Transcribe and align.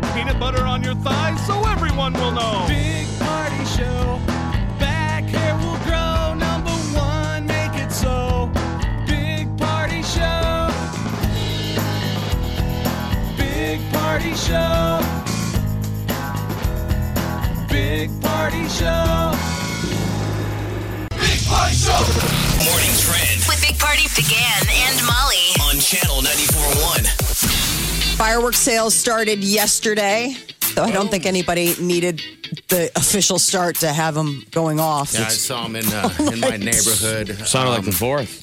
The 0.00 0.06
peanut 0.14 0.38
butter 0.38 0.64
on 0.64 0.82
your 0.82 0.94
thighs 0.96 1.44
so 1.46 1.64
everyone 1.66 2.12
will 2.14 2.30
know. 2.30 2.64
Big 2.68 3.06
party 3.18 3.64
show. 3.64 4.20
Back 4.78 5.24
hair 5.24 5.56
will 5.56 5.78
grow. 5.84 6.34
Number 6.34 6.70
one, 6.94 7.46
make 7.46 7.74
it 7.74 7.90
so. 7.90 8.50
Big 9.06 9.46
party 9.58 10.02
show. 10.02 10.70
Big 13.36 13.80
party 13.92 14.34
show. 14.34 15.00
Big 17.68 18.08
party 18.22 18.68
show. 18.68 19.34
Big 21.18 21.40
party 21.50 21.74
show. 21.74 22.04
Morning 22.64 22.94
Trend 23.02 23.40
With 23.48 23.60
Big 23.66 23.78
Party 23.78 24.06
began 24.14 24.62
and 24.68 24.96
Molly. 25.06 25.56
on 25.68 25.80
Channel 25.80 26.22
94.1. 26.22 27.17
Fireworks 28.18 28.58
sales 28.58 28.94
started 28.96 29.44
yesterday, 29.44 30.34
though 30.74 30.82
I 30.82 30.90
don't 30.90 31.08
think 31.08 31.24
anybody 31.24 31.74
needed 31.80 32.20
the 32.66 32.90
official 32.96 33.38
start 33.38 33.76
to 33.76 33.92
have 33.92 34.14
them 34.14 34.44
going 34.50 34.80
off. 34.80 35.14
Yeah, 35.14 35.26
I 35.26 35.28
saw 35.28 35.62
them 35.62 35.76
in 35.76 35.86
uh, 35.86 36.10
in 36.32 36.40
my 36.40 36.56
neighborhood. 36.56 37.28
Sounded 37.46 37.70
like 37.70 37.78
Um, 37.80 37.84
the 37.84 37.92
fourth. 37.92 38.42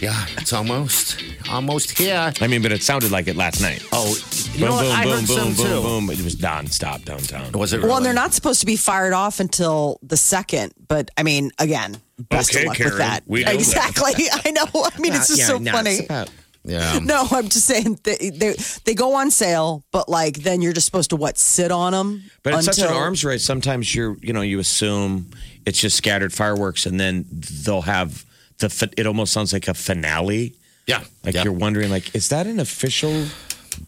Yeah, 0.00 0.14
it's 0.38 0.52
almost 0.52 1.22
almost 1.50 1.98
here. 1.98 2.32
I 2.40 2.46
mean, 2.46 2.62
but 2.62 2.70
it 2.70 2.84
sounded 2.84 3.10
like 3.10 3.26
it 3.26 3.34
last 3.36 3.60
night. 3.60 3.84
Oh, 3.92 4.16
you 4.54 4.60
boom, 4.60 4.68
know 4.68 4.74
what? 4.76 4.82
boom, 4.84 4.92
I 4.92 5.02
boom, 5.04 5.12
heard 5.12 5.26
boom, 5.26 5.36
some 5.36 5.54
boom, 5.54 5.66
too. 5.66 5.82
boom. 5.82 6.10
It 6.10 6.22
was 6.22 6.36
nonstop 6.36 7.04
downtown. 7.04 7.50
Was 7.52 7.72
it? 7.72 7.82
Well, 7.82 7.96
and 7.96 8.06
they're 8.06 8.14
not 8.14 8.32
supposed 8.32 8.60
to 8.60 8.66
be 8.66 8.76
fired 8.76 9.12
off 9.12 9.40
until 9.40 9.98
the 10.04 10.16
second, 10.16 10.72
but 10.86 11.10
I 11.18 11.24
mean, 11.24 11.50
again, 11.58 11.96
best 12.30 12.52
Okay, 12.54 12.62
of 12.62 12.68
luck 12.68 12.76
Karen, 12.76 12.92
with 12.92 12.98
that. 13.00 13.20
we 13.26 13.40
know 13.40 13.46
that. 13.46 13.54
exactly. 13.56 14.12
I 14.32 14.52
know. 14.52 14.64
I 14.72 14.98
mean, 15.00 15.14
it's 15.14 15.26
just 15.26 15.40
Yeah, 15.40 15.46
so 15.48 15.58
no, 15.58 15.72
funny. 15.72 16.06
It's 16.64 16.74
about- 16.74 16.92
yeah. 16.94 16.98
No, 17.04 17.26
I'm 17.30 17.48
just 17.48 17.66
saying 17.66 17.98
they, 18.04 18.30
they 18.30 18.54
they 18.84 18.94
go 18.94 19.14
on 19.14 19.30
sale, 19.30 19.82
but 19.92 20.08
like 20.08 20.38
then 20.38 20.62
you're 20.62 20.72
just 20.72 20.86
supposed 20.86 21.10
to 21.10 21.16
what 21.16 21.38
sit 21.38 21.70
on 21.72 21.92
them. 21.92 22.22
But 22.42 22.54
it's 22.54 22.66
until, 22.68 22.84
such 22.84 22.90
an 22.90 22.96
arms 22.96 23.24
race. 23.24 23.44
Sometimes 23.44 23.94
you're, 23.94 24.16
you 24.20 24.32
know, 24.32 24.42
you 24.42 24.58
assume 24.58 25.30
it's 25.66 25.80
just 25.80 25.96
scattered 25.96 26.32
fireworks, 26.32 26.86
and 26.86 26.98
then 27.00 27.24
they'll 27.64 27.82
have 27.82 28.24
the. 28.58 28.68
fi- 28.68 28.90
It 28.96 29.06
almost 29.06 29.32
sounds 29.32 29.52
like 29.52 29.68
a 29.68 29.74
finale. 29.74 30.54
Yeah. 30.86 31.02
Like 31.24 31.34
yeah. 31.34 31.44
you're 31.44 31.52
wondering, 31.52 31.90
like, 31.90 32.14
is 32.14 32.28
that 32.30 32.46
an 32.46 32.60
official? 32.60 33.26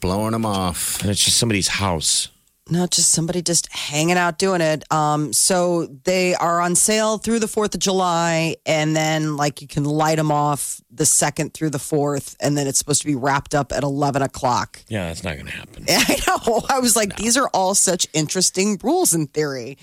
blowing 0.01 0.31
them 0.33 0.47
off. 0.47 1.01
And 1.03 1.11
it's 1.11 1.23
just 1.23 1.37
somebody's 1.37 1.67
house. 1.69 2.29
Not 2.71 2.93
just 2.93 3.11
somebody 3.11 3.43
just 3.43 3.73
hanging 3.73 4.17
out 4.17 4.39
doing 4.39 4.61
it. 4.61 4.91
Um, 4.93 5.33
so 5.33 5.87
they 6.05 6.35
are 6.37 6.61
on 6.61 6.77
sale 6.77 7.19
through 7.19 7.41
the 7.41 7.49
Fourth 7.49 7.75
of 7.75 7.81
July, 7.81 8.57
and 8.65 8.95
then 8.95 9.37
like 9.37 9.61
you 9.61 9.67
can 9.67 9.85
light 9.85 10.17
them 10.17 10.31
off 10.31 10.81
the 10.89 11.05
second 11.05 11.55
through 11.55 11.71
the 11.71 11.81
fourth, 11.81 12.37
and 12.39 12.57
then 12.57 12.69
it's 12.69 12.79
supposed 12.79 13.01
to 13.03 13.07
be 13.09 13.17
wrapped 13.17 13.55
up 13.55 13.73
at 13.73 13.83
eleven 13.83 14.23
o'clock. 14.23 14.81
Yeah, 14.87 15.09
that's 15.09 15.25
not 15.25 15.35
going 15.35 15.47
to 15.47 15.53
happen. 15.53 15.87
I 15.89 16.19
know. 16.27 16.63
I 16.69 16.79
was 16.79 16.95
like, 16.95 17.17
these 17.17 17.37
are 17.37 17.49
all 17.53 17.75
such 17.75 18.07
interesting 18.13 18.79
rules 18.83 19.13
in 19.13 19.27
theory. 19.27 19.77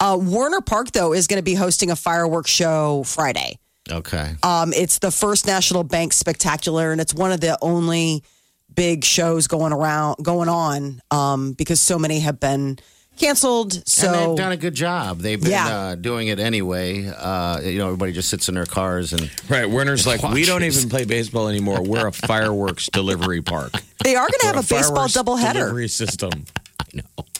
Uh, 0.00 0.18
Werner 0.20 0.60
Park, 0.60 0.90
though, 0.90 1.12
is 1.12 1.28
going 1.28 1.38
to 1.38 1.44
be 1.44 1.54
hosting 1.54 1.90
a 1.90 1.96
fireworks 1.96 2.50
show 2.50 3.04
Friday. 3.04 3.58
Okay. 3.90 4.34
Um, 4.42 4.72
it's 4.72 4.98
the 4.98 5.10
first 5.10 5.46
National 5.46 5.84
Bank 5.84 6.12
Spectacular, 6.12 6.90
and 6.90 7.00
it's 7.00 7.14
one 7.14 7.32
of 7.32 7.40
the 7.40 7.58
only 7.62 8.24
big 8.74 9.04
shows 9.04 9.46
going 9.46 9.72
around, 9.72 10.16
going 10.22 10.48
on, 10.48 11.00
um, 11.10 11.52
because 11.52 11.80
so 11.80 11.98
many 11.98 12.20
have 12.20 12.40
been 12.40 12.78
canceled. 13.16 13.86
So 13.88 14.06
and 14.12 14.30
they've 14.32 14.36
done 14.36 14.52
a 14.52 14.56
good 14.56 14.74
job. 14.74 15.20
They've 15.20 15.40
been 15.40 15.50
Yeah. 15.52 15.68
uh, 15.78 15.94
doing 15.94 16.28
it 16.28 16.40
anyway. 16.40 17.06
Uh, 17.06 17.60
you 17.60 17.78
know, 17.78 17.86
everybody 17.86 18.12
just 18.12 18.28
sits 18.28 18.48
in 18.48 18.56
their 18.56 18.66
cars 18.66 19.12
and 19.12 19.30
Right. 19.48 19.70
Werner's 19.70 20.06
like, 20.06 20.22
we 20.22 20.44
don't 20.44 20.64
even 20.64 20.88
play 20.88 21.04
baseball 21.04 21.48
anymore. 21.48 21.80
We're 21.82 22.08
a 22.08 22.12
fireworks 22.26 22.88
delivery 22.92 23.40
park. 23.40 23.72
they 24.02 24.16
are 24.16 24.26
going 24.26 24.40
to 24.40 24.46
have 24.46 24.56
We're 24.56 24.60
a 24.60 24.62
baseball 24.80 25.06
fireworks 25.08 25.12
doubleheader, 25.16 25.52
delivery 25.54 25.88
system. 25.88 26.30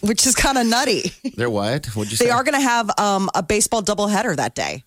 which 0.00 0.26
is 0.26 0.34
kind 0.36 0.58
of 0.58 0.66
nutty. 0.66 1.12
they're 1.36 1.50
what? 1.50 1.86
What'd 1.86 2.10
you 2.12 2.16
say? 2.18 2.26
They 2.26 2.30
are 2.30 2.44
going 2.44 2.54
to 2.54 2.60
have 2.60 2.90
um, 2.98 3.28
a 3.34 3.42
baseball 3.42 3.82
doubleheader 3.82 4.36
that 4.36 4.54
day. 4.54 4.84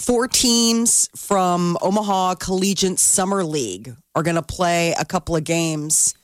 Four 0.00 0.28
teams 0.28 1.10
from 1.14 1.76
Omaha 1.82 2.36
Collegiate 2.36 2.98
Summer 2.98 3.44
League 3.44 3.94
are 4.14 4.22
going 4.22 4.36
to 4.36 4.42
play 4.42 4.94
a 4.98 5.04
couple 5.04 5.36
of 5.36 5.44
games 5.44 6.14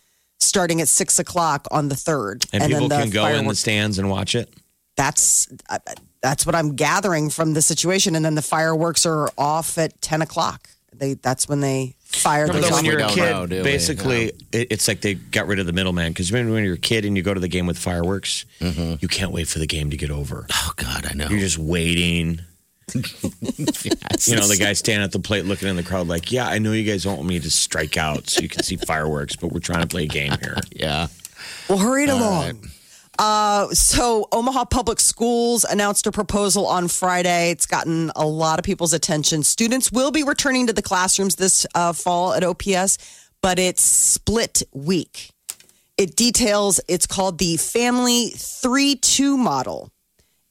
starting 0.41 0.81
at 0.81 0.89
six 0.89 1.19
o'clock 1.19 1.67
on 1.71 1.89
the 1.89 1.95
third, 1.95 2.47
And, 2.55 2.65
people 2.65 2.89
then 2.89 3.01
the 3.01 3.05
can 3.05 3.11
go 3.13 3.27
in 3.27 3.47
the 3.47 3.55
stands 3.55 3.99
and 3.99 4.09
watch 4.09 4.35
it. 4.35 4.53
That's 4.97 5.49
uh, 5.69 5.79
that's 6.23 6.47
what 6.47 6.55
I'm 6.55 6.75
gathering 6.75 7.29
from 7.29 7.53
the 7.53 7.61
situation, 7.61 8.17
and 8.17 8.25
then 8.25 8.35
the 8.35 8.41
fireworks 8.43 9.05
are 9.05 9.29
off 9.37 9.77
at 9.77 10.01
ten 10.01 10.23
o'clock. 10.23 10.69
They 10.95 11.13
that's 11.15 11.47
when 11.47 11.61
they 11.61 11.97
fire 11.99 12.47
But 12.47 12.55
those 12.55 12.63
then 12.63 12.73
off. 12.73 12.77
when 12.79 12.85
you're 12.87 13.01
a 13.01 13.09
kid, 13.09 13.31
know, 13.31 13.47
do 13.47 13.57
we? 13.57 13.63
basically, 13.63 14.33
it, 14.53 14.69
it's 14.73 14.89
like 14.89 15.03
they 15.03 15.15
got 15.15 15.47
rid 15.49 15.59
of 15.59 15.67
the 15.67 15.75
middleman. 15.75 16.13
Because 16.13 16.33
when, 16.33 16.51
when 16.51 16.65
you're 16.65 16.75
a 16.77 16.79
kid 16.79 17.05
and 17.05 17.15
you 17.15 17.23
go 17.23 17.35
to 17.35 17.41
the 17.41 17.49
game 17.49 17.67
with 17.67 17.77
fireworks, 17.79 18.47
you 18.59 19.07
can't 19.09 19.33
wait 19.33 19.49
for 19.49 19.59
the 19.59 19.67
game 19.67 19.91
to 19.91 19.99
get 19.99 20.11
over. 20.11 20.47
oh 20.51 20.73
God, 20.77 21.05
I 21.11 21.13
know. 21.13 21.29
You're 21.29 21.41
just 21.41 21.59
waiting. 21.59 22.41
Yes. 22.95 24.29
You 24.29 24.37
know, 24.37 24.47
the 24.47 24.57
guy 24.59 24.73
standing 24.73 25.05
at 25.05 25.13
the 25.13 25.19
plate 25.19 25.45
looking 25.45 25.69
in 25.69 25.77
the 25.77 25.83
crowd 25.83 26.09
like, 26.09 26.31
yeah, 26.31 26.47
I 26.47 26.59
know 26.59 26.73
you 26.73 26.85
guys 26.85 27.05
don't 27.05 27.17
want 27.17 27.29
me 27.29 27.41
to 27.41 27.51
strike 27.51 27.97
out 27.97 28.29
so 28.29 28.41
you 28.41 28.49
can 28.49 28.63
see 28.63 28.77
fireworks, 28.77 29.37
but 29.37 29.53
we're 29.53 29.61
trying 29.61 29.83
to 29.83 29.89
play 29.89 30.05
a 30.05 30.09
game 30.09 30.33
here. 30.41 30.57
Yeah. 30.73 31.09
Well, 31.69 31.79
hurry 31.79 32.05
it 32.05 32.11
along. 32.11 32.69
Uh, 33.19 33.69
so, 33.71 34.29
Omaha 34.31 34.67
Public 34.67 35.01
Schools 35.01 35.65
announced 35.65 36.07
a 36.07 36.13
proposal 36.13 36.67
on 36.67 36.87
Friday. 36.89 37.51
It's 37.51 37.65
gotten 37.67 38.13
a 38.15 38.27
lot 38.27 38.59
of 38.59 38.65
people's 38.65 38.93
attention. 38.93 39.43
Students 39.43 39.91
will 39.91 40.11
be 40.11 40.23
returning 40.23 40.67
to 40.67 40.73
the 40.75 40.83
classrooms 40.83 41.37
this 41.37 41.67
uh, 41.75 41.93
fall 41.95 42.35
at 42.35 42.45
OPS, 42.45 42.99
but 43.41 43.59
it's 43.59 43.83
split 43.83 44.63
week. 44.73 45.31
It 45.97 46.15
details, 46.15 46.79
it's 46.89 47.07
called 47.07 47.39
the 47.39 47.57
Family 47.57 48.31
3 48.37 48.97
2 48.97 49.37
model. 49.39 49.91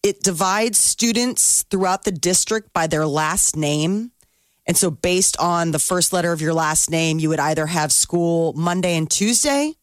It 0.05 0.21
divides 0.21 0.77
students 0.77 1.63
throughout 1.63 2.03
the 2.03 2.11
district 2.11 2.71
by 2.73 2.85
their 2.85 3.07
last 3.07 3.55
name. 3.55 4.11
And 4.67 4.77
so, 4.77 4.91
based 4.91 5.35
on 5.39 5.71
the 5.71 5.79
first 5.79 6.13
letter 6.13 6.31
of 6.31 6.41
your 6.41 6.53
last 6.53 6.91
name, 6.91 7.17
you 7.17 7.29
would 7.29 7.39
either 7.39 7.65
have 7.65 7.91
school 7.91 8.53
Monday 8.53 8.97
and 8.97 9.09
Tuesday 9.09 9.73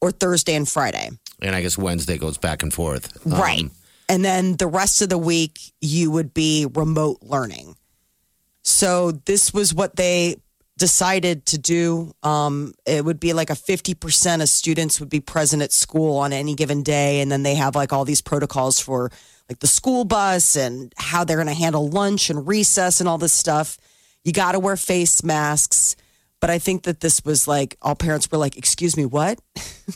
or 0.00 0.10
Thursday 0.10 0.54
and 0.54 0.66
Friday. 0.66 1.10
And 1.42 1.54
I 1.54 1.60
guess 1.60 1.76
Wednesday 1.76 2.16
goes 2.16 2.38
back 2.38 2.62
and 2.62 2.72
forth. 2.72 3.14
Um, 3.26 3.32
Right. 3.34 3.70
And 4.08 4.24
then 4.24 4.56
the 4.56 4.66
rest 4.66 5.02
of 5.02 5.10
the 5.10 5.18
week, 5.18 5.60
you 5.82 6.10
would 6.10 6.32
be 6.32 6.66
remote 6.74 7.18
learning. 7.20 7.76
So 8.62 9.10
this 9.10 9.52
was 9.52 9.74
what 9.74 9.96
they 9.96 10.36
decided 10.78 11.44
to 11.46 11.58
do. 11.58 12.14
Um, 12.22 12.72
it 12.86 13.04
would 13.04 13.20
be 13.20 13.34
like 13.34 13.50
a 13.50 13.54
50% 13.54 14.42
of 14.42 14.48
students 14.48 14.98
would 14.98 15.10
be 15.10 15.20
present 15.20 15.62
at 15.62 15.72
school 15.72 16.16
on 16.16 16.32
any 16.32 16.54
given 16.54 16.82
day. 16.82 17.20
And 17.20 17.30
then 17.30 17.42
they 17.42 17.54
have 17.56 17.74
like 17.74 17.92
all 17.92 18.06
these 18.06 18.22
protocols 18.22 18.80
for 18.80 19.10
like 19.52 19.60
the 19.60 19.66
school 19.66 20.04
bus 20.04 20.56
and 20.56 20.92
how 20.96 21.24
they're 21.24 21.36
going 21.36 21.46
to 21.46 21.52
handle 21.54 21.88
lunch 21.90 22.30
and 22.30 22.46
recess 22.48 23.00
and 23.00 23.08
all 23.08 23.18
this 23.18 23.32
stuff. 23.34 23.76
You 24.24 24.32
got 24.32 24.52
to 24.52 24.58
wear 24.58 24.76
face 24.76 25.22
masks. 25.22 25.94
But 26.40 26.50
I 26.50 26.58
think 26.58 26.84
that 26.84 26.98
this 27.00 27.24
was 27.24 27.46
like 27.46 27.76
all 27.82 27.94
parents 27.94 28.28
were 28.30 28.38
like, 28.38 28.56
"Excuse 28.56 28.96
me, 28.96 29.04
what?" 29.04 29.38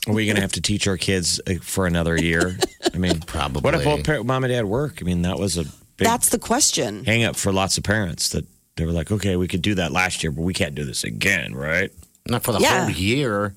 Are 0.06 0.12
we 0.12 0.26
going 0.26 0.37
to 0.37 0.43
have 0.43 0.53
to 0.53 0.61
teach 0.61 0.87
our 0.87 0.97
kids 0.97 1.41
uh, 1.49 1.55
for 1.61 1.87
another 1.87 2.17
year? 2.17 2.56
I 2.94 2.99
mean, 2.99 3.19
Probably. 3.20 3.62
What 3.64 3.75
if 3.75 3.82
both 3.82 4.05
par- 4.05 4.23
mom 4.23 4.44
and 4.44 4.53
dad 4.53 4.64
work? 4.67 4.99
I 5.00 5.05
mean, 5.05 5.23
that 5.23 5.38
was 5.38 5.56
a 5.56 5.64
big 5.64 6.06
That's 6.06 6.29
the 6.29 6.38
question. 6.38 7.05
hang 7.05 7.25
up 7.25 7.35
for 7.35 7.52
lots 7.52 7.79
of 7.79 7.82
parents 7.85 8.29
that 8.29 8.44
they 8.76 8.85
were 8.87 8.93
like, 8.93 9.11
okay, 9.11 9.35
we 9.37 9.49
could 9.49 9.62
do 9.62 9.75
that 9.76 9.91
last 9.91 10.23
year, 10.23 10.31
but 10.31 10.43
we 10.43 10.55
can't 10.55 10.75
do 10.76 10.85
this 10.85 11.02
again, 11.02 11.52
right? 11.52 11.91
Not 12.29 12.44
for 12.44 12.52
the 12.52 12.61
Yeah. 12.61 12.82
whole 12.85 12.91
year. 12.93 13.55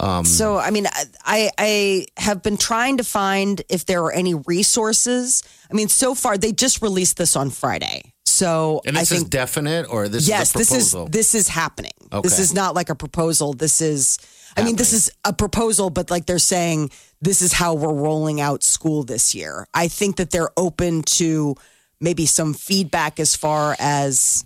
Um, 0.00 0.24
so, 0.24 0.56
I 0.56 0.70
mean, 0.70 0.86
I 1.24 1.50
I 1.58 2.06
have 2.16 2.42
been 2.42 2.56
trying 2.56 2.96
to 2.96 3.04
find 3.04 3.62
if 3.68 3.84
there 3.84 4.02
are 4.02 4.12
any 4.12 4.34
resources. 4.34 5.42
I 5.70 5.74
mean, 5.74 5.88
so 5.88 6.14
far 6.14 6.38
they 6.38 6.52
just 6.52 6.80
released 6.80 7.18
this 7.18 7.36
on 7.36 7.50
Friday, 7.50 8.14
so 8.24 8.80
And 8.86 8.96
I 8.96 9.02
this 9.02 9.12
is 9.12 9.24
definite, 9.24 9.86
or 9.90 10.08
this 10.08 10.26
yes, 10.26 10.48
is 10.48 10.54
a 10.54 10.58
this 10.58 10.72
is 10.72 10.96
this 11.10 11.34
is 11.34 11.48
happening. 11.48 11.92
This 12.22 12.38
is 12.38 12.54
not 12.54 12.74
like 12.74 12.88
a 12.88 12.94
proposal. 12.94 13.52
This 13.52 13.80
is, 13.82 14.18
I 14.56 14.62
mean, 14.64 14.76
this 14.76 14.92
is 14.92 15.10
a 15.24 15.32
proposal, 15.32 15.90
but 15.90 16.10
like 16.10 16.24
they're 16.26 16.38
saying, 16.38 16.90
this 17.20 17.42
is 17.42 17.52
how 17.52 17.74
we're 17.74 17.92
rolling 17.92 18.40
out 18.40 18.62
school 18.62 19.04
this 19.04 19.34
year. 19.34 19.66
I 19.74 19.88
think 19.88 20.16
that 20.16 20.30
they're 20.30 20.50
open 20.56 21.02
to 21.18 21.56
maybe 22.00 22.24
some 22.24 22.54
feedback 22.54 23.20
as 23.20 23.36
far 23.36 23.76
as. 23.78 24.44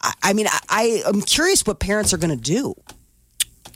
I 0.00 0.12
I 0.22 0.32
mean, 0.32 0.46
I, 0.46 0.60
I 0.68 1.08
am 1.08 1.20
curious 1.22 1.66
what 1.66 1.80
parents 1.80 2.14
are 2.14 2.18
going 2.18 2.36
to 2.38 2.44
do. 2.60 2.74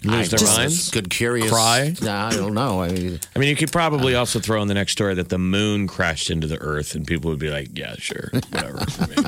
Lose 0.06 0.31
their 0.31 0.44
minds. 0.47 0.91
Good, 0.91 1.11
curious. 1.11 1.50
Cry? 1.50 1.94
Nah, 2.03 2.29
I 2.29 2.31
don't 2.32 2.55
know. 2.55 2.82
I 2.82 2.88
mean, 2.91 3.20
I 3.35 3.38
mean, 3.38 3.49
you 3.49 3.56
could 3.56 3.73
probably 3.73 4.14
also 4.14 4.38
throw 4.41 4.62
in 4.62 4.69
the 4.69 4.75
next 4.75 4.93
story 4.93 5.14
that 5.14 5.29
the 5.29 5.38
moon 5.38 5.87
crashed 5.87 6.31
into 6.31 6.47
the 6.47 6.58
earth, 6.61 6.94
and 6.94 7.06
people 7.06 7.31
would 7.31 7.41
be 7.41 7.50
like, 7.50 7.76
"Yeah, 7.76 7.94
sure, 7.99 8.31
whatever." 8.50 8.79
I 9.00 9.06
mean, 9.06 9.26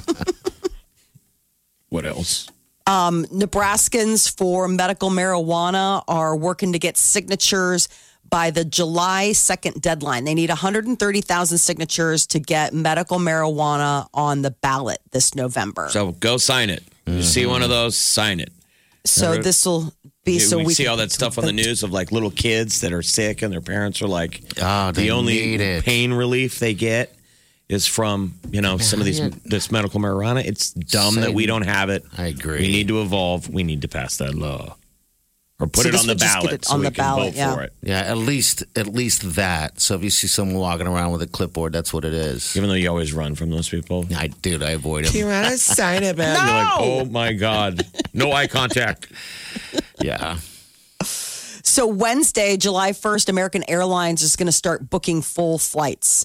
what 1.89 2.05
else? 2.07 2.49
Um, 2.87 3.27
Nebraskans 3.27 4.35
for 4.35 4.67
medical 4.67 5.11
marijuana 5.11 6.03
are 6.09 6.35
working 6.35 6.73
to 6.73 6.79
get 6.79 6.97
signatures 6.97 7.89
by 8.31 8.51
the 8.51 8.65
July 8.65 9.31
2nd 9.33 9.81
deadline. 9.81 10.25
They 10.25 10.35
need 10.35 10.49
130,000 10.49 11.59
signatures 11.59 12.27
to 12.29 12.39
get 12.41 12.73
medical 12.73 13.19
marijuana 13.19 14.07
on 14.13 14.43
the 14.43 14.51
ballot 14.51 14.99
this 15.13 15.35
November. 15.35 15.89
So, 15.91 16.09
So 16.09 16.13
go 16.13 16.37
sign 16.37 16.71
it. 16.71 16.83
You 17.07 17.23
see 17.23 17.47
one 17.47 17.63
of 17.63 17.71
those, 17.71 17.97
sign 17.97 18.39
it. 18.39 18.53
So 19.07 19.39
this 19.39 19.65
will 19.65 19.93
be 20.29 20.35
You- 20.35 20.41
so 20.41 20.59
we, 20.59 20.65
we 20.67 20.75
see 20.75 20.85
can- 20.85 20.91
all 20.91 20.97
that 20.99 21.13
stuff 21.13 21.39
on 21.39 21.45
the 21.45 21.53
news 21.53 21.83
of 21.83 21.91
like 21.93 22.13
little 22.13 22.31
kids 22.31 22.81
that 22.81 22.93
are 22.93 23.03
sick 23.03 23.43
and 23.43 23.53
their 23.53 23.61
parents 23.61 24.01
are 24.03 24.09
like, 24.09 24.41
ah, 24.63 24.93
they 24.93 25.03
the 25.05 25.11
only 25.11 25.81
pain 25.83 26.13
relief 26.13 26.59
they 26.59 26.75
get 26.75 27.15
is 27.69 27.87
from 27.87 28.33
you 28.51 28.63
know 28.63 28.79
some 28.79 28.99
of 28.99 29.05
these 29.05 29.21
this 29.45 29.71
medical 29.71 30.01
marijuana. 30.01 30.43
It's 30.45 30.71
dumb 30.71 31.17
that 31.17 31.35
we 31.35 31.45
don't 31.45 31.67
have 31.67 31.91
it. 31.91 32.03
I 32.17 32.29
agree. 32.29 32.61
We 32.61 32.69
need 32.69 32.89
to 32.89 33.03
evolve. 33.03 33.51
We 33.51 33.63
need 33.63 33.83
to 33.83 33.89
pass 33.89 34.17
that 34.17 34.35
law 34.35 34.77
or 35.61 35.67
put 35.67 35.83
So 35.83 35.89
it 35.89 35.95
on 35.97 36.07
the 36.07 36.13
would 36.13 36.19
just 36.19 36.35
get 36.35 36.43
ballot 36.45 36.53
it 36.55 36.65
so 36.67 36.75
on 36.75 36.81
we 36.81 36.87
the 36.87 36.93
can 36.93 37.03
ballot, 37.05 37.33
vote 37.33 37.37
yeah. 37.37 37.55
for 37.55 37.63
it. 37.63 37.73
Yeah, 37.83 37.99
at 38.01 38.17
least 38.17 38.65
at 38.77 38.87
least 38.87 39.35
that. 39.35 39.81
So 39.81 39.95
if 39.97 40.05
you 40.05 40.11
see 40.11 40.27
someone 40.29 40.57
walking 40.59 40.87
around 40.87 41.13
with 41.13 41.23
a 41.23 41.27
clipboard, 41.27 41.73
that's 41.73 41.93
what 41.93 42.05
it 42.05 42.15
is. 42.15 42.57
Even 42.57 42.69
though 42.69 42.77
you 42.77 42.89
always 42.89 43.13
run 43.13 43.35
from 43.35 43.51
those 43.51 43.69
people. 43.69 44.07
I 44.15 44.29
dude, 44.29 44.63
I 44.63 44.71
avoid 44.71 45.05
them. 45.07 45.13
Do 45.13 45.19
you 45.19 45.27
want 45.27 45.49
to 45.49 45.59
sign 45.59 46.05
it, 46.05 46.17
man? 46.17 46.37
You're 46.37 46.47
like, 46.47 46.75
oh 46.79 47.05
my 47.07 47.33
god, 47.33 47.85
no 48.15 48.33
eye 48.33 48.47
contact. 48.47 49.11
Yeah. 50.01 50.39
So 51.03 51.87
Wednesday, 51.89 52.57
July 52.57 52.93
1st, 52.93 53.29
American 53.29 53.69
Airlines 53.69 54.23
is 54.23 54.37
going 54.37 54.47
to 54.47 54.53
start 54.53 54.89
booking 54.89 55.23
full 55.23 55.59
flights. 55.59 56.25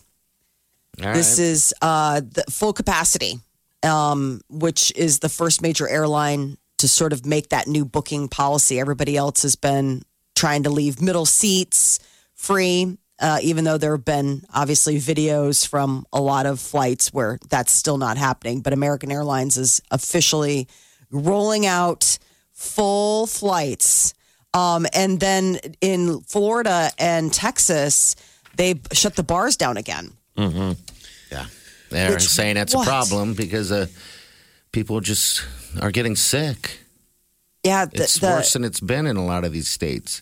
All 1.03 1.11
This 1.11 1.39
right. 1.39 1.45
is 1.45 1.73
uh, 1.81 2.21
the 2.21 2.43
full 2.49 2.71
capacity, 2.71 3.39
um, 3.81 4.41
which 4.49 4.93
is 4.95 5.19
the 5.19 5.29
first 5.29 5.61
major 5.63 5.87
airline 5.87 6.57
to 6.83 6.87
sort 6.89 7.13
of 7.13 7.25
make 7.25 7.47
that 7.47 7.65
new 7.65 7.85
booking 7.85 8.27
policy. 8.27 8.77
Everybody 8.77 9.15
else 9.15 9.43
has 9.43 9.55
been 9.55 10.03
trying 10.35 10.63
to 10.63 10.69
leave 10.69 11.01
middle 11.01 11.25
seats 11.25 11.97
free, 12.33 12.97
uh, 13.21 13.39
even 13.41 13.63
though 13.63 13.77
there 13.77 13.93
have 13.95 14.03
been 14.03 14.43
obviously 14.53 14.97
videos 14.97 15.65
from 15.65 16.05
a 16.11 16.19
lot 16.19 16.45
of 16.45 16.59
flights 16.59 17.13
where 17.13 17.39
that's 17.49 17.71
still 17.71 17.97
not 17.97 18.17
happening. 18.17 18.59
But 18.59 18.73
American 18.73 19.13
Airlines 19.13 19.55
is 19.55 19.81
officially 19.91 20.67
rolling 21.09 21.65
out 21.65 22.17
full 22.51 23.27
flights. 23.27 24.13
Um, 24.53 24.85
and 24.93 25.21
then 25.21 25.59
in 25.79 26.19
Florida 26.21 26.91
and 26.99 27.31
Texas, 27.33 28.17
they 28.57 28.81
shut 28.91 29.15
the 29.15 29.23
bars 29.23 29.55
down 29.55 29.77
again. 29.77 30.11
yeah. 30.35 31.45
They're 31.89 32.11
Which- 32.11 32.23
saying 32.23 32.55
that's 32.55 32.75
what? 32.75 32.85
a 32.85 32.89
problem 32.89 33.35
because 33.35 33.71
uh, 33.71 33.87
people 34.73 34.99
just 34.99 35.45
are 35.81 35.91
getting 35.91 36.15
sick. 36.15 36.79
Yeah, 37.63 37.85
the, 37.85 38.03
It's 38.03 38.19
the- 38.19 38.27
worse 38.27 38.53
than 38.53 38.63
it's 38.63 38.79
been 38.79 39.07
in 39.07 39.15
a 39.15 39.25
lot 39.25 39.43
of 39.43 39.53
these 39.53 39.67
states. 39.67 40.21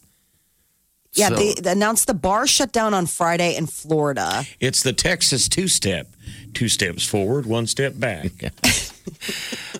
Yeah, 1.13 1.30
So- 1.30 1.36
they, 1.36 1.53
they 1.56 1.71
announced 1.71 2.07
the 2.07 2.13
bar 2.13 2.48
shut 2.48 2.71
down 2.71 2.94
on 2.94 3.06
Friday 3.06 3.56
in 3.56 3.68
Florida. 3.68 4.44
It's 4.59 4.83
the 4.83 4.94
Texas 4.94 5.50
two 5.50 5.68
step. 5.68 6.07
Two 6.53 6.69
steps 6.69 7.06
forward, 7.06 7.45
one 7.45 7.65
step 7.65 7.98
back. 7.98 8.31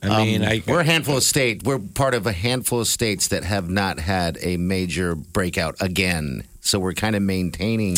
I 0.03 0.25
mean, 0.25 0.41
um, 0.41 0.47
I, 0.47 0.63
We're 0.68 0.79
a 0.79 0.85
handful 0.85 1.18
of 1.18 1.23
state. 1.23 1.63
We're 1.63 1.79
part 1.79 2.13
of 2.13 2.25
a 2.25 2.31
handful 2.31 2.79
of 2.81 2.88
states 2.88 3.27
that 3.27 3.44
have 3.44 3.69
not 3.69 4.00
had 4.00 4.38
a 4.41 4.57
major 4.57 5.15
breakout 5.15 5.75
again. 5.79 6.44
So 6.62 6.79
we're 6.79 6.94
kind 6.94 7.15
of 7.15 7.21
maintaining. 7.21 7.97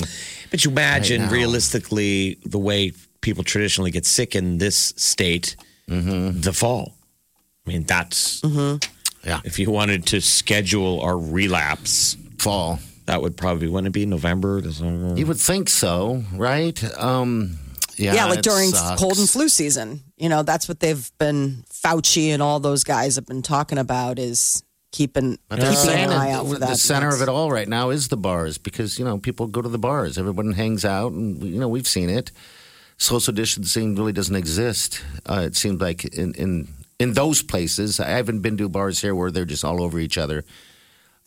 But 0.52 0.66
you 0.66 0.72
imagine 0.72 1.24
Right 1.24 1.32
realistically 1.32 2.40
the 2.46 2.60
way 2.60 2.94
people 3.22 3.44
traditionally 3.44 3.92
get 3.92 4.06
sick 4.06 4.36
in 4.36 4.58
this 4.58 4.94
state, 4.98 5.56
mm-hmm. 5.88 6.42
the 6.42 6.54
fall. 6.54 6.94
I 7.66 7.70
mean, 7.70 7.84
that's 7.84 8.42
Yeah, 9.24 9.40
if 9.46 9.58
you 9.60 9.72
wanted 9.72 10.06
to 10.08 10.20
schedule 10.22 11.00
our 11.02 11.18
relapse, 11.18 12.18
fall. 12.40 12.80
that 13.06 13.22
would 13.22 13.38
probably 13.38 13.68
wouldn't 13.68 13.88
it 13.88 13.94
be 13.94 14.06
November, 14.06 14.60
December? 14.62 15.18
You 15.18 15.26
would 15.28 15.38
think 15.40 15.70
so, 15.70 16.24
right? 16.34 16.82
Um, 17.00 17.58
yeah, 17.98 18.16
Yeah, 18.16 18.26
like 18.26 18.42
during 18.42 18.70
sucks. 18.72 19.00
cold 19.00 19.18
and 19.18 19.30
flu 19.30 19.48
season. 19.50 20.02
You 20.18 20.30
know, 20.30 20.44
that's 20.44 20.68
what 20.68 20.80
they've 20.80 21.10
been, 21.20 21.64
Fauci 21.72 22.30
and 22.30 22.42
all 22.42 22.60
those 22.60 22.84
guys 22.84 23.16
have 23.16 23.26
been 23.26 23.42
talking 23.44 23.78
about 23.78 24.20
is 24.20 24.64
keeping, 24.92 25.38
keeping 25.50 25.66
an 25.90 26.10
eye 26.12 26.32
out 26.32 26.48
for 26.48 26.60
that. 26.60 26.70
the 26.70 26.76
center 26.76 27.10
of 27.10 27.22
it 27.22 27.30
all 27.30 27.50
right 27.52 27.68
now 27.68 27.90
is 27.92 28.08
the 28.10 28.18
bars 28.18 28.58
because 28.58 29.00
you 29.00 29.06
know 29.06 29.18
people 29.18 29.48
go 29.48 29.62
to 29.62 29.70
the 29.70 29.78
bars. 29.80 30.18
Everyone 30.18 30.52
hangs 30.54 30.84
out, 30.86 31.12
and 31.14 31.42
you 31.44 31.60
know 31.60 31.68
we've 31.70 31.88
seen 31.88 32.10
it. 32.10 32.32
Social 32.98 33.34
distancing 33.34 33.96
really 33.96 34.14
doesn't 34.14 34.36
exist. 34.36 35.02
Uh, 35.26 35.42
it 35.46 35.56
seems 35.56 35.82
like 35.82 36.06
in, 36.06 36.34
in 36.36 36.68
in 37.04 37.14
those 37.14 37.42
places. 37.44 38.00
I 38.00 38.10
haven't 38.10 38.40
been 38.40 38.58
to 38.58 38.70
bars 38.70 39.02
here 39.02 39.14
where 39.14 39.30
they're 39.32 39.46
just 39.46 39.64
all 39.66 39.84
over 39.84 40.00
each 40.00 40.18
other. 40.18 40.44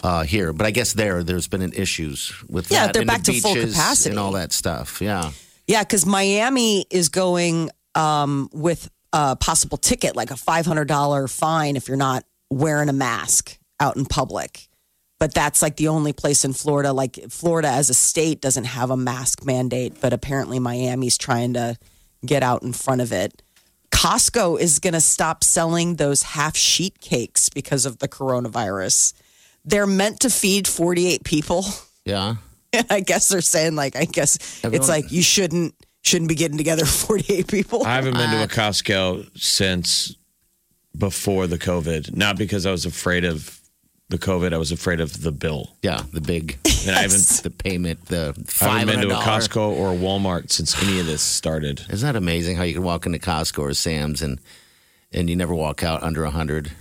Uh, 0.03 0.25
here, 0.25 0.53
but 0.53 0.67
I 0.67 0.73
guess 0.73 0.93
there, 0.93 1.25
there's 1.25 1.49
been 1.49 1.63
an 1.63 1.73
issues 1.73 2.31
with 2.51 2.71
Yeah, 2.71 2.85
that. 2.87 2.93
they're 2.93 3.01
and 3.01 3.09
the 3.09 3.13
back 3.15 3.23
to 3.23 3.41
full 3.41 3.55
capacity. 3.55 4.11
and 4.11 4.19
all 4.19 4.33
that 4.33 4.53
stuff. 4.53 5.01
Yeah, 5.01 5.31
Yeah, 5.67 5.83
because 5.83 6.05
Miami 6.05 6.85
is 6.91 7.09
going 7.09 7.71
um, 7.95 8.51
with 8.53 8.91
a 9.15 9.37
possible 9.37 9.79
ticket, 9.79 10.15
like 10.15 10.31
a 10.31 10.35
$500 10.35 11.31
fine 11.33 11.77
if 11.77 11.89
you're 11.89 11.97
not 11.97 12.25
wearing 12.51 12.91
a 12.91 12.93
mask 12.93 13.57
out 13.81 13.97
in 13.97 14.05
public. 14.05 14.69
But 15.19 15.33
that's 15.33 15.63
like 15.63 15.77
the 15.77 15.89
only 15.89 16.13
place 16.13 16.45
in 16.45 16.53
Florida. 16.53 16.93
Like 16.93 17.19
Florida 17.31 17.69
as 17.69 17.89
a 17.89 17.95
state 17.95 18.43
doesn't 18.43 18.65
have 18.65 18.91
a 18.91 18.99
mask 18.99 19.47
mandate, 19.47 19.95
but 20.03 20.13
apparently 20.13 20.59
Miami's 20.59 21.17
trying 21.17 21.55
to 21.55 21.79
get 22.25 22.43
out 22.43 22.63
in 22.63 22.75
front 22.75 23.01
of 23.01 23.13
it. 23.13 23.41
Costco 23.97 24.61
is 24.61 24.79
going 24.79 24.93
to 24.93 25.01
stop 25.01 25.43
selling 25.43 25.97
those 25.97 26.23
half 26.23 26.55
sheet 26.55 27.01
cakes 27.01 27.49
because 27.49 27.87
of 27.87 27.99
the 27.99 28.09
coronavirus. 28.09 29.15
They're 29.65 29.87
meant 29.87 30.21
to 30.21 30.31
feed 30.31 30.69
48 30.69 31.25
people. 31.25 31.65
yeah. 32.05 32.37
I 32.91 33.01
guess 33.01 33.29
they're 33.29 33.41
saying 33.41 33.75
like 33.75 33.97
I 33.97 34.05
guess 34.05 34.61
it's 34.65 34.89
like 34.89 35.11
you 35.11 35.23
shouldn't 35.23 35.75
shouldn't 36.03 36.29
be 36.29 36.35
getting 36.35 36.59
together 36.59 36.85
48 36.87 37.47
people. 37.49 37.87
I 37.87 37.95
haven't 37.95 38.15
been 38.15 38.31
to 38.31 38.37
a 38.37 38.43
uh, 38.43 38.47
Costco 38.49 39.39
since 39.39 40.15
before 40.97 41.47
the 41.47 41.59
COVID. 41.59 42.15
Not 42.15 42.37
because 42.37 42.67
I 42.67 42.71
was 42.73 42.85
afraid 42.85 43.25
of 43.25 43.59
the 44.09 44.19
COVID, 44.19 44.53
I 44.53 44.59
was 44.59 44.71
afraid 44.71 45.01
of 45.01 45.23
the 45.23 45.33
bill. 45.33 45.77
Yeah, 45.83 46.03
the 46.13 46.21
big, 46.21 46.59
And 46.87 46.97
I 46.97 47.03
haven't 47.03 47.43
the 47.43 47.51
payment, 47.51 48.07
the 48.07 48.35
I 48.37 48.43
five 48.45 48.79
haven't 48.89 49.01
been 49.01 49.09
to 49.09 49.19
a 49.19 49.23
Costco 49.23 49.71
or 49.71 49.93
a 49.93 49.97
Walmart 49.97 50.53
since 50.53 50.81
any 50.83 51.01
of 51.01 51.07
this 51.07 51.23
started. 51.23 51.85
Isn't 51.91 52.07
that 52.07 52.17
amazing 52.17 52.57
how 52.57 52.63
you 52.63 52.75
can 52.75 52.83
walk 52.85 53.07
into 53.07 53.19
Costco 53.19 53.59
or 53.61 53.75
Sam's 53.75 54.23
and 54.23 54.39
and 55.13 55.31
you 55.31 55.37
never 55.37 55.55
walk 55.55 55.83
out 55.83 56.03
under 56.03 56.25
a 56.25 56.31
hundred? 56.31 56.73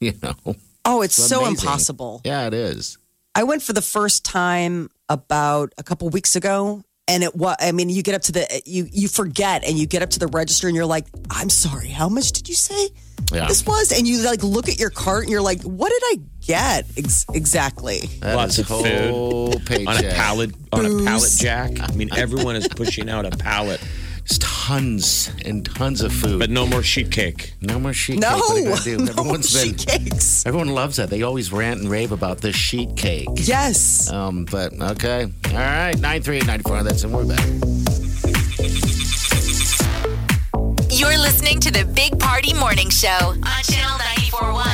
You 0.00 0.12
know? 0.22 0.56
oh, 0.84 1.00
it's 1.00 1.14
so 1.14 1.46
amazing. 1.46 1.66
impossible. 1.66 2.20
Yeah, 2.24 2.46
it 2.46 2.52
is. 2.52 2.98
I 3.34 3.44
went 3.44 3.62
for 3.62 3.72
the 3.72 3.80
first 3.80 4.22
time 4.22 4.90
about 5.08 5.72
a 5.78 5.82
couple 5.82 6.10
weeks 6.10 6.36
ago 6.36 6.82
and 7.08 7.22
it 7.22 7.34
was 7.34 7.56
I 7.60 7.72
mean 7.72 7.88
you 7.88 8.02
get 8.02 8.14
up 8.14 8.22
to 8.22 8.32
the 8.32 8.62
you 8.66 8.88
you 8.90 9.08
forget 9.08 9.64
and 9.64 9.78
you 9.78 9.86
get 9.86 10.02
up 10.02 10.10
to 10.10 10.18
the 10.18 10.26
register 10.28 10.66
and 10.68 10.76
you're 10.76 10.86
like 10.86 11.06
I'm 11.30 11.50
sorry 11.50 11.88
how 11.88 12.08
much 12.08 12.32
did 12.32 12.48
you 12.48 12.54
say 12.54 12.88
Yeah. 13.32 13.46
this 13.46 13.64
was 13.66 13.92
and 13.92 14.06
you 14.06 14.22
like 14.24 14.42
look 14.42 14.68
at 14.68 14.78
your 14.78 14.90
cart 14.90 15.22
and 15.24 15.30
you're 15.32 15.42
like 15.42 15.62
what 15.62 15.90
did 15.90 16.02
I 16.04 16.20
get 16.46 16.86
Ex- 16.96 17.26
exactly 17.34 17.98
That 18.20 18.36
Lots 18.36 18.58
is 18.58 18.60
of 18.60 18.66
food 18.68 19.66
paycheck. 19.66 19.86
On 19.98 20.04
a 20.04 20.10
pallet 20.14 20.54
on 20.72 20.86
a 20.86 21.04
pallet 21.04 21.32
jack. 21.38 21.72
I 21.80 21.92
mean 21.94 22.08
everyone 22.16 22.56
is 22.56 22.68
pushing 22.68 23.08
out 23.10 23.26
a 23.26 23.30
pallet. 23.36 23.80
Just 24.26 24.40
tons 24.42 25.30
and 25.44 25.64
tons 25.66 26.00
of 26.00 26.10
food. 26.12 26.38
But 26.38 26.48
no 26.50 26.66
more 26.66 26.82
sheet 26.82 27.10
cake. 27.10 27.52
no 27.60 27.78
more 27.78 27.92
sheet 27.92 28.18
No, 28.20 28.40
cake. 28.54 28.66
What 28.68 28.86
are 28.86 28.90
you 28.90 28.96
gonna 28.96 28.96
do? 28.96 28.96
no 29.04 29.10
Everyone's 29.12 29.52
been, 29.52 29.76
sheet 29.76 29.86
cakes. 29.86 30.46
everyone 30.46 30.68
loves 30.68 30.96
that. 30.96 31.10
They 31.10 31.22
always 31.22 31.52
rant 31.52 31.80
and 31.80 31.90
rave 31.90 32.10
about 32.12 32.40
the 32.40 32.50
sheet 32.52 32.96
cake. 32.96 33.28
Yes. 33.34 34.10
Um, 34.10 34.46
but 34.50 34.72
okay. 34.72 35.24
All 35.48 35.52
right. 35.52 35.98
93894. 35.98 36.82
That's 36.84 37.04
and 37.04 37.12
we're 37.12 37.26
back. 37.26 37.46
You're 40.90 41.18
listening 41.18 41.58
to 41.60 41.70
the 41.72 41.84
Big 41.94 42.18
Party 42.18 42.54
Morning 42.54 42.88
Show 42.88 43.08
on 43.10 43.62
Channel 43.64 43.98
941. 44.32 44.64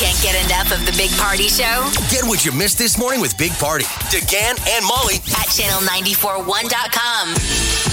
Can't 0.00 0.18
get 0.22 0.34
enough 0.46 0.72
of 0.72 0.84
the 0.86 0.92
Big 0.96 1.10
Party 1.12 1.46
Show 1.48 1.84
Get 2.10 2.24
what 2.24 2.44
you 2.44 2.50
missed 2.52 2.78
this 2.78 2.98
morning 2.98 3.20
with 3.20 3.36
Big 3.38 3.52
Party, 3.52 3.84
DeGan 4.10 4.58
and 4.74 4.84
Molly 4.86 5.16
at 5.38 5.46
channel941.com. 5.52 7.91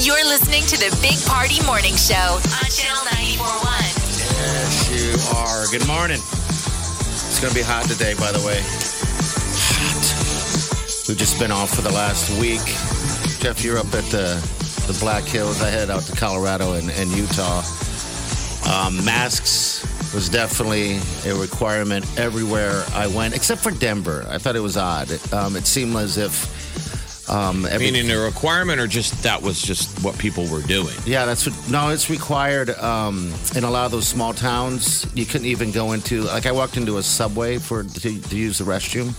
You're 0.00 0.24
listening 0.24 0.62
to 0.66 0.76
the 0.76 0.96
Big 1.02 1.18
Party 1.26 1.60
Morning 1.66 1.96
Show 1.96 2.14
on 2.14 2.70
Channel 2.70 3.02
941. 3.18 3.82
Yes, 4.30 4.86
you 4.94 5.18
are. 5.36 5.66
Good 5.72 5.88
morning. 5.88 6.18
It's 6.22 7.40
going 7.40 7.50
to 7.50 7.58
be 7.58 7.66
hot 7.66 7.82
today, 7.88 8.14
by 8.14 8.30
the 8.30 8.38
way. 8.46 8.62
Hot. 9.74 11.08
We've 11.08 11.18
just 11.18 11.40
been 11.40 11.50
off 11.50 11.74
for 11.74 11.82
the 11.82 11.90
last 11.90 12.30
week. 12.40 12.62
Jeff, 13.42 13.64
you're 13.64 13.76
up 13.76 13.92
at 13.92 14.04
the, 14.04 14.38
the 14.86 14.96
Black 15.00 15.24
Hills. 15.24 15.60
I 15.60 15.68
head 15.68 15.90
out 15.90 16.02
to 16.02 16.14
Colorado 16.14 16.74
and, 16.74 16.90
and 16.90 17.10
Utah. 17.10 17.64
Um, 18.70 19.04
masks 19.04 19.82
was 20.14 20.28
definitely 20.28 21.00
a 21.28 21.34
requirement 21.34 22.06
everywhere 22.16 22.84
I 22.92 23.08
went, 23.08 23.34
except 23.34 23.62
for 23.62 23.72
Denver. 23.72 24.24
I 24.30 24.38
thought 24.38 24.54
it 24.54 24.60
was 24.60 24.76
odd. 24.76 25.10
Um, 25.32 25.56
it 25.56 25.66
seemed 25.66 25.96
as 25.96 26.18
if 26.18 26.57
um, 27.28 27.66
every, 27.66 27.90
Meaning 27.90 28.10
a 28.10 28.18
requirement 28.18 28.80
or 28.80 28.86
just 28.86 29.22
that 29.22 29.42
was 29.42 29.60
just 29.60 30.02
what 30.02 30.18
people 30.18 30.46
were 30.46 30.62
doing? 30.62 30.94
Yeah, 31.04 31.24
that's 31.26 31.46
what. 31.46 31.70
No, 31.70 31.90
it's 31.90 32.08
required 32.10 32.70
um, 32.70 33.32
in 33.54 33.64
a 33.64 33.70
lot 33.70 33.84
of 33.86 33.92
those 33.92 34.08
small 34.08 34.32
towns. 34.32 35.06
You 35.14 35.26
couldn't 35.26 35.46
even 35.46 35.70
go 35.70 35.92
into. 35.92 36.22
Like, 36.22 36.46
I 36.46 36.52
walked 36.52 36.76
into 36.76 36.98
a 36.98 37.02
subway 37.02 37.58
for 37.58 37.84
to, 37.84 38.20
to 38.20 38.36
use 38.36 38.58
the 38.58 38.64
restroom, 38.64 39.14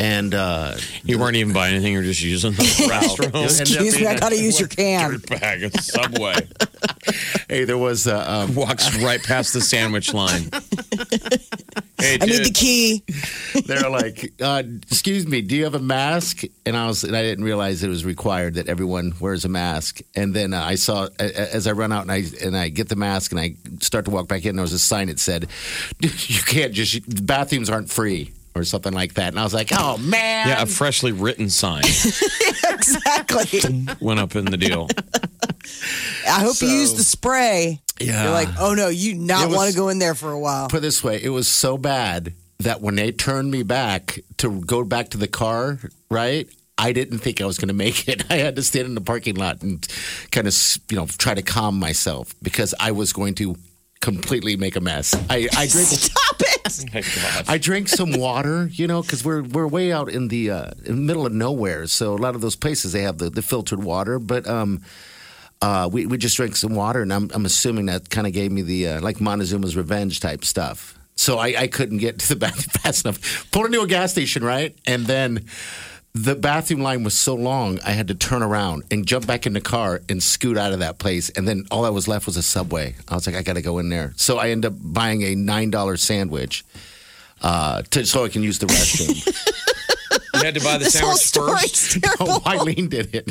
and 0.00 0.34
uh, 0.34 0.74
You 1.04 1.18
weren't 1.18 1.36
even 1.36 1.52
buying 1.52 1.74
anything, 1.74 1.92
you're 1.92 2.02
just 2.02 2.22
using 2.22 2.52
the 2.52 2.62
restroom. 2.90 3.44
Excuse 3.60 4.00
me, 4.00 4.06
I 4.06 4.18
gotta 4.18 4.36
use 4.36 4.58
your 4.58 4.68
can. 4.68 5.18
Bag 5.28 5.62
of 5.62 5.74
Subway. 5.80 6.34
hey, 7.48 7.64
there 7.64 7.78
was 7.78 8.06
uh, 8.06 8.24
um, 8.48 8.54
Walks 8.54 8.96
right 9.02 9.22
past 9.22 9.52
the 9.52 9.60
sandwich 9.60 10.12
line. 10.14 10.44
Hey, 11.98 12.16
I 12.18 12.24
need 12.24 12.44
the 12.46 12.52
key. 12.54 13.02
they're 13.66 13.90
like, 13.90 14.32
uh, 14.40 14.62
"Excuse 14.90 15.26
me, 15.26 15.42
do 15.42 15.54
you 15.54 15.64
have 15.64 15.74
a 15.74 15.78
mask?" 15.80 16.44
And 16.64 16.74
I 16.74 16.86
was, 16.86 17.04
and 17.04 17.14
I 17.14 17.20
didn't 17.22 17.44
realize 17.44 17.82
it 17.82 17.88
was 17.88 18.06
required 18.06 18.54
that 18.54 18.68
everyone 18.68 19.12
wears 19.20 19.44
a 19.44 19.50
mask. 19.50 20.00
And 20.16 20.32
then 20.32 20.54
uh, 20.54 20.62
I 20.64 20.76
saw 20.76 21.08
a- 21.18 21.24
a- 21.24 21.54
as 21.54 21.66
I 21.66 21.72
run 21.72 21.92
out 21.92 22.02
and 22.02 22.12
I 22.12 22.24
and 22.42 22.56
I 22.56 22.70
get 22.70 22.88
the 22.88 22.96
mask 22.96 23.32
and 23.32 23.40
I 23.40 23.54
start 23.80 24.06
to 24.06 24.10
walk 24.10 24.28
back 24.28 24.46
in. 24.46 24.56
There 24.56 24.62
was 24.62 24.72
a 24.72 24.78
sign 24.78 25.08
that 25.08 25.18
said, 25.20 25.48
"You 26.00 26.40
can't 26.46 26.72
just 26.72 27.26
bathrooms 27.26 27.68
aren't 27.68 27.90
free." 27.90 28.32
Or 28.54 28.64
something 28.64 28.92
like 28.92 29.14
that, 29.14 29.28
and 29.28 29.38
I 29.38 29.44
was 29.44 29.54
like, 29.54 29.68
"Oh 29.72 29.96
man!" 29.98 30.48
Yeah, 30.48 30.62
a 30.62 30.66
freshly 30.66 31.12
written 31.12 31.48
sign 31.50 31.82
exactly. 32.68 33.86
went 34.00 34.20
up 34.20 34.34
in 34.34 34.44
the 34.46 34.56
deal. 34.56 34.88
I 36.26 36.40
hope 36.40 36.56
So- 36.56 36.66
you 36.66 36.72
use 36.72 36.94
the 36.94 37.04
spray. 37.04 37.80
Yeah. 38.00 38.24
You're 38.24 38.32
like, 38.32 38.48
oh 38.58 38.74
no, 38.74 38.88
you 38.88 39.12
It 39.12 39.18
not 39.18 39.48
was- 39.48 39.56
want 39.56 39.70
to 39.70 39.76
go 39.76 39.88
in 39.88 39.98
there 39.98 40.14
for 40.14 40.32
a 40.32 40.38
while. 40.38 40.68
put 40.68 40.78
it 40.78 40.80
this 40.80 41.04
way, 41.04 41.20
it 41.22 41.28
was 41.28 41.46
so 41.48 41.76
bad 41.78 42.32
that 42.60 42.80
when 42.80 42.96
they 42.96 43.12
turned 43.12 43.50
me 43.50 43.62
back 43.62 44.18
to 44.38 44.60
go 44.62 44.82
back 44.84 45.10
to 45.10 45.18
the 45.18 45.28
car, 45.28 45.78
right? 46.10 46.48
I 46.78 46.92
didn't 46.92 47.18
think 47.18 47.40
I 47.42 47.44
was 47.44 47.58
going 47.58 47.68
to 47.68 47.74
make 47.74 48.08
it. 48.08 48.24
I 48.30 48.36
had 48.38 48.56
to 48.56 48.62
stand 48.62 48.86
in 48.86 48.94
the 48.94 49.00
parking 49.02 49.34
lot 49.36 49.62
and 49.62 49.86
kind 50.30 50.46
of, 50.48 50.56
you 50.90 50.96
know, 50.96 51.06
try 51.06 51.34
to 51.34 51.42
calm 51.42 51.78
myself 51.78 52.34
because 52.42 52.74
I 52.80 52.92
was 52.92 53.12
going 53.12 53.34
to 53.36 53.54
completely 54.00 54.56
make 54.56 54.76
a 54.76 54.80
mess. 54.80 55.14
I, 55.28 55.48
I 55.56 55.66
drink. 55.66 55.88
Stop 55.88 56.36
it. 56.40 56.84
My 57.46 57.54
I 57.54 57.58
drank 57.58 57.88
some 57.88 58.12
water, 58.12 58.68
you 58.72 58.86
know, 58.86 59.02
because 59.02 59.24
we're 59.24 59.42
we're 59.42 59.66
way 59.66 59.92
out 59.92 60.08
in 60.08 60.28
the 60.28 60.50
uh, 60.50 60.70
in 60.84 60.96
the 60.96 61.02
middle 61.02 61.26
of 61.26 61.32
nowhere. 61.32 61.86
So 61.86 62.14
a 62.14 62.16
lot 62.16 62.34
of 62.34 62.40
those 62.40 62.56
places 62.56 62.92
they 62.92 63.02
have 63.02 63.18
the, 63.18 63.30
the 63.30 63.42
filtered 63.42 63.82
water, 63.82 64.18
but 64.18 64.46
um, 64.46 64.82
uh, 65.60 65.88
we 65.90 66.06
we 66.06 66.16
just 66.16 66.36
drank 66.36 66.56
some 66.56 66.74
water, 66.74 67.02
and 67.02 67.12
I'm 67.12 67.30
I'm 67.34 67.44
assuming 67.44 67.86
that 67.86 68.10
kind 68.10 68.26
of 68.26 68.32
gave 68.32 68.52
me 68.52 68.62
the 68.62 68.88
uh, 68.88 69.00
like 69.00 69.18
Montezuma's 69.18 69.76
revenge 69.76 70.20
type 70.20 70.44
stuff. 70.44 70.98
So 71.16 71.38
I, 71.38 71.54
I 71.58 71.66
couldn't 71.66 71.98
get 71.98 72.18
to 72.20 72.28
the 72.28 72.36
bathroom 72.36 72.82
fast 72.82 73.04
enough. 73.04 73.50
Pulled 73.50 73.66
into 73.66 73.82
a 73.82 73.86
gas 73.86 74.12
station, 74.12 74.44
right, 74.44 74.76
and 74.86 75.06
then. 75.06 75.46
The 76.12 76.34
bathroom 76.34 76.80
line 76.80 77.04
was 77.04 77.16
so 77.16 77.34
long, 77.34 77.78
I 77.86 77.92
had 77.92 78.08
to 78.08 78.14
turn 78.14 78.42
around 78.42 78.82
and 78.90 79.06
jump 79.06 79.26
back 79.26 79.46
in 79.46 79.52
the 79.52 79.60
car 79.60 80.02
and 80.08 80.20
scoot 80.20 80.58
out 80.58 80.72
of 80.72 80.80
that 80.80 80.98
place. 80.98 81.30
And 81.30 81.46
then 81.46 81.66
all 81.70 81.82
that 81.82 81.92
was 81.92 82.08
left 82.08 82.26
was 82.26 82.36
a 82.36 82.42
subway. 82.42 82.96
I 83.08 83.14
was 83.14 83.26
like, 83.28 83.36
I 83.36 83.42
got 83.42 83.54
to 83.54 83.62
go 83.62 83.78
in 83.78 83.90
there. 83.90 84.12
So 84.16 84.38
I 84.38 84.50
ended 84.50 84.72
up 84.72 84.78
buying 84.80 85.22
a 85.22 85.36
$9 85.36 85.98
sandwich 85.98 86.64
uh, 87.42 87.82
to, 87.82 88.04
so 88.04 88.24
I 88.24 88.28
can 88.28 88.42
use 88.42 88.58
the 88.58 88.66
restroom. 88.66 89.66
You 90.40 90.44
had 90.46 90.54
to 90.54 90.60
buy 90.64 90.78
the 90.78 90.84
This 90.84 90.98
whole 90.98 91.16
sandwich 91.16 91.60
first. 91.60 91.76
story's 91.76 92.02
terrible. 92.18 92.34
oh, 92.36 92.40
Wileen 92.44 92.88
did 92.90 93.14
it. 93.14 93.26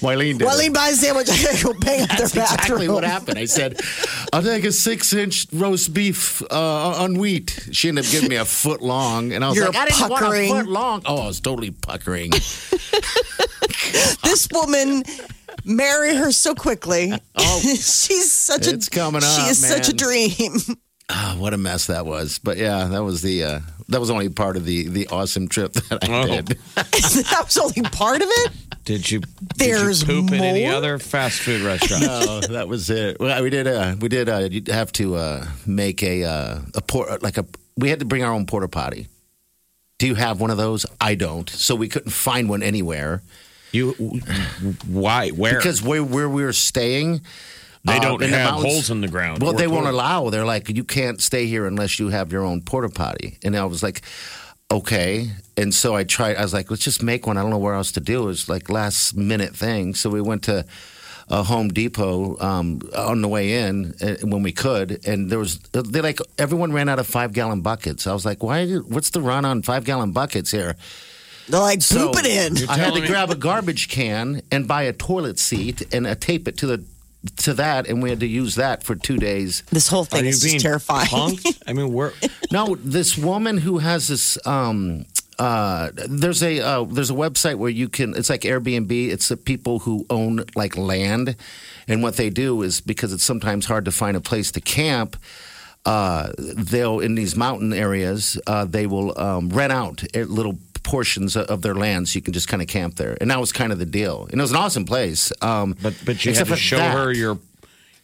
Wileen 0.00 0.38
did 0.38 0.46
Wileen 0.46 0.66
it. 0.68 0.74
buys 0.74 0.94
a 0.94 1.06
sandwich. 1.06 1.28
I 1.30 1.42
gotta 1.42 1.64
go 1.64 1.72
bang 1.80 2.02
up 2.02 2.08
That's 2.10 2.32
their 2.32 2.42
bathroom. 2.44 2.58
exactly 2.82 2.88
what 2.88 3.04
happened. 3.04 3.38
I 3.38 3.44
said, 3.46 3.80
I'll 4.32 4.42
take 4.42 4.64
a 4.64 4.72
six 4.72 5.12
inch 5.12 5.46
roast 5.52 5.94
beef 5.94 6.42
uh, 6.50 7.02
on 7.02 7.18
wheat. 7.18 7.68
She 7.72 7.88
ended 7.88 8.04
up 8.04 8.10
giving 8.10 8.28
me 8.28 8.36
a 8.36 8.44
foot 8.44 8.82
long. 8.82 9.32
And 9.32 9.44
I 9.44 9.48
was 9.48 9.56
You're 9.56 9.66
like, 9.68 9.76
I 9.76 9.84
didn't 9.86 10.08
puckering. 10.10 10.48
want 10.50 10.60
a 10.60 10.64
foot 10.64 10.72
long. 10.72 11.02
Oh, 11.06 11.22
I 11.22 11.26
was 11.26 11.40
totally 11.40 11.70
puckering. 11.70 12.30
This 14.22 14.48
woman 14.52 15.02
marry 15.64 16.16
her 16.16 16.32
so 16.32 16.54
quickly. 16.54 17.12
Oh, 17.36 17.60
She's 17.60 18.30
such 18.30 18.66
a 18.66 18.70
it's 18.74 18.88
coming 18.88 19.22
up. 19.22 19.30
She 19.36 19.42
up, 19.42 19.50
is 19.50 19.66
such 19.66 19.88
a 19.88 19.92
dream. 19.92 20.56
Ah, 21.10 21.36
what 21.38 21.52
a 21.52 21.58
mess 21.58 21.86
that 21.88 22.06
was. 22.06 22.38
But 22.38 22.56
yeah, 22.56 22.84
that 22.86 23.02
was 23.04 23.22
the 23.22 23.44
uh, 23.44 23.60
that 23.88 24.00
was 24.00 24.10
only 24.10 24.28
part 24.28 24.56
of 24.56 24.64
the 24.64 24.88
the 24.88 25.08
awesome 25.08 25.48
trip 25.48 25.72
that 25.74 26.08
I 26.08 26.22
Oh. 26.22 26.26
did. 26.26 26.46
that 26.74 27.42
was 27.44 27.56
only 27.58 27.82
part 27.90 28.22
of 28.22 28.28
it. 28.30 28.52
Did 28.84 29.10
you, 29.10 29.22
There's 29.56 30.00
did 30.00 30.08
you 30.08 30.22
poop 30.22 30.32
in 30.32 30.44
any 30.44 30.66
other 30.66 30.98
fast 30.98 31.40
food 31.40 31.62
restaurant? 31.62 32.02
no, 32.02 32.40
that 32.40 32.68
was 32.68 32.90
it. 32.90 33.18
Well, 33.18 33.42
we 33.42 33.48
did. 33.48 33.66
Uh, 33.66 33.96
we 33.98 34.08
did. 34.10 34.28
Uh, 34.28 34.48
you'd 34.50 34.68
have 34.68 34.92
to 34.92 35.14
uh, 35.16 35.46
make 35.66 36.02
a 36.02 36.24
uh, 36.24 36.58
a 36.74 36.82
port 36.82 37.22
like 37.22 37.38
a. 37.38 37.46
We 37.78 37.88
had 37.88 38.00
to 38.00 38.04
bring 38.04 38.22
our 38.22 38.32
own 38.32 38.44
porta 38.46 38.68
potty. 38.68 39.08
Do 39.98 40.06
you 40.06 40.14
have 40.16 40.38
one 40.40 40.50
of 40.50 40.58
those? 40.58 40.84
I 41.00 41.14
don't. 41.14 41.48
So 41.48 41.74
we 41.76 41.88
couldn't 41.88 42.10
find 42.10 42.48
one 42.48 42.62
anywhere 42.62 43.22
You, 43.72 43.92
why? 44.86 45.30
Where? 45.30 45.56
because 45.56 45.82
where 45.82 46.02
where 46.04 46.28
we 46.28 46.42
were 46.44 46.52
staying, 46.52 47.22
they 47.84 47.96
uh, 47.96 48.00
don't 48.00 48.22
in 48.22 48.30
the 48.30 48.36
have 48.38 48.52
mountains- 48.54 48.72
holes 48.72 48.90
in 48.90 49.00
the 49.00 49.08
ground. 49.08 49.42
Well, 49.42 49.54
or 49.54 49.58
they 49.58 49.66
won't 49.66 49.86
allow. 49.86 50.30
They're 50.30 50.44
like, 50.44 50.68
you 50.70 50.84
can't 50.84 51.20
stay 51.20 51.46
here 51.46 51.66
unless 51.66 51.98
you 51.98 52.08
have 52.08 52.32
your 52.32 52.42
own 52.44 52.62
porta 52.62 52.88
potty. 52.88 53.38
And 53.44 53.56
I 53.56 53.64
was 53.66 53.82
like, 53.82 54.02
okay. 54.70 55.30
And 55.56 55.72
so 55.74 55.94
I 55.94 56.04
tried. 56.04 56.36
I 56.36 56.42
was 56.42 56.52
like, 56.54 56.70
let's 56.70 56.82
just 56.82 57.02
make 57.02 57.26
one. 57.26 57.36
I 57.36 57.42
don't 57.42 57.50
know 57.50 57.58
where 57.58 57.74
else 57.74 57.92
to 57.92 58.00
do. 58.00 58.22
It 58.22 58.26
was 58.26 58.48
like 58.48 58.68
last 58.70 59.16
minute 59.16 59.54
thing. 59.54 59.94
So 59.94 60.10
we 60.10 60.20
went 60.20 60.44
to 60.44 60.64
a 61.28 61.42
Home 61.42 61.68
Depot 61.68 62.38
um, 62.40 62.80
on 62.96 63.22
the 63.22 63.28
way 63.28 63.52
in 63.66 63.94
uh, 64.02 64.16
when 64.22 64.42
we 64.42 64.52
could, 64.52 65.06
and 65.06 65.30
there 65.30 65.38
was 65.38 65.58
they 65.72 66.02
like 66.02 66.18
everyone 66.38 66.72
ran 66.72 66.88
out 66.88 66.98
of 66.98 67.06
five 67.06 67.32
gallon 67.32 67.62
buckets. 67.62 68.06
I 68.06 68.12
was 68.12 68.26
like, 68.26 68.42
why? 68.42 68.66
What's 68.74 69.10
the 69.10 69.22
run 69.22 69.44
on 69.46 69.62
five 69.62 69.84
gallon 69.84 70.12
buckets 70.12 70.50
here? 70.50 70.76
They're 71.48 71.60
like, 71.60 71.82
So 71.82 72.12
poop 72.12 72.24
it 72.24 72.26
in. 72.26 72.68
I 72.68 72.76
had 72.78 72.94
to 72.94 73.00
me- 73.00 73.06
grab 73.06 73.30
a 73.30 73.34
garbage 73.34 73.88
can 73.88 74.42
and 74.50 74.66
buy 74.68 74.82
a 74.82 74.92
toilet 74.94 75.38
seat 75.38 75.94
and 75.94 76.06
uh, 76.06 76.14
tape 76.14 76.46
it 76.48 76.56
to 76.58 76.66
the 76.66 76.84
to 77.36 77.54
that, 77.54 77.86
and 77.86 78.02
we 78.02 78.10
had 78.10 78.20
to 78.20 78.26
use 78.26 78.54
that 78.56 78.82
for 78.82 78.94
two 78.94 79.16
days. 79.16 79.62
This 79.70 79.88
whole 79.88 80.02
Are 80.02 80.06
thing 80.06 80.24
you 80.24 80.30
is 80.30 80.42
being 80.42 80.54
just 80.58 80.64
terrifying. 80.64 81.06
punked? 81.08 81.62
I 81.66 81.72
mean, 81.72 81.92
we're 81.92 82.12
No, 82.52 82.76
this 82.76 83.16
woman 83.16 83.58
who 83.58 83.78
has 83.78 84.08
this. 84.08 84.38
Um, 84.46 85.06
uh, 85.38 85.90
there's 86.08 86.42
a 86.42 86.60
uh, 86.60 86.84
there's 86.84 87.10
a 87.10 87.14
website 87.14 87.56
where 87.56 87.70
you 87.70 87.88
can. 87.88 88.14
It's 88.16 88.30
like 88.30 88.42
Airbnb. 88.42 88.90
It's 89.10 89.28
the 89.28 89.36
people 89.36 89.80
who 89.80 90.06
own 90.08 90.44
like 90.54 90.76
land, 90.76 91.34
and 91.88 92.02
what 92.02 92.16
they 92.16 92.30
do 92.30 92.62
is 92.62 92.80
because 92.80 93.12
it's 93.12 93.24
sometimes 93.24 93.66
hard 93.66 93.84
to 93.86 93.90
find 93.90 94.16
a 94.16 94.20
place 94.20 94.52
to 94.52 94.60
camp. 94.60 95.16
Uh, 95.86 96.28
they'll 96.38 97.00
in 97.00 97.14
these 97.14 97.36
mountain 97.36 97.72
areas. 97.72 98.38
Uh, 98.46 98.64
they 98.64 98.86
will 98.86 99.18
um, 99.18 99.48
rent 99.48 99.72
out 99.72 100.04
little 100.14 100.58
portions 100.84 101.36
of 101.36 101.62
their 101.62 101.74
land 101.74 102.08
so 102.08 102.14
you 102.16 102.22
can 102.22 102.32
just 102.32 102.46
kind 102.46 102.62
of 102.62 102.68
camp 102.68 102.94
there. 102.96 103.16
And 103.20 103.30
that 103.30 103.40
was 103.40 103.50
kind 103.52 103.72
of 103.72 103.78
the 103.80 103.86
deal. 103.86 104.28
And 104.30 104.38
it 104.40 104.42
was 104.42 104.50
an 104.52 104.56
awesome 104.58 104.84
place. 104.84 105.32
Um, 105.42 105.74
but 105.82 105.94
but 106.04 106.24
you 106.24 106.32
had 106.34 106.46
to 106.46 106.56
show 106.56 106.76
that. 106.76 106.94
her 106.96 107.12
your 107.12 107.38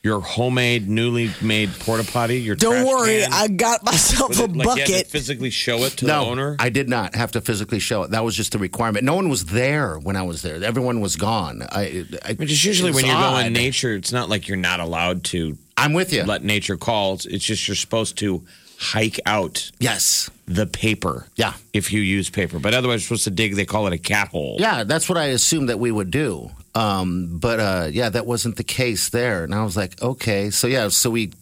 your 0.03 0.21
homemade, 0.21 0.89
newly 0.89 1.31
made 1.43 1.69
porta 1.79 2.11
potty. 2.11 2.41
Your 2.41 2.57
Don't 2.57 2.87
worry, 2.87 3.21
can. 3.21 3.33
I 3.35 3.49
got 3.49 3.85
myself 3.85 4.31
Was 4.31 4.41
a 4.41 4.45
it 4.45 4.57
like 4.57 4.79
you 4.79 4.85
bucket. 4.95 5.07
physically 5.09 5.51
show 5.51 5.77
it 5.85 5.91
to 5.99 6.07
no, 6.07 6.25
the 6.25 6.31
owner. 6.31 6.57
I 6.59 6.71
did 6.71 6.89
not 6.89 7.15
have 7.15 7.33
to 7.33 7.43
physically 7.43 7.81
show 7.81 8.03
it. 8.05 8.13
That 8.13 8.25
was 8.25 8.35
just 8.35 8.53
the 8.53 8.59
requirement. 8.59 9.05
No 9.05 9.15
one 9.15 9.29
was 9.29 9.45
there 9.45 9.99
when 9.99 10.17
I 10.17 10.23
was 10.23 10.41
there. 10.41 10.65
Everyone 10.65 11.03
was 11.03 11.17
gone. 11.17 11.61
I, 11.71 12.07
I 12.25 12.33
Which 12.33 12.51
is 12.51 12.65
usually 12.65 12.93
it 12.93 12.95
when 12.95 13.05
you're 13.05 13.15
odd. 13.15 13.43
going 13.43 13.53
nature, 13.53 13.93
it's 13.95 14.11
not 14.11 14.31
like 14.31 14.49
you're 14.49 14.57
not 14.57 14.81
allowed 14.81 15.23
to 15.25 15.59
I'm 15.77 15.93
with 15.93 16.15
you. 16.15 16.25
let 16.25 16.43
nature 16.45 16.79
call. 16.79 17.15
It's- 17.17 17.27
It's 17.27 17.45
just 17.45 17.69
you're 17.69 17.75
supposed 17.75 18.17
to 18.19 18.43
hike 18.83 19.21
out 19.27 19.71
yes. 19.79 20.31
the 20.47 20.67
paper. 20.67 21.27
Yeah. 21.37 21.53
If 21.75 21.93
you 21.93 22.01
use 22.01 22.31
paper. 22.31 22.59
But 22.59 22.73
otherwise, 22.73 23.03
you're 23.03 23.19
supposed 23.19 23.25
to 23.25 23.31
dig, 23.31 23.55
they 23.55 23.67
call 23.67 23.87
it 23.87 23.93
a 23.93 23.99
cat 23.99 24.29
hole. 24.29 24.57
Yeah, 24.59 24.85
that's 24.85 25.07
what 25.09 25.19
I 25.19 25.27
assumed 25.27 25.69
that 25.69 25.79
we 25.79 25.93
would 25.93 26.11
do. 26.11 26.51
Um, 26.75 27.39
but 27.39 27.61
uh, 27.61 27.89
yeah, 27.93 28.09
that 28.09 28.25
wasn't 28.27 28.57
the 28.57 28.65
case 28.65 29.11
there. 29.11 29.45
And 29.45 29.55
I 29.55 29.63
was 29.65 29.77
like, 29.77 30.01
okay. 30.03 30.49
So 30.51 30.67
yeah, 30.67 30.89
so 30.89 31.11
we 31.11 31.33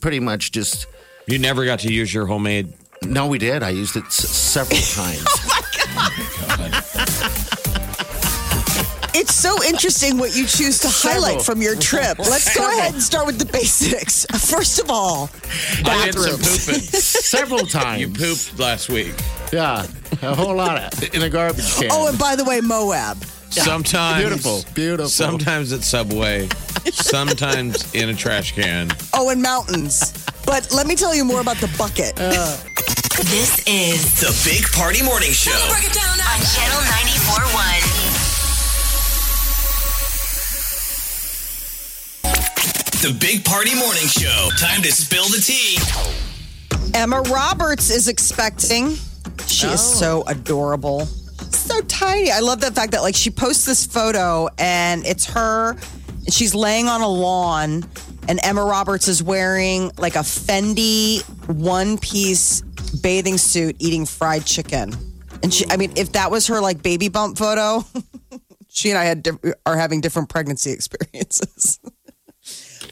pretty 0.00 0.20
much 0.20 0.52
just, 0.52 0.86
You 1.26 1.38
never 1.38 1.64
got 1.64 1.78
to 1.80 1.92
use 1.92 2.12
your 2.12 2.26
homemade. 2.26 2.72
no, 3.02 3.28
we 3.28 3.38
did. 3.38 3.62
I 3.62 3.70
used 3.70 3.96
it 3.96 4.04
s- 4.04 4.28
several 4.28 4.80
times. 4.94 5.24
It's 9.18 9.34
so 9.34 9.60
interesting 9.64 10.16
what 10.16 10.36
you 10.36 10.46
choose 10.46 10.78
to 10.78 10.88
highlight 10.88 11.42
from 11.42 11.60
your 11.60 11.74
trip. 11.74 12.18
Let's 12.20 12.56
go 12.56 12.64
ahead 12.64 12.94
and 12.94 13.02
start 13.02 13.26
with 13.26 13.40
the 13.40 13.46
basics. 13.46 14.24
First 14.48 14.78
of 14.78 14.90
all, 14.92 15.28
I 15.84 16.04
did 16.04 16.14
some 16.14 16.36
bathrooms. 16.36 16.66
pooping. 16.66 16.80
several 17.00 17.66
times. 17.66 18.00
You 18.00 18.08
pooped 18.10 18.60
last 18.60 18.88
week. 18.88 19.14
Yeah, 19.52 19.84
a 20.22 20.36
whole 20.36 20.54
lot 20.54 20.78
of, 20.78 21.14
in 21.16 21.22
a 21.22 21.28
garbage 21.28 21.68
can. 21.74 21.88
Oh, 21.90 22.06
and 22.06 22.16
by 22.16 22.36
the 22.36 22.44
way, 22.44 22.60
Moab. 22.60 23.16
Sometimes 23.50 24.22
beautiful, 24.22 24.62
beautiful. 24.72 25.08
Sometimes 25.08 25.72
at 25.72 25.82
Subway. 25.82 26.48
sometimes 26.92 27.92
in 27.96 28.10
a 28.10 28.14
trash 28.14 28.52
can. 28.52 28.88
Oh, 29.14 29.30
and 29.30 29.42
mountains. 29.42 30.12
But 30.46 30.72
let 30.72 30.86
me 30.86 30.94
tell 30.94 31.12
you 31.12 31.24
more 31.24 31.40
about 31.40 31.56
the 31.56 31.74
bucket. 31.76 32.14
Uh. 32.20 32.56
This 33.18 33.58
is 33.66 34.20
The 34.20 34.30
Big 34.48 34.64
Party 34.70 35.02
Morning 35.02 35.32
Show. 35.32 35.50
on 35.50 35.82
Channel 36.54 36.80
94.1. 36.86 37.97
The 43.00 43.16
Big 43.20 43.44
Party 43.44 43.76
Morning 43.76 44.08
Show. 44.08 44.48
Time 44.58 44.82
to 44.82 44.90
spill 44.90 45.28
the 45.28 45.40
tea. 45.40 45.78
Emma 46.98 47.20
Roberts 47.20 47.90
is 47.90 48.08
expecting. 48.08 48.96
She 49.46 49.68
is 49.68 49.80
oh. 49.80 50.22
so 50.24 50.24
adorable. 50.26 51.06
So 51.06 51.80
tiny. 51.82 52.32
I 52.32 52.40
love 52.40 52.60
the 52.60 52.72
fact 52.72 52.90
that 52.92 53.02
like 53.02 53.14
she 53.14 53.30
posts 53.30 53.66
this 53.66 53.86
photo 53.86 54.48
and 54.58 55.06
it's 55.06 55.26
her 55.26 55.76
and 56.24 56.34
she's 56.34 56.56
laying 56.56 56.88
on 56.88 57.00
a 57.00 57.06
lawn 57.06 57.84
and 58.26 58.40
Emma 58.42 58.64
Roberts 58.64 59.06
is 59.06 59.22
wearing 59.22 59.92
like 59.96 60.16
a 60.16 60.24
Fendi 60.24 61.22
one-piece 61.46 62.62
bathing 63.00 63.38
suit 63.38 63.76
eating 63.78 64.06
fried 64.06 64.44
chicken. 64.44 64.92
And 65.44 65.54
she 65.54 65.64
I 65.70 65.76
mean 65.76 65.92
if 65.94 66.10
that 66.14 66.32
was 66.32 66.48
her 66.48 66.60
like 66.60 66.82
baby 66.82 67.08
bump 67.08 67.38
photo, 67.38 67.84
she 68.68 68.90
and 68.90 68.98
I 68.98 69.04
had 69.04 69.22
diff- 69.22 69.54
are 69.64 69.76
having 69.76 70.00
different 70.00 70.30
pregnancy 70.30 70.72
experiences. 70.72 71.78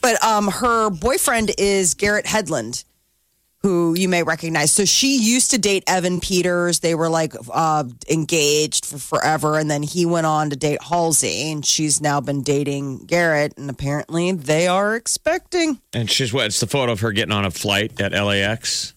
But 0.01 0.23
um 0.25 0.49
her 0.49 0.91
boyfriend 0.91 1.53
is 1.59 1.95
Garrett 1.95 2.27
Hedlund 2.27 2.85
who 3.67 3.97
you 3.97 4.09
may 4.09 4.23
recognize. 4.23 4.71
So 4.71 4.85
she 4.85 5.17
used 5.17 5.51
to 5.51 5.59
date 5.59 5.83
Evan 5.89 6.21
Peters. 6.21 6.79
They 6.79 6.95
were 6.95 7.09
like 7.09 7.35
uh, 7.53 7.83
engaged 8.09 8.87
for 8.87 8.99
forever. 8.99 9.59
And 9.59 9.69
then 9.69 9.83
he 9.83 10.07
went 10.07 10.25
on 10.25 10.51
to 10.51 10.57
date 10.57 10.81
Halsey. 10.81 11.51
And 11.51 11.67
she's 11.67 12.01
now 12.01 12.21
been 12.21 12.45
dating 12.45 13.07
Garrett. 13.07 13.59
And 13.59 13.69
apparently 13.69 14.31
they 14.31 14.69
are 14.69 14.95
expecting. 14.95 15.81
And 15.93 16.09
she's 16.09 16.33
what? 16.33 16.47
It's 16.47 16.61
the 16.61 16.69
photo 16.69 16.93
of 16.93 17.01
her 17.01 17.11
getting 17.11 17.33
on 17.33 17.45
a 17.45 17.51
flight 17.51 18.01
at 18.01 18.13
LAX. 18.13 18.95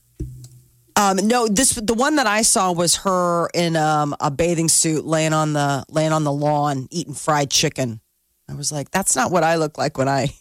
Um, 0.95 1.17
no, 1.23 1.47
this 1.47 1.71
the 1.71 1.95
one 1.95 2.17
that 2.17 2.27
I 2.27 2.43
saw 2.43 2.71
was 2.71 2.97
her 2.97 3.49
in 3.55 3.75
um, 3.75 4.15
a 4.19 4.29
bathing 4.29 4.69
suit 4.69 5.03
laying 5.03 5.33
on 5.33 5.53
the 5.53 5.83
laying 5.89 6.11
on 6.11 6.25
the 6.25 6.31
lawn 6.31 6.87
eating 6.91 7.15
fried 7.15 7.49
chicken. 7.49 8.01
I 8.47 8.53
was 8.53 8.71
like, 8.71 8.91
that's 8.91 9.15
not 9.15 9.31
what 9.31 9.43
I 9.43 9.55
look 9.55 9.79
like 9.79 9.97
when 9.97 10.09
I 10.09 10.35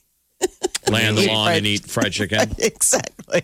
Lay 0.91 1.07
on 1.09 1.15
the 1.15 1.27
lawn 1.27 1.47
fried- 1.47 1.57
and 1.59 1.67
eat 1.67 1.85
fried 1.87 2.13
chicken. 2.13 2.41
exactly. 2.59 3.43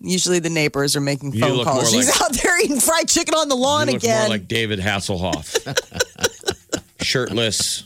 Usually 0.00 0.38
the 0.38 0.50
neighbors 0.50 0.94
are 0.96 1.00
making 1.00 1.32
phone 1.32 1.64
calls. 1.64 1.90
She's 1.90 2.06
like- 2.08 2.22
out 2.22 2.32
there 2.42 2.60
eating 2.62 2.80
fried 2.80 3.08
chicken 3.08 3.34
on 3.34 3.48
the 3.48 3.56
lawn 3.56 3.88
You 3.88 3.94
look 3.94 4.02
again. 4.02 4.20
more 4.22 4.28
like 4.28 4.48
David 4.48 4.78
Hasselhoff. 4.78 5.56
Shirtless, 7.02 7.84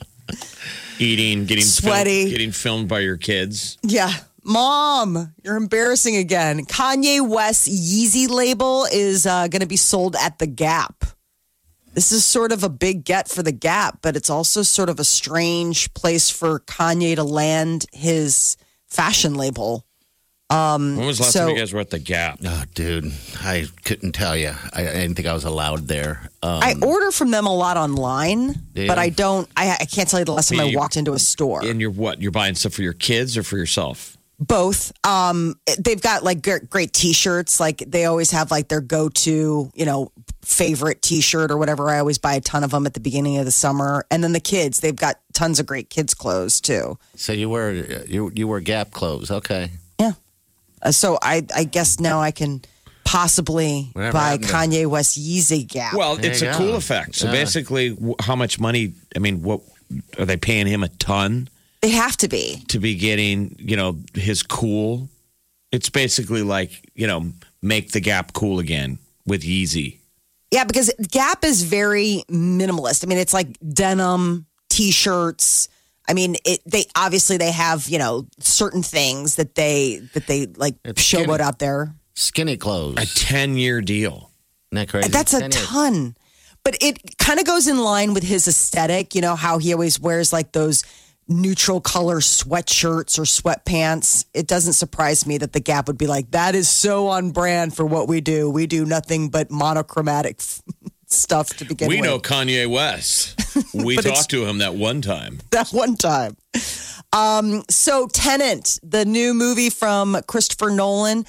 eating, 0.98 1.46
getting 1.46 1.64
Sweaty. 1.64 2.20
filmed, 2.24 2.30
getting 2.30 2.52
filmed 2.52 2.88
by 2.88 3.00
your 3.00 3.16
kids. 3.16 3.78
Yeah. 3.82 4.12
Mom, 4.44 5.34
you're 5.42 5.56
embarrassing 5.56 6.16
again. 6.16 6.66
Kanye 6.66 7.26
West 7.26 7.66
Yeezy 7.66 8.28
label 8.28 8.86
is 8.92 9.26
uh, 9.26 9.48
going 9.48 9.62
to 9.62 9.66
be 9.66 9.76
sold 9.76 10.14
at 10.14 10.38
the 10.38 10.46
Gap. 10.46 11.04
This 11.94 12.12
is 12.12 12.24
sort 12.26 12.52
of 12.52 12.62
a 12.62 12.68
big 12.68 13.04
get 13.04 13.26
for 13.28 13.42
the 13.42 13.50
Gap, 13.52 14.00
but 14.02 14.14
it's 14.16 14.28
also 14.30 14.62
sort 14.62 14.88
of 14.90 15.00
a 15.00 15.04
strange 15.04 15.92
place 15.94 16.28
for 16.30 16.60
Kanye 16.60 17.16
to 17.16 17.24
land 17.24 17.86
his 17.92 18.56
fashion 18.96 19.34
label. 19.34 19.84
Um, 20.48 20.96
When 20.96 21.06
was 21.06 21.18
the 21.18 21.24
last 21.24 21.32
So- 21.32 21.40
time 21.46 21.48
you 21.50 21.58
guys 21.58 21.72
were 21.72 21.80
at 21.80 21.90
the 21.90 21.98
Gap? 21.98 22.38
Oh, 22.44 22.62
dude, 22.74 23.12
I 23.40 23.66
couldn't 23.84 24.12
tell 24.12 24.36
you. 24.36 24.52
I, 24.72 24.82
I 24.82 24.92
didn't 24.92 25.16
think 25.16 25.26
I 25.26 25.32
was 25.34 25.42
allowed 25.44 25.88
there. 25.88 26.30
Um, 26.40 26.60
I 26.62 26.74
order 26.82 27.10
from 27.10 27.32
them 27.32 27.46
a 27.46 27.54
lot 27.54 27.76
online, 27.76 28.54
Yeah. 28.74 28.86
but 28.86 28.96
I 28.98 29.08
don't. 29.08 29.48
I, 29.56 29.76
I 29.80 29.84
can't 29.86 30.08
tell 30.08 30.20
you 30.20 30.24
the 30.24 30.32
last 30.32 30.48
time 30.50 30.60
I 30.60 30.72
walked 30.74 30.96
into 30.96 31.14
a 31.14 31.18
store. 31.18 31.64
And 31.64 31.80
you're 31.80 31.90
what? 31.90 32.22
You're 32.22 32.30
buying 32.30 32.54
stuff 32.54 32.74
for 32.74 32.82
your 32.82 32.92
kids 32.92 33.36
or 33.36 33.42
for 33.42 33.56
yourself? 33.56 34.12
both 34.38 34.92
um 35.02 35.54
they've 35.78 36.02
got 36.02 36.22
like 36.22 36.42
great, 36.42 36.68
great 36.68 36.92
t-shirts 36.92 37.58
like 37.58 37.78
they 37.86 38.04
always 38.04 38.30
have 38.32 38.50
like 38.50 38.68
their 38.68 38.82
go-to 38.82 39.70
you 39.74 39.86
know 39.86 40.12
favorite 40.46 41.02
t-shirt 41.02 41.50
or 41.50 41.56
whatever 41.56 41.90
i 41.90 41.98
always 41.98 42.18
buy 42.18 42.34
a 42.34 42.40
ton 42.40 42.62
of 42.62 42.70
them 42.70 42.86
at 42.86 42.94
the 42.94 43.00
beginning 43.00 43.36
of 43.38 43.44
the 43.44 43.50
summer 43.50 44.06
and 44.12 44.22
then 44.22 44.32
the 44.32 44.38
kids 44.40 44.78
they've 44.78 44.94
got 44.94 45.16
tons 45.34 45.58
of 45.58 45.66
great 45.66 45.90
kids 45.90 46.14
clothes 46.14 46.60
too 46.60 46.96
so 47.16 47.32
you 47.32 47.50
wear 47.50 47.72
you 48.06 48.30
you 48.34 48.46
wear 48.46 48.60
Gap 48.60 48.92
clothes, 48.92 49.30
okay? 49.30 49.70
yeah 49.98 50.12
uh, 50.82 50.92
so 50.92 51.18
i 51.20 51.44
i 51.54 51.64
guess 51.64 51.98
now 51.98 52.20
i 52.20 52.30
can 52.30 52.62
possibly 53.04 53.90
Whatever 53.92 54.12
buy 54.12 54.28
happened 54.30 54.44
to- 54.48 54.52
Kanye 54.54 54.86
West 54.86 55.16
Yeezy 55.18 55.66
Gap. 55.66 55.94
Well, 55.94 56.16
There 56.16 56.30
it's 56.30 56.42
a 56.42 56.46
go. 56.46 56.58
cool 56.58 56.74
effect. 56.74 57.14
So 57.14 57.26
Yeah. 57.26 57.32
basically, 57.32 57.96
how 58.20 58.34
much 58.34 58.58
money? 58.58 58.94
I 59.14 59.20
mean, 59.20 59.42
what 59.42 59.60
are 60.18 60.24
they 60.24 60.36
paying 60.36 60.66
him 60.66 60.82
a 60.82 60.88
ton 60.88 61.48
they 61.82 61.90
have 61.90 62.16
to 62.18 62.28
be. 62.28 62.64
to 62.68 62.80
be 62.80 62.96
getting? 62.96 63.54
You 63.60 63.76
know, 63.76 63.98
his 64.14 64.42
cool. 64.42 65.08
It's 65.70 65.88
basically 65.88 66.42
like 66.42 66.90
you 66.96 67.06
know, 67.06 67.32
make 67.62 67.92
the 67.92 68.00
Gap 68.00 68.32
cool 68.32 68.58
again 68.58 68.98
with 69.24 69.42
Yeezy. 69.44 69.98
Yeah, 70.50 70.64
because 70.64 70.90
Gap 71.10 71.44
is 71.44 71.62
very 71.64 72.22
minimalist. 72.30 73.04
I 73.04 73.08
mean, 73.08 73.18
it's 73.18 73.34
like 73.34 73.56
denim, 73.68 74.46
t-shirts. 74.68 75.68
I 76.08 76.14
mean, 76.14 76.36
it, 76.44 76.60
they 76.64 76.84
obviously 76.94 77.36
they 77.36 77.50
have 77.50 77.88
you 77.88 77.98
know 77.98 78.26
certain 78.38 78.82
things 78.82 79.36
that 79.36 79.54
they 79.56 79.98
that 80.14 80.26
they 80.26 80.46
like 80.46 80.76
It's 80.84 81.02
showboat 81.02 81.24
skinny. 81.24 81.42
out 81.42 81.58
there. 81.58 81.94
Skinny 82.14 82.56
clothes. 82.56 82.96
A 82.98 83.06
ten 83.06 83.56
year 83.56 83.80
deal. 83.80 84.30
Isn't 84.72 84.86
that 84.86 84.88
crazy? 84.88 85.08
That's 85.08 85.34
a 85.34 85.48
ton. 85.48 86.16
But 86.62 86.76
it 86.80 87.16
kind 87.18 87.38
of 87.38 87.46
goes 87.46 87.68
in 87.68 87.78
line 87.78 88.12
with 88.14 88.22
his 88.24 88.48
aesthetic. 88.48 89.14
You 89.14 89.20
know 89.20 89.36
how 89.36 89.58
he 89.58 89.72
always 89.72 89.98
wears 90.00 90.32
like 90.32 90.52
those 90.52 90.84
neutral 91.28 91.80
color 91.80 92.20
sweatshirts 92.20 93.18
or 93.18 93.22
sweatpants. 93.22 94.26
It 94.32 94.46
doesn't 94.46 94.74
surprise 94.74 95.26
me 95.26 95.38
that 95.38 95.52
the 95.52 95.60
Gap 95.60 95.88
would 95.88 95.98
be 95.98 96.06
like, 96.06 96.30
that 96.30 96.54
is 96.54 96.68
so 96.68 97.08
on 97.08 97.32
brand 97.32 97.74
for 97.74 97.84
what 97.84 98.08
we 98.08 98.20
do. 98.20 98.48
We 98.48 98.66
do 98.66 98.84
nothing 98.84 99.28
but 99.28 99.50
monochromatic 99.50 100.40
stuff 101.06 101.48
to 101.56 101.64
begin 101.64 101.88
we 101.88 101.96
with. 101.96 102.02
We 102.02 102.06
know 102.08 102.18
Kanye 102.18 102.70
West. 102.70 103.34
We 103.72 103.96
talked 103.96 104.28
to 104.30 104.44
him 104.44 104.58
that 104.58 104.74
one 104.74 105.00
time. 105.00 105.40
that 105.50 105.70
one 105.70 105.96
time. 105.96 106.36
Um, 107.12 107.62
so 107.70 108.06
Tenet, 108.06 108.78
the 108.82 109.06
new 109.06 109.32
movie 109.32 109.70
from 109.70 110.18
Christopher 110.26 110.70
Nolan, 110.70 111.24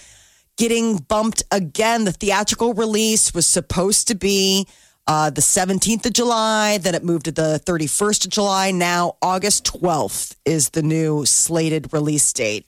getting 0.58 0.98
bumped 0.98 1.44
again. 1.52 2.04
The 2.04 2.12
theatrical 2.12 2.74
release 2.74 3.34
was 3.34 3.46
supposed 3.46 4.10
to 4.10 4.16
be 4.16 4.68
uh, 5.08 5.30
the 5.30 5.42
17th 5.42 6.06
of 6.06 6.14
July, 6.14 6.78
then 6.80 6.94
it 6.96 7.04
moved 7.04 7.26
to 7.26 7.32
the 7.32 7.62
31st 7.66 8.26
of 8.26 8.32
July. 8.32 8.72
Now 8.72 9.16
August 9.22 9.66
12th 9.66 10.36
is 10.46 10.70
the 10.70 10.82
new 10.84 11.26
slated 11.26 11.94
release 11.94 12.32
date. 12.34 12.66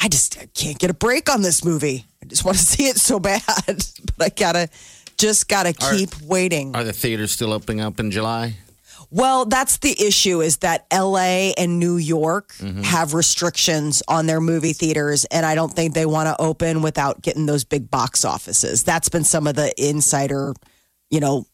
I 0.00 0.08
just 0.08 0.38
I 0.38 0.46
can't 0.54 0.78
get 0.78 0.90
a 0.90 0.94
break 0.94 1.28
on 1.32 1.42
this 1.42 1.64
movie. 1.64 2.06
I 2.22 2.26
just 2.26 2.44
want 2.44 2.56
to 2.58 2.64
see 2.74 2.86
it 2.88 2.96
so 2.98 3.18
bad, 3.20 3.42
but 4.16 4.24
I 4.26 4.28
gotta 4.28 4.68
just 5.16 5.48
gotta 5.48 5.72
keep 5.72 6.10
waiting. 6.22 6.74
Are 6.76 6.84
the 6.84 6.92
theaters 6.92 7.32
still 7.32 7.52
opening 7.52 7.80
up 7.80 7.98
in 8.00 8.10
July? 8.10 8.56
Well, 9.10 9.46
that's 9.46 9.78
the 9.78 9.96
issue 10.06 10.42
is 10.42 10.58
that 10.58 10.86
LA 10.92 11.52
and 11.56 11.78
New 11.78 11.96
York 11.96 12.52
Mm-hmm. 12.58 12.82
have 12.82 13.14
restrictions 13.14 14.02
on 14.06 14.26
their 14.26 14.40
movie 14.40 14.72
theaters, 14.74 15.24
and 15.26 15.46
I 15.46 15.54
don't 15.54 15.72
think 15.72 15.94
they 15.94 16.04
want 16.06 16.26
to 16.26 16.40
open 16.40 16.82
without 16.82 17.22
getting 17.22 17.46
those 17.46 17.64
big 17.64 17.90
box 17.90 18.24
offices. 18.24 18.84
That's 18.84 19.08
been 19.08 19.24
some 19.24 19.46
of 19.46 19.54
the 19.54 19.72
insider, 19.82 20.52
you 21.10 21.20
know, 21.20 21.46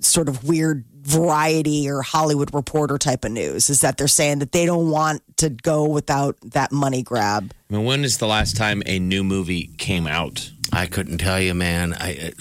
sort 0.00 0.28
of 0.28 0.44
weird 0.44 0.84
variety 1.02 1.88
or 1.88 2.02
Hollywood 2.02 2.52
reporter 2.52 2.98
type 2.98 3.24
of 3.24 3.32
news 3.32 3.70
is 3.70 3.80
that 3.80 3.96
they're 3.96 4.08
saying 4.08 4.40
that 4.40 4.52
they 4.52 4.66
don't 4.66 4.90
want 4.90 5.22
to 5.38 5.50
go 5.50 5.84
without 5.84 6.36
that 6.42 6.72
money 6.72 7.02
grab. 7.02 7.52
I 7.70 7.74
mean, 7.74 7.84
when 7.84 8.04
is 8.04 8.18
the 8.18 8.26
last 8.26 8.56
time 8.56 8.82
a 8.86 8.98
new 8.98 9.24
movie 9.24 9.68
came 9.78 10.06
out? 10.06 10.50
I 10.72 10.86
couldn't 10.86 11.18
tell 11.18 11.40
you, 11.40 11.54
man. 11.54 11.94
I 11.94 12.32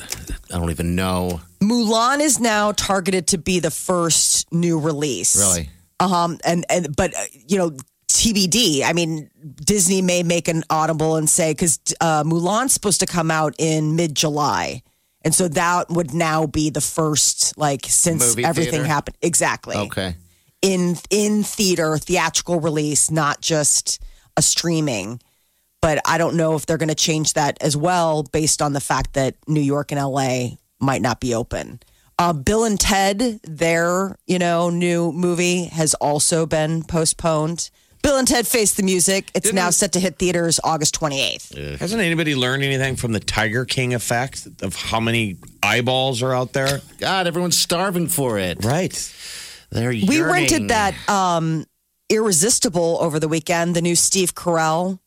I 0.51 0.57
don't 0.57 0.69
even 0.69 0.95
know. 0.95 1.41
Mulan 1.61 2.19
is 2.19 2.39
now 2.39 2.71
targeted 2.73 3.27
to 3.27 3.37
be 3.37 3.59
the 3.59 3.71
first 3.71 4.51
new 4.51 4.79
release. 4.79 5.35
Really? 5.35 5.69
Um, 5.99 6.39
and 6.45 6.65
and 6.69 6.95
but 6.95 7.13
uh, 7.15 7.23
you 7.47 7.57
know 7.57 7.71
TBD. 8.09 8.83
I 8.83 8.93
mean, 8.93 9.29
Disney 9.55 10.01
may 10.01 10.23
make 10.23 10.47
an 10.47 10.63
audible 10.69 11.15
and 11.15 11.29
say 11.29 11.51
because 11.51 11.79
uh, 12.01 12.23
Mulan's 12.23 12.73
supposed 12.73 12.99
to 12.99 13.05
come 13.05 13.31
out 13.31 13.55
in 13.57 13.95
mid 13.95 14.15
July, 14.15 14.83
and 15.23 15.35
so 15.35 15.47
that 15.49 15.89
would 15.89 16.13
now 16.13 16.47
be 16.47 16.69
the 16.69 16.81
first 16.81 17.57
like 17.57 17.85
since 17.87 18.29
Movie 18.29 18.45
everything 18.45 18.71
theater? 18.71 18.87
happened 18.87 19.17
exactly. 19.21 19.75
Okay. 19.75 20.15
in 20.61 20.95
in 21.09 21.43
theater 21.43 21.97
theatrical 21.97 22.59
release, 22.59 23.11
not 23.11 23.41
just 23.41 24.01
a 24.37 24.41
streaming. 24.41 25.21
But 25.81 26.01
I 26.05 26.17
don't 26.17 26.35
know 26.35 26.55
if 26.55 26.65
they're 26.65 26.77
going 26.77 26.89
to 26.89 26.95
change 26.95 27.33
that 27.33 27.57
as 27.61 27.77
well, 27.77 28.23
based 28.23 28.61
on 28.61 28.73
the 28.73 28.81
fact 28.81 29.13
that 29.13 29.35
New 29.47 29.61
York 29.61 29.93
and 29.93 30.01
LA 30.01 30.57
might 30.79 31.01
not 31.01 31.21
be 31.21 31.33
open. 31.33 31.79
Uh, 32.17 32.33
Bill 32.33 32.65
and 32.65 32.77
Ted, 32.77 33.39
their 33.43 34.17
you 34.27 34.39
know 34.39 34.69
new 34.69 35.11
movie 35.13 35.65
has 35.65 35.93
also 35.95 36.45
been 36.45 36.83
postponed. 36.83 37.69
Bill 38.01 38.17
and 38.17 38.27
Ted 38.27 38.47
Face 38.47 38.73
the 38.75 38.83
Music. 38.83 39.29
It's 39.33 39.51
now 39.51 39.69
set 39.71 39.91
to 39.93 39.99
hit 39.99 40.17
theaters 40.17 40.59
August 40.63 40.97
28th. 40.99 41.77
Hasn't 41.79 42.01
anybody 42.01 42.33
learned 42.35 42.63
anything 42.63 42.95
from 42.95 43.11
the 43.11 43.19
Tiger 43.19 43.65
King 43.65 43.93
effect 43.93 44.47
of 44.61 44.75
how 44.75 44.99
many 44.99 45.37
eyeballs 45.61 46.23
are 46.23 46.33
out 46.33 46.53
there? 46.53 46.81
God, 46.99 47.27
everyone's 47.27 47.59
starving 47.59 48.07
for 48.07 48.39
it. 48.39 48.63
Right. 48.63 49.13
They're 49.69 49.89
We 49.89 49.97
yearning. 49.99 50.33
rented 50.33 50.67
that 50.69 50.95
um, 51.09 51.65
Irresistible 52.09 52.97
over 53.01 53.19
the 53.19 53.27
weekend, 53.27 53.75
the 53.75 53.81
new 53.81 53.95
Steve 53.95 54.33
Carell 54.33 54.97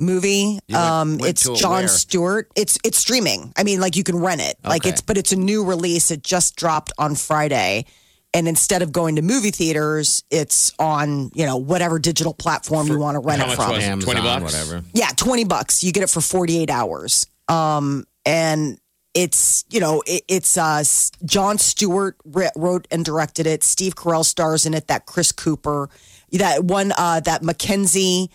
movie. 0.00 0.58
You 0.66 0.74
went- 0.74 0.74
um, 0.84 1.18
went 1.18 1.30
it's 1.30 1.42
to 1.44 1.52
it 1.52 1.56
John 1.58 1.72
where? 1.72 1.88
Stewart. 1.88 2.50
It's 2.56 2.78
it's 2.84 2.98
streaming. 2.98 3.52
I 3.56 3.62
mean, 3.64 3.80
like 3.80 3.96
you 3.96 4.02
can 4.02 4.16
rent 4.18 4.40
it. 4.40 4.56
Like 4.64 4.82
Okay. 4.82 4.90
it's 4.90 5.00
but 5.02 5.16
it's 5.18 5.30
a 5.32 5.36
new 5.36 5.62
release. 5.64 6.10
It 6.10 6.22
just 6.24 6.56
dropped 6.56 6.90
on 6.98 7.14
Friday. 7.14 7.84
And 8.32 8.46
instead 8.46 8.82
of 8.82 8.92
going 8.92 9.16
to 9.16 9.22
movie 9.22 9.50
theaters, 9.50 10.22
it's 10.30 10.72
on, 10.78 11.30
you 11.34 11.46
know, 11.46 11.56
whatever 11.56 11.98
digital 11.98 12.32
platform 12.32 12.86
you 12.86 12.98
want 12.98 13.16
to 13.16 13.20
rent 13.20 13.40
how 13.40 13.46
it 13.46 13.48
much 13.48 13.56
from. 13.56 13.74
was? 13.74 13.84
Amazon, 13.84 14.14
20 14.14 14.20
bucks? 14.20 14.42
whatever. 14.42 14.84
Yeah, 14.92 15.08
20 15.16 15.44
bucks. 15.44 15.82
You 15.82 15.92
get 15.92 16.04
it 16.04 16.10
for 16.10 16.20
48 16.20 16.70
hours. 16.70 17.26
Um, 17.48 18.04
and 18.24 18.78
it's, 19.14 19.64
you 19.70 19.80
know, 19.80 20.04
it, 20.06 20.22
it's 20.28 20.56
uh, 20.56 20.84
Jon 21.24 21.58
Stewart 21.58 22.16
wrote 22.24 22.86
and 22.92 23.04
directed 23.04 23.48
it. 23.48 23.64
Steve 23.64 23.96
Carell 23.96 24.24
stars 24.24 24.64
in 24.64 24.74
it, 24.74 24.86
that 24.86 25.06
Chris 25.06 25.32
Cooper, 25.32 25.90
that 26.30 26.62
one, 26.62 26.92
uh, 26.96 27.18
that 27.20 27.42
Mackenzie, 27.42 28.30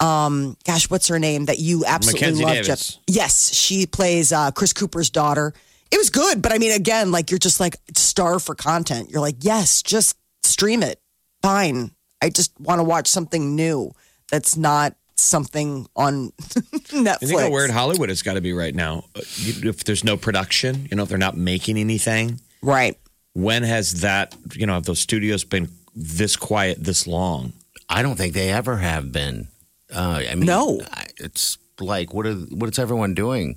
um, 0.00 0.56
gosh, 0.64 0.88
what's 0.88 1.08
her 1.08 1.18
name 1.18 1.44
that 1.46 1.58
you 1.58 1.84
absolutely 1.84 2.20
Mackenzie 2.20 2.44
love? 2.44 2.54
Davis. 2.54 2.98
Yes, 3.06 3.52
she 3.54 3.84
plays 3.84 4.32
uh, 4.32 4.50
Chris 4.52 4.72
Cooper's 4.72 5.10
daughter. 5.10 5.52
It 5.94 5.98
was 5.98 6.10
good, 6.10 6.42
but 6.42 6.52
I 6.52 6.58
mean, 6.58 6.72
again, 6.72 7.12
like 7.12 7.30
you're 7.30 7.38
just 7.38 7.60
like 7.60 7.76
star 7.96 8.38
for 8.40 8.54
content. 8.56 9.10
You're 9.10 9.20
like, 9.20 9.36
yes, 9.40 9.80
just 9.82 10.16
stream 10.42 10.82
it. 10.82 11.00
Fine. 11.40 11.92
I 12.20 12.30
just 12.30 12.58
want 12.58 12.80
to 12.80 12.84
watch 12.84 13.06
something 13.06 13.54
new 13.54 13.92
that's 14.30 14.56
not 14.56 14.96
something 15.16 15.86
on 15.94 16.30
Netflix. 16.40 17.22
You 17.22 17.28
think 17.28 17.40
how 17.40 17.50
weird 17.50 17.70
Hollywood 17.70 18.08
has 18.08 18.22
got 18.22 18.34
to 18.34 18.40
be 18.40 18.52
right 18.52 18.74
now? 18.74 19.04
Uh, 19.14 19.20
If 19.38 19.84
there's 19.84 20.02
no 20.02 20.16
production, 20.16 20.88
you 20.90 20.96
know, 20.96 21.04
if 21.04 21.08
they're 21.08 21.18
not 21.18 21.36
making 21.36 21.76
anything, 21.78 22.40
Right. 22.62 22.98
when 23.34 23.62
has 23.62 24.00
that, 24.00 24.34
you 24.54 24.66
know, 24.66 24.74
have 24.74 24.84
those 24.84 24.98
studios 25.00 25.44
been 25.44 25.68
this 25.94 26.34
quiet 26.36 26.82
this 26.82 27.06
long? 27.06 27.52
I 27.88 28.02
don't 28.02 28.16
think 28.16 28.34
they 28.34 28.50
ever 28.50 28.78
have 28.78 29.12
been. 29.12 29.46
Uh, 29.94 30.22
I 30.28 30.34
mean, 30.34 30.46
No. 30.46 30.80
I- 30.90 31.06
It's 31.18 31.56
like 31.78 32.12
what 32.14 32.26
are 32.26 32.34
what 32.34 32.68
is 32.70 32.78
everyone 32.80 33.14
doing? 33.14 33.56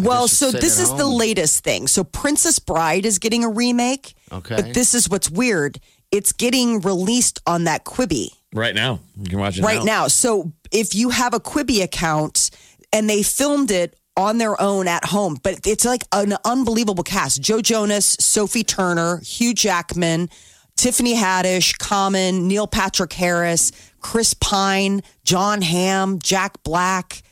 Well, 0.00 0.28
so 0.28 0.50
this 0.50 0.80
is 0.80 0.94
the 0.94 1.06
latest 1.06 1.62
thing. 1.64 1.86
So 1.86 2.04
Princess 2.04 2.58
Bride 2.58 3.04
is 3.04 3.18
getting 3.18 3.44
a 3.44 3.48
remake. 3.48 4.14
Okay. 4.30 4.56
But 4.56 4.74
this 4.74 4.94
is 4.94 5.08
what's 5.08 5.30
weird. 5.30 5.78
It's 6.10 6.32
getting 6.32 6.80
released 6.80 7.40
on 7.46 7.64
that 7.64 7.84
Quibi. 7.84 8.28
Right 8.54 8.74
now, 8.74 9.00
you 9.16 9.28
can 9.28 9.38
watch 9.38 9.58
it 9.58 9.62
right 9.62 9.84
now. 9.84 10.08
So 10.08 10.52
if 10.70 10.94
you 10.94 11.10
have 11.10 11.34
a 11.34 11.40
Quibi 11.40 11.82
account 11.82 12.50
and 12.92 13.08
they 13.08 13.22
filmed 13.22 13.70
it 13.70 13.96
on 14.16 14.36
their 14.36 14.60
own 14.60 14.88
at 14.88 15.06
home, 15.06 15.38
but 15.42 15.66
it's 15.66 15.86
like 15.86 16.04
an 16.12 16.34
unbelievable 16.44 17.04
cast: 17.04 17.40
Joe 17.40 17.62
Jonas, 17.62 18.16
Sophie 18.20 18.64
Turner, 18.64 19.20
Hugh 19.20 19.54
Jackman, 19.54 20.28
Tiffany 20.76 21.14
Haddish, 21.14 21.78
Common, 21.78 22.46
Neil 22.46 22.66
Patrick 22.66 23.12
Harris, 23.14 23.72
Chris 24.00 24.34
Pine, 24.34 25.02
Jon 25.24 25.62
Hamm, 25.62 26.18
Jack 26.18 26.62
Black. 26.62 27.22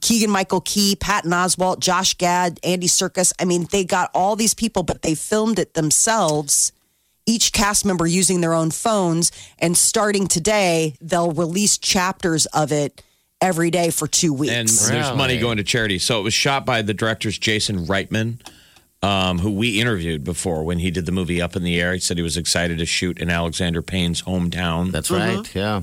Keegan 0.00 0.30
Michael 0.30 0.60
Key, 0.60 0.96
Patton 0.96 1.30
Oswalt, 1.30 1.78
Josh 1.80 2.14
Gad, 2.14 2.58
Andy 2.64 2.88
Serkis. 2.88 3.32
I 3.38 3.44
mean, 3.44 3.66
they 3.70 3.84
got 3.84 4.10
all 4.12 4.34
these 4.36 4.54
people, 4.54 4.82
but 4.82 5.02
they 5.02 5.14
filmed 5.14 5.58
it 5.58 5.74
themselves 5.74 6.72
each 7.26 7.52
cast 7.52 7.84
member 7.84 8.06
using 8.06 8.40
their 8.40 8.54
own 8.54 8.70
phones. 8.70 9.30
And 9.58 9.76
starting 9.76 10.26
today, 10.26 10.94
they'll 11.00 11.30
release 11.32 11.78
chapters 11.78 12.46
of 12.46 12.72
it 12.72 13.02
every 13.40 13.70
day 13.70 13.90
for 13.90 14.08
two 14.08 14.32
weeks. 14.32 14.52
And 14.52 14.68
there's 14.94 15.14
money 15.16 15.38
going 15.38 15.58
to 15.58 15.62
charity. 15.64 15.98
So 15.98 16.18
it 16.18 16.22
was 16.24 16.34
shot 16.34 16.66
by 16.66 16.82
the 16.82 16.94
director's 16.94 17.38
Jason 17.38 17.86
Reitman, 17.86 18.40
um, 19.02 19.38
who 19.38 19.52
we 19.52 19.80
interviewed 19.80 20.24
before 20.24 20.64
when 20.64 20.78
he 20.80 20.90
did 20.90 21.06
the 21.06 21.12
movie 21.12 21.40
Up 21.40 21.54
in 21.54 21.62
the 21.62 21.80
Air. 21.80 21.92
He 21.94 22.00
said 22.00 22.16
he 22.16 22.22
was 22.22 22.36
excited 22.36 22.78
to 22.78 22.86
shoot 22.86 23.18
in 23.20 23.30
Alexander 23.30 23.80
Payne's 23.82 24.22
hometown. 24.22 24.90
That's 24.90 25.10
Mm-hmm. 25.10 25.36
right. 25.36 25.54
Yeah. 25.54 25.82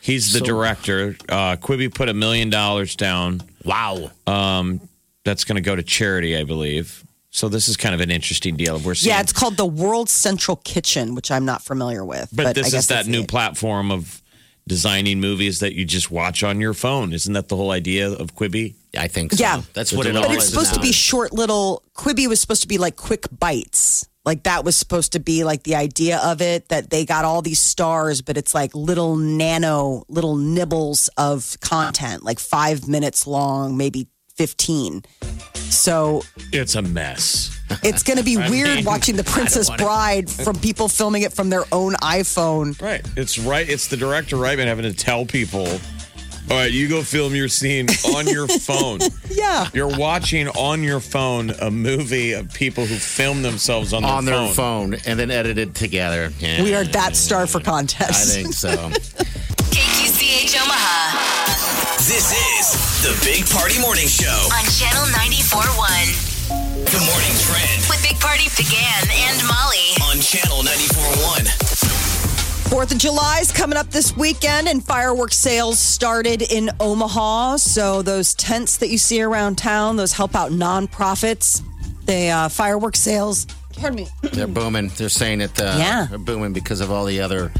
He's 0.00 0.32
the 0.32 0.38
So- 0.40 0.44
director. 0.44 1.16
Uh, 1.28 1.56
Quibi 1.56 1.92
put 1.92 2.08
a 2.08 2.14
million 2.14 2.50
dollars 2.50 2.96
down. 2.96 3.42
Wow. 3.64 4.10
That's 5.24 5.44
going 5.44 5.56
to 5.56 5.60
go 5.62 5.76
to 5.76 5.82
charity, 5.82 6.36
I 6.36 6.44
believe. 6.44 7.04
So 7.30 7.48
this 7.48 7.68
is 7.68 7.76
kind 7.76 7.94
of 7.94 8.00
an 8.00 8.10
interesting 8.10 8.56
deal. 8.56 8.78
We're 8.78 8.94
seeing, 8.94 9.14
yeah, 9.14 9.20
it's 9.20 9.32
called 9.32 9.56
the 9.56 9.66
World 9.66 10.08
Central 10.08 10.56
Kitchen, 10.56 11.14
which 11.14 11.30
I'm 11.30 11.44
not 11.44 11.62
familiar 11.62 12.04
with. 12.04 12.30
but, 12.32 12.44
But, 12.44 12.54
this 12.56 12.68
I 12.68 12.70
guess 12.70 12.80
is 12.84 12.86
that 12.88 13.06
new 13.06 13.20
it. 13.20 13.28
platform 13.28 13.92
of 13.92 14.20
designing 14.66 15.20
movies 15.20 15.60
that 15.60 15.74
you 15.74 15.84
just 15.84 16.10
watch 16.10 16.42
on 16.42 16.60
your 16.60 16.74
phone. 16.74 17.12
Isn't 17.12 17.34
that 17.34 17.48
the 17.48 17.54
whole 17.56 17.70
idea 17.70 18.10
of 18.10 18.34
Quibi? 18.34 18.74
I 18.98 19.06
think 19.08 19.32
so. 19.32 19.40
Yeah. 19.40 19.62
That's 19.74 19.92
what 19.92 20.06
it 20.06 20.14
But 20.14 20.22
all 20.22 20.28
But 20.28 20.36
it's 20.36 20.44
is 20.46 20.50
supposed 20.50 20.74
to 20.74 20.80
be 20.80 20.90
short 20.92 21.32
little. 21.32 21.82
Quibi 21.94 22.26
was 22.26 22.40
supposed 22.40 22.62
to 22.62 22.68
be 22.68 22.78
like 22.78 22.96
quick 22.96 23.26
bites. 23.38 24.08
Like 24.24 24.42
that 24.42 24.64
was 24.64 24.76
supposed 24.76 25.12
to 25.12 25.20
be 25.20 25.44
like 25.44 25.62
the 25.62 25.76
idea 25.76 26.18
of 26.18 26.42
it 26.42 26.68
that 26.68 26.90
they 26.90 27.06
got 27.06 27.24
all 27.24 27.40
these 27.40 27.60
stars, 27.60 28.20
but 28.20 28.36
it's 28.36 28.54
like 28.54 28.74
little 28.74 29.16
nano, 29.16 30.04
little 30.08 30.36
nibbles 30.36 31.08
of 31.16 31.56
content, 31.60 32.22
like 32.22 32.38
five 32.38 32.86
minutes 32.86 33.26
long, 33.26 33.76
maybe 33.78 34.08
15. 34.36 35.02
So 35.54 36.22
It's 36.52 36.74
a 36.74 36.82
mess. 36.82 37.58
it's 37.82 38.02
going 38.02 38.18
to 38.18 38.24
be 38.24 38.36
weird 38.50 38.76
mean, 38.76 38.84
watching 38.84 39.16
The 39.16 39.24
Princess 39.24 39.70
Bride 39.70 40.28
from 40.30 40.56
people 40.56 40.88
filming 40.88 41.22
it 41.22 41.32
from 41.32 41.48
their 41.48 41.64
own 41.72 41.94
iPhone. 41.94 42.80
Right. 42.80 43.02
It's 43.16 43.38
right. 43.38 43.68
It's 43.68 43.88
the 43.88 43.96
director, 43.96 44.36
right, 44.36 44.56
man, 44.58 44.66
having 44.66 44.84
to 44.84 44.92
tell 44.94 45.24
people, 45.24 45.66
all 46.50 46.56
right, 46.56 46.72
you 46.72 46.88
go 46.88 47.02
film 47.02 47.34
your 47.34 47.48
scene 47.48 47.86
on 48.16 48.26
your 48.26 48.48
phone. 48.60 48.98
Yeah. 49.30 49.68
You're 49.72 49.96
watching 49.96 50.48
on 50.48 50.82
your 50.82 50.98
phone 51.00 51.50
a 51.60 51.70
movie 51.70 52.32
of 52.32 52.52
people 52.52 52.84
who 52.86 52.96
film 52.96 53.42
themselves 53.42 53.92
on 53.92 54.02
their 54.02 54.10
on 54.12 54.24
their 54.24 54.34
phone. 54.48 54.92
phone 54.92 54.94
and 55.06 55.18
then 55.18 55.30
edited 55.30 55.74
together. 55.74 56.32
Yeah. 56.40 56.62
We 56.62 56.74
are 56.74 56.84
that 56.84 57.14
star 57.16 57.46
for 57.46 57.60
contest. 57.60 58.36
I 58.36 58.42
think 58.42 58.52
so. 58.54 58.70
KQCH 59.70 60.58
Omaha 60.60 61.96
This 61.98 62.32
is 62.34 62.74
the 63.06 63.14
Big 63.24 63.46
Party 63.50 63.78
Morning 63.80 64.08
Show. 64.08 64.48
on 64.50 64.64
Channel 64.74 65.06
94.1 65.14 66.90
The 66.90 67.00
morning 67.06 67.34
trend 67.46 67.78
with 67.88 68.02
Big 68.02 68.18
Party 68.18 68.48
began 68.58 69.06
and 69.30 69.38
Molly. 69.46 69.94
on 70.10 70.18
Channel 70.20 70.62
94.1. 70.66 71.79
Fourth 72.70 72.92
of 72.92 72.98
July 72.98 73.38
is 73.40 73.50
coming 73.50 73.76
up 73.76 73.88
this 73.90 74.16
weekend, 74.16 74.68
and 74.68 74.82
fireworks 74.84 75.36
sales 75.36 75.78
started 75.80 76.40
in 76.42 76.70
Omaha. 76.78 77.56
So 77.56 78.00
those 78.00 78.32
tents 78.34 78.76
that 78.76 78.90
you 78.90 78.96
see 78.98 79.20
around 79.22 79.58
town, 79.58 79.96
those 79.96 80.12
help 80.12 80.36
out 80.36 80.52
nonprofits. 80.52 81.62
The 82.06 82.28
uh, 82.30 82.48
fireworks 82.48 83.00
sales. 83.00 83.46
Pardon 83.76 83.96
me. 83.96 84.08
They're 84.22 84.46
booming. 84.46 84.88
They're 84.96 85.08
saying 85.08 85.40
that 85.40 85.58
Uh, 85.60 85.74
Yeah. 85.78 86.06
They're 86.08 86.18
booming 86.18 86.52
because 86.52 86.80
of 86.80 86.92
all 86.92 87.04
the 87.06 87.20
other 87.20 87.50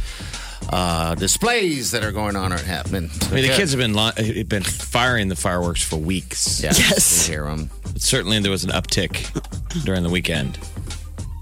uh, 0.72 1.16
displays 1.16 1.90
that 1.90 2.04
are 2.04 2.12
going 2.12 2.36
on 2.36 2.52
or 2.52 2.58
happening. 2.58 3.10
I 3.22 3.34
mean, 3.34 3.42
the 3.42 3.54
kids 3.56 3.72
have 3.72 3.80
been 3.80 3.94
li- 3.94 4.44
been 4.44 4.62
firing 4.62 5.26
the 5.28 5.36
fireworks 5.36 5.82
for 5.82 5.96
weeks. 5.96 6.62
Yeah, 6.62 6.72
Yes. 6.72 7.26
You 7.28 7.34
hear 7.34 7.44
them. 7.46 7.68
But 7.82 8.00
certainly, 8.00 8.38
there 8.38 8.52
was 8.52 8.62
an 8.62 8.70
uptick 8.70 9.84
during 9.84 10.04
the 10.04 10.10
weekend. 10.10 10.56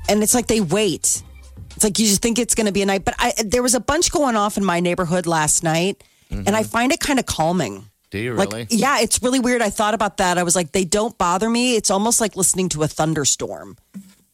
and 0.09 0.23
it's 0.23 0.33
like 0.35 0.47
they 0.47 0.63
wait. 0.63 1.23
It's 1.79 1.85
like 1.85 2.01
you 2.01 2.07
just 2.07 2.21
think 2.21 2.41
it's 2.41 2.57
going 2.57 2.67
to 2.67 2.73
be 2.73 2.83
a 2.83 2.87
night, 2.87 3.05
but 3.05 3.15
I, 3.21 3.33
there 3.45 3.63
was 3.63 3.77
a 3.77 3.81
bunch 3.81 4.11
going 4.11 4.35
off 4.35 4.57
in 4.57 4.65
my 4.65 4.81
neighborhood 4.81 5.29
last 5.29 5.63
night, 5.63 6.03
and 6.29 6.49
I 6.49 6.63
mm-hmm. 6.63 6.69
find 6.69 6.91
it 6.91 6.99
kind 6.99 7.21
of 7.21 7.27
calming. 7.27 7.85
Do 8.11 8.19
you 8.19 8.35
Like, 8.35 8.51
really? 8.51 8.67
yeah, 8.71 8.99
it's 8.99 9.23
really 9.23 9.39
weird. 9.39 9.63
I 9.63 9.71
thought 9.71 9.95
about 9.95 10.17
that. 10.17 10.39
I 10.39 10.43
was 10.43 10.57
like, 10.57 10.73
they 10.73 10.85
don't 10.85 11.17
bother 11.19 11.49
me. 11.49 11.77
It's 11.77 11.89
almost 11.89 12.21
like 12.21 12.35
listening 12.35 12.69
to 12.71 12.83
a 12.83 12.89
thunderstorm. 12.89 13.77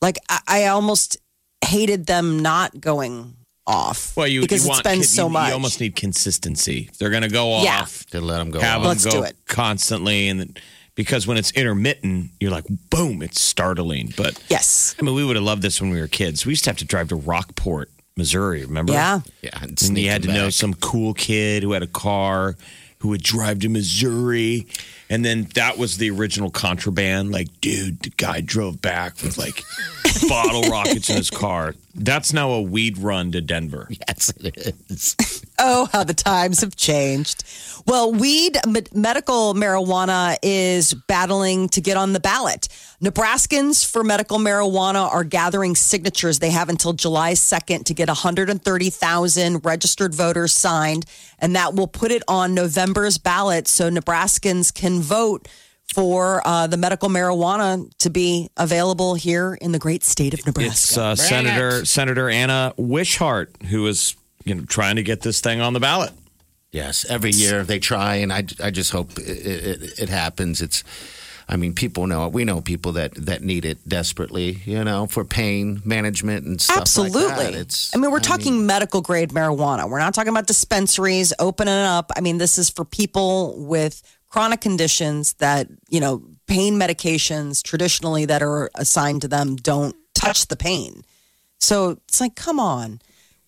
Like 0.01 0.17
I, 0.31 0.41
I 0.49 0.67
almost 0.69 1.19
hated 1.63 2.07
them 2.07 2.41
not 2.41 2.81
going 2.81 3.35
off. 3.67 4.17
Well, 4.17 4.27
you 4.27 4.41
because 4.41 4.65
you 4.65 4.71
it's 4.71 4.77
want 4.79 4.85
been 4.85 4.99
you, 5.01 5.05
so 5.05 5.29
much. 5.29 5.49
You 5.49 5.53
almost 5.53 5.83
need 5.83 5.97
consistency. 5.97 6.89
If 6.91 6.97
They're 6.97 7.11
going 7.11 7.25
to 7.25 7.29
go 7.29 7.53
off. 7.53 7.65
Yeah. 7.65 7.83
off. 7.83 8.07
to 8.07 8.23
let 8.23 8.39
them 8.39 8.53
go. 8.53 8.61
have 8.61 8.77
on. 8.77 8.83
them 8.85 8.89
Let's 8.89 9.05
go 9.05 9.11
do 9.11 9.23
it. 9.25 9.37
constantly, 9.47 10.29
and 10.29 10.41
then, 10.41 10.57
because 10.95 11.27
when 11.27 11.37
it's 11.37 11.51
intermittent, 11.53 12.31
you're 12.41 12.51
like, 12.51 12.65
boom, 12.91 13.23
it's 13.23 13.41
startling. 13.41 14.13
But 14.17 14.43
yes. 14.49 14.95
I 14.99 15.03
mean, 15.03 15.15
we 15.15 15.25
would 15.25 15.37
have 15.37 15.45
loved 15.45 15.63
this 15.63 15.81
when 15.81 15.91
we 15.91 16.01
were 16.01 16.09
kids. 16.09 16.47
We 16.47 16.53
used 16.53 16.65
to 16.65 16.71
have 16.71 16.77
to 16.79 16.85
drive 16.85 17.09
to 17.09 17.17
Rockport, 17.17 17.91
Missouri. 18.17 18.65
Remember? 18.65 18.93
Yeah. 18.93 19.21
Yeah, 19.43 19.51
and, 19.61 19.81
And 19.83 19.99
you 19.99 20.11
had 20.11 20.23
to 20.23 20.29
sneak 20.29 20.35
them 20.35 20.35
know 20.45 20.51
some 20.51 20.75
cool 20.75 21.15
kid 21.15 21.63
who 21.63 21.73
had 21.73 21.83
a 21.83 21.89
car 21.89 22.57
who 22.99 23.09
would 23.09 23.23
drive 23.23 23.59
to 23.61 23.69
Missouri. 23.69 24.67
And 25.11 25.25
then 25.25 25.49
that 25.55 25.77
was 25.77 25.99
the 25.99 26.11
original 26.11 26.51
contraband. 26.51 27.31
Like, 27.31 27.49
dude, 27.61 28.01
the 28.01 28.11
guy 28.11 28.41
drove 28.41 28.81
back 28.81 29.23
with 29.23 29.37
like 29.37 29.63
bottle 30.29 30.63
rockets 30.71 31.11
in 31.11 31.17
his 31.17 31.31
car. 31.31 31.75
That's 31.95 32.33
now 32.33 32.51
a 32.51 32.63
weed 32.63 32.99
run 32.99 33.33
to 33.33 33.41
Denver. 33.41 33.87
Yes, 33.89 34.33
it 34.41 34.75
is. 34.89 35.15
Oh, 35.59 35.89
how 35.93 36.03
the 36.03 36.15
times 36.15 36.61
have 36.63 36.75
changed. 36.75 37.45
Well, 37.87 38.13
weed, 38.13 38.59
me- 38.67 38.83
medical 38.93 39.55
marijuana 39.55 40.37
is 40.43 40.95
battling 40.95 41.69
to 41.71 41.81
get 41.81 41.97
on 41.97 42.13
the 42.13 42.19
ballot. 42.19 42.69
Nebraskans 43.01 43.89
for 43.89 44.03
medical 44.03 44.39
marijuana 44.39 45.09
are 45.13 45.23
gathering 45.23 45.77
signatures. 45.77 46.41
They 46.41 46.51
have 46.51 46.69
until 46.69 46.95
July 46.95 47.35
2nd 47.35 47.85
to 47.85 47.95
get 47.95 48.09
130,000 48.09 49.65
registered 49.65 50.15
voters 50.15 50.53
signed, 50.53 51.05
and 51.39 51.55
that 51.55 51.75
will 51.75 51.87
put 51.87 52.11
it 52.11 52.23
on 52.27 52.55
November's 52.55 53.19
ballot 53.19 53.69
so 53.69 53.91
Nebraskans 53.91 54.75
can 54.75 54.94
vote 55.03 55.49
for 55.93 56.43
uh, 56.45 56.67
the 56.67 56.77
medical 56.77 57.09
marijuana 57.09 57.89
to 57.99 58.11
be 58.11 58.49
available 58.57 59.15
here 59.15 59.57
in 59.61 59.73
the 59.73 59.79
great 59.79 60.03
state 60.03 60.35
of 60.35 60.45
Nebraska. 60.45 60.73
It's 60.73 60.99
uh, 60.99 61.15
Senator 61.15 61.85
Senator 61.85 62.29
Anna 62.29 62.75
Wishart 62.77 63.55
who 63.71 63.87
is 63.87 64.17
you 64.45 64.55
know 64.55 64.65
trying 64.65 64.97
to 64.97 65.03
get 65.03 65.21
this 65.21 65.41
thing 65.41 65.61
on 65.61 65.73
the 65.73 65.81
ballot. 65.81 66.13
Yes, 66.75 67.05
every 67.09 67.31
year 67.31 67.63
they 67.63 67.79
try, 67.79 68.17
and 68.17 68.33
I, 68.33 68.43
I 68.61 68.73
just 68.73 68.91
hope 68.91 69.17
it, 69.17 69.21
it, 69.21 69.99
it 70.01 70.09
happens. 70.09 70.61
It's, 70.61 70.83
I 71.49 71.55
mean, 71.57 71.73
people 71.73 72.09
know 72.09 72.27
it. 72.27 72.33
We 72.33 72.45
know 72.45 72.61
people 72.61 72.91
that 72.93 73.15
that 73.15 73.45
need 73.45 73.65
it 73.65 73.89
desperately, 73.89 74.59
you 74.65 74.83
know, 74.83 75.07
for 75.07 75.25
pain 75.25 75.83
management 75.85 76.47
and 76.47 76.61
stuff 76.61 76.79
Absolutely. 76.79 77.27
like 77.27 77.37
that. 77.37 77.55
It's, 77.55 77.95
I 77.95 78.01
mean, 78.01 78.11
we're 78.11 78.19
talking 78.19 78.67
medical 78.67 79.03
grade 79.03 79.31
marijuana. 79.31 79.89
We're 79.89 80.01
not 80.01 80.15
talking 80.15 80.31
about 80.31 80.49
dispensaries 80.49 81.33
opening 81.39 81.75
up. 81.75 82.11
I 82.17 82.21
mean, 82.21 82.39
this 82.39 82.59
is 82.59 82.71
for 82.71 82.85
people 82.85 83.55
with 83.57 84.03
chronic 84.35 84.61
conditions 84.61 85.35
that, 85.35 85.69
you 85.89 86.01
know, 86.01 86.21
pain 86.49 86.75
medications 86.75 87.63
traditionally 87.63 88.25
that 88.25 88.43
are 88.43 88.69
assigned 88.75 89.23
to 89.23 89.29
them 89.29 89.55
don't 89.55 89.95
touch 90.13 90.49
the 90.49 90.57
pain. 90.57 91.05
So 91.61 91.91
it's 92.09 92.21
like, 92.21 92.35
come 92.35 92.59
on. 92.59 93.01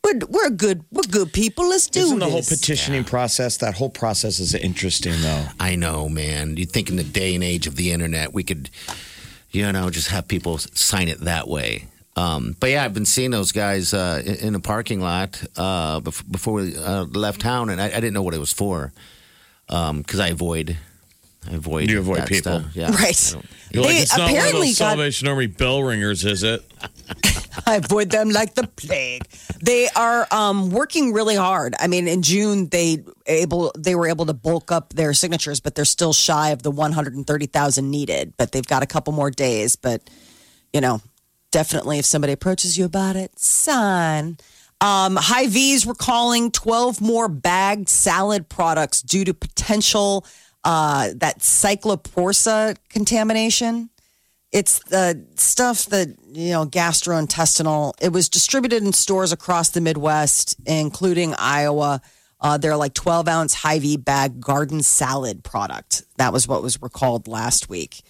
We're, 0.05 0.21
we're 0.29 0.51
good. 0.51 0.85
We're 0.93 1.11
good 1.11 1.33
people. 1.33 1.69
Let's 1.69 1.89
do 1.89 2.03
Isn't 2.03 2.21
the 2.21 2.27
this. 2.27 2.33
whole 2.33 2.57
petitioning 2.57 3.03
process? 3.03 3.57
That 3.57 3.75
whole 3.75 3.91
process 3.91 4.39
is 4.39 4.55
interesting, 4.55 5.21
though. 5.23 5.47
I 5.59 5.75
know, 5.75 6.09
man. 6.09 6.57
You 6.57 6.67
think 6.67 6.89
in 6.89 6.95
the 6.95 7.03
day 7.03 7.35
and 7.35 7.43
age 7.43 7.67
of 7.67 7.75
the 7.75 7.91
internet, 7.91 8.33
we 8.33 8.45
could, 8.45 8.71
you 9.51 9.73
know, 9.73 9.91
just 9.91 10.11
have 10.11 10.29
people 10.29 10.59
sign 10.59 11.09
it 11.09 11.19
that 11.23 11.49
way. 11.49 11.89
Um, 12.15 12.55
but 12.61 12.71
yeah, 12.71 12.85
I've 12.85 12.95
been 12.95 13.07
seeing 13.07 13.33
those 13.33 13.51
guys 13.51 13.93
uh, 13.93 14.23
in, 14.25 14.35
in 14.37 14.53
the 14.53 14.61
parking 14.61 15.01
lot 15.01 15.43
uh, 15.57 15.99
before 15.99 16.55
we 16.55 16.77
uh, 16.77 17.07
left 17.07 17.41
town, 17.41 17.71
and 17.71 17.81
I, 17.81 17.87
I 17.87 17.95
didn't 17.95 18.13
know 18.13 18.23
what 18.23 18.35
it 18.35 18.41
was 18.41 18.53
for 18.53 18.93
because 19.67 20.21
I 20.21 20.29
avoid. 20.29 20.77
I 21.49 21.55
avoid. 21.55 21.91
You 21.91 22.01
avoid 22.01 22.19
that 22.19 22.29
people. 22.29 22.61
stuff. 22.61 22.75
Yeah. 22.77 22.91
Right. 22.95 23.35
You're 23.71 23.83
like, 23.85 23.93
They 23.95 23.99
it's 24.03 24.17
not 24.17 24.25
one 24.25 24.31
of 24.31 24.37
apparently 24.37 24.67
those 24.69 24.79
got- 24.79 24.89
Salvation 24.91 25.29
Army 25.29 25.47
bell 25.47 25.83
ringers, 25.83 26.25
is 26.25 26.43
it? 26.43 26.63
I 27.67 27.77
avoid 27.77 28.11
them 28.11 28.31
like 28.31 28.55
the 28.55 28.67
plague. 28.67 29.27
They 29.63 29.89
are 29.97 30.27
um, 30.31 30.71
working 30.71 31.13
really 31.13 31.35
hard. 31.35 31.75
I 31.81 31.87
mean, 31.87 32.07
in 32.07 32.23
June 32.23 32.69
they 32.69 33.03
able 33.27 33.73
they 33.77 33.95
were 33.95 34.09
able 34.09 34.27
to 34.27 34.35
bulk 34.35 34.71
up 34.71 34.93
their 34.93 35.15
signatures, 35.15 35.61
but 35.61 35.75
they're 35.75 35.85
still 35.85 36.13
shy 36.13 36.51
of 36.51 36.63
the 36.63 36.71
one 36.71 36.93
hundred 36.93 37.15
and 37.15 37.27
thirty 37.27 37.47
thousand 37.47 37.91
needed. 37.91 38.35
But 38.37 38.53
they've 38.53 38.67
got 38.67 38.83
a 38.83 38.87
couple 38.87 39.13
more 39.13 39.31
days. 39.31 39.75
But 39.75 40.09
you 40.73 40.81
know, 40.81 41.01
definitely, 41.51 41.99
if 41.99 42.05
somebody 42.05 42.33
approaches 42.33 42.77
you 42.79 42.85
about 42.85 43.17
it, 43.17 43.37
sign. 43.39 44.39
Um, 44.81 45.17
Hy-Vee's 45.17 45.87
recalling 45.87 46.51
twelve 46.51 47.01
more 47.01 47.29
bagged 47.29 47.89
salad 47.89 48.49
products 48.49 49.03
due 49.03 49.25
to 49.25 49.35
potential 49.35 50.25
uh, 50.65 51.11
that 51.17 51.39
cyclospora 51.39 52.77
contamination. 52.89 53.89
It's 54.53 54.79
the 54.85 55.25
stuff 55.37 55.87
that, 55.87 56.09
you 56.33 56.51
know, 56.51 56.67
gastrointestinal. 56.67 57.93
It 58.01 58.13
was 58.13 58.29
distributed 58.29 58.83
in 58.83 58.93
stores 58.93 59.33
across 59.33 59.71
the 59.71 59.81
Midwest, 59.81 60.57
including 60.67 61.35
Iowa. 61.35 62.01
Uh, 62.41 62.59
they're 62.59 62.77
like 62.77 62.95
12 62.95 63.29
ounce 63.29 63.55
Hy-Vee 63.55 63.97
bag 63.97 64.41
garden 64.41 64.83
salad 64.83 65.45
product. 65.45 66.05
That 66.17 66.33
was 66.33 66.47
what 66.49 66.63
was 66.63 66.81
recalled 66.81 67.29
last 67.29 67.69
week. 67.69 68.03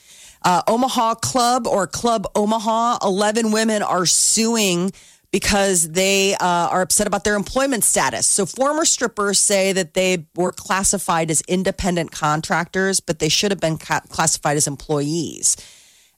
Uh, 0.42 0.62
Omaha 0.68 1.14
Club 1.16 1.66
or 1.66 1.86
Club 1.86 2.26
Omaha, 2.34 2.98
11 3.02 3.50
women 3.50 3.82
are 3.82 4.06
suing 4.06 4.92
because 5.36 5.90
they 5.90 6.34
uh, 6.34 6.38
are 6.72 6.80
upset 6.80 7.06
about 7.06 7.22
their 7.24 7.34
employment 7.34 7.84
status. 7.84 8.26
So, 8.26 8.46
former 8.46 8.86
strippers 8.86 9.38
say 9.38 9.72
that 9.74 9.92
they 9.92 10.26
were 10.34 10.50
classified 10.50 11.30
as 11.30 11.42
independent 11.46 12.10
contractors, 12.10 13.00
but 13.00 13.18
they 13.18 13.28
should 13.28 13.50
have 13.50 13.60
been 13.60 13.76
ca- 13.76 14.00
classified 14.08 14.56
as 14.56 14.66
employees. 14.66 15.56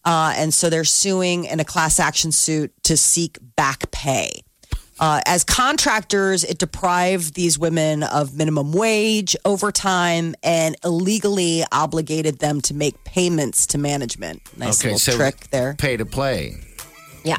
Uh, 0.05 0.33
and 0.37 0.55
so 0.55 0.71
they're 0.71 0.85
suing 0.85 1.47
in 1.47 1.59
a 1.59 1.65
class 1.65 1.99
action 1.99 2.31
suit 2.31 2.73
to 2.85 2.97
seek 2.97 3.39
back 3.57 3.91
pay. 3.91 4.31
Uh, 5.01 5.21
as 5.27 5.43
contractors, 5.43 6.45
it 6.45 6.59
deprived 6.59 7.35
these 7.35 7.59
women 7.59 8.05
of 8.05 8.37
minimum 8.37 8.73
wage, 8.73 9.35
overtime, 9.45 10.37
and 10.45 10.77
illegally 10.85 11.65
obligated 11.73 12.39
them 12.39 12.61
to 12.61 12.73
make 12.73 13.03
payments 13.03 13.67
to 13.67 13.79
management. 13.79 14.41
Nice 14.57 14.81
Okay, 14.81 14.91
little 14.95 14.99
so 15.01 15.17
trick 15.17 15.51
there. 15.51 15.75
pay 15.77 15.97
to 15.97 16.07
play. 16.07 16.55
Yeah. 17.25 17.39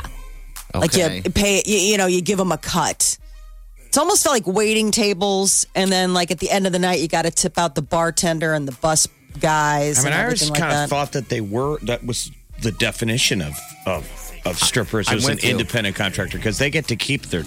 Like 0.73 0.95
you 0.95 1.21
pay, 1.31 1.61
you, 1.65 1.77
you 1.77 1.97
know, 1.97 2.05
you 2.05 2.21
give 2.21 2.37
them 2.37 2.51
a 2.51 2.57
cut. 2.57 3.17
It's 3.87 3.97
almost 3.97 4.27
like 4.27 4.45
waiting 4.45 4.91
tables, 4.91 5.65
and 5.73 5.91
then 5.91 6.13
like 6.13 6.29
at 6.29 6.37
the 6.39 6.49
end 6.51 6.67
of 6.67 6.73
the 6.73 6.79
night, 6.79 6.99
you 6.99 7.07
got 7.07 7.23
to 7.23 7.31
tip 7.31 7.57
out 7.57 7.73
the 7.73 7.81
bartender 7.81 8.53
and 8.53 8.67
the 8.67 8.71
bus 8.73 9.07
guys. 9.39 9.99
I 9.99 10.01
mean, 10.03 10.13
and 10.13 10.21
I 10.21 10.23
always 10.25 10.41
everything 10.43 10.61
like 10.61 10.71
kind 10.71 10.83
of 10.83 10.89
thought 10.89 11.11
that 11.13 11.29
they 11.29 11.41
were. 11.41 11.79
That 11.83 12.05
was 12.05 12.31
the 12.61 12.71
definition 12.71 13.41
of 13.41 13.53
of, 13.87 14.31
of 14.45 14.59
strippers 14.59 15.07
I'm 15.09 15.17
as 15.17 15.25
an 15.27 15.35
with 15.35 15.43
you. 15.43 15.51
independent 15.51 15.95
contractor 15.95 16.37
because 16.37 16.59
they 16.59 16.69
get 16.69 16.87
to 16.89 16.95
keep 16.95 17.23
their. 17.27 17.41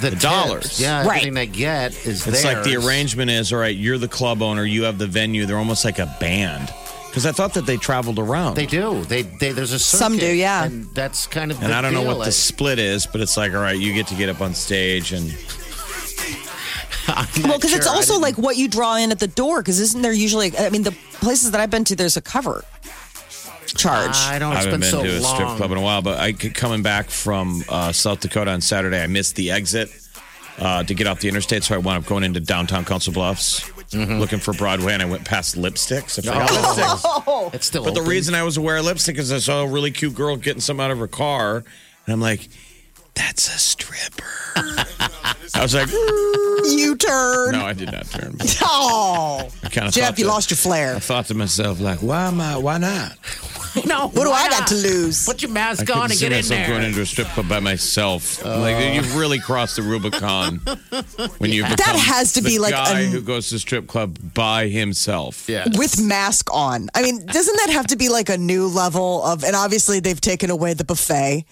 The, 0.00 0.10
The 0.10 0.16
dollars. 0.16 0.80
Yeah, 0.80 0.98
Right. 1.00 1.06
everything 1.18 1.34
they 1.34 1.46
get 1.46 1.92
is 2.06 2.26
It's 2.26 2.44
like 2.44 2.64
the 2.64 2.76
arrangement 2.76 3.30
is 3.30 3.52
all 3.52 3.60
right. 3.60 3.76
You're 3.76 3.98
the 3.98 4.08
club 4.08 4.42
owner. 4.42 4.64
You 4.64 4.84
have 4.84 4.98
the 4.98 5.06
venue. 5.06 5.46
They're 5.46 5.58
almost 5.58 5.84
like 5.84 6.00
a 6.00 6.12
band. 6.20 6.72
Because 7.14 7.26
I 7.26 7.32
thought 7.32 7.54
that 7.54 7.64
they 7.64 7.76
traveled 7.76 8.18
around. 8.18 8.56
They 8.56 8.66
do. 8.66 9.04
They, 9.04 9.22
they 9.22 9.52
there's 9.52 9.70
a 9.70 9.78
circuit, 9.78 9.98
Some 9.98 10.18
do, 10.18 10.26
yeah. 10.26 10.64
And 10.64 10.92
that's 10.96 11.28
kind 11.28 11.52
of 11.52 11.62
and 11.62 11.70
the 11.70 11.76
I 11.76 11.80
don't 11.80 11.94
know 11.94 12.02
what 12.02 12.24
the 12.24 12.32
split 12.32 12.80
is, 12.80 13.06
but 13.06 13.20
it's 13.20 13.36
like, 13.36 13.52
all 13.52 13.60
right, 13.60 13.78
you 13.78 13.94
get 13.94 14.08
to 14.08 14.16
get 14.16 14.28
up 14.28 14.40
on 14.40 14.52
stage 14.52 15.12
and 15.12 15.30
Well, 17.06 17.56
because 17.56 17.72
it's 17.72 17.86
sure. 17.86 17.92
I 17.92 17.96
also 17.96 18.18
like 18.18 18.36
what 18.36 18.56
you 18.56 18.66
draw 18.66 18.96
in 18.96 19.12
at 19.12 19.20
the 19.20 19.28
door. 19.28 19.60
Because 19.60 19.78
isn't 19.78 20.02
there 20.02 20.12
usually? 20.12 20.58
I 20.58 20.70
mean, 20.70 20.82
the 20.82 20.96
places 21.12 21.52
that 21.52 21.60
I've 21.60 21.70
been 21.70 21.84
to, 21.84 21.94
there's 21.94 22.16
a 22.16 22.22
cover 22.22 22.64
charge. 23.76 24.16
I 24.16 24.40
don't. 24.40 24.52
I 24.52 24.56
haven't 24.56 24.72
been 24.72 24.80
been 24.80 24.90
so 24.90 25.02
to 25.04 25.18
a 25.18 25.20
long. 25.20 25.34
strip 25.36 25.48
club 25.50 25.70
in 25.70 25.78
a 25.78 25.82
while, 25.82 26.02
but 26.02 26.18
I 26.18 26.32
coming 26.32 26.82
back 26.82 27.10
from 27.10 27.62
uh, 27.68 27.92
South 27.92 28.18
Dakota 28.18 28.50
on 28.50 28.60
Saturday, 28.60 29.00
I 29.00 29.06
missed 29.06 29.36
the 29.36 29.52
exit 29.52 29.90
uh, 30.58 30.82
to 30.82 30.94
get 30.94 31.06
off 31.06 31.20
the 31.20 31.28
interstate, 31.28 31.62
so 31.62 31.74
I 31.74 31.78
wound 31.78 32.02
up 32.02 32.08
going 32.08 32.24
into 32.24 32.40
downtown 32.40 32.84
Council 32.84 33.12
Bluffs, 33.12 33.70
Mm-hmm. 33.94 34.18
looking 34.18 34.38
for 34.40 34.52
Broadway, 34.52 34.92
and 34.92 35.02
I 35.02 35.06
went 35.06 35.24
past 35.24 35.56
lipsticks. 35.56 36.18
I 36.18 36.22
forgot 36.22 36.50
Oh. 36.50 37.48
lipsticks. 37.50 37.54
It's 37.54 37.66
still. 37.66 37.84
But 37.84 37.94
the 37.94 38.02
reason 38.02 38.34
I 38.34 38.42
was 38.42 38.56
aware 38.56 38.76
of 38.76 38.84
lipstick 38.84 39.18
is 39.18 39.32
I 39.32 39.38
saw 39.38 39.62
a 39.62 39.66
really 39.66 39.90
cute 39.90 40.14
girl 40.14 40.36
getting 40.36 40.60
some 40.60 40.80
out 40.80 40.90
of 40.90 40.98
her 40.98 41.08
car, 41.08 41.56
and 42.06 42.12
I'm 42.12 42.20
like, 42.20 42.48
"That's 43.14 43.48
a 43.54 43.58
stripper." 43.58 44.24
I 45.54 45.62
was 45.62 45.74
like, 45.74 45.90
you 45.90 46.96
turn. 46.96 47.52
"No, 47.52 47.64
I 47.66 47.72
did 47.72 47.92
not 47.92 48.06
turn." 48.10 48.36
Oh, 48.66 49.48
I 49.62 49.68
kind 49.68 49.88
of 49.88 49.94
Jeff, 49.94 50.18
you 50.18 50.26
lost 50.26 50.50
your 50.50 50.56
flair. 50.56 50.96
I 50.96 50.98
thought 50.98 51.26
to 51.26 51.34
myself, 51.34 51.80
like, 51.80 52.00
"Why 52.00 52.26
am 52.26 52.40
I? 52.40 52.56
Why 52.56 52.78
not?" 52.78 53.12
no. 53.86 54.08
What 54.08 54.24
do 54.24 54.30
I 54.30 54.48
got 54.48 54.68
to 54.68 54.74
lose? 54.74 55.26
Put 55.26 55.42
your 55.42 55.50
mask 55.50 55.86
couldn't 55.86 55.96
on 56.02 56.10
and 56.10 56.20
get 56.20 56.30
in 56.32 56.38
myself 56.38 56.66
going 56.68 56.80
there. 56.80 56.88
into 56.90 57.00
a 57.02 57.06
strip 57.06 57.26
club 57.28 57.48
by 57.48 57.60
myself. 57.60 58.44
Uh. 58.44 58.60
like 58.60 58.94
you've 58.94 59.16
really 59.16 59.38
crossed 59.40 59.76
the 59.76 59.82
Rubicon 59.82 60.58
when 61.38 61.50
you 61.50 61.62
That 61.62 61.96
has 62.06 62.32
to 62.34 62.40
the 62.40 62.48
be 62.48 62.58
like 62.60 62.70
guy 62.72 63.00
a- 63.00 63.06
who 63.06 63.20
goes 63.20 63.48
to 63.50 63.58
strip 63.58 63.86
club 63.88 64.16
by 64.34 64.68
himself. 64.68 65.48
Yeah. 65.48 65.64
With 65.76 66.00
mask 66.00 66.48
on. 66.52 66.88
I 66.94 67.02
mean, 67.02 67.26
doesn't 67.26 67.56
that 67.66 67.70
have 67.72 67.88
to 67.88 67.96
be 67.96 68.08
like 68.08 68.28
a 68.28 68.38
new 68.38 68.68
level 68.68 69.22
of? 69.24 69.42
And 69.44 69.56
obviously, 69.56 69.98
they've 70.00 70.20
taken 70.20 70.50
away 70.50 70.74
the 70.74 70.84
buffet. 70.84 71.44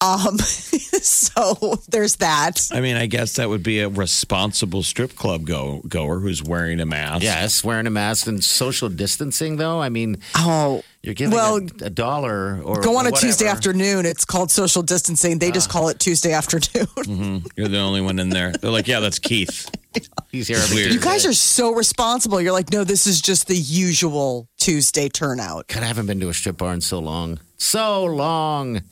Um, 0.00 0.36
so 0.38 1.80
there's 1.88 2.16
that. 2.16 2.68
I 2.72 2.80
mean, 2.80 2.96
I 2.96 3.06
guess 3.06 3.34
that 3.36 3.48
would 3.48 3.62
be 3.62 3.80
a 3.80 3.88
responsible 3.88 4.82
strip 4.82 5.16
club 5.16 5.46
go 5.46 5.80
goer 5.88 6.18
who's 6.20 6.42
wearing 6.42 6.80
a 6.80 6.86
mask. 6.86 7.22
Yes, 7.22 7.64
wearing 7.64 7.86
a 7.86 7.90
mask 7.90 8.26
and 8.26 8.42
social 8.44 8.88
distancing, 8.88 9.56
though. 9.56 9.80
I 9.80 9.88
mean, 9.88 10.18
Oh, 10.34 10.82
you're 11.02 11.14
giving 11.14 11.34
Well, 11.34 11.56
a, 11.58 11.84
a 11.86 11.90
dollar 11.90 12.60
or 12.62 12.82
go 12.82 12.96
on 12.96 13.06
a 13.06 13.10
whatever. 13.10 13.16
Tuesday 13.26 13.46
afternoon. 13.46 14.04
It's 14.06 14.24
called 14.24 14.50
social 14.50 14.82
distancing. 14.82 15.38
They 15.38 15.50
just 15.50 15.70
call 15.70 15.88
it 15.88 15.98
Tuesday 15.98 16.32
afternoon. 16.32 17.44
You're 17.56 17.68
the 17.68 17.78
only 17.78 18.00
one 18.00 18.18
in 18.18 18.28
there. 18.28 18.52
They're 18.52 18.70
like, 18.70 18.88
yeah, 18.88 19.00
that's 19.00 19.18
Keith. 19.18 19.70
He's 20.32 20.48
here 20.48 20.58
every 20.58 20.82
You 20.92 21.00
guys 21.00 21.24
are 21.24 21.32
so 21.32 21.72
responsible. 21.72 22.40
You're 22.40 22.52
like, 22.52 22.70
no, 22.70 22.84
this 22.84 23.06
is 23.06 23.20
just 23.22 23.46
the 23.46 23.56
usual 23.56 24.48
Tuesday 24.58 25.08
turnout. 25.08 25.68
God, 25.68 25.82
I 25.82 25.86
haven't 25.86 26.06
been 26.06 26.20
to 26.20 26.28
a 26.28 26.34
strip 26.34 26.58
bar 26.58 26.74
in 26.74 26.80
so 26.82 26.98
long. 26.98 27.38
So 27.56 28.04
long. 28.04 28.82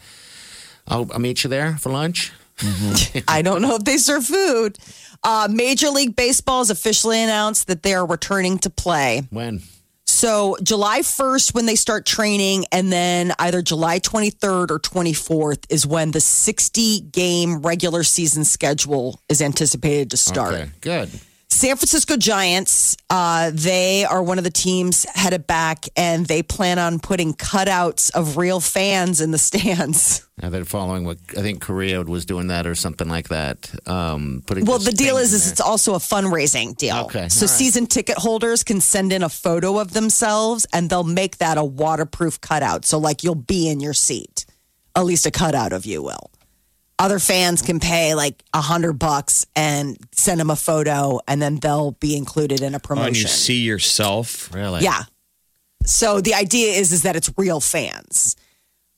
I'll, 0.87 1.11
I'll 1.13 1.19
meet 1.19 1.45
you 1.45 1.51
there 1.51 1.77
for 1.77 1.91
lunch. 1.91 2.33
I 3.29 3.43
don't 3.43 3.63
know 3.63 3.75
if 3.75 3.85
they 3.85 3.97
serve 3.97 4.25
food. 4.25 4.79
Uh, 5.23 5.49
Major 5.51 5.89
League 5.89 6.15
Baseball 6.15 6.61
has 6.61 6.71
officially 6.71 7.21
announced 7.23 7.67
that 7.67 7.83
they 7.83 7.95
are 7.95 8.07
returning 8.07 8.59
to 8.59 8.71
play. 8.71 9.23
When? 9.31 9.63
So 10.05 10.57
July 10.63 11.01
1st 11.01 11.55
when 11.55 11.67
they 11.67 11.75
start 11.75 12.07
training, 12.07 12.67
and 12.71 12.93
then 12.93 13.33
either 13.39 13.63
July 13.63 13.99
23rd 13.99 14.71
or 14.71 14.79
24th 14.79 15.65
is 15.71 15.87
when 15.87 16.13
the 16.13 16.21
60 16.21 17.01
game 17.01 17.63
regular 17.63 18.05
season 18.05 18.45
schedule 18.45 19.21
is 19.29 19.43
anticipated 19.43 20.11
to 20.11 20.17
start. 20.17 20.55
Okay, 20.55 20.71
good. 20.81 21.11
San 21.55 21.77
Francisco 21.77 22.17
Giants, 22.17 22.97
uh, 23.11 23.53
they 23.55 24.05
are 24.05 24.21
one 24.21 24.39
of 24.39 24.45
the 24.45 24.51
teams 24.51 25.07
headed 25.15 25.47
back, 25.47 25.85
and 25.97 26.27
they 26.27 26.43
plan 26.43 26.81
on 26.81 26.99
putting 26.99 27.33
cutouts 27.33 28.11
of 28.13 28.37
real 28.37 28.59
fans 28.59 29.21
in 29.21 29.31
the 29.31 29.39
stands. 29.39 30.27
Now 30.43 30.51
they're 30.51 30.65
following 30.65 31.05
what 31.05 31.19
I 31.39 31.43
think 31.43 31.61
Korea 31.61 32.03
was 32.03 32.27
doing 32.27 32.49
that 32.49 32.67
or 32.67 32.75
something 32.75 33.09
like 33.09 33.29
that. 33.29 33.73
Um, 33.87 34.43
putting 34.45 34.65
Well, 34.65 34.81
the 34.81 34.91
deal 34.91 35.17
is, 35.17 35.33
is 35.33 35.49
it's 35.49 35.61
also 35.61 35.95
a 35.95 35.99
fundraising 35.99 36.77
deal. 36.77 37.05
Okay, 37.05 37.29
So 37.29 37.47
right. 37.47 37.51
season 37.51 37.87
ticket 37.87 38.19
holders 38.19 38.65
can 38.65 38.81
send 38.81 39.13
in 39.13 39.23
a 39.23 39.29
photo 39.29 39.79
of 39.79 39.93
themselves, 39.93 40.67
and 40.73 40.91
they'll 40.91 41.05
make 41.05 41.39
that 41.39 41.57
a 41.57 41.63
waterproof 41.63 42.41
cutout. 42.41 42.85
So 42.85 42.99
like 42.99 43.23
you'll 43.23 43.37
be 43.37 43.69
in 43.69 43.79
your 43.79 43.95
seat, 43.95 44.45
at 44.97 45.05
least 45.05 45.25
a 45.25 45.31
cutout 45.31 45.73
of 45.73 45.87
you 45.87 46.03
will. 46.03 46.33
Other 46.99 47.19
fans 47.19 47.61
can 47.61 47.81
pay 47.81 48.15
like 48.15 48.43
a 48.53 48.61
hundred 48.61 48.95
bucks 48.95 49.47
and 49.57 49.97
send 50.13 50.39
them 50.41 50.49
a 50.51 50.57
photo, 50.57 51.19
and 51.27 51.43
then 51.43 51.57
they'll 51.57 51.93
be 51.93 52.17
included 52.17 52.61
in 52.63 52.73
a 52.75 52.77
Oh, 52.77 52.81
promotion. 52.81 53.09
and 53.09 53.17
you 53.17 53.27
see 53.27 53.63
yourself. 53.63 54.53
really 54.55 54.83
Yeah. 54.83 55.03
So 55.87 56.21
the 56.21 56.35
idea 56.35 56.73
is 56.75 56.93
is 56.93 57.03
that 57.03 57.17
it's 57.17 57.31
real 57.37 57.61
fans. 57.61 58.37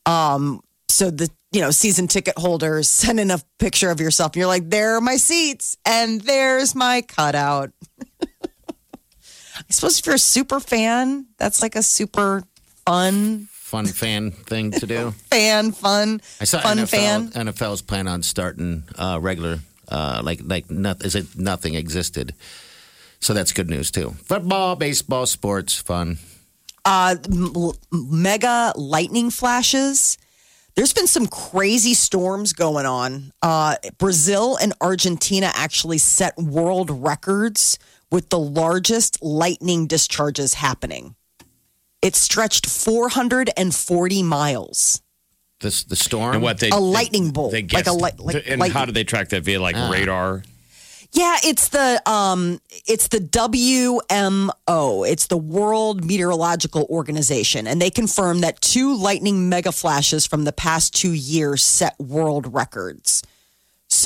Um 0.04 0.60
so 0.88 1.10
the 1.10 1.28
you 1.52 1.60
know 1.60 1.70
season 1.70 2.06
ticket 2.06 2.36
holders 2.38 2.88
send 2.88 3.18
in 3.18 3.30
a 3.30 3.40
picture 3.58 3.90
of 3.90 3.98
yourself 4.00 4.32
and 4.32 4.36
you're 4.36 4.46
like 4.46 4.68
there 4.68 4.96
are 4.96 5.00
my 5.00 5.16
seats 5.16 5.76
and 5.86 6.20
there's 6.20 6.74
my 6.74 7.00
cutout. 7.02 7.70
I 9.58 9.62
suppose 9.70 9.98
if 9.98 10.06
you're 10.06 10.14
a 10.16 10.18
super 10.18 10.60
fan, 10.60 11.26
that's 11.38 11.62
like 11.62 11.76
a 11.76 11.82
super 11.82 12.42
fun 12.84 13.48
fun 13.66 13.86
fan 13.86 14.30
thing 14.30 14.70
to 14.70 14.86
do. 14.86 15.10
fan 15.30 15.72
fun 15.72 16.20
I 16.40 16.44
saw 16.44 16.60
fun 16.60 16.78
NFL, 16.78 16.88
fan. 16.88 17.30
NFL's 17.30 17.82
plan 17.82 18.06
on 18.06 18.22
starting 18.22 18.84
uh, 18.96 19.18
regular, 19.20 19.58
uh, 19.88 20.20
like 20.22 20.40
like 20.44 20.70
not, 20.70 21.04
as 21.04 21.14
if 21.16 21.36
nothing 21.36 21.74
existed. 21.74 22.32
So 23.18 23.34
that's 23.34 23.50
good 23.52 23.68
news 23.68 23.90
too. 23.90 24.10
Football, 24.22 24.76
baseball, 24.76 25.26
sports, 25.26 25.74
fun. 25.74 26.18
uh, 26.84 27.16
m- 27.28 27.72
mega 27.90 28.72
lightning 28.76 29.30
flashes. 29.30 30.16
There's 30.76 30.92
been 30.92 31.08
some 31.08 31.26
crazy 31.26 31.94
storms 31.94 32.52
going 32.52 32.86
on. 32.86 33.32
Uh, 33.42 33.76
Brazil 33.98 34.58
and 34.60 34.74
Argentina 34.80 35.50
actually 35.54 35.98
set 35.98 36.36
world 36.38 36.90
records 36.90 37.78
with 38.12 38.28
the 38.28 38.38
largest 38.38 39.20
lightning 39.22 39.88
discharges 39.88 40.54
happening. 40.54 41.15
It 42.06 42.14
stretched 42.14 42.66
440 42.66 44.22
miles. 44.22 45.02
This 45.60 45.82
the 45.82 45.96
storm. 45.96 46.34
And 46.34 46.42
what 46.42 46.60
they 46.60 46.70
A 46.70 46.76
lightning 46.76 47.32
bolt, 47.32 47.50
They 47.50 47.62
like 47.62 47.72
a 47.72 47.90
guess- 47.90 47.94
light- 48.00 48.20
like 48.20 48.36
and 48.46 48.60
lightning. 48.60 48.70
how 48.70 48.84
do 48.84 48.92
they 48.92 49.02
track 49.02 49.30
that 49.30 49.42
via 49.42 49.60
like 49.60 49.74
Ah. 49.76 49.88
radar? 49.90 50.44
Yeah, 51.10 51.36
it's 51.42 51.68
the 51.68 52.00
um 52.08 52.60
it's 52.86 53.08
the 53.08 53.18
WMO. 53.18 55.02
It's 55.10 55.26
the 55.26 55.36
World 55.36 56.04
Meteorological 56.04 56.86
Organization 56.90 57.66
and 57.66 57.82
they 57.82 57.90
confirmed 57.90 58.44
that 58.44 58.60
two 58.60 58.94
lightning 58.96 59.48
mega 59.48 59.72
flashes 59.72 60.26
from 60.26 60.44
the 60.44 60.52
past 60.52 60.94
2 60.94 61.12
years 61.12 61.60
set 61.64 61.98
world 61.98 62.54
records. 62.54 63.22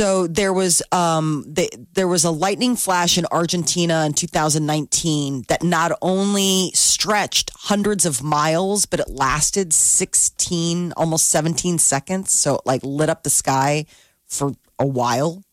So 0.00 0.26
there 0.26 0.54
was 0.54 0.82
um 0.92 1.44
the, 1.46 1.68
there 1.92 2.08
was 2.08 2.24
a 2.24 2.30
lightning 2.30 2.74
flash 2.74 3.18
in 3.18 3.26
Argentina 3.30 4.06
in 4.06 4.14
2019 4.14 5.44
that 5.48 5.62
not 5.62 5.92
only 6.00 6.70
stretched 6.72 7.50
hundreds 7.54 8.06
of 8.06 8.22
miles 8.22 8.86
but 8.86 9.00
it 9.00 9.10
lasted 9.10 9.74
16 9.74 10.94
almost 10.96 11.28
17 11.28 11.76
seconds 11.76 12.32
so 12.32 12.54
it 12.54 12.62
like 12.64 12.80
lit 12.82 13.10
up 13.10 13.24
the 13.24 13.28
sky 13.28 13.84
for 14.24 14.52
a 14.78 14.86
while. 14.86 15.44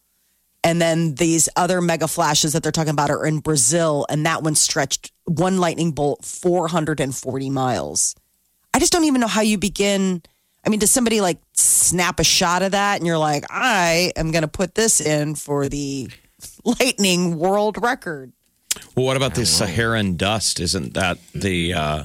And 0.64 0.82
then 0.82 1.16
these 1.16 1.50
other 1.58 1.82
mega 1.82 2.08
flashes 2.08 2.54
that 2.54 2.64
they're 2.64 2.72
talking 2.72 2.92
about 2.92 3.10
are 3.10 3.26
in 3.26 3.40
Brazil, 3.40 4.06
and 4.10 4.26
that 4.26 4.44
one 4.44 4.56
stretched 4.56 5.12
one 5.26 5.58
lightning 5.58 5.92
bolt 5.92 6.24
440 6.24 7.50
miles. 7.50 8.16
I 8.74 8.80
just 8.80 8.94
don't 8.94 9.04
even 9.04 9.20
know 9.20 9.28
how 9.28 9.42
you 9.42 9.58
begin. 9.58 10.24
I 10.68 10.70
mean, 10.70 10.80
does 10.82 10.92
somebody 10.92 11.22
like 11.22 11.38
snap 11.54 12.20
a 12.20 12.26
shot 12.26 12.62
of 12.62 12.74
that 12.74 12.98
and 12.98 13.08
you're 13.08 13.18
like, 13.18 13.46
I 13.50 14.12
am 14.18 14.32
going 14.32 14.42
to 14.42 14.50
put 14.50 14.76
this 14.76 15.00
in 15.00 15.36
for 15.36 15.70
the 15.70 16.10
lightning 16.66 17.40
world 17.40 17.82
record? 17.82 18.34
Well, 18.94 19.06
what 19.06 19.16
about 19.16 19.34
the 19.34 19.46
Saharan 19.46 20.18
dust? 20.18 20.60
Isn't 20.60 20.94
that 20.96 21.20
the? 21.34 21.74
Uh, 21.74 22.04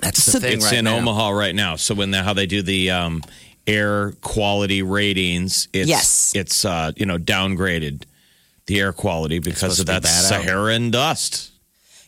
That's 0.00 0.24
the 0.26 0.32
So- 0.32 0.40
thing 0.40 0.54
it's 0.54 0.64
right 0.64 0.74
in 0.74 0.86
now. 0.86 0.96
Omaha 0.96 1.30
right 1.30 1.54
now. 1.54 1.76
So 1.76 1.94
when 1.94 2.10
they, 2.10 2.18
how 2.18 2.32
they 2.34 2.46
do 2.46 2.62
the 2.62 2.90
um, 2.90 3.22
air 3.66 4.10
quality 4.22 4.82
ratings, 4.82 5.68
it's 5.72 5.88
Yes. 5.88 6.32
it's 6.34 6.64
uh, 6.64 6.90
you 6.96 7.06
know 7.06 7.16
downgraded 7.16 8.02
the 8.66 8.80
air 8.80 8.92
quality 8.92 9.38
because 9.38 9.78
of 9.78 9.86
to 9.86 9.92
be 9.92 9.98
that 10.00 10.04
out. 10.06 10.10
Saharan 10.42 10.90
dust. 10.90 11.52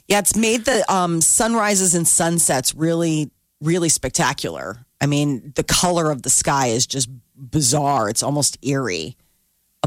Yeah, 0.09 0.19
it's 0.19 0.35
made 0.37 0.65
the 0.65 0.85
um, 0.93 1.21
sunrises 1.21 1.95
and 1.95 2.07
sunsets 2.09 2.75
really, 2.75 3.31
really 3.61 3.89
spectacular. 3.89 4.86
I 5.01 5.07
mean, 5.07 5.53
the 5.57 5.65
color 5.65 6.11
of 6.11 6.23
the 6.23 6.31
sky 6.31 6.69
is 6.69 6.87
just 6.87 7.09
bizarre. 7.37 8.09
It's 8.09 8.23
almost 8.23 8.59
eerie. 8.63 9.17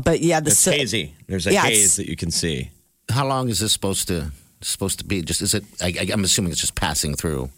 But 0.04 0.22
yeah, 0.22 0.39
the 0.39 0.52
It's 0.52 0.60
sa- 0.60 0.72
hazy. 0.72 1.15
There's 1.28 1.48
a 1.48 1.54
Yeah, 1.54 1.63
haze 1.63 1.95
that 1.98 2.08
you 2.08 2.15
can 2.15 2.32
see. 2.32 2.69
How 3.10 3.28
long 3.28 3.50
is 3.50 3.60
this 3.60 3.74
supposed 3.74 4.08
to 4.10 4.32
supposed 4.62 5.00
to 5.00 5.06
be? 5.06 5.22
Just 5.22 5.41
is 5.41 5.54
it? 5.54 5.63
I, 5.82 5.88
I, 5.88 6.08
I'm 6.13 6.24
assuming 6.24 6.52
it's 6.52 6.62
just 6.62 6.76
passing 6.76 7.15
through. 7.15 7.50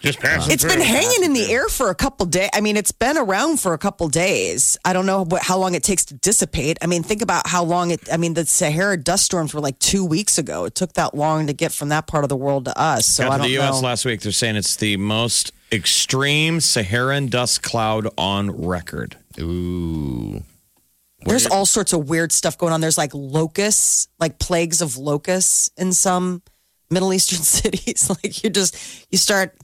Just 0.00 0.20
passing 0.20 0.52
It's 0.52 0.64
been 0.64 0.80
hanging 0.80 1.24
in 1.24 1.32
the 1.32 1.50
air 1.50 1.68
for 1.68 1.88
a 1.90 1.94
couple 1.94 2.26
days. 2.26 2.50
I 2.54 2.60
mean, 2.60 2.76
it's 2.76 2.92
been 2.92 3.16
around 3.16 3.60
for 3.60 3.72
a 3.72 3.78
couple 3.78 4.08
days. 4.08 4.76
I 4.84 4.92
don't 4.92 5.06
know 5.06 5.24
what, 5.24 5.42
how 5.42 5.56
long 5.58 5.74
it 5.74 5.82
takes 5.82 6.04
to 6.06 6.14
dissipate. 6.14 6.76
I 6.82 6.86
mean, 6.86 7.02
think 7.02 7.22
about 7.22 7.46
how 7.46 7.64
long 7.64 7.90
it. 7.90 8.12
I 8.12 8.16
mean, 8.16 8.34
the 8.34 8.44
Sahara 8.46 8.96
dust 8.96 9.24
storms 9.24 9.54
were 9.54 9.60
like 9.60 9.78
two 9.78 10.04
weeks 10.04 10.38
ago. 10.38 10.64
It 10.64 10.74
took 10.74 10.92
that 10.94 11.14
long 11.14 11.46
to 11.46 11.52
get 11.52 11.72
from 11.72 11.88
that 11.90 12.06
part 12.06 12.24
of 12.24 12.28
the 12.30 12.36
world 12.36 12.66
to 12.66 12.78
us. 12.78 13.06
So 13.06 13.24
Got 13.24 13.32
I 13.32 13.36
don't 13.38 13.46
the 13.46 13.52
U.S. 13.54 13.80
know. 13.80 13.86
last 13.88 14.04
week. 14.04 14.20
They're 14.20 14.32
saying 14.32 14.56
it's 14.56 14.76
the 14.76 14.96
most 14.96 15.52
extreme 15.72 16.60
Saharan 16.60 17.26
dust 17.28 17.62
cloud 17.62 18.08
on 18.16 18.50
record. 18.66 19.16
Ooh, 19.40 20.42
There's 21.24 21.46
all 21.46 21.66
sorts 21.66 21.92
of 21.92 22.08
weird 22.08 22.32
stuff 22.32 22.56
going 22.56 22.72
on. 22.72 22.80
There's 22.80 22.98
like 22.98 23.10
locusts, 23.14 24.08
like 24.18 24.38
plagues 24.38 24.80
of 24.80 24.96
locusts 24.96 25.70
in 25.76 25.92
some 25.92 26.42
Middle 26.90 27.12
Eastern 27.12 27.38
cities. 27.42 28.08
like 28.22 28.42
you 28.44 28.50
just 28.50 28.76
you 29.10 29.18
start 29.18 29.54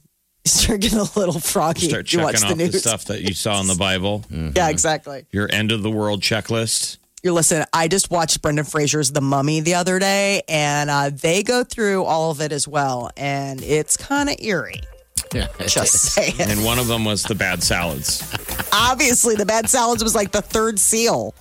you 0.45 0.49
start 0.49 0.81
getting 0.81 0.99
a 0.99 1.07
little 1.17 1.39
froggy. 1.39 1.87
Start 1.87 2.11
you 2.11 2.19
watch 2.19 2.41
checking 2.41 2.47
the 2.49 2.53
off 2.53 2.57
the 2.57 2.63
news. 2.73 2.81
stuff 2.81 3.05
that 3.05 3.21
you 3.21 3.33
saw 3.33 3.59
in 3.61 3.67
the 3.67 3.75
Bible. 3.75 4.23
Yeah, 4.55 4.69
exactly. 4.69 5.25
Your 5.31 5.49
end 5.51 5.71
of 5.71 5.83
the 5.83 5.91
world 5.91 6.21
checklist. 6.21 6.97
You 7.23 7.31
listen. 7.31 7.63
I 7.71 7.87
just 7.87 8.11
watched 8.11 8.41
Brendan 8.41 8.65
Fraser's 8.65 9.13
The 9.13 9.21
Mummy 9.21 9.61
the 9.61 9.75
other 9.75 9.97
day, 9.97 10.41
and 10.49 10.89
uh, 10.89 11.09
they 11.09 11.41
go 11.41 11.63
through 11.63 12.03
all 12.03 12.31
of 12.31 12.41
it 12.41 12.51
as 12.51 12.67
well, 12.67 13.09
and 13.15 13.63
it's 13.63 13.95
kind 13.95 14.29
of 14.29 14.35
eerie. 14.39 14.81
Yeah. 15.33 15.47
Just 15.67 15.93
saying. 16.13 16.35
And 16.39 16.63
one 16.63 16.79
of 16.79 16.87
them 16.87 17.05
was 17.05 17.23
the 17.23 17.35
bad 17.35 17.63
salads. 17.63 18.21
Obviously, 18.71 19.35
the 19.35 19.45
bad 19.45 19.69
salads 19.69 20.03
was 20.03 20.15
like 20.15 20.31
the 20.31 20.41
third 20.41 20.79
seal. 20.79 21.33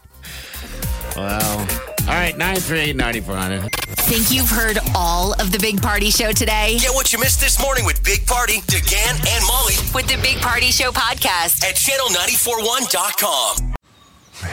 Well, 1.16 1.60
all 2.02 2.06
right, 2.14 2.36
nine 2.38 2.56
three 2.56 2.80
eight 2.80 2.96
ninety 2.96 3.20
four 3.20 3.36
hundred. 3.36 3.70
Think 3.72 4.30
you've 4.30 4.48
heard 4.48 4.78
all 4.94 5.34
of 5.40 5.52
the 5.52 5.58
Big 5.58 5.80
Party 5.82 6.10
Show 6.10 6.32
today? 6.32 6.78
Get 6.80 6.94
what 6.94 7.12
you 7.12 7.18
missed 7.20 7.40
this 7.40 7.60
morning 7.60 7.84
with 7.84 8.02
Big 8.02 8.26
Party, 8.26 8.60
DeGan, 8.62 9.26
and 9.28 9.46
Molly 9.46 9.74
With 9.94 10.06
the 10.08 10.18
Big 10.22 10.38
Party 10.40 10.70
Show 10.70 10.90
podcast. 10.90 11.62
at 11.64 11.76
channel941.com. 11.76 13.74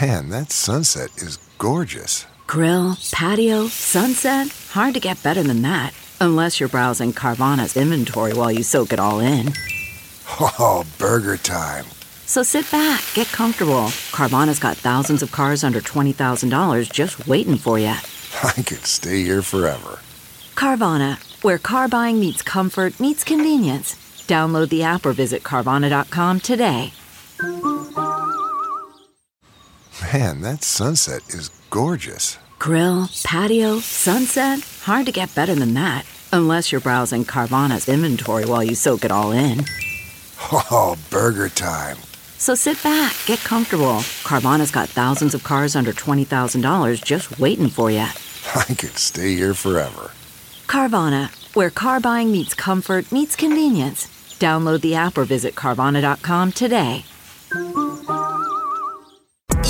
Man, 0.01 0.29
that 0.29 0.51
sunset 0.51 1.09
is 1.17 1.37
gorgeous. 1.57 2.25
Grill, 2.45 2.97
patio, 3.11 3.67
sunset. 3.67 4.49
Hard 4.71 4.93
to 4.95 4.99
get 4.99 5.21
better 5.23 5.41
than 5.43 5.61
that. 5.63 5.93
Unless 6.21 6.59
you're 6.59 6.69
browsing 6.69 7.13
Carvana's 7.13 7.77
inventory 7.77 8.33
while 8.33 8.51
you 8.51 8.61
soak 8.61 8.91
it 8.91 8.99
all 8.99 9.19
in. 9.21 9.53
Oh, 10.41 10.85
burger 10.97 11.37
time. 11.37 11.85
So 12.25 12.43
sit 12.43 12.69
back, 12.71 13.03
get 13.13 13.27
comfortable. 13.27 13.87
Carvana's 14.11 14.59
got 14.59 14.77
thousands 14.77 15.23
of 15.23 15.31
cars 15.31 15.63
under 15.63 15.79
$20,000 15.81 16.91
just 16.91 17.25
waiting 17.27 17.57
for 17.57 17.79
you. 17.79 17.87
I 18.43 18.51
could 18.51 18.85
stay 18.85 19.23
here 19.23 19.41
forever. 19.41 19.99
Carvana, 20.55 21.17
where 21.41 21.57
car 21.57 21.87
buying 21.87 22.19
meets 22.19 22.41
comfort, 22.41 22.99
meets 22.99 23.23
convenience. 23.23 23.95
Download 24.27 24.69
the 24.69 24.83
app 24.83 25.05
or 25.05 25.13
visit 25.13 25.43
Carvana.com 25.43 26.41
today. 26.41 26.93
Man, 30.13 30.41
that 30.41 30.63
sunset 30.63 31.21
is 31.29 31.49
gorgeous. 31.69 32.37
Grill, 32.59 33.09
patio, 33.23 33.79
sunset. 33.79 34.59
Hard 34.83 35.05
to 35.05 35.13
get 35.13 35.33
better 35.33 35.55
than 35.55 35.75
that. 35.75 36.05
Unless 36.33 36.71
you're 36.71 36.81
browsing 36.81 37.23
Carvana's 37.23 37.87
inventory 37.87 38.45
while 38.45 38.61
you 38.61 38.75
soak 38.75 39.05
it 39.05 39.11
all 39.11 39.31
in. 39.31 39.63
Oh, 40.51 40.97
burger 41.09 41.47
time. 41.47 41.95
So 42.37 42.55
sit 42.55 42.81
back, 42.83 43.15
get 43.25 43.39
comfortable. 43.39 44.03
Carvana's 44.23 44.71
got 44.71 44.89
thousands 44.89 45.33
of 45.33 45.43
cars 45.43 45.75
under 45.75 45.93
$20,000 45.93 47.01
just 47.03 47.39
waiting 47.39 47.69
for 47.69 47.89
you. 47.89 47.99
I 48.55 48.65
could 48.65 48.97
stay 48.97 49.35
here 49.35 49.53
forever. 49.53 50.11
Carvana, 50.67 51.29
where 51.55 51.69
car 51.69 52.01
buying 52.01 52.29
meets 52.29 52.53
comfort, 52.53 53.09
meets 53.11 53.37
convenience. 53.37 54.07
Download 54.37 54.81
the 54.81 54.95
app 54.95 55.17
or 55.17 55.23
visit 55.23 55.55
Carvana.com 55.55 56.51
today. 56.51 57.05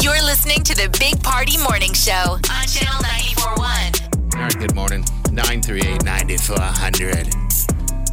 You're 0.02 0.24
listening 0.24 0.64
to 0.64 0.76
the 0.76 0.96
Big 1.00 1.22
Party 1.24 1.58
Morning 1.58 1.94
Show 1.94 2.38
on 2.50 2.68
good 4.60 4.76
morning. 4.76 5.06
938 5.32 6.04
9400. 6.04 7.34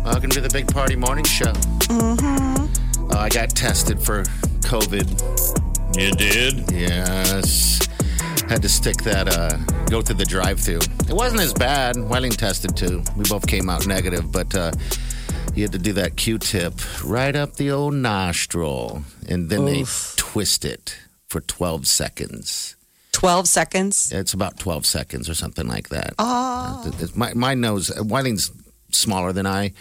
Welcome 0.05 0.31
to 0.31 0.41
the 0.41 0.49
Big 0.53 0.73
Party 0.73 0.95
Morning 0.95 1.25
Show. 1.25 1.53
Mm-hmm. 1.91 3.11
Uh, 3.11 3.19
I 3.19 3.29
got 3.31 3.51
tested 3.51 4.01
for 4.01 4.23
COVID. 4.61 5.09
You 5.99 6.13
did? 6.13 6.71
Yes. 6.71 7.81
Had 8.49 8.63
to 8.63 8.69
stick 8.69 8.99
that, 8.99 9.27
uh, 9.29 9.57
go 9.91 10.03
through 10.03 10.17
the 10.17 10.25
drive 10.25 10.61
through. 10.61 10.79
It 11.09 11.15
wasn't 11.15 11.41
as 11.41 11.53
bad. 11.53 11.97
Wilding 11.97 12.31
tested 12.31 12.77
too. 12.77 13.03
We 13.17 13.25
both 13.29 13.49
came 13.49 13.69
out 13.69 13.89
negative, 13.89 14.31
but 14.31 14.55
uh, 14.55 14.71
you 15.57 15.65
had 15.65 15.73
to 15.73 15.79
do 15.79 15.95
that 15.95 16.15
Q 16.15 16.39
tip 16.39 16.75
right 17.05 17.35
up 17.35 17.55
the 17.57 17.73
old 17.73 17.95
nostril. 17.95 19.03
And 19.29 19.51
then 19.51 19.65
they 19.65 19.85
twist 20.15 20.65
it 20.65 20.97
for 21.29 21.41
12 21.41 21.89
seconds. 21.89 22.76
12 23.17 23.49
seconds. 23.49 24.13
It's 24.13 24.35
about 24.35 24.59
12 24.59 24.85
seconds 24.85 25.31
or 25.31 25.35
something 25.35 25.67
like 25.67 25.89
that. 25.89 26.13
Oh. 26.19 26.93
My, 27.15 27.33
my 27.33 27.55
nose, 27.55 27.91
Wiling's 27.99 28.51
smaller 28.91 29.33
than 29.33 29.47
I, 29.47 29.73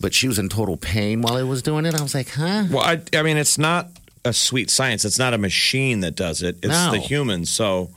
but 0.00 0.14
she 0.14 0.28
was 0.28 0.38
in 0.38 0.48
total 0.48 0.78
pain 0.78 1.20
while 1.20 1.36
I 1.36 1.42
was 1.42 1.60
doing 1.60 1.84
it. 1.84 1.94
I 1.94 2.02
was 2.02 2.14
like, 2.14 2.30
huh? 2.30 2.64
Well, 2.70 2.80
I, 2.82 3.02
I 3.14 3.22
mean, 3.22 3.36
it's 3.36 3.58
not 3.58 3.88
a 4.24 4.32
sweet 4.32 4.70
science. 4.70 5.04
It's 5.04 5.18
not 5.18 5.34
a 5.34 5.38
machine 5.38 6.00
that 6.00 6.16
does 6.16 6.40
it. 6.42 6.56
It's 6.62 6.68
No. 6.68 6.92
the 6.92 7.00
human. 7.00 7.44
So 7.44 7.90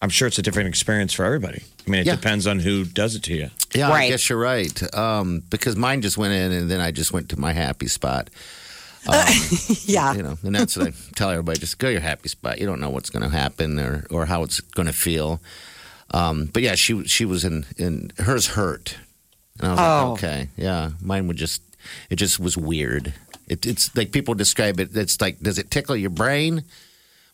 I'm 0.00 0.10
sure 0.10 0.28
it's 0.28 0.38
a 0.38 0.42
different 0.42 0.68
experience 0.68 1.12
for 1.12 1.24
everybody. 1.24 1.64
I 1.84 1.90
mean, 1.90 2.02
it 2.02 2.06
Yeah. 2.06 2.14
depends 2.14 2.46
on 2.46 2.60
who 2.60 2.84
does 2.84 3.16
it 3.16 3.24
to 3.24 3.34
you. 3.34 3.50
Yeah, 3.74 3.88
I 3.88 3.90
Right. 3.90 4.10
guess 4.10 4.28
you're 4.28 4.38
right. 4.38 4.94
Um, 4.94 5.42
because 5.50 5.74
mine 5.74 6.02
just 6.02 6.16
went 6.16 6.34
in 6.34 6.52
and 6.52 6.70
then 6.70 6.80
I 6.80 6.92
just 6.92 7.12
went 7.12 7.30
to 7.30 7.36
my 7.40 7.52
happy 7.52 7.88
spot. 7.88 8.30
Yeah. 9.86 10.14
You 10.14 10.22
know, 10.22 10.38
and 10.42 10.54
that's 10.54 10.76
what 10.76 10.88
I 10.88 10.92
tell 11.14 11.30
everybody 11.30 11.58
just 11.60 11.78
go 11.78 11.88
to 11.88 11.92
your 11.92 12.00
happy 12.00 12.28
spot. 12.28 12.58
You 12.58 12.66
don't 12.66 12.80
know 12.80 12.90
what's 12.90 13.10
going 13.10 13.22
to 13.22 13.28
happen 13.36 13.78
or, 13.78 14.06
or 14.10 14.26
how 14.26 14.42
it's 14.42 14.60
going 14.60 14.86
to 14.86 14.92
feel. 14.92 15.40
Um, 16.10 16.46
but 16.52 16.62
yeah, 16.62 16.74
she 16.74 17.04
she 17.04 17.24
was 17.24 17.44
in, 17.44 17.66
in 17.76 18.12
hers 18.18 18.48
hurt. 18.48 18.96
And 19.60 19.68
I 19.68 19.70
was 19.72 19.80
Oh. 19.80 19.82
like, 20.12 20.18
okay, 20.24 20.48
yeah. 20.56 20.90
Mine 21.02 21.26
would 21.28 21.36
just, 21.36 21.62
it 22.10 22.16
just 22.16 22.38
was 22.40 22.56
weird. 22.56 23.14
It, 23.46 23.66
it's 23.66 23.94
like 23.96 24.10
people 24.12 24.34
describe 24.34 24.80
it. 24.80 24.96
It's 24.96 25.20
like, 25.20 25.40
does 25.40 25.58
it 25.58 25.70
tickle 25.70 25.96
your 25.96 26.10
brain? 26.10 26.58
I'm 26.58 26.64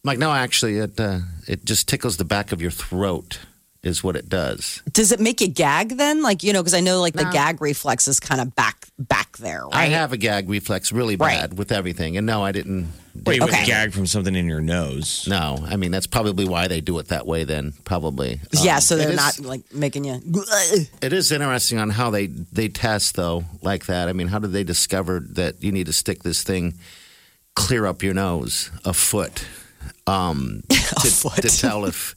like, 0.04 0.18
no, 0.18 0.32
actually, 0.32 0.78
it 0.78 0.98
uh, 0.98 1.20
it 1.46 1.64
just 1.64 1.86
tickles 1.88 2.16
the 2.16 2.24
back 2.24 2.52
of 2.52 2.60
your 2.62 2.70
throat. 2.72 3.38
Is 3.82 4.04
what 4.04 4.14
it 4.14 4.28
does. 4.28 4.82
Does 4.92 5.10
it 5.10 5.20
make 5.20 5.40
you 5.40 5.48
gag 5.48 5.96
then? 5.96 6.20
Like, 6.22 6.42
you 6.42 6.52
know, 6.52 6.60
because 6.60 6.74
I 6.74 6.80
know 6.80 7.00
like 7.00 7.14
the 7.14 7.24
gag 7.32 7.62
reflex 7.62 8.06
is 8.08 8.20
kind 8.20 8.38
of 8.38 8.54
back 8.54 8.86
back 8.98 9.38
there, 9.38 9.64
right? 9.64 9.74
I 9.74 9.84
have 9.86 10.12
a 10.12 10.18
gag 10.18 10.50
reflex 10.50 10.92
really 10.92 11.16
Right. 11.16 11.40
bad 11.40 11.56
with 11.56 11.72
everything, 11.72 12.18
and 12.18 12.26
no, 12.26 12.44
I 12.44 12.52
didn't. 12.52 12.92
Well, 13.24 13.34
you 13.36 13.42
Okay. 13.42 13.56
would 13.60 13.66
gag 13.66 13.92
from 13.94 14.06
something 14.06 14.34
in 14.34 14.44
your 14.46 14.60
nose. 14.60 15.24
No, 15.26 15.64
I 15.66 15.76
mean 15.76 15.92
that's 15.92 16.06
probably 16.06 16.44
why 16.44 16.68
they 16.68 16.82
do 16.82 16.98
it 16.98 17.08
that 17.08 17.26
way. 17.26 17.44
Then 17.44 17.72
probably, 17.84 18.42
yeah, 18.52 18.74
Um, 18.76 18.80
so 18.82 18.96
they're 18.98 19.14
not 19.16 19.38
is- 19.38 19.46
like 19.46 19.62
making 19.72 20.04
you. 20.04 20.20
It 21.00 21.14
is 21.14 21.32
interesting 21.32 21.78
on 21.78 21.88
how 21.88 22.10
they 22.10 22.26
they 22.26 22.68
test 22.68 23.14
though, 23.16 23.46
like 23.62 23.86
that. 23.86 24.10
I 24.10 24.12
mean, 24.12 24.28
how 24.28 24.38
did 24.40 24.52
they 24.52 24.62
discover 24.62 25.20
that 25.30 25.62
you 25.64 25.72
need 25.72 25.86
to 25.86 25.94
stick 25.94 26.22
this 26.22 26.42
thing 26.42 26.74
clear 27.56 27.86
up 27.86 28.02
your 28.02 28.12
nose 28.12 28.70
a 28.84 28.92
foot, 28.92 29.46
um, 30.06 30.64
to, 30.68 30.76
foot. 31.08 31.40
to 31.42 31.48
tell 31.48 31.86
if 31.86 32.14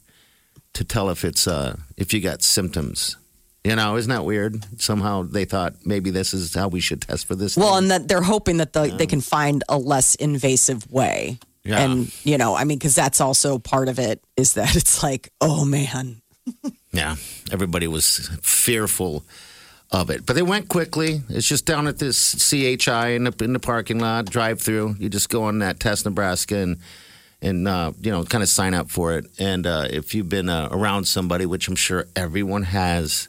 to 0.74 0.84
tell 0.84 1.10
if 1.10 1.24
it's 1.24 1.46
uh 1.46 1.76
if 1.96 2.12
you 2.12 2.20
got 2.20 2.42
symptoms. 2.42 3.16
You 3.64 3.76
know, 3.76 3.96
isn't 3.96 4.10
that 4.10 4.26
weird? 4.26 4.62
Somehow 4.78 5.22
they 5.22 5.46
thought 5.46 5.86
maybe 5.86 6.10
this 6.10 6.34
is 6.34 6.54
how 6.54 6.68
we 6.68 6.80
should 6.80 7.00
test 7.00 7.26
for 7.26 7.34
this. 7.34 7.56
Well, 7.56 7.68
thing. 7.68 7.84
and 7.84 7.90
that 7.90 8.08
they're 8.08 8.20
hoping 8.20 8.58
that 8.58 8.74
the, 8.74 8.94
they 8.94 9.06
can 9.06 9.22
find 9.22 9.64
a 9.70 9.78
less 9.78 10.14
invasive 10.16 10.90
way. 10.92 11.38
Yeah. 11.64 11.80
And, 11.80 12.14
you 12.24 12.36
know, 12.36 12.54
I 12.54 12.64
mean, 12.64 12.76
because 12.76 12.94
that's 12.94 13.22
also 13.22 13.58
part 13.58 13.88
of 13.88 13.98
it 13.98 14.22
is 14.36 14.54
that 14.54 14.76
it's 14.76 15.02
like, 15.02 15.30
oh 15.40 15.64
man. 15.64 16.20
Yeah, 16.92 17.16
everybody 17.50 17.88
was 17.88 18.30
fearful 18.40 19.24
of 19.90 20.10
it, 20.10 20.24
but 20.24 20.36
they 20.36 20.42
went 20.42 20.68
quickly. 20.68 21.22
It's 21.28 21.48
just 21.48 21.66
down 21.66 21.88
at 21.88 21.98
this 21.98 22.48
CHI 22.48 23.08
in 23.08 23.24
the, 23.24 23.34
in 23.42 23.52
the 23.52 23.58
parking 23.58 23.98
lot, 23.98 24.26
drive 24.26 24.60
through. 24.60 24.94
You 25.00 25.08
just 25.08 25.28
go 25.28 25.42
on 25.42 25.58
that 25.58 25.80
test 25.80 26.04
Nebraska 26.04 26.56
and 26.56 26.78
and 27.44 27.68
uh, 27.68 27.92
you 28.00 28.10
know 28.10 28.24
kind 28.24 28.42
of 28.42 28.48
sign 28.48 28.74
up 28.74 28.90
for 28.90 29.16
it. 29.18 29.26
And 29.38 29.66
uh, 29.66 29.86
if 29.90 30.14
you've 30.14 30.28
been 30.28 30.48
uh, 30.48 30.68
around 30.72 31.04
somebody, 31.04 31.46
which 31.46 31.68
I'm 31.68 31.76
sure 31.76 32.06
everyone 32.16 32.62
has, 32.64 33.28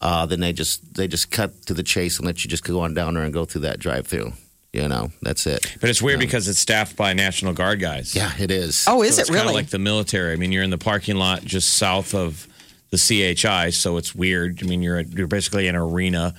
uh, 0.00 0.26
then 0.26 0.40
they 0.40 0.52
just 0.52 0.94
they 0.94 1.06
just 1.06 1.30
cut 1.30 1.66
to 1.66 1.74
the 1.74 1.82
chase 1.84 2.18
and 2.18 2.26
let 2.26 2.42
you 2.44 2.50
just 2.50 2.64
go 2.64 2.80
on 2.80 2.94
down 2.94 3.14
there 3.14 3.22
and 3.22 3.32
go 3.32 3.44
through 3.44 3.60
that 3.62 3.78
drive 3.78 4.06
through. 4.06 4.32
You 4.72 4.88
know, 4.88 5.10
that's 5.20 5.46
it. 5.46 5.76
But 5.82 5.90
it's 5.90 6.00
weird 6.00 6.18
because 6.18 6.48
it's 6.48 6.58
staffed 6.58 6.96
by 6.96 7.12
National 7.12 7.52
Guard 7.52 7.78
guys. 7.78 8.14
Yeah, 8.16 8.32
it 8.38 8.50
is. 8.50 8.86
Oh, 8.88 9.02
is 9.02 9.16
So 9.16 9.18
it 9.18 9.20
it's 9.22 9.28
kind 9.30 9.40
of 9.40 9.46
really? 9.48 9.54
like 9.56 9.68
the 9.70 9.78
military. 9.78 10.32
I 10.32 10.36
mean, 10.36 10.50
you're 10.50 10.62
in 10.62 10.70
the 10.70 10.78
parking 10.78 11.16
lot 11.16 11.44
just 11.44 11.74
south 11.74 12.14
of 12.14 12.48
the 12.88 12.96
CHI, 12.96 13.68
so 13.70 13.98
it's 13.98 14.14
weird. 14.14 14.60
I 14.62 14.66
mean, 14.66 14.80
you're 14.82 15.00
you're 15.00 15.26
basically 15.26 15.68
in 15.68 15.74
an 15.74 15.80
arena 15.82 16.34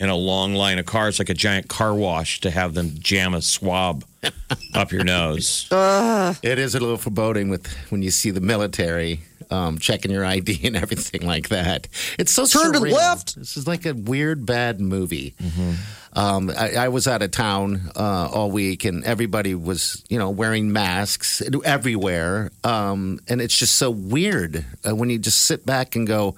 in 0.00 0.08
a 0.08 0.14
long 0.16 0.54
line 0.54 0.78
of 0.78 0.86
cars, 0.86 1.18
like 1.18 1.28
a 1.28 1.34
giant 1.34 1.68
car 1.68 1.92
wash, 1.94 2.40
to 2.40 2.50
have 2.50 2.74
them 2.74 2.92
jam 2.98 3.34
a 3.34 3.42
swab 3.42 4.04
up 4.74 4.92
your 4.92 5.04
nose. 5.04 5.66
It 6.42 6.58
is 6.58 6.74
a 6.74 6.80
little 6.80 6.96
foreboding 6.98 7.48
with 7.48 7.66
when 7.90 8.02
you 8.02 8.10
see 8.10 8.30
the 8.30 8.40
military 8.40 9.20
um, 9.50 9.78
checking 9.78 10.10
your 10.10 10.24
ID 10.24 10.60
and 10.66 10.76
everything 10.76 11.26
like 11.26 11.48
that. 11.48 11.88
It's 12.18 12.32
so 12.32 12.44
Turn 12.46 12.72
to 12.74 12.80
the 12.80 12.86
left. 12.86 13.36
This 13.36 13.56
is 13.56 13.66
like 13.66 13.86
a 13.86 13.94
weird 13.94 14.44
bad 14.46 14.80
movie. 14.80 15.34
Um, 16.12 16.50
I, 16.56 16.74
I 16.74 16.88
was 16.88 17.06
out 17.08 17.22
of 17.22 17.30
town 17.30 17.90
uh, 17.96 18.28
all 18.32 18.50
week, 18.50 18.84
and 18.84 19.04
everybody 19.04 19.54
was, 19.54 20.04
you 20.08 20.18
know, 20.18 20.30
wearing 20.30 20.72
masks 20.72 21.42
everywhere, 21.64 22.50
um, 22.64 23.20
and 23.28 23.40
it's 23.40 23.56
just 23.56 23.76
so 23.76 23.90
weird 23.90 24.64
uh, 24.88 24.94
when 24.94 25.10
you 25.10 25.18
just 25.18 25.42
sit 25.42 25.64
back 25.66 25.96
and 25.96 26.06
go, 26.06 26.34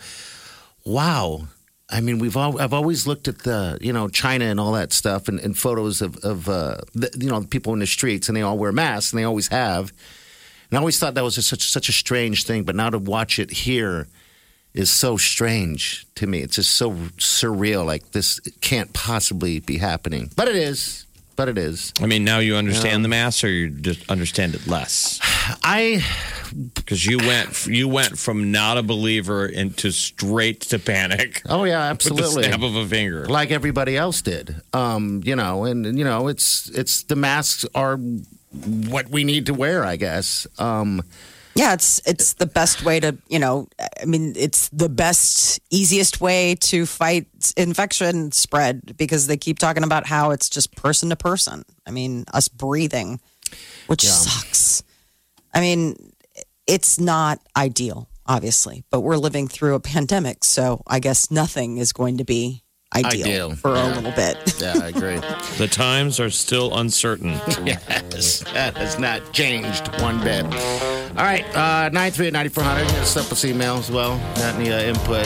"Wow." 0.85 1.49
I 1.91 2.01
mean, 2.01 2.19
we've 2.19 2.37
all, 2.37 2.61
I've 2.61 2.73
always 2.73 3.07
looked 3.07 3.29
at 3.29 3.41
the 3.41 3.79
you 3.81 3.93
know 3.93 4.09
China 4.09 4.45
and 4.47 4.61
all 4.61 4.73
that 4.73 4.93
stuff 4.93 5.29
and, 5.29 5.41
and 5.41 5.57
photos 5.57 6.01
of 6.01 6.17
of 6.19 6.49
uh, 6.49 6.77
the, 6.95 7.11
you 7.19 7.29
know 7.29 7.43
people 7.43 7.73
in 7.73 7.81
the 7.81 7.87
streets 7.87 8.29
and 8.29 8.37
they 8.37 8.43
all 8.43 8.59
wear 8.59 8.73
masks 8.73 9.13
and 9.13 9.19
they 9.19 9.25
always 9.25 9.49
have, 9.49 9.93
and 10.71 10.79
I 10.79 10.81
always 10.81 10.99
thought 10.99 11.15
that 11.15 11.25
was 11.25 11.45
such 11.45 11.63
such 11.63 11.89
a 11.89 11.93
strange 11.93 12.45
thing. 12.45 12.65
But 12.65 12.77
now 12.77 12.91
to 12.91 12.99
watch 12.99 13.39
it 13.39 13.51
here 13.51 14.09
is 14.73 14.91
so 14.91 15.17
strange 15.17 16.07
to 16.15 16.27
me. 16.27 16.41
It's 16.41 16.57
just 16.57 16.73
so 16.75 16.93
surreal. 17.19 17.85
Like 17.85 18.13
this 18.13 18.41
can't 18.61 18.93
possibly 18.93 19.61
be 19.61 19.79
happening, 19.79 20.31
but 20.37 20.49
it 20.49 20.57
is. 20.57 21.07
But 21.37 21.49
it 21.49 21.59
is. 21.59 21.93
I 22.01 22.07
mean, 22.07 22.25
now 22.25 22.39
you 22.39 22.57
understand 22.57 23.05
the 23.05 23.09
mass, 23.09 23.43
or 23.43 23.49
you 23.49 23.71
just 23.71 24.09
understand 24.11 24.55
it 24.55 24.67
less 24.67 25.19
I 25.63 26.05
because 26.75 27.05
you 27.07 27.19
went 27.19 27.67
you 27.67 27.89
went 27.89 28.19
from 28.19 28.51
not 28.53 28.77
a 28.77 28.83
believer 28.83 29.47
into 29.47 29.91
straight 29.91 30.61
to 30.63 30.79
panic 30.79 31.43
oh 31.49 31.65
yeah, 31.65 31.81
absolutely. 31.91 32.45
snap 32.45 32.63
of 32.63 32.77
a 32.77 32.87
finger. 32.87 33.27
like 33.27 33.51
everybody 33.51 33.97
else 33.97 34.23
did. 34.23 34.55
Um, 34.73 35.23
you 35.25 35.37
know, 35.37 35.65
and 35.65 35.87
and, 35.87 35.99
you 35.99 36.05
know, 36.05 36.29
it's 36.29 36.69
it's 36.71 37.05
the 37.05 37.17
masks 37.17 37.65
are 37.75 37.99
what 38.53 39.09
we 39.11 39.25
need 39.25 39.47
to 39.47 39.55
wear, 39.55 39.85
I 39.85 39.97
guess. 39.97 40.47
Um, 40.59 41.03
Yeah, 41.55 41.75
it's 41.75 42.01
it's 42.07 42.35
the 42.35 42.47
best 42.47 42.85
way 42.85 43.01
to, 43.01 43.19
you 43.29 43.39
know, 43.39 43.67
I 44.01 44.05
mean, 44.05 44.35
it's 44.37 44.69
the 44.69 44.89
best, 44.89 45.61
easiest 45.71 46.21
way 46.21 46.55
to 46.55 46.87
fight 46.87 47.27
infection 47.57 48.31
spread 48.33 48.97
because 48.97 49.27
they 49.27 49.37
keep 49.37 49.59
talking 49.59 49.83
about 49.83 50.07
how 50.07 50.31
it's 50.31 50.49
just 50.49 50.75
person 50.77 51.11
to 51.11 51.17
person. 51.17 51.65
I 51.87 51.91
mean, 51.91 52.25
us 52.33 52.49
breathing, 52.49 53.21
which 53.89 54.03
sucks. 54.07 54.85
I 55.53 55.61
mean, 55.61 56.13
it's 56.67 57.01
not 57.01 57.41
ideal, 57.57 58.09
obviously, 58.27 58.85
but 58.91 59.01
we're 59.01 59.17
living 59.17 59.49
through 59.49 59.75
a 59.75 59.81
pandemic, 59.81 60.45
so 60.45 60.83
I 60.87 61.01
guess 61.01 61.33
nothing 61.33 61.79
is 61.79 61.93
going 61.93 62.19
to 62.19 62.25
be 62.25 62.63
ideal, 62.95 63.11
Ideal. 63.27 63.55
for 63.57 63.75
a 63.75 63.87
little 63.87 64.13
bit. 64.13 64.37
yeah, 64.61 64.75
I 64.83 64.89
agree. 64.89 65.21
The 65.59 65.69
times 65.69 66.19
are 66.21 66.31
still 66.31 66.75
uncertain. 66.79 67.33
yes, 67.65 68.43
that 68.55 68.77
has 68.79 68.99
not 68.99 69.33
changed 69.33 69.89
one 70.01 70.19
bit. 70.25 70.45
All 70.45 71.25
right, 71.25 71.45
uh, 71.55 71.91
938-9400. 71.91 72.79
Hit 72.91 72.95
us 73.01 73.17
up 73.19 73.29
with 73.29 73.45
email 73.45 73.77
as 73.77 73.91
well. 73.91 74.17
Got 74.37 74.55
any 74.55 74.73
uh, 74.73 74.81
input? 74.81 75.25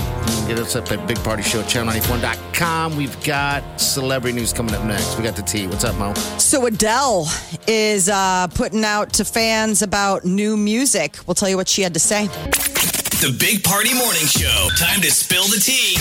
Get 0.48 0.58
us 0.58 0.74
up 0.74 0.90
at 0.90 0.98
bigpartyshow.channel94.com. 1.08 2.96
We've 2.96 3.22
got 3.22 3.80
celebrity 3.80 4.36
news 4.36 4.52
coming 4.52 4.74
up 4.74 4.84
next. 4.84 5.16
We 5.16 5.22
got 5.24 5.36
the 5.36 5.42
tea. 5.42 5.66
What's 5.68 5.84
up, 5.84 5.96
Mo? 5.96 6.14
So 6.38 6.66
Adele 6.66 7.28
is 7.68 8.08
uh, 8.08 8.48
putting 8.54 8.84
out 8.84 9.12
to 9.14 9.24
fans 9.24 9.82
about 9.82 10.24
new 10.24 10.56
music. 10.56 11.16
We'll 11.26 11.34
tell 11.34 11.48
you 11.48 11.56
what 11.56 11.68
she 11.68 11.82
had 11.82 11.94
to 11.94 12.00
say. 12.00 12.26
The 12.26 13.34
Big 13.38 13.62
Party 13.62 13.94
Morning 13.94 14.26
Show. 14.26 14.68
Time 14.76 15.00
to 15.00 15.10
spill 15.10 15.44
the 15.44 15.60
tea. 15.60 15.96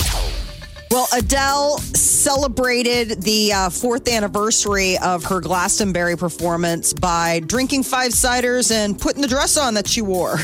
Well, 0.93 1.07
Adele 1.11 1.79
celebrated 1.79 3.23
the 3.23 3.51
uh, 3.51 3.69
fourth 3.71 4.07
anniversary 4.07 4.95
of 4.99 5.23
her 5.23 5.41
Glastonbury 5.41 6.15
performance 6.15 6.93
by 6.93 7.39
drinking 7.39 7.81
five 7.81 8.11
ciders 8.11 8.71
and 8.71 9.01
putting 9.01 9.23
the 9.23 9.27
dress 9.27 9.57
on 9.57 9.73
that 9.73 9.87
she 9.87 10.03
wore. 10.03 10.33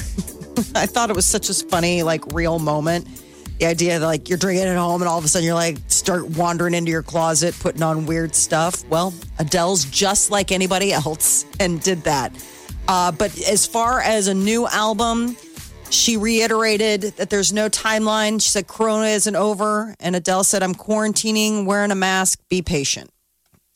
I 0.73 0.87
thought 0.87 1.11
it 1.11 1.15
was 1.15 1.27
such 1.27 1.51
a 1.51 1.53
funny, 1.53 2.01
like, 2.01 2.33
real 2.33 2.57
moment. 2.57 3.07
The 3.59 3.67
idea 3.67 3.99
that 3.99 4.05
like 4.07 4.27
you're 4.27 4.39
drinking 4.39 4.65
at 4.65 4.75
home 4.75 5.03
and 5.03 5.07
all 5.07 5.19
of 5.19 5.23
a 5.23 5.27
sudden 5.27 5.45
you're 5.45 5.53
like 5.53 5.77
start 5.85 6.27
wandering 6.29 6.73
into 6.73 6.89
your 6.89 7.03
closet, 7.03 7.53
putting 7.59 7.83
on 7.83 8.07
weird 8.07 8.33
stuff. 8.33 8.83
Well, 8.85 9.13
Adele's 9.37 9.85
just 9.85 10.31
like 10.31 10.51
anybody 10.51 10.91
else 10.91 11.45
and 11.59 11.79
did 11.79 12.05
that. 12.05 12.33
Uh, 12.87 13.11
but 13.11 13.39
as 13.47 13.67
far 13.67 14.01
as 14.01 14.27
a 14.27 14.33
new 14.33 14.67
album, 14.67 15.37
she 15.89 16.17
reiterated 16.17 17.01
that 17.17 17.29
there's 17.29 17.51
no 17.53 17.69
timeline. 17.69 18.41
She 18.41 18.49
said 18.49 18.67
Corona 18.67 19.07
isn't 19.07 19.35
over, 19.35 19.95
and 19.99 20.15
Adele 20.15 20.43
said, 20.43 20.63
"I'm 20.63 20.75
quarantining, 20.75 21.65
wearing 21.65 21.91
a 21.91 21.95
mask. 21.95 22.39
Be 22.49 22.61
patient." 22.61 23.11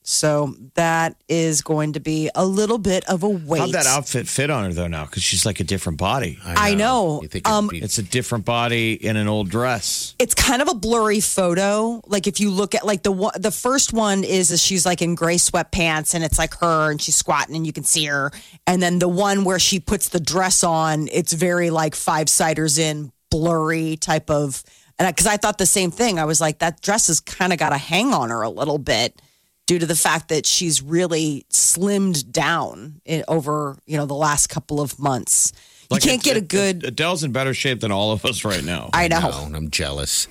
So 0.06 0.54
that 0.74 1.16
is 1.30 1.62
going 1.62 1.94
to 1.94 2.02
be 2.02 2.30
a 2.36 2.46
little 2.46 2.78
bit 2.78 3.06
of 3.10 3.24
a 3.24 3.30
wait. 3.30 3.60
How'd 3.60 3.72
that 3.72 3.86
outfit 3.86 4.28
fit 4.28 4.50
on 4.50 4.66
her 4.66 4.74
though 4.74 4.88
now? 4.88 5.06
Because 5.06 5.24
she's 5.24 5.46
like 5.46 5.62
a 5.62 5.64
different 5.64 5.98
body. 5.98 6.38
I 6.46 6.76
know. 6.76 7.22
You 7.22 7.30
think 7.30 7.48
Um, 7.48 7.70
be- 7.70 7.80
It's 7.82 7.98
a 7.98 8.04
different 8.04 8.44
body 8.44 8.94
in 8.94 9.16
an 9.16 9.30
old 9.30 9.50
dress. 9.50 10.14
it's 10.20 10.34
kind 10.36 10.62
of 10.62 10.68
a 10.68 10.74
blurry 10.74 11.22
photo. 11.22 12.02
Like 12.06 12.28
if 12.28 12.40
you 12.42 12.52
look 12.52 12.76
at 12.76 12.86
like 12.86 13.04
the 13.04 13.14
one, 13.14 13.32
the 13.40 13.52
first 13.52 13.94
one 13.94 14.26
is, 14.26 14.52
is 14.52 14.62
she's 14.62 14.86
like 14.86 15.02
in 15.02 15.16
gray 15.16 15.38
sweatpants 15.38 16.14
and 16.14 16.24
it's 16.24 16.38
like 16.38 16.54
her 16.56 16.92
and 16.92 17.02
she's 17.02 17.16
squatting 17.16 17.56
and 17.56 17.66
you 17.66 17.72
can 17.72 17.86
see 17.86 18.06
her. 18.06 18.32
And 18.68 18.84
then 18.84 19.00
the 19.00 19.08
one 19.10 19.46
where 19.46 19.60
she 19.60 19.80
puts 19.80 20.10
the 20.10 20.20
dress 20.20 20.66
on, 20.66 21.08
it's 21.14 21.32
very 21.32 21.70
like 21.70 21.96
five 21.96 22.28
siders 22.30 22.78
in 22.78 23.12
blurry 23.32 23.96
type 23.98 24.30
of. 24.30 24.64
And 25.00 25.08
because 25.08 25.26
I, 25.28 25.38
thought 25.38 25.58
the 25.58 25.66
same 25.66 25.90
thing, 25.92 26.20
I 26.20 26.26
was 26.26 26.40
like, 26.40 26.60
that 26.60 26.82
dress 26.82 27.08
has 27.08 27.20
kind 27.20 27.52
of 27.52 27.58
got 27.58 27.74
a 27.74 27.78
hang 27.78 28.14
on 28.14 28.30
her 28.30 28.42
a 28.44 28.50
little 28.50 28.78
bit 28.78 29.20
due 29.66 29.80
to 29.80 29.86
the 29.86 29.96
fact 29.96 30.30
that 30.30 30.46
she's 30.46 30.82
really 30.82 31.46
slimmed 31.52 32.32
down 32.32 33.02
in, 33.06 33.24
over 33.28 33.78
you 33.86 33.98
know 33.98 34.06
the 34.06 34.14
last 34.14 34.48
couple 34.48 34.80
of 34.82 35.00
months. 35.00 35.52
You 35.92 36.00
can't 36.00 36.24
get 36.24 36.38
a 36.38 36.42
good. 36.42 36.84
Adele's 36.86 37.24
in 37.24 37.32
better 37.32 37.54
shape 37.54 37.80
than 37.82 37.92
all 37.92 38.12
of 38.14 38.26
us 38.26 38.44
right 38.44 38.64
now. 38.64 38.90
I 38.94 39.08
know. 39.08 39.20
No, 39.20 39.44
and 39.46 39.56
I'm 39.56 39.70
jealous. 39.70 40.28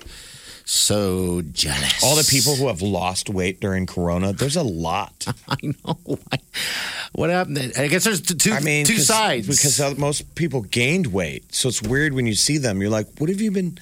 So 0.65 1.41
jealous. 1.51 2.01
all 2.03 2.15
the 2.15 2.23
people 2.23 2.55
who 2.55 2.67
have 2.67 2.81
lost 2.81 3.29
weight 3.29 3.59
during 3.59 3.85
Corona, 3.85 4.31
there's 4.33 4.55
a 4.55 4.63
lot. 4.63 5.25
I 5.47 5.55
know. 5.85 6.19
What 7.13 7.29
happened? 7.29 7.73
I 7.77 7.87
guess 7.87 8.05
there's 8.05 8.21
two, 8.21 8.51
I 8.53 8.59
mean, 8.61 8.85
two 8.85 8.95
'cause- 8.95 9.07
sides. 9.07 9.47
because 9.47 9.97
most 9.97 10.35
people 10.35 10.61
gained 10.61 11.07
weight, 11.07 11.53
so 11.53 11.67
it's 11.69 11.81
weird 11.81 12.13
when 12.13 12.25
you 12.27 12.33
see 12.35 12.57
them. 12.57 12.81
You're 12.81 12.89
like, 12.89 13.07
"What 13.19 13.29
have 13.29 13.41
you 13.41 13.51
been? 13.51 13.77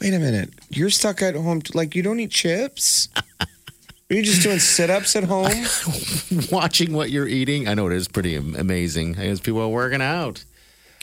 Wait 0.00 0.14
a 0.14 0.18
minute, 0.18 0.50
you're 0.70 0.90
stuck 0.90 1.20
at 1.22 1.34
home. 1.34 1.62
Like 1.74 1.94
you 1.94 2.02
don't 2.02 2.18
eat 2.20 2.30
chips? 2.30 3.08
Are 4.10 4.14
you 4.14 4.22
just 4.22 4.42
doing 4.42 4.58
sit-ups 4.58 5.14
at 5.14 5.22
home? 5.22 5.52
watching 6.50 6.92
what 6.92 7.10
you're 7.10 7.28
eating, 7.28 7.68
I 7.68 7.74
know 7.74 7.86
it 7.86 7.92
is 7.92 8.08
pretty 8.08 8.34
amazing. 8.34 9.16
I 9.16 9.26
guess 9.26 9.38
people 9.38 9.60
are 9.60 9.68
working 9.68 10.02
out. 10.02 10.44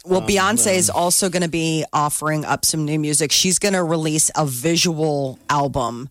Well, 0.04 0.22
Beyonce 0.22 0.76
is 0.76 0.90
also 0.90 1.30
going 1.30 1.44
to 1.44 1.50
be 1.50 1.86
offering 1.94 2.44
up 2.44 2.66
some 2.66 2.84
new 2.86 3.00
music. 3.00 3.32
She's 3.32 3.60
going 3.60 3.74
to 3.74 3.84
release 3.84 4.30
a 4.36 4.46
visual 4.46 5.40
album 5.50 6.10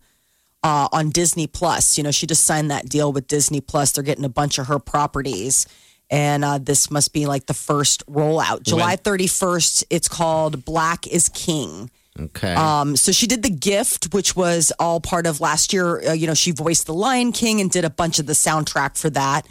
uh, 0.63 0.87
on 0.91 1.09
Disney 1.09 1.45
Plus. 1.45 1.97
You 1.97 2.03
know, 2.03 2.11
she 2.11 2.25
just 2.25 2.43
signed 2.45 2.71
that 2.71 2.89
deal 2.89 3.13
with 3.13 3.27
Disney 3.27 3.61
Plus. 3.61 3.91
They're 3.91 4.03
getting 4.03 4.25
a 4.25 4.29
bunch 4.29 4.57
of 4.57 4.67
her 4.67 4.79
properties. 4.79 5.67
And 6.09 6.43
uh, 6.43 6.57
this 6.57 6.89
must 6.89 7.13
be 7.13 7.25
like 7.25 7.45
the 7.45 7.53
first 7.53 8.05
rollout. 8.07 8.63
July 8.63 8.95
31st, 8.95 9.83
it's 9.89 10.07
called 10.07 10.65
Black 10.65 11.05
is 11.07 11.29
King. 11.29 11.91
Okay. 12.19 12.53
Um, 12.53 12.95
so 12.95 13.11
she 13.11 13.27
did 13.27 13.43
the 13.43 13.49
gift, 13.49 14.13
which 14.13 14.35
was 14.35 14.71
all 14.79 14.99
part 14.99 15.27
of 15.27 15.39
last 15.39 15.73
year. 15.73 16.09
Uh, 16.09 16.13
you 16.13 16.27
know, 16.27 16.33
she 16.33 16.51
voiced 16.51 16.85
the 16.85 16.93
Lion 16.93 17.31
King 17.31 17.61
and 17.61 17.69
did 17.69 17.85
a 17.85 17.89
bunch 17.89 18.19
of 18.19 18.25
the 18.25 18.33
soundtrack 18.33 18.97
for 18.97 19.09
that. 19.11 19.47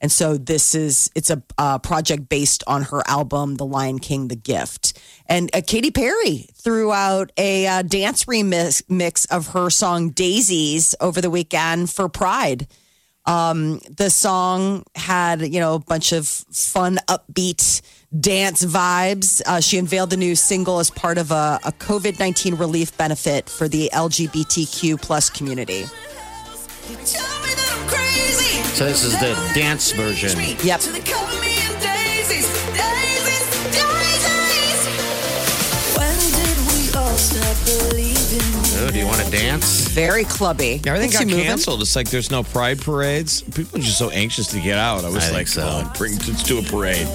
And 0.00 0.12
so 0.12 0.36
this 0.36 0.74
is 0.74 1.10
it's 1.14 1.30
a 1.30 1.42
uh, 1.56 1.78
project 1.78 2.28
based 2.28 2.62
on 2.66 2.82
her 2.84 3.02
album, 3.06 3.56
The 3.56 3.66
Lion 3.66 3.98
King, 3.98 4.28
The 4.28 4.36
Gift. 4.36 4.98
And 5.26 5.50
uh, 5.54 5.60
Katy 5.66 5.90
Perry 5.90 6.48
threw 6.54 6.92
out 6.92 7.32
a 7.36 7.66
uh, 7.66 7.82
dance 7.82 8.24
remix 8.24 8.82
mix 8.88 9.24
of 9.26 9.48
her 9.48 9.70
song 9.70 10.10
Daisies 10.10 10.94
over 11.00 11.20
the 11.20 11.30
weekend 11.30 11.90
for 11.90 12.08
Pride. 12.08 12.68
Um, 13.26 13.80
the 13.94 14.08
song 14.08 14.84
had 14.94 15.42
you 15.42 15.60
know 15.60 15.74
a 15.74 15.80
bunch 15.80 16.12
of 16.12 16.26
fun, 16.26 16.98
upbeat 17.08 17.82
dance 18.18 18.64
vibes. 18.64 19.42
Uh, 19.46 19.60
she 19.60 19.78
unveiled 19.78 20.10
the 20.10 20.16
new 20.16 20.34
single 20.34 20.78
as 20.78 20.90
part 20.90 21.18
of 21.18 21.30
a, 21.30 21.58
a 21.64 21.72
COVID 21.72 22.18
nineteen 22.18 22.54
relief 22.54 22.96
benefit 22.96 23.48
for 23.48 23.68
the 23.68 23.90
LGBTQ 23.92 25.00
plus 25.00 25.30
community. 25.30 25.84
so 28.74 28.84
this 28.86 29.04
is 29.04 29.12
the 29.20 29.34
dance 29.54 29.92
version. 29.92 30.38
Yep. 30.62 30.80
Oh, 38.80 38.90
do 38.92 38.98
you 38.98 39.06
want 39.06 39.20
to 39.20 39.30
dance? 39.30 39.88
Very 39.88 40.24
clubby. 40.24 40.80
Everything 40.86 41.10
Gets 41.10 41.18
got 41.18 41.26
you 41.26 41.32
moving. 41.32 41.44
canceled. 41.46 41.80
It's 41.82 41.96
like 41.96 42.08
there's 42.10 42.30
no 42.30 42.42
pride 42.44 42.80
parades. 42.80 43.42
People 43.42 43.78
are 43.78 43.82
just 43.82 43.98
so 43.98 44.10
anxious 44.10 44.46
to 44.52 44.60
get 44.60 44.78
out. 44.78 45.04
I 45.04 45.10
was 45.10 45.28
I 45.28 45.32
like, 45.32 45.48
so. 45.48 45.62
come 45.62 45.86
on, 45.86 45.92
bring, 45.94 46.12
let's 46.12 46.42
do 46.44 46.58
a 46.58 46.62
parade. 46.62 47.06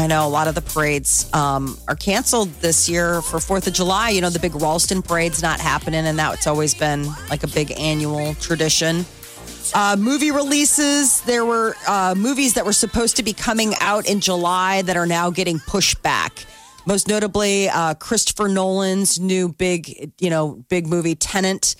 I 0.00 0.06
know 0.06 0.26
a 0.26 0.28
lot 0.30 0.48
of 0.48 0.54
the 0.54 0.62
parades 0.62 1.28
um, 1.34 1.76
are 1.86 1.94
canceled 1.94 2.48
this 2.62 2.88
year 2.88 3.20
for 3.20 3.38
Fourth 3.38 3.66
of 3.66 3.74
July. 3.74 4.08
You 4.08 4.22
know, 4.22 4.30
the 4.30 4.38
big 4.38 4.54
Ralston 4.54 5.02
parade's 5.02 5.42
not 5.42 5.60
happening, 5.60 6.06
and 6.06 6.18
it's 6.18 6.46
always 6.46 6.74
been 6.74 7.06
like 7.28 7.42
a 7.42 7.48
big 7.48 7.78
annual 7.78 8.32
tradition. 8.36 9.04
Uh, 9.74 9.96
movie 9.98 10.30
releases. 10.30 11.20
There 11.20 11.44
were 11.44 11.76
uh, 11.86 12.14
movies 12.16 12.54
that 12.54 12.64
were 12.64 12.72
supposed 12.72 13.16
to 13.18 13.22
be 13.22 13.34
coming 13.34 13.74
out 13.78 14.08
in 14.08 14.20
July 14.20 14.80
that 14.80 14.96
are 14.96 15.04
now 15.04 15.28
getting 15.28 15.58
pushed 15.58 16.02
back. 16.02 16.46
Most 16.86 17.06
notably, 17.06 17.68
uh, 17.68 17.92
Christopher 17.92 18.48
Nolan's 18.48 19.20
new 19.20 19.50
big, 19.50 20.12
you 20.18 20.30
know, 20.30 20.64
big 20.70 20.86
movie 20.86 21.14
Tenet 21.14 21.76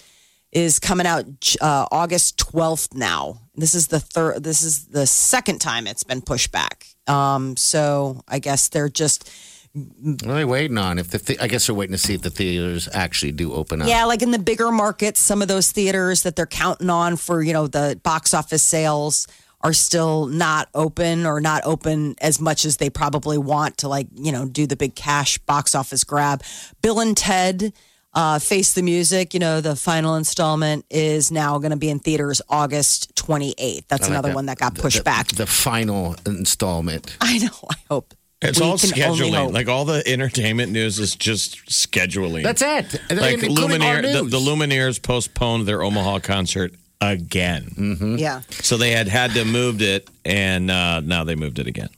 is 0.53 0.79
coming 0.79 1.07
out 1.07 1.25
uh, 1.63 1.87
August 1.91 2.37
12th 2.37 2.95
now. 2.95 3.41
This 3.55 3.75
is 3.75 3.89
the 3.89 4.01
third 4.01 4.45
this 4.45 4.63
is 4.63 4.89
the 4.89 5.07
second 5.07 5.61
time 5.61 5.87
it's 5.87 6.03
been 6.03 6.21
pushed 6.21 6.53
back. 6.53 6.87
Um, 7.11 7.57
so 7.57 8.23
I 8.29 8.39
guess 8.39 8.69
they're 8.69 8.89
just 8.89 9.29
What 9.75 10.27
are 10.27 10.35
they 10.35 10.45
waiting 10.45 10.79
on? 10.79 10.99
If 10.99 11.11
the 11.11 11.19
th- 11.19 11.41
I 11.41 11.49
guess 11.49 11.67
they're 11.67 11.75
waiting 11.75 11.93
to 11.93 11.99
see 11.99 12.15
if 12.15 12.23
the 12.23 12.31
theaters 12.31 12.89
actually 12.93 13.33
do 13.33 13.53
open 13.53 13.83
up. 13.83 13.89
yeah, 13.89 14.05
like 14.05 14.23
in 14.23 14.31
the 14.31 14.39
bigger 14.39 14.71
markets, 14.71 15.21
some 15.21 15.43
of 15.43 15.49
those 15.49 15.71
theaters 15.73 16.23
that 16.23 16.37
they're 16.37 16.47
counting 16.47 16.91
on 16.91 17.17
for, 17.17 17.43
you 17.43 17.53
know, 17.53 17.67
the 17.67 18.01
box 18.03 18.35
office 18.35 18.63
sales 18.63 19.27
are 19.63 19.73
still 19.75 20.27
not 20.27 20.69
open 20.75 21.27
or 21.27 21.41
not 21.41 21.63
open 21.67 22.15
as 22.21 22.41
much 22.41 22.65
as 22.65 22.79
they 22.79 22.89
probably 22.89 23.37
want 23.37 23.77
to 23.77 23.89
like, 23.89 24.07
you 24.15 24.33
know, 24.33 24.47
do 24.47 24.67
the 24.67 24.77
big 24.77 24.95
cash 24.95 25.37
box 25.39 25.75
office 25.75 26.03
grab. 26.03 26.43
Bill 26.81 26.99
and 26.99 27.15
Ted 27.17 27.75
uh, 28.15 28.39
Face 28.39 28.73
the 28.73 28.83
Music, 28.83 29.35
you 29.35 29.41
know, 29.41 29.61
the 29.61 29.77
final 29.77 30.17
installment 30.17 30.85
is 30.91 31.31
now 31.31 31.59
going 31.59 31.71
to 31.71 31.77
be 31.77 31.89
in 31.91 31.99
theaters 31.99 32.43
August 32.49 33.15
28th. 33.15 33.87
That's 33.89 34.03
like 34.03 34.11
another 34.11 34.35
one 34.35 34.47
that 34.47 34.59
got 34.59 34.75
pushed 34.75 34.99
the, 34.99 35.05
back. 35.05 35.29
The 35.29 35.47
final 35.47 36.17
installment. 36.27 37.17
I 37.21 37.39
know. 37.39 37.51
I 37.71 37.77
hope. 37.89 38.15
It's 38.43 38.59
We 38.59 38.67
all 38.67 38.79
scheduling. 38.79 39.53
Like 39.53 39.69
all 39.69 39.85
the 39.85 40.03
entertainment 40.07 40.73
news 40.73 40.99
is 40.99 41.15
just 41.15 41.67
scheduling. 41.67 42.43
That's 42.43 42.63
it. 42.63 43.01
And 43.11 43.21
Like 43.21 43.43
including 43.43 43.81
Lumineer, 43.81 44.03
the, 44.03 44.23
news. 44.23 44.31
the 44.31 44.39
Lumineers 44.39 45.03
postponed 45.03 45.67
their 45.67 45.83
Omaha 45.83 46.21
concert 46.21 46.73
again. 47.03 47.65
Mm-hmm. 47.77 48.17
Yeah. 48.17 48.41
So 48.49 48.77
they 48.77 48.93
had 48.93 49.09
had 49.09 49.33
to 49.33 49.45
moved 49.45 49.83
it, 49.83 50.09
and 50.25 50.71
uh, 50.71 51.01
now 51.01 51.25
they 51.25 51.35
moved 51.35 51.59
it 51.59 51.67
again. 51.67 51.91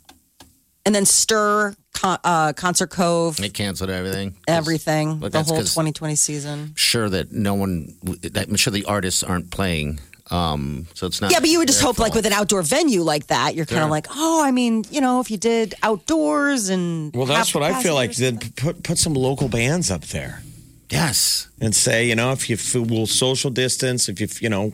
And 0.85 0.95
then 0.95 1.07
Stir, 1.07 1.77
Con- 1.95 2.19
uh, 2.25 2.53
Concert 2.55 2.89
Cove, 2.91 3.37
They 3.37 3.49
canceled 3.51 3.91
everything. 3.91 4.35
everything, 4.49 5.19
But 5.19 5.31
the 5.33 5.43
whole 5.45 5.59
2020 5.59 6.17
season. 6.17 6.73
Sure 6.75 7.09
that 7.09 7.31
no 7.33 7.55
one. 7.55 7.95
I'm 8.35 8.57
sure 8.57 8.73
the 8.73 8.85
artists 8.87 9.23
aren't 9.23 9.51
playing. 9.53 10.01
Um, 10.31 10.87
so 10.95 11.07
it's 11.07 11.21
not. 11.21 11.31
Yeah, 11.31 11.41
but 11.41 11.51
you 11.51 11.59
would 11.59 11.69
just 11.69 11.81
their 11.81 11.87
hope, 11.89 11.99
like 11.99 12.15
with 12.15 12.27
an 12.27 12.33
outdoor 12.33 12.63
venue 12.63 13.03
like 13.03 13.27
that, 13.29 13.55
you're 13.55 13.67
kind 13.67 13.79
Sure. 13.79 13.85
of 13.85 13.91
like, 13.91 14.07
oh, 14.11 14.43
I 14.43 14.51
mean, 14.51 14.85
you 14.91 15.01
know, 15.01 15.21
if 15.21 15.31
you 15.31 15.37
did 15.37 15.75
outdoors 15.83 16.69
and 16.69 17.15
Well, 17.15 17.27
that's 17.27 17.55
what 17.55 17.63
I 17.63 17.81
feel 17.83 17.95
like. 17.95 18.11
passengers- 18.11 18.41
Then 18.41 18.53
put 18.57 18.83
put 18.83 18.99
some 18.99 19.15
local 19.15 19.49
bands 19.49 19.91
up 19.91 20.07
there 20.07 20.43
Yes. 20.91 21.49
and 21.61 21.75
say, 21.77 22.07
you 22.09 22.15
know, 22.15 22.33
if 22.33 22.49
you 22.49 22.57
f- 22.57 22.75
will 22.75 23.07
social 23.07 23.51
distance, 23.51 24.09
if 24.09 24.21
you 24.21 24.29
you 24.41 24.49
know, 24.49 24.73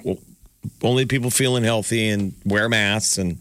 only 0.83 1.07
people 1.07 1.31
feeling 1.31 1.65
healthy 1.65 2.09
and 2.09 2.35
wear 2.45 2.69
masks 2.69 3.19
and 3.19 3.39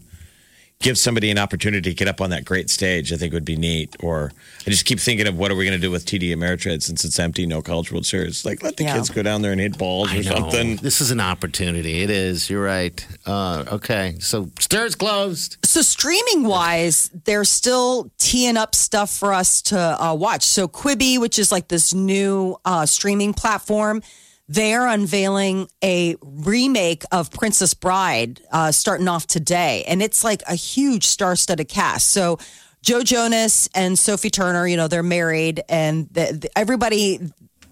give 0.80 0.96
somebody 0.96 1.28
an 1.30 1.38
opportunity 1.38 1.90
to 1.90 1.94
get 1.94 2.06
up 2.06 2.20
on 2.20 2.30
that 2.30 2.44
great 2.44 2.70
stage, 2.70 3.12
I 3.12 3.16
think 3.16 3.32
would 3.32 3.44
be 3.44 3.56
neat. 3.56 3.96
Or 4.00 4.30
I 4.66 4.70
just 4.70 4.84
keep 4.84 5.00
thinking 5.00 5.26
of 5.26 5.36
what 5.36 5.50
are 5.50 5.56
we 5.56 5.64
going 5.64 5.76
to 5.76 5.84
do 5.84 5.90
with 5.90 6.06
TD 6.06 6.30
Ameritrade 6.32 6.82
since 6.84 7.04
it's 7.04 7.18
empty, 7.18 7.46
no 7.46 7.60
College 7.62 7.90
World 7.90 8.06
Series? 8.06 8.44
Like 8.44 8.62
let 8.62 8.76
the 8.76 8.84
Yeah. 8.84 8.94
kids 8.94 9.10
go 9.10 9.22
down 9.24 9.42
there 9.42 9.50
and 9.50 9.60
hit 9.60 9.76
balls 9.76 10.08
I 10.12 10.18
or 10.18 10.22
know. 10.22 10.30
something. 10.30 10.76
This 10.76 11.00
is 11.00 11.10
an 11.10 11.20
opportunity. 11.20 12.02
It 12.02 12.10
is. 12.10 12.48
You're 12.48 12.62
right. 12.62 13.04
Uh, 13.26 13.64
okay. 13.72 14.14
So 14.20 14.50
stairs 14.60 14.94
closed. 14.94 15.56
So 15.64 15.82
streaming 15.82 16.44
wise, 16.46 17.10
they're 17.24 17.44
still 17.44 18.10
teeing 18.18 18.56
up 18.56 18.76
stuff 18.76 19.10
for 19.10 19.32
us 19.32 19.60
to 19.62 19.78
uh, 19.78 20.14
watch. 20.14 20.44
So 20.44 20.68
Quibi, 20.68 21.18
which 21.18 21.40
is 21.40 21.50
like 21.50 21.66
this 21.68 21.92
new 21.92 22.56
uh, 22.64 22.86
streaming 22.86 23.34
platform, 23.34 24.00
they're 24.48 24.86
unveiling 24.86 25.68
a 25.84 26.16
remake 26.22 27.04
of 27.12 27.30
Princess 27.30 27.74
Bride 27.74 28.40
uh, 28.50 28.72
starting 28.72 29.08
off 29.08 29.26
today, 29.26 29.84
and 29.86 30.02
it's 30.02 30.24
like 30.24 30.42
a 30.48 30.54
huge 30.54 31.04
star-studded 31.04 31.68
cast. 31.68 32.08
So 32.08 32.38
Joe 32.80 33.02
Jonas 33.02 33.68
and 33.74 33.98
Sophie 33.98 34.30
Turner, 34.30 34.66
you 34.66 34.76
know, 34.76 34.88
they're 34.88 35.02
married, 35.02 35.62
and 35.68 36.08
the, 36.12 36.38
the, 36.40 36.58
everybody 36.58 37.20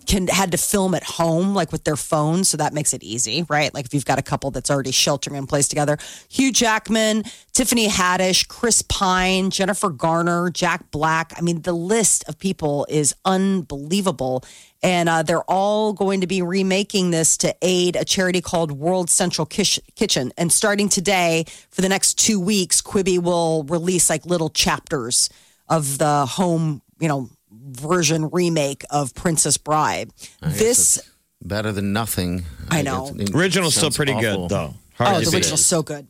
can 0.06 0.28
had 0.28 0.52
to 0.52 0.56
film 0.58 0.94
at 0.94 1.02
home, 1.02 1.54
like 1.54 1.72
with 1.72 1.84
their 1.84 1.96
phones, 1.96 2.48
so 2.48 2.56
that 2.56 2.72
makes 2.72 2.94
it 2.94 3.02
easy, 3.02 3.44
right? 3.48 3.74
Like 3.74 3.86
if 3.86 3.94
you've 3.94 4.04
got 4.04 4.18
a 4.18 4.22
couple 4.22 4.50
that's 4.50 4.70
already 4.70 4.92
sheltering 4.92 5.36
in 5.36 5.46
place 5.46 5.68
together. 5.68 5.98
Hugh 6.28 6.52
Jackman, 6.52 7.24
Tiffany 7.52 7.88
Haddish, 7.88 8.46
Chris 8.46 8.82
Pine, 8.82 9.50
Jennifer 9.50 9.90
Garner, 9.90 10.50
Jack 10.50 10.90
Black. 10.90 11.32
I 11.36 11.40
mean, 11.40 11.62
the 11.62 11.72
list 11.72 12.24
of 12.28 12.38
people 12.38 12.86
is 12.88 13.14
unbelievable. 13.24 14.44
And 14.86 15.08
uh, 15.08 15.24
they're 15.24 15.42
all 15.50 15.92
going 15.92 16.20
to 16.20 16.28
be 16.28 16.42
remaking 16.42 17.10
this 17.10 17.36
to 17.38 17.52
aid 17.60 17.96
a 17.96 18.04
charity 18.04 18.40
called 18.40 18.70
World 18.70 19.10
Central 19.10 19.44
Kish- 19.44 19.80
Kitchen. 19.96 20.32
And 20.38 20.52
starting 20.52 20.88
today, 20.88 21.44
for 21.70 21.82
the 21.82 21.88
next 21.88 22.20
two 22.20 22.38
weeks, 22.38 22.80
Quibi 22.80 23.18
will 23.18 23.64
release 23.64 24.08
like 24.08 24.24
little 24.24 24.48
chapters 24.48 25.28
of 25.68 25.98
the 25.98 26.24
home, 26.26 26.82
you 27.00 27.08
know, 27.08 27.28
version 27.50 28.30
remake 28.30 28.84
of 28.90 29.12
Princess 29.12 29.56
Bride. 29.56 30.12
This, 30.40 31.00
Better 31.42 31.72
than 31.72 31.92
nothing. 31.92 32.44
I 32.70 32.82
know. 32.82 33.10
guess 33.10 33.28
it 33.28 33.34
Original's 33.34 33.74
still 33.74 33.90
pretty 33.90 34.12
awful. 34.12 34.46
good 34.46 34.48
though. 34.50 34.74
Hard 34.94 35.16
oh, 35.16 35.18
the 35.18 35.24
beat. 35.26 35.34
original's 35.34 35.66
so 35.66 35.82
good. 35.82 36.06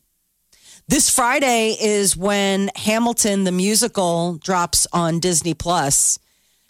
This 0.87 1.09
Friday 1.09 1.77
is 1.81 2.14
when 2.14 2.70
Hamilton 2.77 3.45
the 3.45 3.53
musical 3.53 4.35
drops 4.37 4.87
on 4.93 5.18
Disney 5.18 5.55
Plus. 5.55 6.18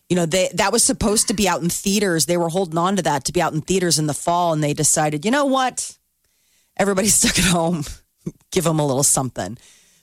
You 0.08 0.16
know, 0.16 0.26
they 0.26 0.50
that 0.54 0.72
was 0.72 0.84
supposed 0.84 1.28
to 1.28 1.34
be 1.34 1.48
out 1.48 1.62
in 1.62 1.68
theaters. 1.68 2.26
They 2.26 2.36
were 2.36 2.48
holding 2.48 2.78
on 2.78 2.96
to 2.96 3.02
that 3.02 3.24
to 3.24 3.32
be 3.32 3.42
out 3.42 3.52
in 3.52 3.60
theaters 3.60 3.98
in 3.98 4.06
the 4.06 4.14
fall, 4.14 4.52
and 4.52 4.62
they 4.62 4.74
decided, 4.74 5.24
you 5.24 5.30
know 5.30 5.46
what? 5.46 5.96
Everybody's 6.76 7.14
stuck 7.20 7.38
at 7.38 7.44
home. 7.44 7.84
Give 8.52 8.64
them 8.64 8.78
a 8.78 8.86
little 8.86 9.02
something. 9.02 9.58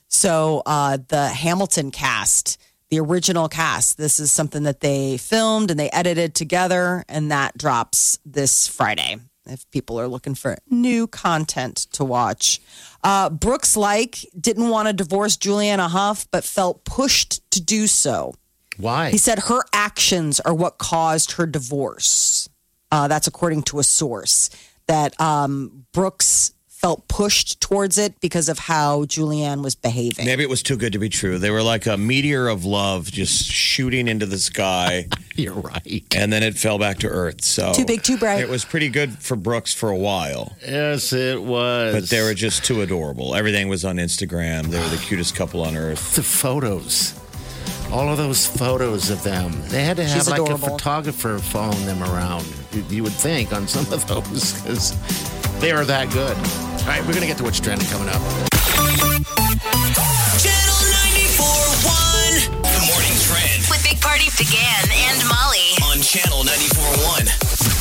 So 0.08 0.62
uh, 0.64 0.98
the 1.08 1.28
Hamilton 1.28 1.90
cast, 1.90 2.60
the 2.88 3.00
original 3.00 3.48
cast, 3.48 3.98
this 3.98 4.20
is 4.20 4.30
something 4.30 4.62
that 4.62 4.80
they 4.80 5.16
filmed 5.16 5.70
and 5.70 5.80
they 5.80 5.90
edited 5.90 6.34
together, 6.34 7.04
and 7.08 7.30
that 7.30 7.58
drops 7.58 8.18
this 8.24 8.68
Friday. 8.68 9.16
If 9.46 9.68
people 9.70 10.00
are 10.00 10.08
looking 10.08 10.34
for 10.34 10.56
new 10.70 11.06
content 11.06 11.76
to 11.92 12.04
watch, 12.04 12.62
uh, 13.02 13.28
Brooks 13.28 13.76
Laich 13.76 14.24
didn't 14.38 14.68
want 14.68 14.88
to 14.88 14.94
divorce 14.94 15.36
Julianne 15.36 15.86
Hough, 15.90 16.26
but 16.30 16.44
felt 16.44 16.84
pushed 16.84 17.50
to 17.50 17.60
do 17.60 17.86
so. 17.86 18.34
Why? 18.76 19.10
He 19.10 19.18
said 19.18 19.38
her 19.40 19.60
actions 19.72 20.40
are 20.40 20.54
what 20.54 20.78
caused 20.78 21.32
her 21.32 21.46
divorce. 21.46 22.48
Uh, 22.90 23.08
that's 23.08 23.26
according 23.26 23.62
to 23.64 23.78
a 23.78 23.84
source 23.84 24.50
that 24.86 25.18
um, 25.20 25.86
Brooks 25.92 26.52
felt 26.68 27.08
pushed 27.08 27.60
towards 27.62 27.96
it 27.96 28.20
because 28.20 28.48
of 28.50 28.58
how 28.58 29.04
Julianne 29.04 29.62
was 29.64 29.74
behaving. 29.74 30.26
Maybe 30.26 30.42
it 30.42 30.50
was 30.50 30.62
too 30.62 30.76
good 30.76 30.92
to 30.92 30.98
be 30.98 31.08
true. 31.08 31.38
They 31.38 31.50
were 31.50 31.62
like 31.62 31.86
a 31.86 31.96
meteor 31.96 32.46
of 32.46 32.66
love 32.66 33.10
just 33.10 33.46
shooting 33.50 34.06
into 34.06 34.26
the 34.26 34.36
sky, 34.36 35.08
You're 35.34 35.54
right. 35.54 36.04
and 36.14 36.30
then 36.30 36.42
it 36.42 36.58
fell 36.58 36.78
back 36.78 36.98
to 36.98 37.08
earth. 37.08 37.42
So 37.42 37.72
Too 37.72 37.86
big, 37.86 38.02
too 38.02 38.18
bright. 38.18 38.40
It 38.42 38.50
was 38.50 38.66
pretty 38.66 38.90
good 38.90 39.18
for 39.18 39.34
Brooks 39.34 39.72
for 39.72 39.88
a 39.88 39.96
while, 39.96 40.54
Yes, 40.60 41.14
it 41.14 41.42
was. 41.42 41.94
but 41.94 42.10
they 42.10 42.20
were 42.22 42.34
just 42.34 42.64
too 42.64 42.82
adorable. 42.82 43.34
Everything 43.34 43.68
was 43.68 43.86
on 43.86 43.96
Instagram. 43.96 44.66
They 44.66 44.78
were 44.78 44.88
the 44.88 44.98
cutest 44.98 45.34
couple 45.34 45.62
on 45.62 45.76
earth. 45.76 46.16
the 46.16 46.22
photos. 46.22 47.18
All 47.92 48.08
of 48.08 48.16
those 48.16 48.44
photos 48.46 49.10
of 49.10 49.22
them. 49.22 49.52
They 49.68 49.84
had 49.84 49.96
to 49.98 50.04
have 50.04 50.16
She's 50.16 50.28
like 50.30 50.40
adorable. 50.40 50.66
a 50.68 50.70
photographer 50.70 51.38
phone 51.38 51.84
them 51.86 52.02
around. 52.02 52.44
You, 52.72 52.82
you 52.90 53.02
would 53.04 53.12
think 53.12 53.52
on 53.52 53.68
some 53.68 53.84
of 53.92 54.06
those 54.08 54.52
because 54.54 54.94
they 55.60 55.70
are 55.70 55.84
that 55.84 56.10
good. 56.10 56.36
All 56.36 56.86
right, 56.88 57.04
we're 57.06 57.14
gonna 57.14 57.26
get 57.26 57.36
to 57.38 57.44
what's 57.44 57.60
trending 57.60 57.86
coming 57.88 58.08
up. 58.08 58.20
Channel 60.42 60.80
94.1. 61.38 62.50
The 62.66 62.82
morning 62.90 63.16
trend 63.22 63.62
With 63.70 63.82
Big 63.84 64.00
Party 64.00 64.26
began 64.36 64.82
and 64.90 65.22
Molly. 65.28 65.78
on 65.86 66.02
Channel 66.02 66.42
94.1. 66.42 67.73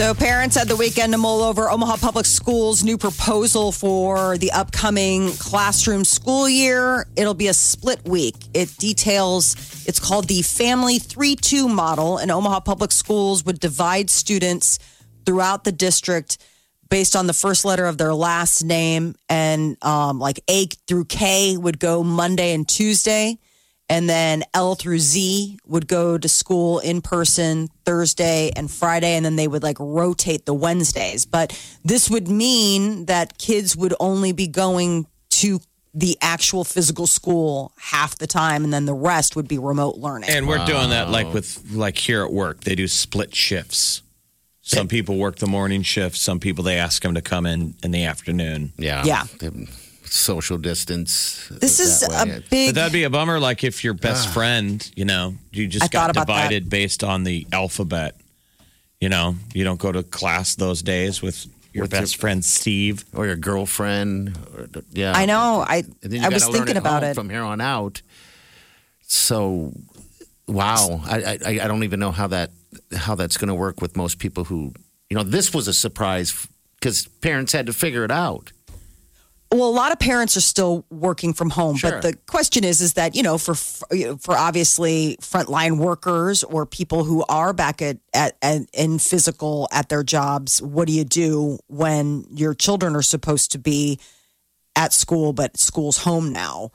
So, 0.00 0.14
parents 0.14 0.56
had 0.56 0.66
the 0.66 0.76
weekend 0.76 1.12
to 1.12 1.18
mull 1.18 1.42
over 1.42 1.68
Omaha 1.68 1.98
Public 1.98 2.24
Schools' 2.24 2.82
new 2.82 2.96
proposal 2.96 3.70
for 3.70 4.38
the 4.38 4.50
upcoming 4.50 5.28
classroom 5.32 6.06
school 6.06 6.48
year. 6.48 7.06
It'll 7.16 7.34
be 7.34 7.48
a 7.48 7.52
split 7.52 8.02
week. 8.06 8.34
It 8.54 8.74
details, 8.78 9.84
it's 9.86 10.00
called 10.00 10.26
the 10.26 10.40
Family 10.40 10.98
3 10.98 11.36
2 11.36 11.68
model, 11.68 12.16
and 12.16 12.30
Omaha 12.30 12.60
Public 12.60 12.92
Schools 12.92 13.44
would 13.44 13.60
divide 13.60 14.08
students 14.08 14.78
throughout 15.26 15.64
the 15.64 15.72
district 15.72 16.38
based 16.88 17.14
on 17.14 17.26
the 17.26 17.34
first 17.34 17.66
letter 17.66 17.84
of 17.84 17.98
their 17.98 18.14
last 18.14 18.64
name. 18.64 19.16
And 19.28 19.76
um, 19.84 20.18
like 20.18 20.40
A 20.48 20.64
through 20.88 21.04
K 21.04 21.58
would 21.58 21.78
go 21.78 22.02
Monday 22.02 22.54
and 22.54 22.66
Tuesday. 22.66 23.38
And 23.90 24.08
then 24.08 24.44
L 24.54 24.76
through 24.76 25.00
Z 25.00 25.58
would 25.66 25.88
go 25.88 26.16
to 26.16 26.28
school 26.28 26.78
in 26.78 27.02
person 27.02 27.68
Thursday 27.84 28.52
and 28.54 28.70
Friday, 28.70 29.16
and 29.16 29.24
then 29.24 29.34
they 29.34 29.48
would 29.48 29.64
like 29.64 29.78
rotate 29.80 30.46
the 30.46 30.54
Wednesdays. 30.54 31.26
But 31.26 31.60
this 31.84 32.08
would 32.08 32.28
mean 32.28 33.06
that 33.06 33.36
kids 33.36 33.76
would 33.76 33.92
only 33.98 34.30
be 34.32 34.46
going 34.46 35.06
to 35.30 35.58
the 35.92 36.16
actual 36.22 36.62
physical 36.62 37.08
school 37.08 37.72
half 37.78 38.16
the 38.16 38.28
time, 38.28 38.62
and 38.62 38.72
then 38.72 38.84
the 38.84 38.94
rest 38.94 39.34
would 39.34 39.48
be 39.48 39.58
remote 39.58 39.96
learning. 39.96 40.30
And 40.30 40.46
we're 40.46 40.64
doing 40.64 40.90
that 40.90 41.10
like 41.10 41.34
with 41.34 41.72
like 41.72 41.98
here 41.98 42.22
at 42.24 42.32
work. 42.32 42.60
They 42.60 42.76
do 42.76 42.86
split 42.86 43.34
shifts. 43.34 44.02
Some 44.62 44.86
people 44.86 45.16
work 45.16 45.36
the 45.36 45.48
morning 45.48 45.82
shift. 45.82 46.16
Some 46.16 46.38
people 46.38 46.62
they 46.62 46.78
ask 46.78 47.02
them 47.02 47.14
to 47.14 47.22
come 47.22 47.44
in 47.44 47.74
in 47.82 47.90
the 47.90 48.04
afternoon. 48.04 48.72
Yeah. 48.78 49.04
Yeah. 49.04 49.24
The 50.10 50.16
Social 50.16 50.58
distance. 50.58 51.46
this 51.60 51.78
is 51.78 52.00
that 52.00 52.26
way. 52.26 52.36
a 52.36 52.40
big. 52.50 52.68
But 52.70 52.74
that'd 52.74 52.92
be 52.92 53.04
a 53.04 53.10
bummer. 53.10 53.38
Like 53.38 53.62
if 53.62 53.84
your 53.84 53.94
best 53.94 54.28
ah. 54.28 54.32
friend, 54.32 54.90
you 54.96 55.04
know, 55.04 55.34
you 55.52 55.68
just 55.68 55.84
I 55.84 55.88
got 55.88 56.06
thought 56.14 56.26
that. 56.26 56.26
divided 56.26 56.68
based 56.68 57.04
on 57.04 57.22
the 57.22 57.46
alphabet. 57.52 58.16
You 59.00 59.08
know, 59.08 59.36
you 59.54 59.62
don't 59.62 59.78
go 59.78 59.92
to 59.92 60.02
class 60.02 60.56
those 60.56 60.82
days 60.82 61.22
with 61.22 61.46
your 61.72 61.84
With 61.84 61.92
your- 61.92 62.00
best 62.00 62.16
friend 62.16 62.44
Steve. 62.44 63.04
or 63.14 63.26
your 63.26 63.36
girlfriend. 63.36 64.36
Or, 64.58 64.68
yeah. 64.92 65.12
I 65.14 65.26
know. 65.26 65.64
I 65.66 65.84
And 66.02 66.12
then 66.12 66.20
you 66.22 66.26
I 66.26 66.28
was 66.28 66.42
learn 66.44 66.54
thinking 66.54 66.76
at 66.76 66.82
about 66.82 67.02
home 67.02 67.12
it. 67.12 67.14
from 67.14 67.30
here 67.30 67.42
on 67.44 67.60
out. 67.60 68.02
So, 69.02 69.72
wow, 70.48 71.02
I, 71.04 71.38
I 71.44 71.50
I 71.64 71.68
don't 71.68 71.84
even 71.84 72.00
know 72.00 72.10
how 72.12 72.26
that 72.28 72.50
how 72.94 73.14
that's 73.14 73.36
going 73.36 73.48
to 73.48 73.54
work 73.54 73.80
with 73.80 73.96
most 73.96 74.18
people 74.18 74.44
who 74.44 74.72
you 75.08 75.16
know 75.16 75.22
this 75.22 75.54
was 75.54 75.68
a 75.68 75.72
surprise 75.72 76.48
because 76.80 77.06
parents 77.20 77.52
had 77.52 77.66
to 77.66 77.72
figure 77.72 78.04
it 78.04 78.10
out. 78.10 78.52
Well, 79.52 79.68
a 79.68 79.70
lot 79.70 79.90
of 79.90 79.98
parents 79.98 80.36
are 80.36 80.40
still 80.42 80.84
working 80.90 81.32
from 81.32 81.50
home, 81.50 81.76
Sure. 81.76 81.90
but 81.90 82.02
the 82.02 82.16
question 82.28 82.62
is, 82.62 82.80
is 82.80 82.92
that 82.94 83.16
you 83.16 83.22
know, 83.24 83.36
for 83.36 83.54
for 83.54 84.36
obviously 84.36 85.16
frontline 85.20 85.78
workers 85.78 86.44
or 86.44 86.66
people 86.66 87.02
who 87.02 87.24
are 87.28 87.52
back 87.52 87.82
at, 87.82 87.98
at, 88.14 88.36
at 88.42 88.62
in 88.72 89.00
physical 89.00 89.68
at 89.72 89.88
their 89.88 90.04
jobs, 90.04 90.62
what 90.62 90.86
do 90.86 90.92
you 90.92 91.04
do 91.04 91.58
when 91.66 92.26
your 92.32 92.54
children 92.54 92.94
are 92.94 93.02
supposed 93.02 93.50
to 93.52 93.58
be 93.58 93.98
at 94.76 94.92
school, 94.92 95.32
but 95.32 95.56
school's 95.56 95.98
home 95.98 96.32
now? 96.32 96.70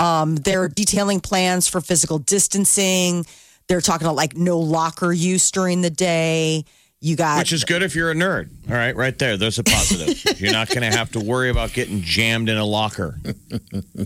Um, 0.00 0.34
they're 0.34 0.68
detailing 0.68 1.20
plans 1.20 1.68
for 1.68 1.80
physical 1.80 2.18
distancing. 2.18 3.24
They're 3.68 3.80
talking 3.80 4.04
about 4.04 4.16
like 4.16 4.36
no 4.36 4.58
locker 4.58 5.12
use 5.12 5.48
during 5.52 5.80
the 5.80 5.90
day. 5.90 6.64
You 7.00 7.14
got 7.14 7.38
Which 7.38 7.52
is 7.52 7.64
good 7.64 7.82
if 7.82 7.94
you're 7.94 8.10
a 8.10 8.14
nerd. 8.14 8.48
All 8.68 8.74
right, 8.74 8.96
right 8.96 9.16
there. 9.18 9.36
There's 9.36 9.58
a 9.58 9.64
positive. 9.64 10.40
you're 10.40 10.52
not 10.52 10.68
going 10.68 10.90
to 10.90 10.96
have 10.96 11.12
to 11.12 11.20
worry 11.20 11.50
about 11.50 11.72
getting 11.72 12.00
jammed 12.00 12.48
in 12.48 12.56
a 12.56 12.64
locker. 12.64 13.18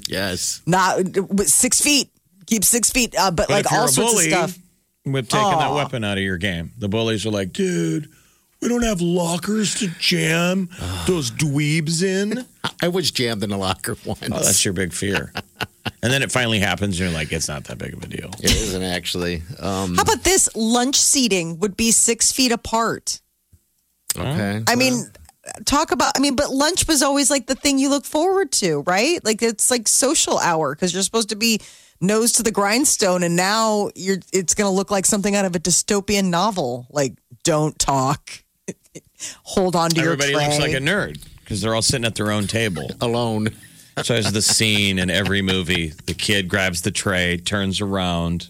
Yes, 0.07 0.62
not 0.66 1.01
six 1.47 1.80
feet. 1.80 2.11
Keep 2.47 2.64
six 2.64 2.91
feet, 2.91 3.14
uh, 3.16 3.30
but, 3.30 3.49
But 3.49 3.51
like 3.51 3.64
if 3.66 3.70
you're 3.70 3.80
all 3.80 3.86
a 3.86 3.88
sorts 3.88 4.12
bully, 4.12 4.32
of 4.32 4.51
stuff. 4.51 4.59
With 5.05 5.28
taking 5.28 5.59
that 5.59 5.72
weapon 5.72 6.05
out 6.05 6.18
of 6.18 6.24
your 6.24 6.36
game, 6.36 6.72
the 6.78 6.88
bullies 6.88 7.24
are 7.26 7.30
like, 7.30 7.53
dude, 7.53 8.09
we 8.61 8.68
don't 8.68 8.82
have 8.82 9.01
lockers 9.01 9.74
to 9.76 9.88
jam 9.99 10.68
those 11.07 11.30
dweebs 11.30 12.03
in. 12.03 12.45
I 12.82 12.88
was 12.88 13.11
jammed 13.11 13.43
in 13.43 13.53
a 13.53 13.57
locker 13.59 13.97
once. 14.05 14.22
Oh, 14.30 14.38
that's 14.41 14.64
your 14.64 14.74
big 14.74 14.93
fear. 14.93 15.32
and 16.03 16.12
then 16.12 16.22
it 16.22 16.30
finally 16.32 16.59
happens, 16.59 16.98
and 17.01 17.11
you're 17.11 17.18
like, 17.18 17.32
it's 17.32 17.48
not 17.48 17.64
that 17.64 17.78
big 17.78 17.94
of 17.94 18.03
a 18.03 18.07
deal. 18.07 18.30
it 18.40 18.51
isn't 18.53 18.82
actually. 18.82 19.42
Um, 19.59 19.96
How 19.96 20.03
about 20.03 20.22
this? 20.24 20.48
Lunch 20.55 20.96
seating 20.96 21.59
would 21.61 21.76
be 21.76 21.90
six 21.90 22.32
feet 22.32 22.53
apart. 22.53 23.20
okay, 24.16 24.62
I 24.66 24.74
mean, 24.76 25.05
talk 25.64 25.92
about. 25.92 26.12
I 26.16 26.20
mean, 26.20 26.36
but 26.36 26.51
lunch 26.51 26.86
was 26.88 27.03
always 27.03 27.30
like 27.30 27.46
the 27.46 27.55
thing 27.55 27.78
you 27.78 27.90
look 27.90 28.05
forward 28.05 28.53
to, 28.53 28.82
right? 28.86 29.24
Like 29.24 29.42
it's 29.42 29.70
like 29.70 29.88
social 29.88 30.38
hour 30.38 30.74
because 30.74 30.92
you're 30.94 31.03
supposed 31.03 31.28
to 31.30 31.36
be 31.36 31.61
nose 32.01 32.32
to 32.32 32.42
the 32.42 32.51
grindstone, 32.51 33.22
and 33.22 33.36
now 33.36 33.90
you're. 33.94 34.18
It's 34.32 34.55
going 34.55 34.70
to 34.70 34.74
look 34.74 34.90
like 34.90 35.07
something 35.07 35.34
out 35.34 35.44
of 35.44 35.55
a 35.55 35.61
dystopian 35.61 36.26
novel. 36.30 36.86
Like, 36.90 37.14
don't 37.44 37.78
talk. 37.78 38.30
Hold 39.42 39.76
on 39.76 39.90
to 39.90 40.01
Everybody 40.01 40.30
your 40.30 40.40
tray. 40.40 40.48
looks 40.48 40.61
like 40.61 40.72
a 40.72 40.80
nerd 40.80 41.22
because 41.40 41.61
they're 41.61 41.74
all 41.74 41.82
sitting 41.82 42.05
at 42.07 42.14
their 42.14 42.30
own 42.32 42.46
table. 42.46 42.90
alone. 43.01 43.51
So 44.03 44.14
there's 44.14 44.32
the 44.32 44.42
scene 44.42 44.98
in 44.98 45.11
every 45.11 45.42
movie. 45.42 45.88
The 46.07 46.14
kid 46.14 46.48
grabs 46.48 46.82
the 46.82 46.90
tray, 46.90 47.36
turns 47.36 47.80
around, 47.80 48.48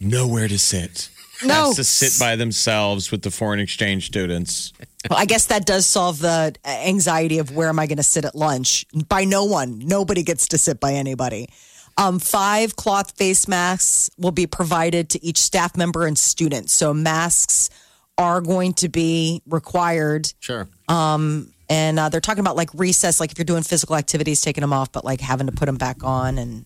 nowhere 0.00 0.48
to 0.48 0.58
sit. 0.58 1.08
No. 1.42 1.66
Has 1.66 1.76
to 1.76 1.84
sit 1.84 2.18
by 2.18 2.36
themselves 2.36 3.10
with 3.10 3.22
the 3.22 3.30
foreign 3.30 3.60
exchange 3.60 4.06
students. 4.06 4.72
Well, 5.08 5.18
I 5.18 5.24
guess 5.24 5.46
that 5.46 5.64
does 5.64 5.86
solve 5.86 6.18
the 6.18 6.54
anxiety 6.64 7.38
of 7.38 7.54
where 7.54 7.68
am 7.68 7.78
I 7.78 7.86
going 7.86 7.96
to 7.96 8.02
sit 8.02 8.24
at 8.24 8.34
lunch? 8.34 8.84
By 9.08 9.24
no 9.24 9.44
one. 9.44 9.78
Nobody 9.78 10.22
gets 10.22 10.48
to 10.48 10.58
sit 10.58 10.80
by 10.80 10.92
anybody. 10.92 11.48
Um, 11.96 12.18
five 12.18 12.76
cloth 12.76 13.16
face 13.16 13.48
masks 13.48 14.10
will 14.18 14.32
be 14.32 14.46
provided 14.46 15.10
to 15.10 15.24
each 15.24 15.38
staff 15.38 15.76
member 15.76 16.06
and 16.06 16.18
student. 16.18 16.70
So 16.70 16.92
masks 16.92 17.70
are 18.18 18.40
going 18.42 18.74
to 18.74 18.88
be 18.88 19.42
required. 19.46 20.32
Sure. 20.40 20.68
And 21.70 22.00
uh, 22.00 22.08
they're 22.08 22.20
talking 22.20 22.40
about 22.40 22.56
like 22.56 22.68
recess, 22.74 23.20
like 23.20 23.30
if 23.30 23.38
you're 23.38 23.44
doing 23.44 23.62
physical 23.62 23.94
activities, 23.94 24.40
taking 24.40 24.60
them 24.60 24.72
off, 24.72 24.90
but 24.90 25.04
like 25.04 25.20
having 25.20 25.46
to 25.46 25.52
put 25.52 25.66
them 25.66 25.76
back 25.76 26.02
on. 26.02 26.36
And 26.36 26.64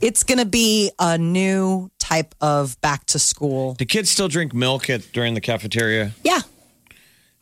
it's 0.00 0.24
going 0.24 0.38
to 0.38 0.44
be 0.44 0.90
a 0.98 1.16
new 1.16 1.90
type 2.00 2.34
of 2.40 2.78
back 2.80 3.06
to 3.06 3.20
school. 3.20 3.74
Do 3.74 3.84
kids 3.84 4.10
still 4.10 4.26
drink 4.28 4.52
milk 4.52 4.90
at 4.90 5.12
during 5.12 5.34
the 5.34 5.40
cafeteria? 5.40 6.10
Yeah. 6.24 6.40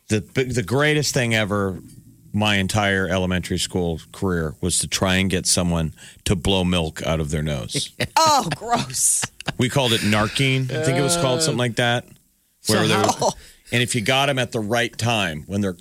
The 0.09 0.19
the 0.19 0.61
greatest 0.63 1.13
thing 1.15 1.33
ever 1.33 1.79
my 2.33 2.55
entire 2.55 3.07
elementary 3.07 3.57
school 3.59 3.99
career 4.11 4.55
was 4.59 4.79
to 4.79 4.87
try 4.87 5.15
and 5.15 5.29
get 5.29 5.45
someone 5.45 5.93
to 6.25 6.35
blow 6.35 6.63
milk 6.63 7.01
out 7.03 7.19
of 7.19 7.29
their 7.29 7.43
nose. 7.43 7.91
Oh, 8.15 8.47
gross. 8.55 9.23
we 9.57 9.69
called 9.69 9.91
it 9.91 10.01
narking. 10.01 10.71
I 10.71 10.83
think 10.83 10.97
it 10.97 11.01
was 11.01 11.17
called 11.17 11.41
something 11.41 11.57
like 11.57 11.75
that. 11.75 12.05
Where 12.67 12.87
they 12.87 12.95
were, 12.95 13.31
and 13.73 13.81
if 13.81 13.95
you 13.95 14.01
got 14.01 14.27
them 14.27 14.37
at 14.37 14.51
the 14.51 14.59
right 14.59 14.95
time 14.95 15.43
when 15.47 15.61
they're 15.61 15.75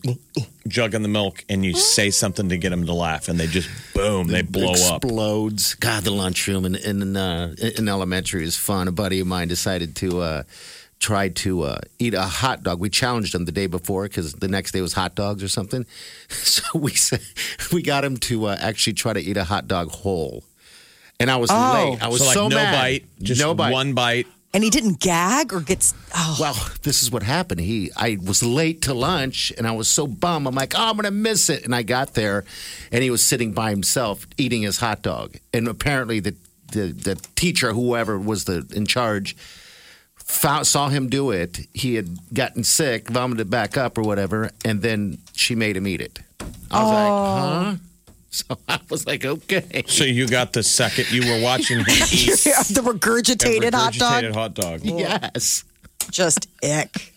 jugging 0.67 1.03
the 1.03 1.09
milk 1.09 1.45
and 1.51 1.63
you 1.63 1.75
say 1.75 2.11
something 2.11 2.49
to 2.49 2.57
get 2.57 2.71
them 2.71 2.87
to 2.87 2.95
laugh 2.95 3.29
and 3.29 3.39
they 3.39 3.47
just 3.47 3.69
boom, 3.95 4.29
they 4.29 4.41
blow 4.41 4.73
up. 4.73 5.05
Explodes. 5.05 5.75
God, 5.75 6.03
the 6.03 6.11
lunchroom 6.11 6.65
in 6.65 6.75
in, 6.75 7.17
uh, 7.17 7.55
in 7.77 7.89
elementary 7.89 8.45
is 8.45 8.57
fun. 8.57 8.89
A 8.89 8.93
buddy 8.93 9.21
of 9.21 9.27
mine 9.27 9.47
decided 9.47 9.95
to 9.97 10.23
uh, 10.23 10.43
try 11.01 11.29
to 11.29 11.63
uh, 11.65 11.79
eat 11.99 12.15
a 12.15 12.23
hot 12.23 12.63
dog. 12.63 12.81
We 12.81 12.89
challenged 12.89 13.35
him 13.35 13.45
the 13.45 13.53
day 13.53 13.67
before 13.67 14.05
because 14.05 14.33
the 14.33 14.49
next 14.49 14.73
day 14.73 14.81
was 14.81 14.95
hot 14.95 15.15
dogs 15.15 15.43
or 15.43 15.49
something. 15.49 15.85
So 16.29 16.79
we 16.79 16.93
said 16.93 17.21
we 17.73 17.83
got 17.83 18.05
him 18.05 18.17
to 18.29 18.47
uh, 18.47 18.57
actually 18.59 18.95
try 18.95 19.13
to 19.13 19.21
eat 19.21 19.37
a 19.37 19.45
hot 19.45 19.69
dog 19.69 19.91
whole. 19.91 20.45
And 21.21 21.31
I 21.31 21.37
was 21.37 21.51
late. 21.51 22.03
I 22.03 22.09
was 22.09 22.21
so 22.21 22.33
so, 22.33 22.43
like 22.45 22.51
no 22.51 22.57
mad. 22.57 22.73
bite, 22.73 23.05
just 23.23 23.41
no 23.41 23.55
bite. 23.55 23.71
one 23.71 23.93
bite. 23.93 24.27
And 24.55 24.63
he 24.63 24.69
didn't 24.69 25.01
gag 25.01 25.53
or 25.55 25.61
gets. 25.61 25.95
Oh, 26.15 26.37
Well, 26.39 26.57
this 26.83 27.03
is 27.03 27.11
what 27.11 27.23
happened. 27.23 27.61
He, 27.61 27.91
I 27.97 28.19
was 28.23 28.43
late 28.43 28.83
to 28.83 28.93
lunch, 28.93 29.51
and 29.57 29.67
I 29.67 29.73
was 29.73 29.89
so 29.89 30.07
bummed. 30.07 30.47
I'm 30.47 30.55
like, 30.55 30.75
oh, 30.77 30.91
I'm 30.91 30.97
gonna 30.97 31.11
miss 31.11 31.49
it. 31.49 31.65
And 31.65 31.75
I 31.75 31.83
got 31.83 32.13
there, 32.15 32.45
and 32.91 33.03
he 33.03 33.11
was 33.11 33.25
sitting 33.25 33.53
by 33.53 33.71
himself 33.71 34.27
eating 34.37 34.61
his 34.63 34.79
hot 34.79 35.01
dog. 35.03 35.37
And 35.55 35.69
apparently, 35.69 36.21
the 36.21 36.35
the, 36.71 36.93
the 36.93 37.15
teacher, 37.35 37.73
whoever 37.73 38.19
was 38.19 38.45
the 38.45 38.67
in 38.75 38.85
charge, 38.87 39.37
found, 40.17 40.67
saw 40.67 40.89
him 40.89 41.09
do 41.09 41.31
it. 41.31 41.61
He 41.75 41.95
had 41.95 42.17
gotten 42.35 42.65
sick, 42.65 43.09
vomited 43.09 43.49
back 43.51 43.77
up 43.77 43.97
or 43.99 44.03
whatever, 44.03 44.51
and 44.65 44.81
then 44.83 45.19
she 45.35 45.55
made 45.55 45.77
him 45.77 45.87
eat 45.87 46.01
it. 46.01 46.19
I 46.71 46.83
was 46.83 46.91
Oh. 46.93 46.95
like, 46.95 47.77
huh? 47.77 47.77
So 48.35 48.57
I 48.67 48.81
was 48.89 49.07
like, 49.07 49.27
okay. 49.27 49.85
So 49.87 50.05
you 50.05 50.27
got 50.27 50.55
the 50.55 50.63
second 50.63 51.11
you 51.13 51.31
were 51.31 51.43
watching 51.43 51.79
him 51.81 51.85
eat 51.89 52.31
the 52.41 52.81
a 52.81 52.95
regurgitated 52.95 53.75
hot 53.75 53.93
dog. 53.93 54.25
regurgitated 54.25 54.35
hot 54.35 54.55
dog. 54.55 54.81
Yes. 54.85 55.65
Just 56.11 56.49
ick. 56.65 57.13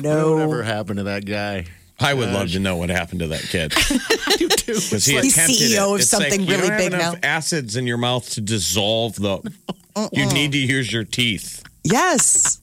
No. 0.00 0.32
Whatever 0.32 0.58
No. 0.58 0.62
happened 0.64 0.96
to 0.96 1.02
that 1.04 1.24
guy? 1.26 1.66
I 2.00 2.12
would 2.12 2.28
love 2.30 2.50
to 2.50 2.58
know 2.58 2.76
what 2.76 2.90
happened 2.90 3.20
to 3.20 3.28
that 3.28 3.42
kid. 3.42 3.72
You 4.40 4.48
too. 4.48 4.74
Because 4.74 5.06
he 5.06 5.14
He's 5.20 5.32
attempted 5.32 5.56
CEO 5.56 5.92
it. 5.92 5.94
of 5.94 6.00
It's 6.00 6.08
something 6.10 6.40
like, 6.40 6.50
you 6.50 6.56
really 6.56 6.68
don't 6.68 6.70
have 6.70 6.78
big 6.90 6.92
enough 6.92 7.14
now. 7.22 7.28
acids 7.28 7.76
in 7.76 7.86
your 7.86 7.96
mouth 7.96 8.28
to 8.30 8.40
dissolve 8.40 9.14
the. 9.14 9.52
You 10.12 10.26
need 10.26 10.52
to 10.52 10.58
use 10.58 10.92
your 10.92 11.04
teeth. 11.04 11.62
Yes. 11.84 12.60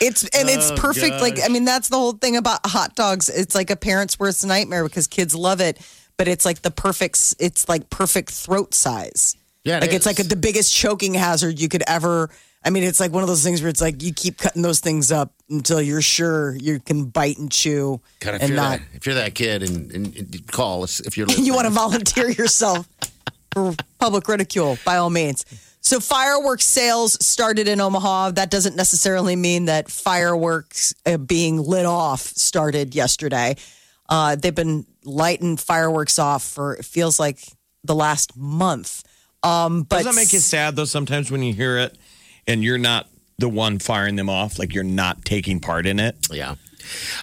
It's 0.00 0.24
and 0.24 0.48
it's 0.48 0.70
oh, 0.70 0.76
perfect. 0.76 1.20
Like 1.20 1.38
I 1.44 1.48
mean, 1.48 1.64
that's 1.66 1.88
the 1.90 1.96
whole 1.98 2.12
thing 2.14 2.36
about 2.36 2.60
hot 2.66 2.94
dogs. 2.96 3.28
It's 3.28 3.54
like 3.54 3.70
a 3.70 3.76
parent's 3.76 4.18
worst 4.18 4.44
nightmare 4.46 4.82
because 4.84 5.06
kids 5.06 5.34
love 5.34 5.60
it, 5.60 5.78
but 6.20 6.28
it's 6.28 6.44
like 6.44 6.60
the 6.60 6.70
perfect 6.70 7.34
it's 7.38 7.66
like 7.66 7.88
perfect 7.88 8.28
throat 8.28 8.74
size. 8.74 9.38
Yeah, 9.64 9.78
it 9.78 9.80
like 9.80 9.94
it's 9.94 10.06
is. 10.06 10.18
like 10.18 10.28
the 10.28 10.36
biggest 10.36 10.70
choking 10.74 11.14
hazard 11.14 11.58
you 11.58 11.66
could 11.66 11.82
ever. 11.86 12.28
I 12.62 12.68
mean, 12.68 12.82
it's 12.82 13.00
like 13.00 13.10
one 13.10 13.22
of 13.22 13.28
those 13.30 13.42
things 13.42 13.62
where 13.62 13.70
it's 13.70 13.80
like 13.80 14.02
you 14.02 14.12
keep 14.12 14.36
cutting 14.36 14.60
those 14.60 14.80
things 14.80 15.10
up 15.10 15.32
until 15.48 15.80
you're 15.80 16.02
sure 16.02 16.54
you 16.56 16.78
can 16.78 17.06
bite 17.06 17.38
and 17.38 17.50
chew 17.50 18.02
God, 18.18 18.34
if 18.34 18.42
and 18.42 18.50
you're 18.50 18.56
not. 18.56 18.80
that, 18.80 18.86
if 18.92 19.06
you're 19.06 19.14
that 19.14 19.34
kid, 19.34 19.62
and, 19.62 19.90
and, 19.92 20.14
and 20.14 20.52
call 20.52 20.82
us 20.82 21.00
if 21.00 21.16
you're 21.16 21.26
and 21.26 21.38
you 21.46 21.54
want 21.54 21.68
to 21.68 21.72
volunteer 21.72 22.28
yourself 22.38 22.86
for 23.54 23.74
public 23.98 24.28
ridicule, 24.28 24.76
by 24.84 24.98
all 24.98 25.08
means. 25.08 25.46
So, 25.80 26.00
fireworks 26.00 26.66
sales 26.66 27.16
started 27.24 27.66
in 27.66 27.80
Omaha. 27.80 28.32
That 28.32 28.50
doesn't 28.50 28.76
necessarily 28.76 29.36
mean 29.36 29.64
that 29.64 29.90
fireworks 29.90 30.92
uh, 31.06 31.16
being 31.16 31.62
lit 31.62 31.86
off 31.86 32.20
started 32.20 32.94
yesterday. 32.94 33.56
Uh, 34.10 34.34
they've 34.36 34.54
been 34.54 34.84
lighting 35.04 35.56
fireworks 35.56 36.18
off 36.18 36.42
for 36.42 36.74
it 36.74 36.84
feels 36.84 37.18
like 37.20 37.38
the 37.84 37.94
last 37.94 38.36
month. 38.36 39.04
Um, 39.42 39.84
but 39.84 39.98
Does 40.02 40.06
that 40.06 40.14
make 40.20 40.32
you 40.32 40.40
sad 40.40 40.76
though? 40.76 40.84
Sometimes 40.84 41.30
when 41.30 41.42
you 41.42 41.54
hear 41.54 41.78
it, 41.78 41.96
and 42.46 42.62
you're 42.64 42.76
not 42.78 43.06
the 43.38 43.48
one 43.48 43.78
firing 43.78 44.16
them 44.16 44.28
off, 44.28 44.58
like 44.58 44.74
you're 44.74 44.84
not 44.84 45.24
taking 45.24 45.60
part 45.60 45.86
in 45.86 45.98
it. 46.00 46.16
Yeah, 46.30 46.56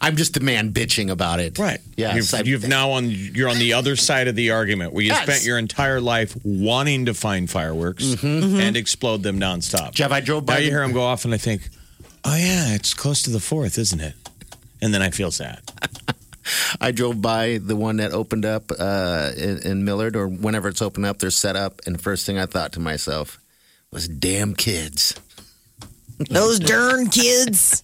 I'm 0.01 0.15
just 0.15 0.33
the 0.33 0.39
man 0.39 0.71
bitching 0.73 1.11
about 1.11 1.39
it. 1.39 1.59
Right. 1.59 1.79
Yes. 1.95 2.33
You've, 2.33 2.47
you've 2.47 2.67
now 2.67 2.91
on 2.91 3.09
you're 3.09 3.49
on 3.49 3.59
the 3.59 3.73
other 3.73 3.95
side 3.95 4.27
of 4.27 4.35
the 4.35 4.51
argument 4.51 4.93
where 4.93 5.03
you 5.03 5.09
Yes. 5.11 5.23
spent 5.23 5.43
your 5.45 5.57
entire 5.59 5.99
life 6.01 6.35
wanting 6.43 7.05
to 7.05 7.13
find 7.13 7.47
fireworks 7.49 8.15
and 8.23 8.75
explode 8.77 9.21
them 9.23 9.39
nonstop. 9.39 9.91
Jeff, 9.91 10.11
I 10.11 10.21
drove 10.21 10.45
by 10.45 10.53
Now 10.53 10.59
you 10.59 10.71
hear 10.71 10.79
them 10.81 10.93
go 10.93 11.03
off, 11.03 11.25
and 11.25 11.33
I 11.33 11.37
think, 11.37 11.69
oh 12.23 12.35
yeah, 12.35 12.73
it's 12.73 12.93
close 12.95 13.21
to 13.23 13.29
the 13.29 13.39
fourth, 13.41 13.77
isn't 13.77 13.99
it? 14.01 14.15
And 14.81 14.93
then 14.93 15.01
I 15.01 15.09
feel 15.11 15.31
sad. 15.31 15.59
I 16.79 16.91
drove 16.91 17.21
by 17.21 17.59
the 17.61 17.75
one 17.75 17.97
that 17.97 18.11
opened 18.11 18.45
up 18.45 18.71
uh, 18.77 19.31
in, 19.37 19.59
in 19.59 19.85
Millard, 19.85 20.15
or 20.15 20.27
whenever 20.27 20.67
it's 20.67 20.81
opened 20.81 21.05
up, 21.05 21.19
they're 21.19 21.31
set 21.31 21.55
up, 21.55 21.81
and 21.85 21.99
first 21.99 22.25
thing 22.25 22.37
I 22.37 22.45
thought 22.45 22.73
to 22.73 22.79
myself 22.79 23.39
was, 23.91 24.07
"Damn 24.07 24.55
kids." 24.55 25.15
those 26.29 26.59
darn 26.59 27.09
kids. 27.09 27.83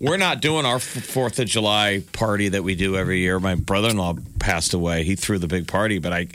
We're 0.00 0.16
not 0.16 0.40
doing 0.40 0.64
our 0.64 0.78
Fourth 0.78 1.38
of 1.38 1.46
July 1.46 2.02
party 2.12 2.48
that 2.48 2.62
we 2.62 2.74
do 2.74 2.96
every 2.96 3.20
year. 3.20 3.38
My 3.38 3.54
brother-in-law 3.54 4.14
passed 4.38 4.72
away. 4.72 5.04
He 5.04 5.14
threw 5.16 5.38
the 5.38 5.46
big 5.46 5.68
party, 5.68 5.98
but 5.98 6.12
I, 6.12 6.28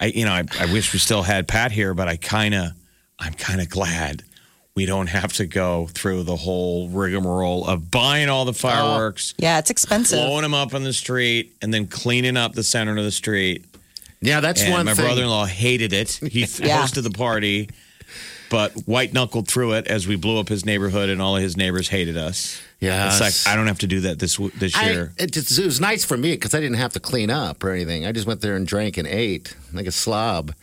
I, 0.00 0.06
you 0.06 0.24
know, 0.24 0.32
I, 0.32 0.44
I 0.58 0.72
wish 0.72 0.92
we 0.92 0.98
still 0.98 1.22
had 1.22 1.46
Pat 1.46 1.72
here. 1.72 1.92
But 1.92 2.08
I 2.08 2.16
kind 2.16 2.54
of, 2.54 2.70
I'm 3.18 3.34
kind 3.34 3.60
of 3.60 3.68
glad 3.68 4.22
we 4.76 4.86
don't 4.86 5.08
have 5.08 5.32
to 5.34 5.46
go 5.46 5.88
through 5.92 6.22
the 6.22 6.36
whole 6.36 6.88
rigmarole 6.88 7.66
of 7.66 7.90
buying 7.90 8.28
all 8.28 8.44
the 8.44 8.52
fireworks, 8.52 9.34
oh, 9.34 9.42
Yeah, 9.42 9.58
it's 9.58 9.70
expensive. 9.70 10.18
blowing 10.18 10.42
them 10.42 10.54
up 10.54 10.74
on 10.74 10.84
the 10.84 10.92
street, 10.92 11.54
and 11.60 11.74
then 11.74 11.86
cleaning 11.86 12.36
up 12.36 12.52
the 12.54 12.62
center 12.62 12.96
of 12.96 13.04
the 13.04 13.10
street. 13.10 13.64
Yeah, 14.20 14.40
that's 14.40 14.62
and 14.62 14.72
one 14.72 14.86
my 14.86 14.94
thing. 14.94 15.04
brother-in-law 15.06 15.46
hated 15.46 15.92
it. 15.92 16.10
He 16.22 16.46
th- 16.46 16.60
Yeah. 16.60 16.82
hosted 16.82 17.02
the 17.02 17.10
party, 17.10 17.68
but 18.50 18.72
white 18.86 19.12
knuckled 19.12 19.48
through 19.48 19.72
it 19.72 19.86
as 19.86 20.06
we 20.06 20.16
blew 20.16 20.38
up 20.38 20.48
his 20.48 20.64
neighborhood, 20.64 21.08
and 21.08 21.20
all 21.20 21.36
of 21.36 21.42
his 21.42 21.56
neighbors 21.56 21.88
hated 21.88 22.16
us. 22.16 22.60
Yes. 22.80 23.20
it's 23.20 23.46
like 23.46 23.52
I 23.52 23.56
don't 23.56 23.66
have 23.66 23.80
to 23.80 23.86
do 23.86 24.00
that 24.00 24.18
this 24.20 24.36
w- 24.36 24.52
this 24.58 24.74
I, 24.76 24.90
year. 24.90 25.12
it, 25.18 25.32
just- 25.32 25.58
it 25.58 25.64
was 25.64 25.80
nice 25.80 26.04
for 26.04 26.16
me 26.16 26.32
because 26.32 26.54
I 26.54 26.60
didn't 26.60 26.78
have 26.78 26.92
to 26.94 27.00
clean 27.00 27.28
up 27.28 27.62
or 27.64 27.70
anything. 27.72 28.06
I 28.06 28.12
just 28.12 28.26
went 28.26 28.40
there 28.40 28.56
and 28.56 28.66
drank 28.66 28.96
and 28.96 29.06
ate 29.08 29.54
like 29.72 29.86
a 29.86 29.92
slob. 29.92 30.54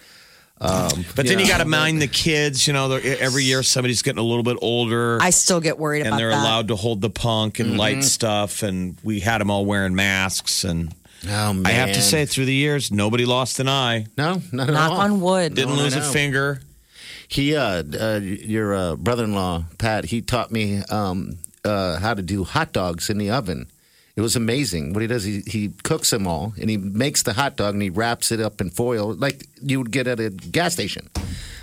Um, 0.59 1.05
But 1.15 1.27
then 1.27 1.37
you 1.39 1.47
got 1.47 1.59
to 1.59 1.65
mind 1.65 2.01
the 2.01 2.07
kids. 2.07 2.65
You 2.67 2.73
know, 2.73 2.91
every 2.93 3.43
year 3.43 3.61
somebody's 3.63 4.01
getting 4.01 4.19
a 4.19 4.23
little 4.23 4.43
bit 4.43 4.57
older, 4.61 5.19
I 5.21 5.29
still 5.29 5.59
get 5.59 5.77
worried 5.77 5.99
and 5.99 6.07
about 6.09 6.17
they're 6.17 6.29
that. 6.29 6.41
allowed 6.41 6.67
to 6.69 6.75
hold 6.75 7.01
the 7.01 7.09
punk 7.11 7.59
and 7.59 7.77
light 7.77 8.03
stuff. 8.03 8.63
And 8.63 8.97
we 9.03 9.19
had 9.19 9.39
them 9.39 9.51
all 9.51 9.65
wearing 9.65 9.93
masks. 9.95 10.63
And 10.63 10.93
Oh 11.27 11.51
man! 11.53 11.65
I 11.65 11.71
have 11.71 11.93
to 11.93 12.01
say, 12.01 12.25
through 12.25 12.45
the 12.45 12.53
years, 12.53 12.91
nobody 12.91 13.25
lost 13.25 13.59
an 13.59 13.67
eye, 13.67 14.05
no, 14.17 14.41
not 14.51 14.67
at 14.69 14.73
Knock 14.73 14.91
all. 14.91 14.97
on 14.99 15.19
wood. 15.19 15.55
didn't 15.55 15.75
No, 15.75 15.81
lose 15.81 15.95
a 15.95 16.01
finger. 16.01 16.61
He, 17.27 17.55
uh, 17.55 17.83
uh, 17.99 18.19
your 18.23 18.73
uh, 18.75 18.95
brother-in-law 18.95 19.65
Pat, 19.79 20.05
he 20.05 20.21
taught 20.21 20.51
me 20.51 20.77
um, 20.89 21.39
uh, 21.65 21.97
how 21.99 22.13
to 22.13 22.21
do 22.21 22.43
hot 22.43 22.71
dogs 22.71 23.09
in 23.09 23.17
the 23.17 23.31
oven. 23.31 23.67
It 24.17 24.21
was 24.21 24.35
amazing. 24.35 24.93
What 24.93 25.01
he 25.01 25.07
does, 25.07 25.23
he, 25.23 25.41
he 25.45 25.69
cooks 25.83 26.09
them 26.09 26.25
all, 26.27 26.53
and 26.59 26.69
he 26.69 26.75
makes 26.77 27.21
the 27.23 27.33
hot 27.33 27.55
dog, 27.55 27.75
and 27.75 27.81
he 27.83 27.89
wraps 27.91 28.31
it 28.31 28.41
up 28.41 28.59
in 28.59 28.71
foil 28.71 29.13
like 29.13 29.45
you 29.61 29.77
would 29.79 29.91
get 29.91 30.07
at 30.07 30.19
a 30.19 30.31
gas 30.31 30.73
station. 30.73 31.07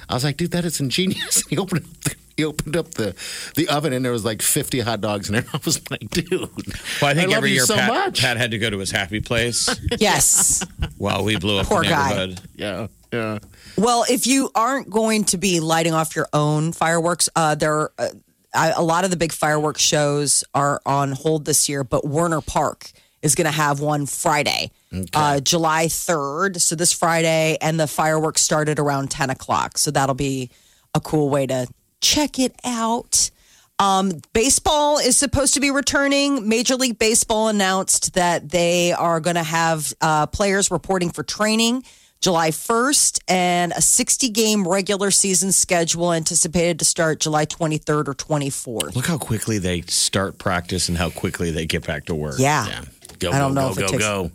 I 0.08 0.14
was 0.14 0.22
like, 0.24 0.36
dude, 0.36 0.52
that 0.52 0.64
is 0.64 0.80
ingenious. 0.80 1.44
he 1.50 1.58
opened 1.58 1.80
up 1.84 1.90
the, 2.04 2.14
he 2.36 2.44
opened 2.44 2.76
up 2.76 2.90
the, 2.92 3.14
the 3.56 3.68
oven, 3.68 3.92
and 3.92 4.04
there 4.04 4.12
was 4.12 4.24
like 4.24 4.40
fifty 4.40 4.78
hot 4.80 5.00
dogs 5.00 5.28
in 5.28 5.34
there. 5.34 5.44
I 5.52 5.58
was 5.64 5.80
like, 5.90 6.08
dude, 6.10 6.30
Well, 6.40 6.48
I 7.10 7.14
think 7.14 7.28
love 7.30 7.38
every 7.38 7.50
year 7.52 7.64
so 7.66 7.74
Pat, 7.74 7.88
much. 7.88 8.20
Pat 8.20 8.36
had 8.36 8.52
to 8.52 8.58
go 8.58 8.70
to 8.70 8.78
his 8.78 8.90
happy 8.92 9.20
place 9.20 9.68
Yes. 9.98 10.64
while 10.96 11.24
we 11.24 11.36
blew 11.36 11.58
up 11.58 11.66
Poor 11.66 11.82
the 11.82 11.88
guy. 11.88 12.08
neighborhood. 12.10 12.40
yeah, 12.54 12.86
yeah. 13.12 13.38
Well, 13.76 14.04
if 14.08 14.26
you 14.28 14.50
aren't 14.54 14.88
going 14.90 15.24
to 15.26 15.38
be 15.38 15.58
lighting 15.58 15.92
off 15.94 16.14
your 16.14 16.28
own 16.32 16.72
fireworks, 16.72 17.28
uh, 17.34 17.56
there 17.56 17.74
are, 17.74 17.92
uh, 17.98 18.08
I- 18.54 18.70
a 18.70 18.82
lot 18.82 19.04
of 19.04 19.10
the 19.10 19.16
big 19.16 19.32
fireworks 19.32 19.82
shows 19.82 20.44
are 20.54 20.80
on 20.86 21.12
hold 21.12 21.44
this 21.44 21.68
year, 21.68 21.84
but 21.84 22.06
Werner 22.06 22.40
Park 22.40 22.90
is 23.22 23.34
going 23.34 23.46
to 23.46 23.50
have 23.50 23.80
one 23.80 24.06
Friday, 24.06 24.70
uh, 25.14 25.40
July 25.40 25.86
3rd. 25.86 26.60
So 26.60 26.74
this 26.76 26.92
Friday, 26.92 27.56
and 27.60 27.80
the 27.80 27.86
fireworks 27.86 28.42
started 28.42 28.78
around 28.78 29.10
10 29.10 29.30
o'clock. 29.30 29.78
So 29.78 29.90
that'll 29.90 30.14
be 30.14 30.50
a 30.94 31.00
cool 31.00 31.28
way 31.30 31.46
to 31.46 31.66
check 32.00 32.38
it 32.38 32.54
out. 32.64 33.30
Um, 33.78 34.20
baseball 34.34 34.98
is 34.98 35.16
supposed 35.16 35.54
to 35.54 35.60
be 35.60 35.70
returning. 35.70 36.48
Major 36.48 36.76
League 36.76 36.98
Baseball 36.98 37.48
announced 37.48 38.14
that 38.14 38.50
they 38.50 38.92
are 38.92 39.18
going 39.20 39.34
to 39.36 39.42
have 39.42 39.92
uh, 40.00 40.26
players 40.26 40.70
reporting 40.70 41.10
for 41.10 41.22
training 41.24 41.82
July 42.24 42.48
1st, 42.50 43.20
and 43.28 43.72
a 43.76 43.82
60 43.82 44.30
game 44.30 44.66
regular 44.66 45.10
season 45.10 45.52
schedule 45.52 46.10
anticipated 46.10 46.78
to 46.78 46.84
start 46.86 47.20
July 47.20 47.44
23rd 47.44 48.08
or 48.08 48.14
24th. 48.14 48.96
Look 48.96 49.04
how 49.04 49.18
quickly 49.18 49.58
they 49.58 49.82
start 49.82 50.38
practice 50.38 50.88
and 50.88 50.96
how 50.96 51.10
quickly 51.10 51.50
they 51.50 51.66
get 51.66 51.86
back 51.86 52.06
to 52.06 52.14
work. 52.14 52.36
Yeah. 52.38 52.66
Yeah. 52.66 52.84
Go, 53.18 53.30
I 53.30 53.38
don't 53.38 53.54
go, 53.54 53.60
know 53.60 53.66
go, 53.66 53.72
if 53.72 53.78
it 53.78 53.80
go, 53.82 53.86
takes- 53.88 54.02
go. 54.02 54.30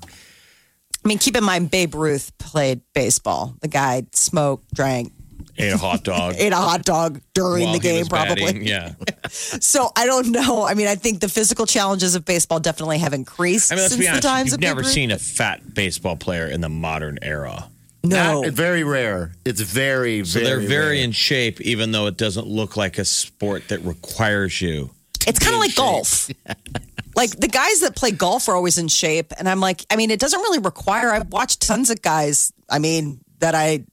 I 1.03 1.07
mean, 1.07 1.17
keep 1.17 1.35
in 1.35 1.43
mind, 1.43 1.71
Babe 1.71 1.95
Ruth 1.95 2.31
played 2.37 2.81
baseball. 2.93 3.55
The 3.61 3.69
guy 3.69 4.03
smoked, 4.13 4.71
drank, 4.71 5.11
Ate 5.57 5.73
a 5.73 5.77
hot 5.77 6.03
dog. 6.03 6.35
ate 6.37 6.53
a 6.53 6.57
hot 6.57 6.83
dog 6.85 7.19
during 7.33 7.71
the 7.71 7.79
game, 7.79 8.05
probably. 8.05 8.45
batting. 8.45 8.65
Yeah. 8.67 8.93
So 9.31 9.91
I 9.95 10.05
don't 10.07 10.29
know. 10.31 10.63
I 10.63 10.73
mean, 10.73 10.87
I 10.87 10.95
think 10.95 11.19
the 11.21 11.29
physical 11.29 11.65
challenges 11.67 12.15
of 12.15 12.25
baseball 12.25 12.59
definitely 12.59 12.97
have 12.99 13.13
increased 13.13 13.71
I 13.71 13.75
mean, 13.75 13.83
let's 13.83 13.93
since 13.93 14.03
be 14.03 14.07
honest. 14.07 14.21
the 14.23 14.27
times 14.27 14.51
You've 14.51 14.61
never 14.61 14.81
Ruth. 14.81 14.89
seen 14.89 15.11
a 15.11 15.19
fat 15.19 15.73
baseball 15.73 16.15
player 16.15 16.47
in 16.47 16.61
the 16.61 16.69
modern 16.69 17.19
era. 17.21 17.69
No. 18.03 18.41
Not- 18.41 18.53
very 18.53 18.83
rare. 18.83 19.33
It's 19.45 19.61
very, 19.61 20.23
So 20.25 20.39
very 20.39 20.45
they're 20.45 20.67
very 20.67 20.95
rare. 20.97 21.03
in 21.05 21.11
shape, 21.11 21.59
even 21.61 21.91
though 21.91 22.07
it 22.07 22.17
doesn't 22.17 22.47
look 22.47 22.77
like 22.77 22.97
a 22.97 23.05
sport 23.05 23.67
that 23.69 23.79
requires 23.83 24.61
you. 24.61 24.91
It's 25.27 25.39
kind 25.39 25.53
of 25.53 25.59
like 25.59 25.71
shape. 25.71 25.77
golf. 25.77 26.29
like 27.15 27.31
the 27.31 27.47
guys 27.49 27.81
that 27.81 27.95
play 27.95 28.11
golf 28.11 28.47
are 28.47 28.55
always 28.55 28.77
in 28.77 28.87
shape. 28.87 29.33
And 29.37 29.49
I'm 29.49 29.59
like, 29.59 29.85
I 29.89 29.95
mean, 29.95 30.11
it 30.11 30.19
doesn't 30.19 30.39
really 30.39 30.59
require, 30.59 31.11
I've 31.11 31.27
watched 31.27 31.61
tons 31.61 31.89
of 31.89 32.01
guys, 32.01 32.53
I 32.69 32.79
mean, 32.79 33.19
that 33.39 33.53
I 33.53 33.83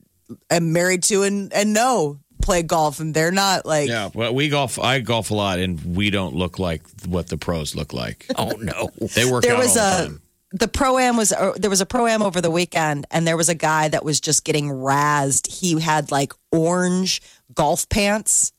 am 0.50 0.72
married 0.72 1.02
to 1.04 1.22
and, 1.24 1.52
and 1.52 1.72
know 1.72 2.18
play 2.42 2.62
golf 2.62 3.00
and 3.00 3.12
they're 3.12 3.32
not 3.32 3.66
like, 3.66 3.88
Yeah, 3.88 4.10
well, 4.14 4.32
we 4.32 4.48
golf. 4.48 4.78
I 4.78 5.00
golf 5.00 5.30
a 5.32 5.34
lot, 5.34 5.58
and 5.58 5.96
we 5.96 6.10
don't 6.10 6.34
look 6.34 6.60
like 6.60 6.82
what 7.06 7.28
the 7.28 7.36
pros 7.36 7.74
look 7.74 7.92
like. 7.92 8.26
Oh, 8.38 8.50
no. 8.60 8.90
They 9.14 9.24
work 9.24 9.42
there 9.42 9.54
out 9.54 9.58
was 9.58 9.76
all 9.76 9.98
the 9.98 10.04
a, 10.04 10.06
time. 10.06 10.20
The 10.58 10.68
pro 10.68 10.98
am 10.98 11.16
was, 11.16 11.32
uh, 11.32 11.52
there 11.56 11.70
was 11.70 11.80
a 11.80 11.86
pro 11.86 12.06
am 12.06 12.22
over 12.22 12.40
the 12.40 12.50
weekend 12.50 13.06
and 13.10 13.26
there 13.26 13.36
was 13.36 13.48
a 13.48 13.54
guy 13.54 13.88
that 13.88 14.04
was 14.04 14.20
just 14.20 14.44
getting 14.44 14.68
razzed. 14.68 15.46
He 15.46 15.78
had 15.80 16.10
like 16.10 16.32
orange 16.50 17.20
golf 17.54 17.88
pants 17.88 18.52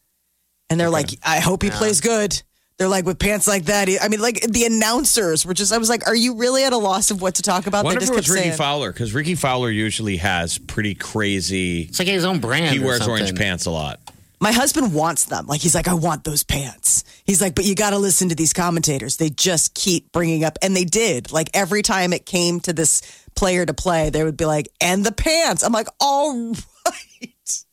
and 0.70 0.80
they're 0.80 0.90
like, 0.90 1.10
I 1.24 1.40
hope 1.40 1.64
he 1.64 1.70
plays 1.70 2.02
good. 2.02 2.42
They're 2.78 2.88
like 2.88 3.06
with 3.06 3.18
pants 3.18 3.48
like 3.48 3.66
that. 3.66 3.90
I 4.02 4.08
mean, 4.08 4.22
like 4.22 4.42
the 4.42 4.66
announcers 4.66 5.46
were 5.46 5.56
just. 5.56 5.74
I 5.74 5.80
was 5.80 5.90
like, 5.90 6.08
"Are 6.08 6.16
you 6.16 6.36
really 6.36 6.64
at 6.64 6.74
a 6.74 6.78
loss 6.78 7.10
of 7.10 7.24
what 7.24 7.36
to 7.36 7.42
talk 7.42 7.66
about?" 7.66 7.86
Wonder 7.86 8.00
they 8.00 8.06
if 8.06 8.12
it 8.12 8.16
was 8.16 8.30
Ricky 8.30 8.44
saying, 8.44 8.58
Fowler 8.58 8.94
because 8.94 9.16
Rickie 9.16 9.34
Fowler 9.34 9.72
usually 9.72 10.18
has 10.18 10.60
pretty 10.60 10.94
crazy. 10.94 11.82
It's 11.82 11.98
like 11.98 12.08
his 12.08 12.24
own 12.24 12.40
brand. 12.40 12.76
He 12.76 12.84
or 12.84 12.86
wears 12.86 13.08
orange 13.08 13.36
pants 13.36 13.66
a 13.66 13.72
lot. 13.72 14.00
My 14.40 14.52
husband 14.52 14.94
wants 14.94 15.26
them. 15.26 15.48
Like 15.48 15.62
he's 15.62 15.74
like, 15.74 15.88
I 15.88 15.94
want 15.96 16.24
those 16.24 16.44
pants. 16.44 17.04
He's 17.26 17.42
like, 17.42 17.56
but 17.56 17.66
you 17.66 17.74
got 17.76 17.90
to 17.92 17.98
listen 17.98 18.30
to 18.30 18.36
these 18.36 18.54
commentators. 18.54 19.18
They 19.18 19.30
just 19.30 19.74
keep 19.74 20.12
bringing 20.12 20.44
up, 20.44 20.58
and 20.62 20.76
they 20.76 20.84
did. 20.86 21.32
Like 21.32 21.50
every 21.54 21.82
time 21.82 22.14
it 22.14 22.26
came 22.26 22.60
to 22.62 22.74
this 22.74 23.02
player 23.36 23.66
to 23.66 23.74
play, 23.74 24.10
they 24.12 24.24
would 24.24 24.38
be 24.38 24.46
like, 24.46 24.70
and 24.80 25.04
the 25.06 25.12
pants. 25.12 25.64
I'm 25.64 25.72
like, 25.74 25.88
all 26.00 26.52
right. 26.86 27.64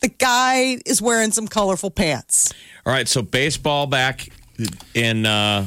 The 0.00 0.08
guy 0.08 0.78
is 0.86 1.00
wearing 1.02 1.30
some 1.30 1.46
colorful 1.46 1.90
pants. 1.90 2.52
All 2.86 2.92
right, 2.92 3.06
so 3.06 3.20
baseball 3.22 3.86
back 3.86 4.28
in. 4.94 5.26
uh 5.26 5.66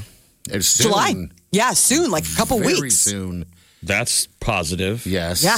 soon. 0.59 0.61
July. 0.91 1.13
Yeah, 1.51 1.71
soon, 1.73 2.09
like 2.11 2.25
a 2.25 2.35
couple 2.35 2.57
weeks. 2.57 2.69
Very 2.71 2.81
weeks. 2.81 2.95
soon. 2.97 3.45
That's 3.83 4.25
positive. 4.39 5.05
Yes. 5.05 5.43
Yeah, 5.43 5.57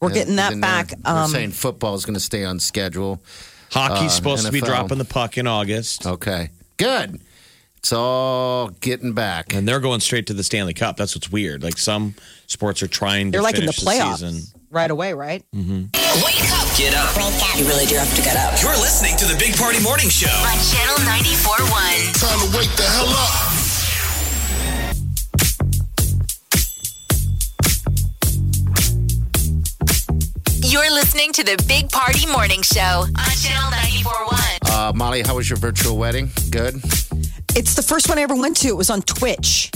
we're 0.00 0.12
getting 0.12 0.36
that 0.36 0.58
back. 0.60 0.88
They're, 0.88 0.98
they're 1.02 1.22
Um, 1.24 1.30
saying 1.30 1.50
football 1.52 1.94
is 1.94 2.04
going 2.04 2.14
to 2.14 2.20
stay 2.20 2.44
on 2.44 2.60
schedule. 2.60 3.22
Hockey's 3.70 4.12
Uh, 4.12 4.14
supposed 4.16 4.46
to 4.46 4.52
be 4.52 4.60
dropping 4.60 4.98
the 4.98 5.04
puck 5.04 5.38
in 5.38 5.46
August, 5.46 6.06
Okay. 6.06 6.50
Good. 6.76 7.20
It's 7.78 7.92
all 7.94 8.68
getting 8.80 9.12
back. 9.14 9.54
and 9.54 9.66
they're 9.66 9.80
going 9.80 10.00
straight 10.00 10.26
to 10.26 10.34
the 10.34 10.44
Stanley 10.44 10.74
Cup. 10.74 10.96
That's 10.98 11.14
what's 11.14 11.32
weird. 11.32 11.62
Like 11.62 11.78
some 11.78 12.14
sports 12.46 12.82
are 12.82 12.88
trying 12.88 13.32
to 13.32 13.36
They're 13.36 13.42
like 13.42 13.56
in 13.58 13.64
the 13.64 13.72
finish 13.72 13.98
playoffs 14.00 14.18
season. 14.18 14.42
right 14.70 14.90
away, 14.90 15.14
right? 15.14 15.42
Mm-hmm. 15.56 15.84
Wake 16.24 16.50
up 16.52 16.66
Get 16.76 16.94
up. 16.94 17.14
You 17.58 17.66
really 17.66 17.84
do 17.86 17.96
have 17.96 18.14
to 18.16 18.22
get 18.22 18.36
up. 18.36 18.60
You're 18.62 18.72
listening 18.80 19.16
to 19.18 19.24
the 19.26 19.36
Big 19.38 19.54
Party 19.56 19.80
Morning 19.82 20.08
Show. 20.08 20.28
On 20.28 20.56
Channel 20.72 20.96
94.1. 21.04 22.20
Time 22.20 22.40
to 22.50 22.56
wake 22.58 22.74
the 22.76 22.84
hell 22.84 23.08
up. 23.08 23.49
You're 30.70 30.90
listening 30.92 31.32
to 31.32 31.42
the 31.42 31.62
Big 31.66 31.90
Party 31.90 32.26
Morning 32.30 32.62
Show 32.62 32.80
on 32.80 33.12
Channel 33.14 33.70
94.1. 33.72 34.70
Uh, 34.70 34.92
Molly, 34.94 35.22
how 35.22 35.34
was 35.34 35.50
your 35.50 35.56
virtual 35.58 35.96
wedding? 35.98 36.30
Good. 36.50 36.76
It's 37.56 37.74
the 37.74 37.82
first 37.82 38.08
one 38.08 38.18
I 38.18 38.22
ever 38.22 38.36
went 38.36 38.56
to. 38.58 38.68
It 38.68 38.76
was 38.76 38.88
on 38.88 39.02
Twitch. 39.02 39.72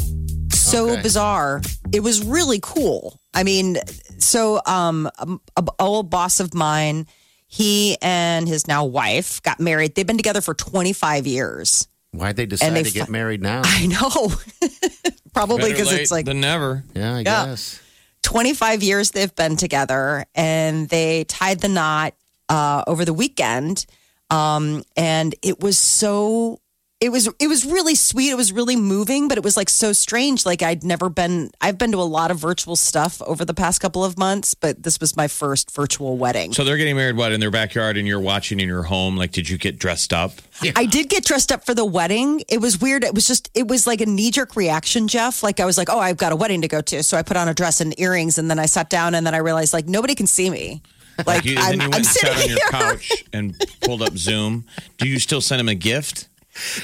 So 0.53 0.90
Okay. 0.90 1.03
bizarre. 1.03 1.62
It 1.92 2.01
was 2.01 2.24
really 2.24 2.61
cool. 2.62 3.20
I 3.34 3.42
mean, 3.42 3.78
so 4.18 4.61
um, 4.66 5.11
a, 5.18 5.36
a 5.57 5.64
old 5.80 6.11
boss 6.11 6.38
of 6.38 6.55
mine, 6.55 7.07
he 7.49 7.97
and 8.01 8.47
his 8.47 8.68
now 8.68 8.84
wife 8.84 9.42
got 9.42 9.59
married. 9.59 9.97
They've 9.97 10.07
been 10.07 10.16
together 10.16 10.40
for 10.40 10.55
25 10.55 11.26
years. 11.26 11.88
Why'd 12.12 12.36
they 12.36 12.47
decide 12.47 12.72
they 12.72 12.84
to 12.84 12.90
get 12.92 13.07
fi- 13.07 13.12
married 13.12 13.42
now? 13.42 13.62
I 13.64 13.86
know. 13.86 14.32
Probably 15.34 15.72
because 15.72 15.90
it's 15.92 16.12
like 16.12 16.26
the 16.26 16.34
never. 16.34 16.84
Yeah, 16.95 17.16
I 17.16 17.18
Yeah. 17.18 17.47
guess. 17.47 17.80
25 18.25 18.83
years 18.83 19.11
they've 19.11 19.35
been 19.35 19.57
together 19.57 20.25
and 20.35 20.89
they 20.89 21.25
tied 21.25 21.61
the 21.61 21.68
knot 21.68 22.14
uh, 22.49 22.83
over 22.87 23.05
the 23.05 23.12
weekend. 23.12 23.87
Um, 24.31 24.83
and 24.97 25.35
it 25.43 25.61
was 25.61 25.79
so 25.79 26.59
it 27.01 27.11
was 27.11 27.28
it 27.38 27.49
was 27.49 27.64
really 27.66 27.95
sweet 27.95 28.30
it 28.30 28.36
was 28.36 28.53
really 28.53 28.76
moving 28.76 29.28
but 29.28 29.36
it 29.36 29.45
was 29.45 29.57
like 29.57 29.68
so 29.68 29.92
strange 29.92 30.47
like 30.47 30.62
i'd 30.62 30.84
never 30.84 31.09
been 31.11 31.51
i've 31.61 31.76
been 31.76 31.90
to 31.92 31.99
a 31.99 32.03
lot 32.03 32.30
of 32.30 32.38
virtual 32.38 32.76
stuff 32.76 33.20
over 33.22 33.45
the 33.45 33.53
past 33.53 33.80
couple 33.80 34.05
of 34.05 34.16
months 34.16 34.55
but 34.55 34.82
this 34.82 35.01
was 35.01 35.16
my 35.16 35.26
first 35.28 35.70
virtual 35.72 36.16
wedding 36.16 36.53
So 36.53 36.62
they're 36.64 36.76
getting 36.76 36.97
married, 36.97 37.16
what, 37.16 37.32
in 37.32 37.40
their 37.40 37.51
backyard, 37.51 37.97
and 37.97 38.07
you're 38.07 38.20
watching 38.20 38.61
in 38.61 38.68
your 38.68 38.84
home? 38.84 39.16
Like, 39.16 39.32
did 39.32 39.49
you 39.49 39.59
get 39.59 39.78
dressed 39.78 40.12
up? 40.12 40.32
I 40.76 40.86
did 40.86 41.09
get 41.09 41.24
dressed 41.24 41.51
up 41.51 41.64
for 41.66 41.74
the 41.74 41.84
wedding. 41.84 42.42
It 42.49 42.61
was 42.61 42.80
weird. 42.80 43.03
It 43.05 43.14
was 43.14 43.26
just, 43.26 43.51
it 43.55 43.66
was 43.66 43.86
like 43.86 44.01
a 44.01 44.07
knee 44.07 44.30
jerk 44.30 44.55
reaction, 44.57 45.09
Jeff. 45.09 45.42
Like 45.42 45.59
I 45.61 45.64
was 45.64 45.76
like, 45.76 45.88
oh, 45.90 45.99
I've 45.99 46.16
got 46.16 46.32
a 46.32 46.36
wedding 46.36 46.62
to 46.62 46.68
go 46.68 46.80
to. 46.80 47.03
So 47.03 47.16
I 47.18 47.22
put 47.22 47.36
on 47.36 47.49
a 47.49 47.55
dress 47.55 47.80
and 47.80 47.99
earrings 47.99 48.38
and 48.38 48.49
then 48.51 48.59
I 48.59 48.66
sat 48.66 48.88
down 48.88 49.14
and 49.14 49.26
then 49.26 49.34
I 49.34 49.38
realized 49.38 49.72
like 49.72 49.86
nobody 49.86 50.14
can 50.14 50.26
see 50.26 50.49
me. 50.49 50.80
Like 51.26 51.45
You, 51.45 51.57
I'm, 51.59 51.78
then 51.78 51.80
you 51.80 51.90
went 51.90 51.95
I'm 51.95 51.99
and 51.99 52.07
sat 52.07 52.32
sitting 52.32 52.42
on 52.42 52.49
your 52.49 52.59
here. 52.59 52.70
couch 52.70 53.24
and 53.32 53.66
pulled 53.82 54.03
up 54.03 54.16
Zoom. 54.16 54.64
Do 54.99 55.09
you 55.09 55.18
still 55.18 55.40
send 55.40 55.61
him 55.61 55.68
a 55.68 55.74
gift? 55.74 56.28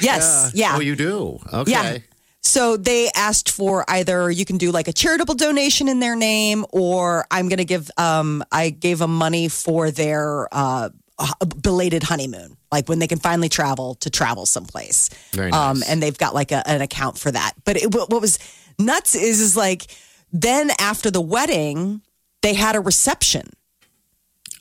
Yes. 0.00 0.52
Yeah. 0.54 0.74
Oh, 0.76 0.80
you 0.80 0.96
do? 0.96 1.38
Okay. 1.52 1.70
Yeah. 1.70 1.98
So 2.42 2.76
they 2.76 3.10
asked 3.14 3.50
for 3.50 3.84
either 3.88 4.30
you 4.30 4.44
can 4.44 4.56
do 4.58 4.70
like 4.72 4.88
a 4.88 4.92
charitable 4.92 5.34
donation 5.34 5.88
in 5.88 6.00
their 6.00 6.16
name, 6.16 6.64
or 6.70 7.26
I'm 7.30 7.48
going 7.48 7.58
to 7.58 7.64
give. 7.66 7.90
Um, 7.98 8.42
I 8.50 8.70
gave 8.70 8.98
them 8.98 9.14
money 9.14 9.48
for 9.48 9.90
their 9.90 10.48
uh, 10.50 10.88
belated 11.60 12.02
honeymoon, 12.02 12.56
like 12.72 12.88
when 12.88 12.98
they 12.98 13.06
can 13.06 13.18
finally 13.18 13.50
travel 13.50 13.94
to 13.96 14.08
travel 14.10 14.46
someplace. 14.46 15.10
Very 15.32 15.52
Um, 15.52 15.82
and 15.86 16.02
they've 16.02 16.16
got 16.16 16.34
like 16.34 16.50
a, 16.50 16.66
an 16.66 16.80
account 16.80 17.18
for 17.18 17.30
that. 17.30 17.52
But 17.64 17.76
it, 17.76 17.94
what 17.94 18.08
what 18.10 18.22
was 18.22 18.38
nuts 18.78 19.14
is 19.14 19.40
is 19.40 19.54
like 19.56 19.86
then 20.32 20.70
after 20.80 21.10
the 21.10 21.20
wedding, 21.20 22.00
they 22.40 22.54
had 22.54 22.74
a 22.74 22.80
reception. 22.80 23.50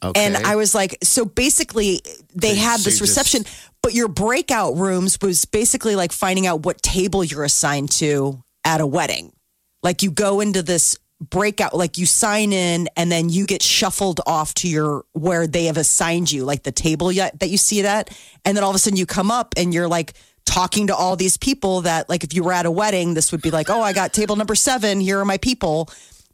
Okay. 0.01 0.25
And 0.25 0.37
I 0.37 0.55
was 0.55 0.73
like, 0.73 0.97
so 1.03 1.25
basically, 1.25 2.01
they 2.33 2.55
So- 2.55 2.61
had 2.61 2.79
this 2.81 3.01
reception, 3.01 3.43
but 3.81 3.93
your 3.93 4.07
breakout 4.07 4.75
rooms 4.77 5.17
was 5.21 5.45
basically 5.45 5.95
like 5.95 6.11
finding 6.11 6.45
out 6.45 6.65
what 6.65 6.81
table 6.81 7.23
you're 7.23 7.43
assigned 7.43 7.91
to 7.91 8.43
at 8.65 8.81
a 8.81 8.87
wedding. 8.87 9.31
Like 9.81 10.03
you 10.03 10.11
go 10.11 10.41
into 10.41 10.61
this 10.61 10.97
breakout, 11.21 11.73
like 11.73 11.97
you 11.97 12.05
sign 12.05 12.53
in 12.53 12.89
and 12.95 13.11
then 13.11 13.29
you 13.29 13.45
get 13.45 13.61
shuffled 13.61 14.21
off 14.25 14.53
to 14.55 14.67
your 14.67 15.05
where 15.13 15.47
they 15.47 15.65
have 15.65 15.77
assigned 15.77 16.31
you, 16.31 16.45
like 16.45 16.63
the 16.63 16.71
table 16.71 17.11
yet 17.11 17.39
that 17.39 17.49
you 17.49 17.57
see 17.57 17.83
that. 17.83 18.09
And 18.45 18.55
then 18.55 18.63
all 18.63 18.69
of 18.69 18.75
a 18.75 18.79
sudden 18.79 18.97
you 18.97 19.05
come 19.05 19.31
up 19.31 19.53
and 19.57 19.73
you're 19.73 19.87
like, 19.87 20.13
talking 20.45 20.87
to 20.87 20.95
all 20.95 21.15
these 21.15 21.37
people 21.37 21.81
that 21.81 22.09
like 22.09 22.23
if 22.23 22.33
you 22.33 22.43
were 22.43 22.51
at 22.51 22.65
a 22.65 22.71
wedding 22.71 23.13
this 23.13 23.31
would 23.31 23.41
be 23.41 23.51
like 23.51 23.69
oh 23.69 23.81
i 23.81 23.93
got 23.93 24.13
table 24.13 24.35
number 24.35 24.55
seven 24.55 24.99
here 24.99 25.19
are 25.19 25.25
my 25.25 25.37
people 25.37 25.87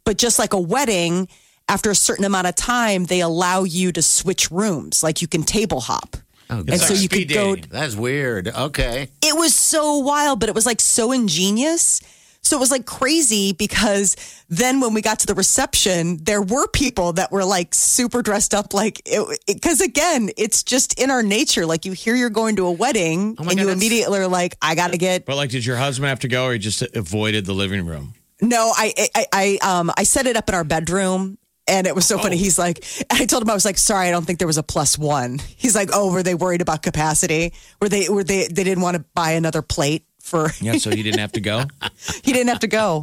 but 0.04 0.16
just 0.16 0.38
like 0.38 0.54
a 0.54 0.60
wedding 0.60 1.28
after 1.68 1.90
a 1.90 1.94
certain 1.94 2.24
amount 2.24 2.46
of 2.46 2.54
time 2.54 3.04
they 3.04 3.20
allow 3.20 3.62
you 3.64 3.92
to 3.92 4.00
switch 4.00 4.50
rooms 4.50 5.02
like 5.02 5.20
you 5.20 5.28
can 5.28 5.42
table 5.42 5.80
hop 5.80 6.16
and 6.48 6.68
It's 6.68 6.86
so 6.86 6.94
like 6.94 7.02
you 7.02 7.08
could 7.08 7.28
go 7.28 7.54
dating. 7.54 7.70
That's 7.70 7.94
weird. 7.94 8.48
Okay. 8.48 9.08
it 9.22 9.36
was 9.36 9.54
so 9.54 9.98
wild, 9.98 10.40
but 10.40 10.48
it 10.48 10.54
was 10.54 10.66
like 10.66 10.80
so 10.80 11.12
ingenious. 11.12 12.00
So 12.42 12.56
it 12.56 12.60
was 12.60 12.70
like 12.70 12.86
crazy 12.86 13.52
because 13.52 14.14
then 14.48 14.78
when 14.78 14.94
we 14.94 15.02
got 15.02 15.18
to 15.18 15.26
the 15.26 15.34
reception, 15.34 16.18
there 16.22 16.40
were 16.40 16.68
people 16.68 17.12
that 17.14 17.32
were 17.32 17.44
like 17.44 17.74
super 17.74 18.22
dressed 18.22 18.54
up, 18.54 18.72
like, 18.72 19.02
because 19.48 19.80
again, 19.80 20.30
it's 20.36 20.62
just 20.62 20.96
in 21.00 21.10
our 21.10 21.24
nature. 21.24 21.66
Like 21.66 21.84
you 21.84 21.90
hear 21.90 22.14
you're 22.14 22.30
going 22.30 22.54
to 22.56 22.66
a 22.66 22.70
wedding 22.70 23.34
Oh 23.40 23.42
and 23.42 23.56
God, 23.56 23.58
you 23.58 23.68
immediately 23.70 24.20
are 24.20 24.28
like, 24.28 24.56
I 24.62 24.76
got 24.76 24.92
to 24.92 24.96
get 24.98 25.26
But 25.26 25.34
like, 25.34 25.50
did 25.50 25.66
your 25.66 25.76
husband 25.76 26.08
have 26.08 26.20
to 26.20 26.28
go, 26.28 26.44
or 26.44 26.52
you 26.52 26.60
just 26.60 26.82
avoided 26.94 27.46
the 27.46 27.52
living 27.52 27.84
room? 27.84 28.14
No, 28.40 28.72
I, 28.76 28.92
I, 29.16 29.26
I, 29.32 29.58
um, 29.62 29.90
I 29.96 30.04
set 30.04 30.28
it 30.28 30.36
up 30.36 30.48
in 30.48 30.54
our 30.54 30.62
bedroom. 30.62 31.38
And 31.68 31.86
it 31.86 31.94
was 31.94 32.06
so 32.06 32.16
Oh. 32.16 32.22
funny. 32.22 32.36
He's 32.36 32.58
like, 32.58 32.84
I 33.10 33.26
told 33.26 33.42
him 33.42 33.50
I 33.50 33.54
was 33.54 33.64
like, 33.64 33.78
sorry, 33.78 34.06
I 34.08 34.10
don't 34.12 34.24
think 34.24 34.38
there 34.38 34.46
was 34.46 34.58
a 34.58 34.62
plus 34.62 34.96
one. 34.96 35.40
He's 35.56 35.74
like, 35.74 35.90
oh, 35.92 36.12
were 36.12 36.22
they 36.22 36.34
worried 36.34 36.60
about 36.62 36.82
capacity? 36.82 37.52
Were 37.80 37.88
they, 37.88 38.08
were 38.08 38.22
they, 38.24 38.46
they 38.46 38.62
didn't 38.64 38.82
want 38.82 38.96
to 38.96 39.04
buy 39.14 39.32
another 39.32 39.62
plate 39.62 40.04
for? 40.20 40.52
Yeah, 40.60 40.74
so 40.78 40.90
he 40.90 41.02
didn't 41.02 41.18
have 41.20 41.32
to 41.32 41.40
go. 41.40 41.64
he 42.24 42.32
didn't 42.32 42.48
have 42.48 42.60
to 42.60 42.68
go. 42.68 43.02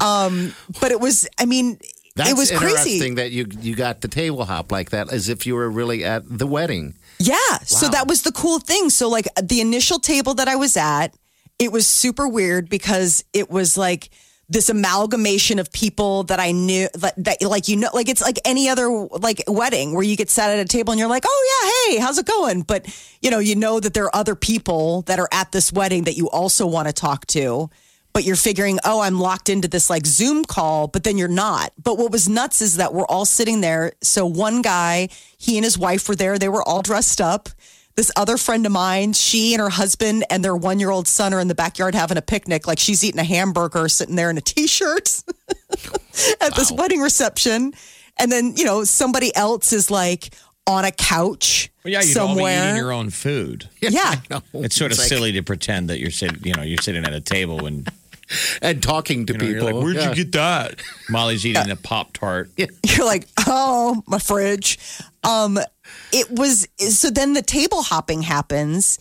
Um, 0.00 0.54
but 0.80 0.92
it 0.92 1.00
was, 1.00 1.28
I 1.38 1.46
mean, 1.46 1.78
That's 2.16 2.34
was 2.34 2.50
crazy. 2.50 2.64
interesting 2.74 3.14
that 3.16 3.30
you 3.32 3.46
you 3.60 3.74
got 3.74 4.00
the 4.02 4.08
table 4.08 4.44
hop 4.44 4.70
like 4.70 4.90
that, 4.90 5.12
as 5.12 5.28
if 5.28 5.46
you 5.46 5.54
were 5.54 5.68
really 5.70 6.04
at 6.04 6.22
the 6.26 6.46
wedding. 6.46 6.94
Yeah. 7.18 7.58
So 7.64 7.88
that 7.88 8.06
was 8.06 8.22
the 8.22 8.32
cool 8.32 8.58
thing. 8.58 8.90
So 8.90 9.08
like 9.08 9.26
the 9.42 9.60
initial 9.60 9.98
table 9.98 10.34
that 10.34 10.48
I 10.48 10.56
was 10.56 10.76
at, 10.76 11.08
it 11.58 11.72
was 11.72 11.86
super 11.86 12.28
weird 12.28 12.68
because 12.68 13.24
it 13.32 13.50
was 13.50 13.76
like 13.78 14.10
this 14.48 14.68
amalgamation 14.68 15.58
of 15.58 15.72
people 15.72 16.22
that 16.24 16.38
I 16.38 16.52
knew 16.52 16.88
that, 16.94 17.14
that 17.24 17.42
like 17.42 17.68
you 17.68 17.76
know 17.76 17.88
like 17.92 18.08
it's 18.08 18.22
like 18.22 18.38
any 18.44 18.68
other 18.68 18.88
like 18.88 19.42
wedding 19.48 19.92
where 19.92 20.04
you 20.04 20.16
get 20.16 20.30
sat 20.30 20.50
at 20.50 20.58
a 20.58 20.64
table 20.64 20.92
and 20.92 20.98
you're 21.00 21.08
like, 21.08 21.24
"Oh 21.26 21.88
yeah, 21.88 21.96
hey, 21.96 22.00
how's 22.00 22.18
it 22.18 22.26
going?" 22.26 22.62
But 22.62 22.86
you 23.20 23.30
know, 23.30 23.38
you 23.38 23.56
know 23.56 23.80
that 23.80 23.94
there 23.94 24.04
are 24.04 24.16
other 24.16 24.34
people 24.34 25.02
that 25.02 25.18
are 25.18 25.28
at 25.32 25.52
this 25.52 25.72
wedding 25.72 26.04
that 26.04 26.16
you 26.16 26.28
also 26.30 26.66
want 26.66 26.88
to 26.88 26.94
talk 26.94 27.26
to. 27.28 27.70
But 28.12 28.24
you're 28.24 28.34
figuring, 28.34 28.78
oh, 28.82 29.00
I'm 29.00 29.20
locked 29.20 29.50
into 29.50 29.68
this 29.68 29.90
like 29.90 30.06
Zoom 30.06 30.46
call, 30.46 30.88
but 30.88 31.04
then 31.04 31.18
you're 31.18 31.28
not. 31.28 31.74
But 31.82 31.98
what 31.98 32.10
was 32.10 32.30
nuts 32.30 32.62
is 32.62 32.76
that 32.76 32.94
we're 32.94 33.04
all 33.04 33.26
sitting 33.26 33.60
there. 33.60 33.92
So 34.00 34.24
one 34.24 34.62
guy, 34.62 35.10
he 35.36 35.58
and 35.58 35.64
his 35.64 35.76
wife 35.76 36.08
were 36.08 36.16
there. 36.16 36.38
They 36.38 36.48
were 36.48 36.66
all 36.66 36.80
dressed 36.80 37.20
up. 37.20 37.50
This 37.96 38.10
other 38.14 38.36
friend 38.36 38.66
of 38.66 38.72
mine, 38.72 39.14
she 39.14 39.54
and 39.54 39.60
her 39.62 39.70
husband 39.70 40.24
and 40.28 40.44
their 40.44 40.54
one 40.54 40.78
year 40.78 40.90
old 40.90 41.08
son 41.08 41.32
are 41.32 41.40
in 41.40 41.48
the 41.48 41.54
backyard 41.54 41.94
having 41.94 42.18
a 42.18 42.22
picnic. 42.22 42.66
Like 42.66 42.78
she's 42.78 43.02
eating 43.02 43.18
a 43.20 43.24
hamburger, 43.24 43.88
sitting 43.88 44.16
there 44.16 44.28
in 44.28 44.36
a 44.36 44.42
t 44.42 44.66
shirt 44.66 45.22
at 46.40 46.54
this 46.54 46.70
wedding 46.70 47.00
reception. 47.00 47.72
And 48.18 48.30
then, 48.30 48.54
you 48.56 48.64
know, 48.64 48.84
somebody 48.84 49.34
else 49.34 49.72
is 49.72 49.90
like 49.90 50.34
on 50.66 50.84
a 50.84 50.90
couch 50.90 51.70
Well, 51.84 51.92
yeah, 51.92 52.00
you'd 52.02 52.16
all 52.18 52.28
be 52.28 52.34
somewhere. 52.34 52.64
eating 52.64 52.76
your 52.76 52.92
own 52.92 53.10
food. 53.10 53.68
yeah. 53.80 54.16
It's 54.54 54.76
sort 54.76 54.92
of 54.92 54.98
like- 54.98 55.08
silly 55.08 55.32
to 55.32 55.42
pretend 55.42 55.88
that 55.90 55.98
you're 55.98 56.10
sitting, 56.10 56.42
you 56.44 56.52
know, 56.54 56.62
you're 56.62 56.82
sitting 56.82 57.04
at 57.04 57.12
a 57.14 57.20
table 57.20 57.66
and 57.66 57.88
and 58.62 58.82
talking 58.82 59.24
to 59.26 59.32
you 59.34 59.38
know, 59.38 59.44
you're 59.46 59.54
people. 59.60 59.74
like, 59.78 59.84
"Where'd 59.84 59.96
Yeah. 59.96 60.08
you 60.10 60.14
get 60.16 60.32
that?" 60.32 60.80
Molly's 61.08 61.46
eating 61.46 61.70
a 61.70 61.76
pop 61.76 62.12
tart. 62.12 62.50
you're 62.56 63.06
like, 63.06 63.26
oh, 63.46 64.02
my 64.08 64.18
fridge. 64.18 64.78
Um, 65.22 65.58
it 66.12 66.30
was 66.30 66.66
so 66.78 67.10
then 67.10 67.32
the 67.34 67.42
table 67.42 67.82
hopping 67.82 68.22
happens. 68.22 68.98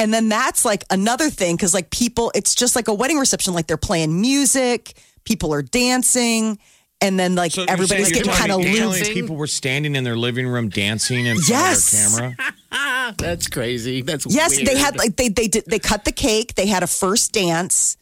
And 0.00 0.14
then 0.14 0.28
that's 0.28 0.64
like 0.64 0.84
another 0.90 1.28
thing 1.28 1.56
because 1.56 1.74
like 1.74 1.90
people, 1.90 2.30
it's 2.34 2.54
just 2.54 2.76
like 2.76 2.86
a 2.88 2.94
wedding 2.94 3.18
reception. 3.18 3.52
Like 3.52 3.66
they're 3.66 3.76
playing 3.76 4.20
music, 4.20 4.96
people 5.24 5.52
are 5.52 5.62
dancing, 5.62 6.58
and 7.00 7.18
then 7.18 7.34
like 7.34 7.50
So 7.52 7.64
everybody's 7.66 8.10
you're 8.10 8.22
getting 8.22 8.32
kind 8.32 8.52
of 8.52 8.60
telling 8.60 8.72
me- 8.72 8.78
telling 8.78 8.94
me 8.94 8.98
loose. 9.00 9.08
People 9.12 9.34
were 9.34 9.48
standing 9.48 9.96
in 9.96 10.04
their 10.04 10.16
living 10.16 10.46
room 10.46 10.68
dancing 10.68 11.26
in 11.26 11.36
front 11.36 11.48
Yes. 11.48 11.92
of 11.92 12.16
their 12.20 12.36
camera. 12.70 13.14
That's 13.18 13.48
crazy. 13.48 14.02
That's 14.02 14.24
Yes, 14.26 14.54
weird. 14.56 14.68
they 14.68 14.78
had 14.78 14.96
like 14.96 15.16
they 15.16 15.28
they 15.30 15.48
did 15.48 15.64
they 15.66 15.78
cut 15.80 16.04
the 16.04 16.12
cake. 16.12 16.54
They 16.54 16.66
had 16.66 16.82
a 16.84 16.86
first 16.88 17.32
dance. 17.32 17.96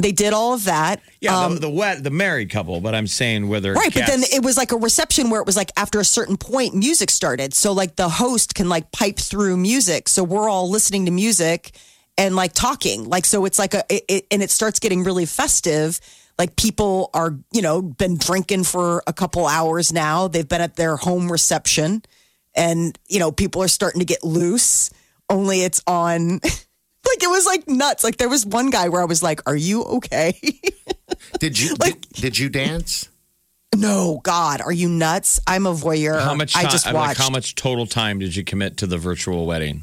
They 0.00 0.10
did 0.12 0.32
all 0.32 0.54
of 0.54 0.64
that. 0.64 1.00
Yeah, 1.20 1.38
Um, 1.38 1.54
the, 1.54 1.60
the 1.60 1.70
wet, 1.70 2.02
the 2.02 2.10
married 2.10 2.50
couple. 2.50 2.80
But 2.80 2.94
I'm 2.94 3.06
saying 3.06 3.48
whether 3.48 3.72
Right, 3.72 3.94
but 3.94 4.06
then 4.06 4.22
it 4.24 4.42
was 4.42 4.56
like 4.56 4.72
a 4.72 4.76
reception 4.76 5.30
where 5.30 5.40
it 5.40 5.46
was 5.46 5.56
like 5.56 5.70
after 5.76 6.00
a 6.00 6.04
certain 6.04 6.36
point, 6.36 6.74
music 6.74 7.10
started. 7.10 7.54
So 7.54 7.72
like 7.72 7.96
the 7.96 8.08
host 8.08 8.54
can 8.54 8.68
like 8.68 8.90
pipe 8.90 9.18
through 9.18 9.56
music. 9.56 10.08
So 10.08 10.24
we're 10.24 10.48
all 10.48 10.68
listening 10.68 11.04
to 11.06 11.12
music 11.12 11.76
and 12.18 12.34
like 12.34 12.52
talking. 12.54 13.08
Like 13.08 13.24
so, 13.24 13.44
it's 13.44 13.58
like 13.58 13.74
a 13.74 13.84
it, 13.88 14.04
it, 14.08 14.26
and 14.32 14.42
it 14.42 14.50
starts 14.50 14.80
getting 14.80 15.04
really 15.04 15.26
festive. 15.26 16.00
Like 16.38 16.56
people 16.56 17.10
are 17.14 17.38
you 17.52 17.62
know 17.62 17.80
been 17.80 18.16
drinking 18.18 18.64
for 18.64 19.02
a 19.06 19.12
couple 19.12 19.46
hours 19.46 19.92
now. 19.92 20.26
They've 20.26 20.48
been 20.48 20.60
at 20.60 20.74
their 20.74 20.96
home 20.96 21.30
reception, 21.30 22.02
and 22.56 22.98
you 23.08 23.20
know 23.20 23.30
people 23.30 23.62
are 23.62 23.68
starting 23.68 24.00
to 24.00 24.04
get 24.04 24.24
loose. 24.24 24.90
Only 25.30 25.62
it's 25.62 25.80
on. 25.86 26.40
Like 27.06 27.22
it 27.22 27.28
was 27.30 27.46
like 27.46 27.68
nuts. 27.68 28.02
Like 28.04 28.16
there 28.16 28.28
was 28.28 28.44
one 28.46 28.70
guy 28.70 28.88
where 28.88 29.00
I 29.00 29.04
was 29.04 29.22
like, 29.22 29.40
"Are 29.46 29.56
you 29.56 29.82
okay?" 29.84 30.38
Did 31.38 31.58
you 31.58 31.74
Like- 31.76 32.00
did, 32.00 32.20
did 32.22 32.38
you 32.38 32.48
dance? 32.48 33.08
no, 33.76 34.20
God, 34.22 34.60
are 34.60 34.72
you 34.72 34.88
nuts? 34.88 35.40
I'm 35.46 35.66
a 35.66 35.72
voyeur. 35.74 36.20
how 36.22 36.34
much 36.34 36.54
I 36.56 36.62
time? 36.62 36.70
just 36.70 36.86
like, 36.86 36.94
watched. 36.94 37.20
how 37.20 37.28
much 37.30 37.54
total 37.56 37.86
time 37.86 38.18
did 38.20 38.34
you 38.36 38.44
commit 38.44 38.76
to 38.78 38.86
the 38.86 38.98
virtual 38.98 39.46
wedding? 39.46 39.82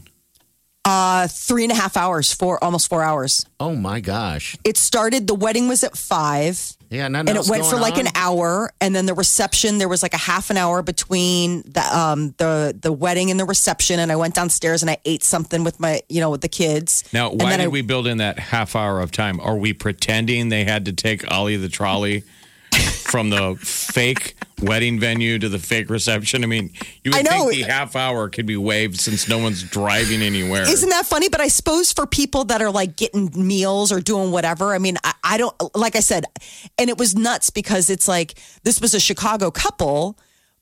Uh, 0.83 1.27
three 1.27 1.61
and 1.63 1.71
a 1.71 1.75
half 1.75 1.95
hours, 1.95 2.33
four 2.33 2.61
almost 2.63 2.89
four 2.89 3.03
hours. 3.03 3.45
Oh 3.59 3.75
my 3.75 3.99
gosh! 3.99 4.57
It 4.63 4.77
started. 4.77 5.27
The 5.27 5.35
wedding 5.35 5.67
was 5.67 5.83
at 5.83 5.95
five, 5.95 6.59
Yeah, 6.89 7.07
nothing 7.07 7.29
and 7.29 7.35
it 7.35 7.35
else 7.37 7.49
went 7.51 7.65
for 7.67 7.75
like 7.75 7.93
on? 7.99 8.07
an 8.07 8.13
hour. 8.15 8.73
And 8.81 8.95
then 8.95 9.05
the 9.05 9.13
reception, 9.13 9.77
there 9.77 9.87
was 9.87 10.01
like 10.01 10.15
a 10.15 10.23
half 10.31 10.49
an 10.49 10.57
hour 10.57 10.81
between 10.81 11.61
the 11.67 11.83
um 11.95 12.33
the 12.37 12.75
the 12.81 12.91
wedding 12.91 13.29
and 13.29 13.39
the 13.39 13.45
reception. 13.45 13.99
And 13.99 14.11
I 14.11 14.15
went 14.15 14.33
downstairs 14.33 14.81
and 14.81 14.89
I 14.89 14.97
ate 15.05 15.21
something 15.23 15.63
with 15.63 15.79
my 15.79 16.01
you 16.09 16.19
know 16.19 16.31
with 16.31 16.41
the 16.41 16.49
kids. 16.49 17.03
Now, 17.13 17.29
And 17.29 17.39
why 17.43 17.51
then 17.51 17.59
did 17.59 17.65
I- 17.65 17.69
we 17.69 17.81
build 17.83 18.07
in 18.07 18.17
that 18.17 18.39
half 18.39 18.75
hour 18.75 19.01
of 19.01 19.11
time? 19.11 19.39
Are 19.39 19.55
we 19.57 19.73
pretending 19.73 20.49
they 20.49 20.63
had 20.63 20.85
to 20.85 20.93
take 20.93 21.31
Ollie 21.31 21.57
the 21.57 21.69
trolley 21.69 22.23
from 22.73 23.29
the 23.29 23.55
fake 23.61 24.35
wedding 24.61 24.99
venue 24.99 25.39
to 25.39 25.49
the 25.49 25.59
fake 25.59 25.89
reception? 25.89 26.43
I 26.43 26.47
mean, 26.47 26.71
you 27.03 27.11
would 27.11 27.15
I 27.15 27.21
know. 27.21 27.49
think 27.49 27.65
the 27.65 27.71
half 27.71 27.95
hour 27.95 28.29
could 28.29 28.45
be 28.45 28.57
waived 28.57 28.99
since 28.99 29.27
no 29.27 29.37
one's 29.37 29.63
driving 29.63 30.21
anywhere. 30.21 30.63
Isn't 30.63 30.89
that 30.89 31.05
funny? 31.05 31.29
But 31.29 31.41
I 31.41 31.47
suppose 31.47 31.91
for 31.91 32.05
people 32.05 32.45
that 32.45 32.61
are 32.61 32.71
like 32.71 32.95
getting 32.95 33.31
meals 33.35 33.91
or 33.91 33.99
doing 33.99 34.31
whatever, 34.31 34.73
I 34.73 34.77
mean, 34.77 34.97
I, 35.03 35.13
I 35.23 35.37
don't, 35.37 35.55
like 35.75 35.95
I 35.95 36.01
said, 36.01 36.25
and 36.77 36.89
it 36.89 36.97
was 36.97 37.15
nuts 37.15 37.49
because 37.49 37.89
it's 37.89 38.07
like 38.07 38.39
this 38.63 38.81
was 38.81 38.93
a 38.93 38.99
Chicago 38.99 39.51
couple, 39.51 40.17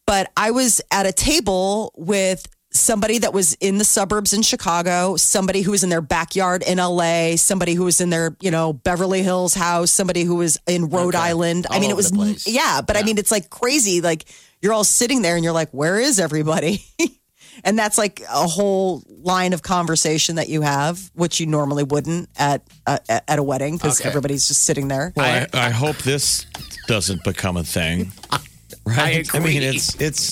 but 0.05 0.31
I 0.35 0.51
was 0.51 0.81
at 0.91 1.05
a 1.05 1.11
table 1.11 1.93
with 1.95 2.47
somebody 2.71 3.17
that 3.19 3.33
was 3.33 3.55
in 3.55 3.77
the 3.77 3.83
suburbs 3.83 4.33
in 4.33 4.41
Chicago, 4.41 5.15
somebody 5.17 5.61
who 5.61 5.71
was 5.71 5.83
in 5.83 5.89
their 5.89 6.01
backyard 6.01 6.63
in 6.65 6.77
LA, 6.77 7.35
somebody 7.35 7.73
who 7.73 7.83
was 7.83 7.99
in 7.99 8.09
their, 8.09 8.35
you 8.41 8.51
know, 8.51 8.73
Beverly 8.73 9.23
Hills 9.23 9.53
house, 9.55 9.89
somebody 9.91 10.23
who 10.23 10.35
was 10.35 10.59
in 10.67 10.89
Rhode 10.89 11.15
Island. 11.15 11.65
I 11.69 11.79
mean, 11.79 11.89
it 11.89 11.95
was, 11.95 12.11
the 12.11 12.17
place. 12.17 12.47
yeah, 12.47 12.81
but 12.81 12.95
I 12.95 13.03
mean, 13.03 13.17
it's 13.17 13.31
like 13.31 13.49
crazy. 13.49 14.01
Like 14.01 14.25
you're 14.61 14.73
all 14.73 14.83
sitting 14.83 15.21
there 15.23 15.35
and 15.35 15.43
you're 15.43 15.53
like, 15.53 15.69
where 15.71 15.99
is 15.99 16.19
everybody? 16.19 16.83
And 17.61 17.77
that's 17.77 17.97
like 17.97 18.21
a 18.21 18.47
whole 18.47 19.03
line 19.09 19.51
of 19.51 19.61
conversation 19.61 20.37
that 20.37 20.47
you 20.47 20.61
have, 20.61 21.11
which 21.13 21.41
you 21.41 21.45
normally 21.45 21.83
wouldn't 21.83 22.29
at 22.37 22.61
uh, 22.87 22.99
at 23.09 23.37
a 23.37 23.43
wedding 23.43 23.75
because 23.75 23.99
Okay. 23.99 24.07
everybody's 24.07 24.47
just 24.47 24.63
sitting 24.63 24.87
there. 24.87 25.11
Well, 25.13 25.45
I, 25.53 25.65
I 25.65 25.69
hope 25.69 25.97
this 25.97 26.45
doesn't 26.87 27.21
become 27.25 27.57
a 27.57 27.63
thing. 27.65 28.13
Right? 28.85 29.27
I 29.35 29.39
mean, 29.39 29.61
it's 29.61 29.99
it's 29.99 30.31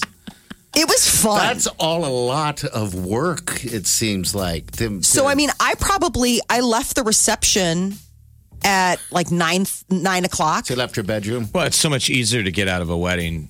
It 0.78 0.88
was 0.88 1.10
fun. 1.24 1.40
That's 1.40 1.68
all 1.80 2.06
a 2.06 2.14
lot 2.14 2.64
of 2.64 2.94
work. 2.94 3.64
It 3.66 3.88
seems 3.88 4.36
like. 4.36 4.72
To- 4.74 5.02
so 5.02 5.26
I 5.28 5.34
mean, 5.36 5.50
I 5.60 5.74
probably 5.80 6.40
I 6.50 6.60
left 6.60 6.96
the 6.96 7.04
reception 7.04 7.96
at 8.64 9.00
like 9.12 9.32
nine 9.32 9.66
nine 9.90 10.24
o'clock. 10.26 10.70
You 10.70 10.76
left 10.76 10.96
your 10.96 11.04
bedroom. 11.04 11.50
well, 11.54 11.66
it's 11.66 11.78
so 11.78 11.90
much 11.90 12.10
easier 12.10 12.44
to 12.44 12.52
get 12.52 12.68
out 12.68 12.82
of 12.82 12.90
a 12.90 12.98
wedding 12.98 13.50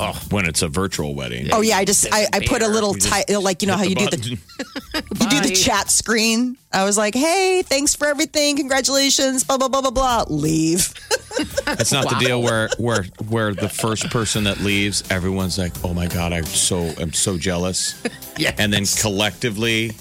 oh, 0.00 0.20
when 0.30 0.46
it's 0.46 0.62
a 0.62 0.68
virtual 0.68 1.14
wedding. 1.14 1.48
Oh 1.52 1.60
yeah, 1.60 1.76
I 1.78 1.84
just 1.84 2.06
I, 2.12 2.26
I 2.32 2.40
put 2.46 2.62
a 2.62 2.68
little 2.68 2.94
You 2.94 3.00
just 3.00 3.28
ti- 3.28 3.36
like 3.36 3.62
you 3.62 3.68
know 3.68 3.76
how 3.76 3.82
you 3.84 3.94
hit 3.96 4.10
do 4.10 4.16
the 4.16 4.22
the 4.22 5.24
you 5.24 5.30
do 5.30 5.48
the 5.48 5.54
chat 5.64 5.90
screen. 5.90 6.56
I 6.72 6.84
was 6.84 6.96
like, 6.96 7.14
hey, 7.14 7.62
thanks 7.64 7.94
for 7.94 8.06
everything, 8.06 8.56
congratulations, 8.56 9.44
blah 9.44 9.58
blah 9.58 9.68
blah 9.68 9.80
blah 9.82 9.90
blah. 9.90 10.24
Leave. 10.28 10.92
It's 11.66 11.92
not 11.92 12.10
the 12.10 12.16
deal 12.16 12.42
where 12.42 12.68
where 12.78 13.04
where 13.28 13.54
the 13.54 13.68
first 13.68 14.10
person 14.10 14.44
that 14.44 14.60
leaves, 14.60 15.02
everyone's 15.10 15.56
like, 15.56 15.72
"Oh 15.82 15.94
my 15.94 16.06
god, 16.06 16.32
I'm 16.34 16.44
so 16.44 16.92
I'm 16.98 17.14
so 17.14 17.38
jealous," 17.38 17.94
Yes. 18.36 18.54
and 18.58 18.70
then 18.70 18.84
collectively, 19.00 19.92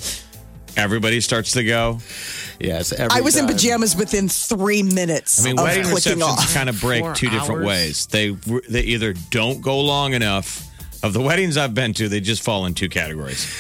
everybody 0.77 1.21
starts 1.21 1.51
to 1.53 1.63
go. 1.63 1.99
Yes, 2.59 2.91
every 2.91 3.17
I 3.17 3.21
was 3.21 3.35
in 3.35 3.45
time. 3.47 3.53
pajamas 3.55 3.95
within 3.95 4.29
three 4.29 4.83
minutes 4.83 5.41
I 5.41 5.49
mean, 5.49 5.57
of 5.59 5.63
wedding 5.63 5.83
clicking 5.83 5.95
receptions 6.19 6.23
off. 6.23 6.53
kind 6.53 6.69
of 6.69 6.79
break 6.79 7.01
Four 7.01 7.15
two 7.15 7.29
different 7.29 7.61
hours. 7.61 7.65
ways. 7.65 8.05
They 8.07 8.29
they 8.69 8.81
either 8.81 9.13
don't 9.29 9.61
go 9.61 9.79
long 9.79 10.13
enough. 10.13 10.67
Of 11.03 11.13
the 11.13 11.21
weddings 11.21 11.57
I've 11.57 11.73
been 11.73 11.93
to, 11.95 12.07
they 12.09 12.19
just 12.19 12.43
fall 12.43 12.67
in 12.67 12.75
two 12.75 12.87
categories. 12.89 13.51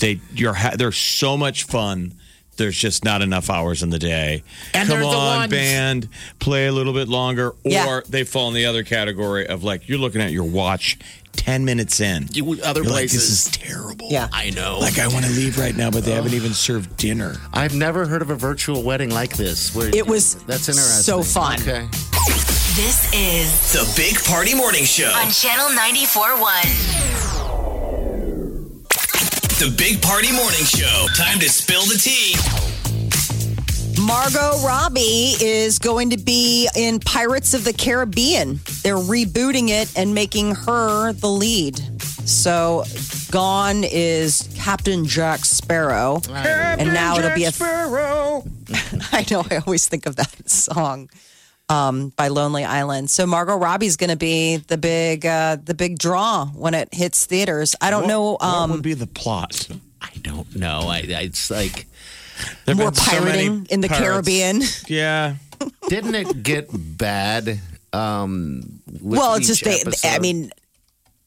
They 0.00 0.20
you're 0.32 0.54
ha- 0.54 0.76
they're 0.78 0.92
so 0.92 1.36
much 1.36 1.64
fun. 1.64 2.14
There's 2.56 2.78
just 2.78 3.04
not 3.04 3.20
enough 3.20 3.50
hours 3.50 3.82
in 3.82 3.90
the 3.90 3.98
day. 3.98 4.42
And 4.72 4.88
Come 4.88 5.00
they're 5.00 5.10
the 5.10 5.14
on, 5.14 5.36
ones- 5.40 5.50
band, 5.50 6.08
play 6.38 6.68
a 6.68 6.72
little 6.72 6.94
bit 6.94 7.06
longer. 7.06 7.50
Or 7.50 7.56
Yeah. 7.64 8.00
they 8.08 8.24
fall 8.24 8.48
in 8.48 8.54
the 8.54 8.64
other 8.64 8.82
category 8.82 9.46
of 9.46 9.62
like 9.62 9.90
you're 9.90 9.98
looking 9.98 10.22
at 10.22 10.32
your 10.32 10.44
watch 10.44 10.96
ten 11.36 11.64
minutes 11.64 12.00
in. 12.00 12.26
You- 12.32 12.58
other 12.64 12.82
You're 12.82 12.90
like, 12.90 13.10
places. 13.10 13.44
this 13.44 13.46
is 13.46 13.52
terrible. 13.52 14.08
Yeah. 14.10 14.28
I 14.32 14.50
know. 14.50 14.78
Like 14.80 14.98
I 14.98 15.06
want 15.08 15.24
to 15.26 15.30
leave 15.32 15.58
right 15.58 15.76
now, 15.76 15.90
but 15.90 16.04
they 16.04 16.12
haven't 16.12 16.34
even 16.34 16.54
served 16.54 16.96
dinner. 16.96 17.36
I've 17.52 17.74
never 17.74 18.06
heard 18.06 18.22
of 18.22 18.30
a 18.30 18.36
virtual 18.36 18.82
wedding 18.82 19.10
like 19.10 19.36
this. 19.36 19.74
Where 19.74 19.90
It 19.94 20.06
was 20.06 20.34
that's 20.46 20.68
interesting. 20.68 21.02
so 21.02 21.22
fun. 21.22 21.60
Okay. 21.60 21.86
This 22.76 23.10
is 23.14 23.72
The 23.72 23.90
Big 23.96 24.22
Party 24.24 24.54
Morning 24.54 24.84
Show. 24.84 25.10
on 25.14 25.30
Channel 25.30 25.68
94.1. 25.70 26.62
The 29.58 29.70
Big 29.76 30.02
Party 30.02 30.30
Morning 30.32 30.64
Show. 30.64 31.06
Time 31.16 31.38
to 31.40 31.48
spill 31.48 31.86
the 31.86 31.96
tea. 31.96 32.34
Margot 34.00 34.60
Robbie 34.64 35.34
is 35.40 35.78
going 35.78 36.10
to 36.10 36.18
be 36.18 36.68
in 36.76 37.00
Pirates 37.00 37.54
of 37.54 37.64
the 37.64 37.72
Caribbean. 37.72 38.60
They're 38.82 38.94
rebooting 38.96 39.68
it 39.70 39.90
and 39.96 40.14
making 40.14 40.54
her 40.54 41.12
the 41.12 41.28
lead. 41.28 41.78
So 42.28 42.84
gone 43.30 43.84
is 43.84 44.48
Captain 44.56 45.06
Jack 45.06 45.44
Sparrow. 45.44 46.20
and 46.28 46.92
now 46.92 47.16
it'll 47.18 47.34
be 47.34 47.44
a 47.44 47.52
Sparrow. 47.52 48.44
I 49.12 49.24
know 49.30 49.44
I 49.50 49.56
always 49.66 49.88
think 49.88 50.06
of 50.06 50.16
that 50.16 50.48
song. 50.48 51.08
um, 51.68 52.10
by 52.16 52.28
Lonely 52.28 52.64
Island. 52.64 53.10
So 53.10 53.26
Margot 53.26 53.56
Robbie's 53.56 53.96
going 53.96 54.10
to 54.10 54.16
be 54.16 54.58
the 54.58 54.76
big 54.78 55.24
uh, 55.26 55.56
the 55.64 55.74
big 55.74 55.98
draw 55.98 56.46
when 56.46 56.74
it 56.74 56.90
hits 56.92 57.24
theaters. 57.26 57.74
I 57.80 57.90
don't 57.90 58.02
What- 58.02 58.08
know. 58.08 58.22
what 58.32 58.42
Um, 58.44 58.70
would 58.72 58.82
be 58.82 58.94
the 58.94 59.06
plot? 59.08 59.68
I 60.02 60.10
don't 60.22 60.54
know. 60.54 60.80
I, 60.82 60.98
I 60.98 61.22
it's 61.22 61.50
like 61.50 61.86
There've 62.64 62.78
more 62.78 62.90
been 62.90 62.94
so 62.94 63.10
pirating 63.10 63.66
in 63.70 63.80
the 63.80 63.88
pirates. 63.88 64.06
Caribbean. 64.06 64.62
Yeah. 64.88 65.36
didn't 65.88 66.14
it 66.14 66.42
get 66.42 66.68
bad? 66.72 67.60
Um, 67.92 68.80
with 68.86 69.18
well, 69.18 69.34
it's 69.34 69.50
each 69.50 69.62
just 69.62 70.02
they. 70.02 70.08
I 70.08 70.18
mean, 70.18 70.50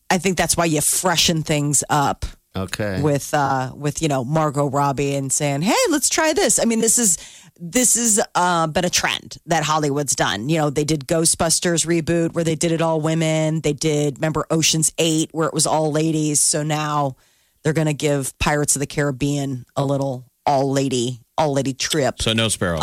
I 0.10 0.18
think 0.18 0.38
that's 0.38 0.55
why 0.55 0.66
you 0.66 0.82
freshen 0.82 1.43
things 1.43 1.84
up. 1.89 2.26
okay. 2.55 3.01
with 3.01 3.34
uh 3.34 3.72
with 3.76 4.01
you 4.01 4.07
know 4.07 4.24
Margot 4.24 4.70
Robbie 4.70 5.16
and 5.16 5.32
saying, 5.32 5.62
"Hey, 5.62 5.76
let's 5.89 6.10
try 6.10 6.34
this." 6.34 6.60
I 6.60 6.66
mean, 6.66 6.80
this 6.80 6.97
is 6.99 7.18
this 7.60 7.95
is 7.95 8.22
uh 8.36 8.68
been 8.68 8.86
a 8.86 8.89
trend 8.89 9.38
that 9.47 9.64
Hollywood's 9.64 10.16
done. 10.16 10.49
You 10.49 10.60
know, 10.60 10.70
they 10.70 10.84
did 10.84 11.07
Ghostbusters 11.07 11.86
reboot 11.86 12.34
where 12.34 12.43
they 12.43 12.55
did 12.55 12.72
it 12.72 12.82
all 12.82 13.01
women. 13.01 13.62
They 13.62 13.74
did 13.74 14.18
remember 14.18 14.45
Ocean's 14.51 14.91
8 14.97 15.30
where 15.32 15.47
it 15.47 15.53
was 15.53 15.66
all 15.66 15.91
ladies. 15.91 16.39
So 16.39 16.64
now 16.64 17.16
they're 17.64 17.74
going 17.74 17.88
to 17.88 17.93
give 17.93 18.38
Pirates 18.39 18.76
of 18.76 18.80
the 18.80 18.88
Caribbean 18.88 19.66
a 19.76 19.84
little 19.86 20.28
all 20.50 20.72
lady 20.72 21.22
all 21.39 21.54
lady 21.54 21.74
trip. 21.74 22.22
So 22.22 22.34
no 22.34 22.50
sparrow. 22.50 22.80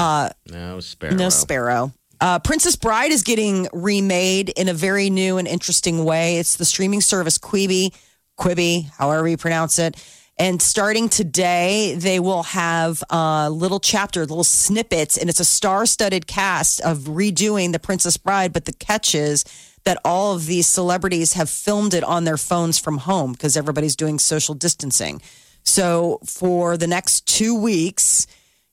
no 0.47 0.81
sparrow. 0.81 1.15
No 1.15 1.29
Sparrow. 1.29 1.93
Uh, 2.19 2.39
Princess 2.39 2.75
Bride 2.77 3.13
is 3.13 3.23
getting 3.23 3.69
remade 3.75 4.49
in 4.49 4.69
a 4.69 4.73
very 4.73 5.11
new 5.11 5.37
and 5.37 5.47
interesting 5.47 6.05
way. 6.05 6.39
It's 6.39 6.57
the 6.57 6.65
streaming 6.65 7.03
service 7.03 7.37
Quibi, 7.37 7.95
Quibi, 8.39 8.91
however 8.93 9.29
you 9.29 9.37
pronounce 9.37 9.79
it. 9.79 10.03
And 10.39 10.61
starting 10.63 11.11
today, 11.11 11.95
they 11.99 12.19
will 12.21 12.45
have 12.45 13.03
a 13.11 13.51
little 13.51 13.81
chapter, 13.81 14.21
little 14.21 14.45
snippets, 14.45 15.19
and 15.19 15.29
it's 15.29 15.41
a 15.41 15.45
star-studded 15.45 16.27
cast 16.27 16.81
of 16.81 17.01
redoing 17.01 17.73
the 17.73 17.79
Princess 17.79 18.17
Bride. 18.17 18.53
But 18.55 18.65
the 18.65 18.73
catch 18.73 19.15
is 19.15 19.45
that 19.85 19.99
all 20.05 20.35
of 20.35 20.47
these 20.47 20.67
celebrities 20.67 21.35
have 21.35 21.51
filmed 21.51 21.93
it 21.95 22.05
on 22.05 22.25
their 22.25 22.37
phones 22.39 22.79
from 22.79 22.99
home 22.99 23.33
because 23.33 23.57
everybody's 23.57 23.97
doing 23.97 24.19
social 24.19 24.55
distancing. 24.55 25.21
So 25.67 26.21
for 26.25 26.77
the 26.77 26.87
next 26.87 27.27
two 27.27 27.55
weeks, 27.55 28.27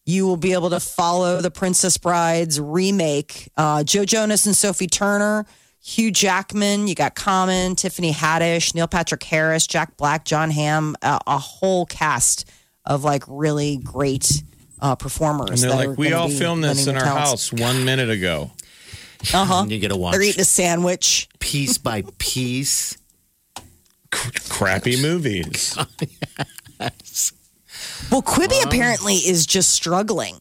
you 0.05 0.25
will 0.27 0.37
be 0.37 0.53
able 0.53 0.69
to 0.69 0.79
follow 0.79 1.41
the 1.41 1.49
Princess 1.51 1.97
Brides 1.97 2.59
remake. 2.59 3.49
Uh, 3.57 3.83
Joe 3.83 4.05
Jonas 4.05 4.45
and 4.45 4.55
Sophie 4.55 4.87
Turner, 4.87 5.45
Hugh 5.81 6.11
Jackman, 6.11 6.87
you 6.87 6.93
got 6.95 7.15
Common, 7.15 7.75
Tiffany 7.75 8.13
Haddish, 8.13 8.75
Neil 8.75 8.87
Patrick 8.87 9.23
Harris, 9.23 9.65
Jack 9.65 9.97
Black, 9.97 10.23
Jon 10.23 10.51
Hamm, 10.51 10.95
uh, 11.01 11.19
a 11.25 11.37
whole 11.39 11.85
cast 11.87 12.49
of 12.85 13.03
like 13.03 13.23
really 13.27 13.77
great 13.77 14.43
uh, 14.79 14.95
performers. 14.95 15.63
and 15.63 15.71
they're 15.71 15.87
like, 15.87 15.97
we 15.97 16.13
all 16.13 16.29
filmed 16.29 16.63
this 16.63 16.85
in 16.87 16.95
our 16.95 17.03
talents." 17.03 17.49
house 17.49 17.53
one 17.53 17.83
minute 17.85 18.09
ago. 18.09 18.51
Uh 19.33 19.45
huh. 19.45 19.65
You 19.67 19.79
get 19.79 19.87
to 19.89 19.95
watch 19.95 20.13
They're 20.13 20.21
eating 20.21 20.41
a 20.41 20.45
sandwich. 20.45 21.27
piece 21.39 21.77
by 21.77 22.03
piece. 22.17 22.97
Crappy 24.11 25.01
movies. 25.01 25.77
Well, 28.11 28.21
Quibi 28.21 28.61
um, 28.61 28.67
apparently 28.67 29.15
is 29.15 29.45
just 29.45 29.69
struggling. 29.71 30.37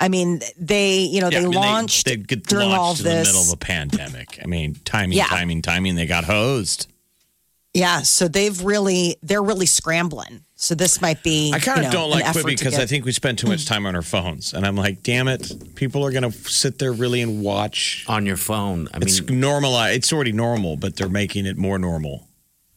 I 0.00 0.08
mean, 0.08 0.40
they 0.58 0.98
you 1.00 1.20
know 1.20 1.28
Yeah, 1.30 1.40
they 1.40 1.46
I 1.46 1.48
mean, 1.48 1.52
launched 1.58 2.06
they, 2.06 2.16
get 2.16 2.44
during 2.46 2.70
launched 2.70 2.80
all 2.80 2.92
of 2.92 2.98
in 3.00 3.04
the 3.04 3.10
this. 3.10 3.28
middle 3.28 3.42
of 3.42 3.50
a 3.52 3.56
pandemic. 3.56 4.38
I 4.42 4.46
mean, 4.46 4.74
timing, 4.84 5.16
Yeah. 5.18 5.26
timing, 5.26 5.62
timing. 5.62 5.94
They 5.94 6.06
got 6.06 6.24
hosed. 6.24 6.88
Yeah, 7.74 8.02
so 8.02 8.28
they've 8.28 8.60
really 8.62 9.16
they're 9.22 9.42
really 9.42 9.66
scrambling. 9.66 10.42
So 10.56 10.74
this 10.74 11.00
might 11.00 11.22
be. 11.22 11.52
I 11.54 11.58
kind 11.60 11.78
of 11.78 11.84
you 11.84 11.90
know, 11.90 11.92
don't 11.92 12.10
like 12.10 12.26
effort 12.26 12.42
Quibi 12.44 12.58
because 12.58 12.72
get- 12.74 12.80
I 12.82 12.86
think 12.86 13.04
we 13.04 13.12
spend 13.12 13.38
too 13.38 13.46
much 13.48 13.64
time 13.64 13.86
on 13.86 13.94
our 13.96 14.02
phones, 14.02 14.52
and 14.52 14.66
I'm 14.66 14.76
like, 14.76 15.02
damn 15.02 15.26
it, 15.28 15.74
people 15.76 16.04
are 16.04 16.10
going 16.12 16.30
to 16.30 16.32
sit 16.32 16.78
there 16.78 16.92
really 16.92 17.20
and 17.22 17.40
watch. 17.42 18.04
on 18.08 18.26
your 18.26 18.36
phone. 18.36 18.88
I 18.92 18.98
It's 19.00 19.22
mean, 19.22 19.40
normal. 19.40 19.80
It's 19.84 20.12
already 20.12 20.32
normal, 20.32 20.76
but 20.76 20.96
they're 20.96 21.08
making 21.08 21.46
it 21.46 21.56
more 21.56 21.78
normal. 21.78 22.28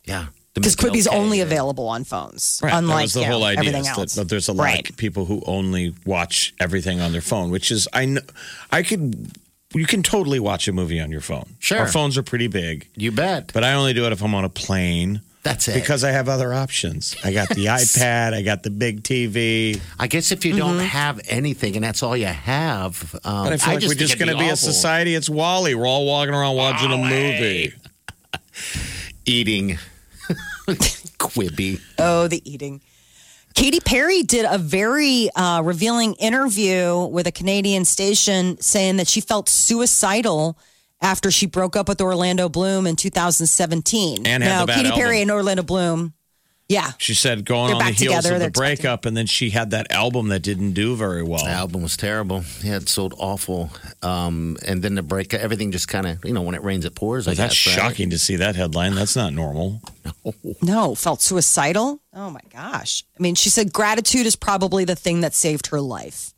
yeah. 0.06 0.28
To 0.56 0.62
because 0.62 0.74
make 0.82 0.92
Quibi's 0.92 1.08
okay. 1.08 1.18
only 1.18 1.42
available 1.42 1.88
on 1.88 2.04
phones, 2.06 2.60
Right. 2.64 2.74
unlike 2.74 2.98
that 2.98 3.04
was 3.04 3.14
the 3.14 3.20
you 3.22 3.26
know, 3.28 3.32
whole 3.34 3.44
idea. 3.44 3.60
everything 3.60 3.82
is 3.82 3.88
else. 3.88 4.16
That, 4.16 4.22
that 4.22 4.30
there's 4.30 4.48
a 4.48 4.54
lot 4.54 4.64
right. 4.64 4.90
of 4.90 4.96
people 4.98 5.26
who 5.26 5.44
only 5.46 5.94
watch 6.06 6.54
everything 6.60 7.02
on 7.02 7.12
their 7.12 7.22
phone, 7.22 7.52
which 7.52 7.72
is 7.72 7.88
I 7.94 8.06
know 8.06 8.22
I 8.72 8.82
could 8.84 9.32
you 9.74 9.86
can 9.86 10.02
totally 10.04 10.40
watch 10.40 10.68
a 10.70 10.72
movie 10.72 11.00
on 11.02 11.12
your 11.12 11.20
phone. 11.22 11.56
Sure. 11.60 11.80
our 11.80 11.88
phones 11.88 12.18
are 12.18 12.24
pretty 12.24 12.48
big, 12.48 12.88
You 12.96 13.12
bet. 13.12 13.52
but 13.54 13.64
I 13.66 13.74
only 13.74 13.94
do 13.94 14.06
it 14.06 14.14
if 14.14 14.24
I'm 14.24 14.34
on 14.34 14.46
a 14.46 14.50
plane 14.50 15.20
That's 15.44 15.68
it. 15.68 15.74
because 15.74 16.06
I 16.06 16.12
have 16.12 16.30
other 16.30 16.54
options. 16.54 17.14
I 17.26 17.34
got 17.34 17.50
the 17.50 17.66
iPad, 17.80 18.34
I 18.34 18.42
got 18.42 18.64
the 18.64 18.70
big 18.70 19.04
TV. 19.04 19.82
I 20.00 20.08
guess 20.08 20.32
if 20.32 20.46
you 20.46 20.56
don't 20.56 20.80
have 20.80 21.20
anything 21.28 21.76
and 21.76 21.84
that's 21.84 22.02
all 22.02 22.16
you 22.16 22.28
have, 22.28 23.14
um, 23.26 23.44
But 23.44 23.54
I 23.54 23.58
feel 23.58 23.74
like 23.74 23.82
just 23.82 23.94
we're 23.96 24.00
just 24.00 24.18
going 24.18 24.32
to 24.32 24.38
be 24.38 24.48
a 24.48 24.56
society. 24.56 25.14
It's 25.14 25.30
WALL-E. 25.30 25.76
We're 25.76 25.86
all 25.88 26.06
walking 26.06 26.34
around 26.34 26.56
watching 26.56 26.94
a 26.94 26.98
movie. 26.98 27.74
eating 29.26 29.78
Quibi. 31.18 31.80
Oh, 32.00 32.28
the 32.28 32.42
eating. 32.50 32.82
Katy 33.54 33.80
Perry 33.80 34.24
did 34.24 34.46
a 34.50 34.58
very 34.58 35.30
uh, 35.36 35.62
revealing 35.64 36.14
interview 36.16 37.06
with 37.06 37.26
a 37.26 37.32
Canadian 37.32 37.86
station 37.86 38.60
saying 38.60 38.98
that 38.98 39.08
she 39.08 39.22
felt 39.22 39.48
suicidal 39.48 40.58
after 41.02 41.32
she 41.32 41.46
broke 41.46 41.76
up 41.76 41.88
with 41.88 42.02
Orlando 42.02 42.50
Bloom 42.50 42.86
in 42.88 42.96
2017. 42.98 44.26
And 44.26 44.44
had 44.44 44.68
now, 44.68 44.76
Katy 44.76 44.92
Perry 44.92 45.20
album. 45.20 45.22
and 45.22 45.32
Orlando 45.32 45.64
Bloom, 45.64 46.14
yeah, 46.68 46.92
She 46.98 47.14
said 47.14 47.46
going 47.46 47.68
They're 47.68 47.76
on 47.76 47.80
the 47.80 47.92
back 47.92 47.94
heels 47.94 48.16
together. 48.16 48.30
of 48.30 48.34
the 48.36 48.40
They're 48.40 48.48
expecting- 48.50 48.82
breakup, 48.84 49.06
and 49.06 49.16
then 49.16 49.28
she 49.28 49.52
had 49.52 49.70
that 49.72 49.92
album 49.92 50.30
that 50.30 50.40
didn't 50.42 50.74
do 50.74 50.96
very 50.96 51.22
well. 51.22 51.44
The 51.46 51.52
album 51.52 51.84
was 51.84 51.96
terrible. 51.96 52.44
Yeah, 52.64 52.78
it 52.78 52.90
sold 52.90 53.14
awful. 53.20 53.70
Um, 54.02 54.58
and 54.66 54.82
then 54.82 54.96
the 54.96 55.04
break, 55.04 55.34
everything 55.34 55.72
just 55.72 55.88
kind 55.88 56.08
of, 56.08 56.26
you 56.26 56.34
know, 56.34 56.42
when 56.42 56.56
it 56.56 56.64
rains, 56.64 56.84
it 56.86 56.96
pours. 56.96 57.28
I 57.28 57.36
that's 57.36 57.54
guess, 57.64 57.68
right? 57.78 57.82
shocking 57.92 58.10
to 58.10 58.18
see 58.18 58.38
that 58.38 58.56
headline. 58.56 58.96
That's 58.96 59.16
not 59.16 59.34
normal. 59.34 59.82
no, 60.62 60.96
felt 60.96 61.22
suicidal. 61.22 62.00
Oh 62.14 62.30
my 62.32 62.42
gosh. 62.52 63.04
I 63.18 63.22
mean, 63.22 63.36
she 63.36 63.50
said 63.50 63.72
gratitude 63.72 64.26
is 64.26 64.36
probably 64.36 64.86
the 64.86 64.96
thing 64.96 65.22
that 65.22 65.34
saved 65.36 65.68
her 65.68 65.80
life. 65.82 66.34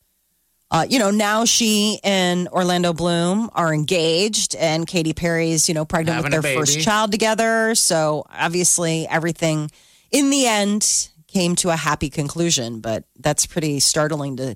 Uh, 0.69 0.85
you 0.89 0.99
know, 0.99 1.09
now 1.11 1.45
she 1.45 1.97
and 2.03 2.49
Orlando 2.49 2.91
Bloom 2.91 3.49
are 3.53 3.73
engaged, 3.73 4.53
and 4.57 4.85
Katy 4.85 5.13
Perry's, 5.13 5.69
you 5.69 5.73
know, 5.73 5.85
pregnant 5.85 6.15
Having 6.17 6.31
with 6.31 6.39
a 6.39 6.41
their 6.41 6.57
first 6.57 6.81
child 6.81 7.11
together. 7.13 7.73
So 7.75 8.25
obviously, 8.29 9.07
everything 9.07 9.71
in 10.11 10.29
the 10.29 10.47
end 10.47 11.09
came 11.27 11.55
to 11.57 11.69
a 11.69 11.75
happy 11.75 12.09
conclusion. 12.09 12.79
But 12.79 13.03
that's 13.19 13.45
pretty 13.45 13.79
startling 13.79 14.37
to 14.37 14.55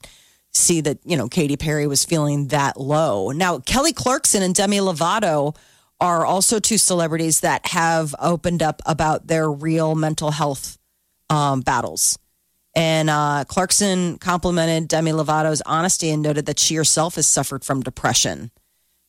see 0.54 0.82
that, 0.82 1.00
you 1.06 1.16
know, 1.16 1.28
Katy 1.30 1.58
Perry 1.58 1.88
was 1.88 2.04
feeling 2.04 2.48
that 2.48 2.80
low. 2.80 3.32
Now, 3.32 3.60
Kelly 3.60 3.94
Clarkson 3.94 4.42
and 4.42 4.56
Demi 4.56 4.78
Lovato 4.78 5.56
are 6.00 6.26
also 6.26 6.60
two 6.60 6.78
celebrities 6.78 7.42
that 7.42 7.68
have 7.68 8.16
opened 8.20 8.64
up 8.64 8.82
about 8.86 9.28
their 9.28 9.50
real 9.50 9.96
mental 9.96 10.32
health 10.32 10.78
um, 11.30 11.62
battles. 11.62 12.18
And 12.76 13.10
uh, 13.10 13.44
Clarkson 13.48 14.18
complimented 14.18 14.88
Demi 14.88 15.12
Lovato's 15.12 15.62
honesty 15.66 16.10
and 16.10 16.24
noted 16.24 16.46
that 16.46 16.60
she 16.60 16.76
herself 16.76 17.16
has 17.16 17.28
suffered 17.28 17.64
from 17.64 17.82
depression. 17.82 18.52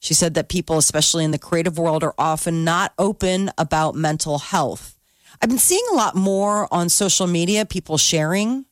She 0.00 0.14
said 0.14 0.34
that 0.34 0.48
people, 0.48 0.78
especially 0.78 1.24
in 1.24 1.30
the 1.30 1.38
creative 1.38 1.78
world, 1.78 2.02
are 2.02 2.14
often 2.18 2.64
not 2.64 2.92
open 2.98 3.50
about 3.56 3.94
mental 3.94 4.38
health. 4.38 4.98
I've 5.42 5.48
been 5.48 5.58
seeing 5.58 5.84
a 5.92 5.94
lot 5.96 6.14
more 6.14 6.72
on 6.72 6.88
social 6.88 7.26
media, 7.26 7.66
people 7.66 7.98
sharing, 7.98 8.64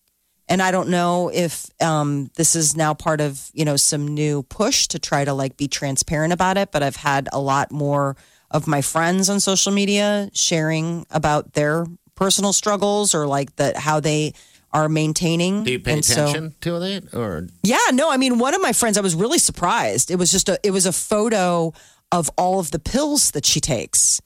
and 0.48 0.62
I 0.62 0.70
don't 0.70 0.88
know 0.88 1.28
if 1.32 1.66
um, 1.82 2.30
this 2.36 2.54
is 2.54 2.76
now 2.76 2.94
part 2.94 3.20
of 3.20 3.50
you 3.52 3.64
know 3.64 3.76
some 3.76 4.06
new 4.06 4.44
push 4.44 4.86
to 4.88 4.98
try 4.98 5.24
to 5.24 5.34
like 5.34 5.56
be 5.56 5.66
transparent 5.68 6.32
about 6.32 6.56
it. 6.56 6.70
But 6.70 6.82
I've 6.82 6.96
had 6.96 7.28
a 7.32 7.40
lot 7.40 7.72
more 7.72 8.16
of 8.52 8.66
my 8.66 8.82
friends 8.82 9.28
on 9.28 9.40
social 9.40 9.72
media 9.72 10.30
sharing 10.32 11.06
about 11.10 11.52
their 11.54 11.86
personal 12.14 12.52
struggles 12.52 13.14
or 13.14 13.26
like 13.26 13.56
that 13.56 13.76
how 13.76 13.98
they 14.00 14.32
are 14.72 14.88
maintaining. 14.88 15.64
Do 15.64 15.72
you 15.72 15.80
pay 15.80 15.94
And 15.94 16.04
so- 16.04 16.22
attention 16.28 16.54
to 16.60 16.78
that? 16.78 17.14
Or 17.14 17.48
yeah, 17.64 17.78
no, 17.92 18.10
I 18.10 18.16
mean, 18.16 18.38
one 18.38 18.54
of 18.54 18.60
my 18.62 18.72
friends, 18.72 18.96
I 18.96 19.00
was 19.00 19.16
really 19.16 19.38
surprised. 19.38 20.10
It 20.10 20.16
was 20.16 20.30
just 20.30 20.48
a, 20.48 20.58
it 20.62 20.70
was 20.70 20.86
a 20.86 20.92
photo 20.92 21.72
of 22.12 22.30
all 22.36 22.60
of 22.60 22.70
the 22.70 22.78
pills 22.78 23.32
that 23.32 23.44
she 23.44 23.60
takes. 23.60 24.20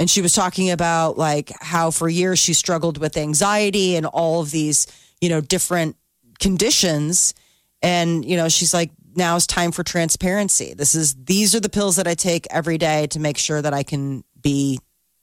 And 0.00 0.08
she 0.08 0.22
was 0.22 0.32
talking 0.32 0.70
about 0.70 1.18
like 1.18 1.52
how 1.60 1.90
for 1.90 2.08
years 2.08 2.38
she 2.38 2.54
struggled 2.54 2.96
with 2.96 3.18
anxiety 3.18 3.96
and 3.96 4.06
all 4.06 4.40
of 4.40 4.50
these, 4.50 4.86
you 5.20 5.28
know, 5.28 5.42
different 5.42 5.94
conditions. 6.38 7.34
And, 7.82 8.24
you 8.24 8.38
know, 8.38 8.48
she's 8.48 8.72
like, 8.72 8.92
now 9.14 9.36
it's 9.36 9.46
time 9.46 9.72
for 9.72 9.84
transparency. 9.84 10.72
This 10.72 10.94
is, 10.94 11.14
these 11.14 11.54
are 11.54 11.60
the 11.60 11.68
pills 11.68 11.96
that 11.96 12.08
I 12.08 12.14
take 12.14 12.46
every 12.50 12.78
day 12.78 13.08
to 13.08 13.20
make 13.20 13.36
sure 13.36 13.60
that 13.60 13.74
I 13.74 13.82
can 13.82 14.24
be 14.40 14.80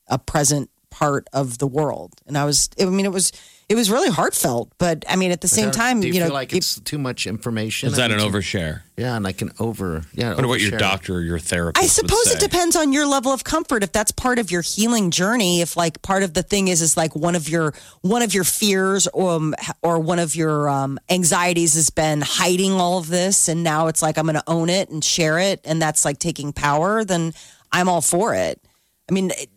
a 0.07 0.19
present 0.19 0.69
part 0.91 1.27
of 1.33 1.57
the 1.57 1.67
world. 1.67 2.13
And 2.27 2.37
I 2.37 2.45
was, 2.45 2.69
I 2.79 2.85
mean, 2.85 3.05
it 3.05 3.11
was, 3.11 3.31
it 3.69 3.75
was 3.75 3.91
really 3.91 4.09
heartfelt. 4.09 4.71
But 4.77 5.03
I 5.09 5.15
mean, 5.17 5.31
at 5.31 5.41
the 5.41 5.47
same 5.49 5.71
time, 5.71 5.99
do 5.99 6.07
you, 6.07 6.13
you, 6.13 6.19
know, 6.21 6.27
like 6.29 6.53
it- 6.53 6.57
it's 6.57 6.79
too 6.79 6.97
much 6.97 7.27
information? 7.27 7.89
Is 7.89 7.97
that 7.97 8.11
I 8.11 8.13
an 8.15 8.19
overshare? 8.21 8.81
Yeah, 8.95 9.15
and 9.15 9.27
I 9.27 9.31
can 9.33 9.51
over. 9.59 10.03
Yeah, 10.13 10.31
I 10.31 10.33
wonder 10.35 10.47
what 10.47 10.61
your 10.61 10.71
doctor 10.79 11.15
or 11.15 11.21
your 11.21 11.37
therapist. 11.37 11.77
I 11.81 11.85
would 11.85 11.91
suppose 11.91 12.31
it 12.31 12.39
depends 12.39 12.75
on 12.75 12.93
your 12.93 13.05
level 13.05 13.31
of 13.33 13.43
comfort. 13.43 13.83
If 13.83 13.91
that's 13.91 14.11
part 14.11 14.39
of 14.39 14.49
your 14.51 14.61
healing 14.61 15.11
journey, 15.11 15.61
if 15.61 15.75
like 15.77 16.01
part 16.01 16.23
of 16.23 16.33
the 16.33 16.43
thing 16.43 16.69
is 16.69 16.81
is 16.81 16.95
like 16.97 17.15
one 17.15 17.35
of 17.35 17.47
your 17.49 17.73
one 18.01 18.21
of 18.21 18.33
your 18.33 18.43
fears 18.45 19.07
um, 19.13 19.53
or 19.83 19.99
one 19.99 20.19
of 20.19 20.35
your 20.35 20.69
um, 20.69 20.97
anxieties 21.09 21.73
has 21.75 21.89
been 21.89 22.21
hiding 22.21 22.71
all 22.73 22.97
of 22.99 23.07
this, 23.07 23.47
and 23.49 23.63
now 23.63 23.87
it's 23.87 24.01
like 24.01 24.17
I'm 24.17 24.25
going 24.25 24.35
to 24.35 24.43
own 24.47 24.69
it 24.69 24.89
and 24.89 25.03
share 25.03 25.39
it, 25.39 25.59
and 25.65 25.81
that's 25.81 26.05
like 26.05 26.19
taking 26.19 26.53
power. 26.53 27.03
Then 27.03 27.33
I'm 27.71 27.89
all 27.89 28.01
for 28.01 28.33
it. 28.33 28.61
I 29.09 29.13
mean, 29.13 29.31
it- 29.31 29.49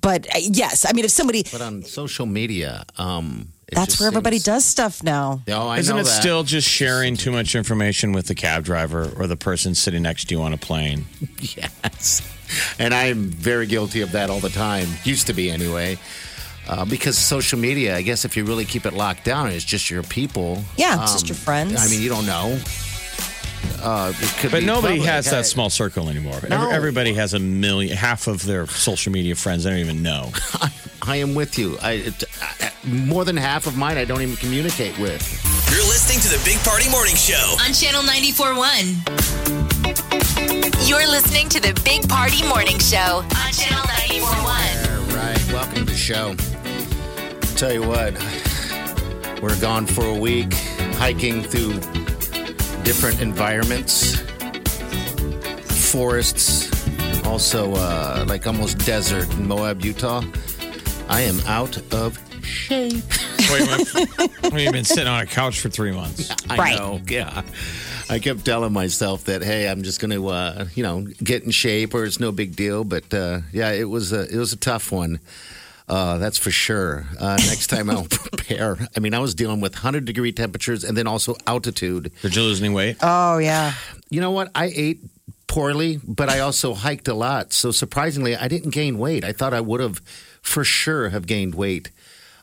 but 0.00 0.26
uh, 0.34 0.38
yes, 0.40 0.84
I 0.88 0.92
mean 0.92 1.04
if 1.04 1.10
somebody 1.10 1.44
But 1.50 1.60
on 1.60 1.82
social 1.82 2.26
media, 2.26 2.84
um, 2.98 3.48
that's 3.72 3.98
where 4.00 4.06
everybody 4.08 4.36
seems- 4.36 4.44
does 4.44 4.64
stuff 4.64 5.02
now. 5.02 5.42
Oh, 5.48 5.68
I 5.68 5.78
Isn't 5.78 5.94
know 5.94 6.00
it 6.00 6.04
that. 6.04 6.10
still 6.20 6.42
just 6.44 6.68
sharing 6.68 7.16
too 7.16 7.30
much 7.32 7.54
information 7.54 8.12
with 8.12 8.26
the 8.26 8.34
cab 8.34 8.64
driver 8.64 9.10
or 9.16 9.26
the 9.26 9.36
person 9.36 9.74
sitting 9.74 10.02
next 10.02 10.26
to 10.28 10.34
you 10.34 10.42
on 10.42 10.52
a 10.52 10.58
plane? 10.58 11.04
Yes. 11.56 12.20
And 12.78 12.92
I'm 12.92 13.30
very 13.30 13.66
guilty 13.66 14.02
of 14.02 14.12
that 14.12 14.28
all 14.28 14.40
the 14.40 14.50
time. 14.50 14.86
Used 15.04 15.26
to 15.28 15.32
be 15.32 15.50
anyway. 15.50 15.96
Uh, 16.68 16.84
because 16.84 17.16
social 17.18 17.58
media, 17.58 17.96
I 17.96 18.02
guess 18.02 18.24
if 18.26 18.36
you 18.36 18.44
really 18.44 18.66
keep 18.66 18.84
it 18.86 18.92
locked 18.92 19.24
down, 19.24 19.48
it's 19.48 19.64
just 19.64 19.88
your 19.90 20.02
people. 20.02 20.62
Yeah, 20.76 21.02
it's 21.02 21.12
just 21.14 21.28
your 21.28 21.36
friends. 21.36 21.74
I 21.84 21.88
mean, 21.88 22.02
you 22.02 22.08
don't 22.10 22.26
know. 22.26 22.60
Uh, 23.82 24.12
could 24.38 24.52
But 24.52 24.60
be 24.60 24.66
nobody 24.66 24.94
public. 24.98 25.10
has 25.10 25.24
Hey, 25.26 25.32
that 25.32 25.46
small 25.46 25.68
circle 25.70 26.08
anymore. 26.08 26.38
No. 26.48 26.70
Everybody 26.70 27.14
has 27.14 27.34
a 27.34 27.40
million, 27.40 27.96
half 27.96 28.28
of 28.28 28.44
their 28.44 28.66
social 28.68 29.10
media 29.12 29.34
friends. 29.34 29.66
I 29.66 29.70
don't 29.70 29.80
even 29.80 30.02
know. 30.02 30.30
I 31.02 31.16
am 31.16 31.34
with 31.34 31.58
you. 31.58 31.76
I, 31.82 32.12
I 32.60 32.70
more 32.86 33.24
than 33.24 33.36
half 33.36 33.66
of 33.66 33.76
mine 33.76 33.96
I 33.98 34.04
don't 34.04 34.22
even 34.22 34.36
communicate 34.36 34.96
with. 34.98 35.20
You're 35.70 35.84
listening 35.88 36.20
to 36.20 36.28
the 36.28 36.40
Big 36.44 36.58
Party 36.64 36.88
Morning 36.90 37.16
Show. 37.16 37.56
On 37.64 37.72
Channel 37.72 38.02
94.1. 38.02 40.88
You're 40.88 41.06
listening 41.08 41.48
to 41.50 41.60
the 41.60 41.72
Big 41.84 42.08
Party 42.08 42.42
Morning 42.46 42.78
Show 42.78 43.22
on 43.24 43.52
Channel 43.52 43.82
94.1. 43.84 45.10
All 45.10 45.16
right, 45.16 45.52
welcome 45.52 45.84
to 45.86 45.92
the 45.92 45.96
show. 45.96 46.34
Tell 47.56 47.72
you 47.72 47.82
what, 47.86 48.14
we're 49.42 49.58
gone 49.60 49.86
for 49.86 50.04
a 50.06 50.14
week, 50.18 50.52
hiking 50.96 51.42
through 51.42 51.78
different 52.84 53.20
environments, 53.20 54.20
forests, 55.90 56.70
also 57.26 57.72
uh, 57.74 58.24
like 58.28 58.46
almost 58.46 58.78
desert 58.78 59.30
in 59.34 59.46
Moab, 59.46 59.84
Utah. 59.84 60.22
I 61.08 61.22
am 61.22 61.40
out 61.46 61.76
of 61.92 62.18
shape. 62.44 63.02
Wait, 63.50 63.68
wait, 64.52 64.62
you've 64.62 64.72
been 64.72 64.84
sitting 64.84 65.08
on 65.08 65.20
a 65.20 65.26
couch 65.26 65.60
for 65.60 65.68
three 65.68 65.90
months. 65.90 66.30
I 66.48 66.56
Right. 66.56 66.78
know, 66.78 67.00
yeah. 67.08 67.42
I 68.08 68.18
kept 68.18 68.44
telling 68.46 68.72
myself 68.72 69.24
that, 69.24 69.42
hey, 69.42 69.68
I'm 69.68 69.82
just 69.82 70.00
going 70.00 70.12
to, 70.12 70.28
uh, 70.28 70.66
you 70.74 70.82
know, 70.82 71.02
get 71.22 71.42
in 71.42 71.50
shape, 71.50 71.92
or 71.92 72.04
it's 72.04 72.20
no 72.20 72.30
big 72.32 72.56
deal. 72.56 72.84
But 72.84 73.12
uh, 73.12 73.40
yeah, 73.52 73.72
it 73.72 73.84
was 73.90 74.12
a 74.12 74.22
it 74.32 74.38
was 74.38 74.52
a 74.52 74.56
tough 74.56 74.90
one. 74.92 75.18
Uh, 75.92 76.16
that's 76.18 76.38
for 76.38 76.50
sure. 76.50 77.04
Uh, 77.20 77.36
next 77.52 77.66
time 77.66 77.90
I'll 77.90 78.04
prepare. 78.10 78.78
I 78.96 79.00
mean, 79.00 79.12
I 79.14 79.18
was 79.18 79.34
dealing 79.34 79.60
with 79.60 79.74
100 79.74 80.04
degree 80.06 80.32
temperatures 80.32 80.84
and 80.84 80.96
then 80.96 81.06
also 81.06 81.36
altitude. 81.46 82.10
Did 82.22 82.34
you 82.34 82.42
lose 82.42 82.62
any 82.62 82.72
weight? 82.74 82.96
Oh 83.02 83.36
yeah, 83.38 83.74
You 84.08 84.20
know 84.22 84.30
what? 84.30 84.48
I 84.54 84.72
ate 84.74 85.00
poorly, 85.46 86.00
but 86.02 86.28
I 86.30 86.40
also 86.40 86.72
hiked 86.72 87.08
a 87.08 87.14
lot. 87.14 87.52
So 87.52 87.70
surprisingly, 87.72 88.34
I 88.34 88.48
didn't 88.48 88.70
gain 88.70 88.96
weight. 88.98 89.22
I 89.24 89.32
thought 89.32 89.52
I 89.52 89.60
would 89.60 89.80
have 89.80 90.00
for 90.40 90.64
sure 90.64 91.10
have 91.10 91.26
gained 91.26 91.54
weight. 91.54 91.90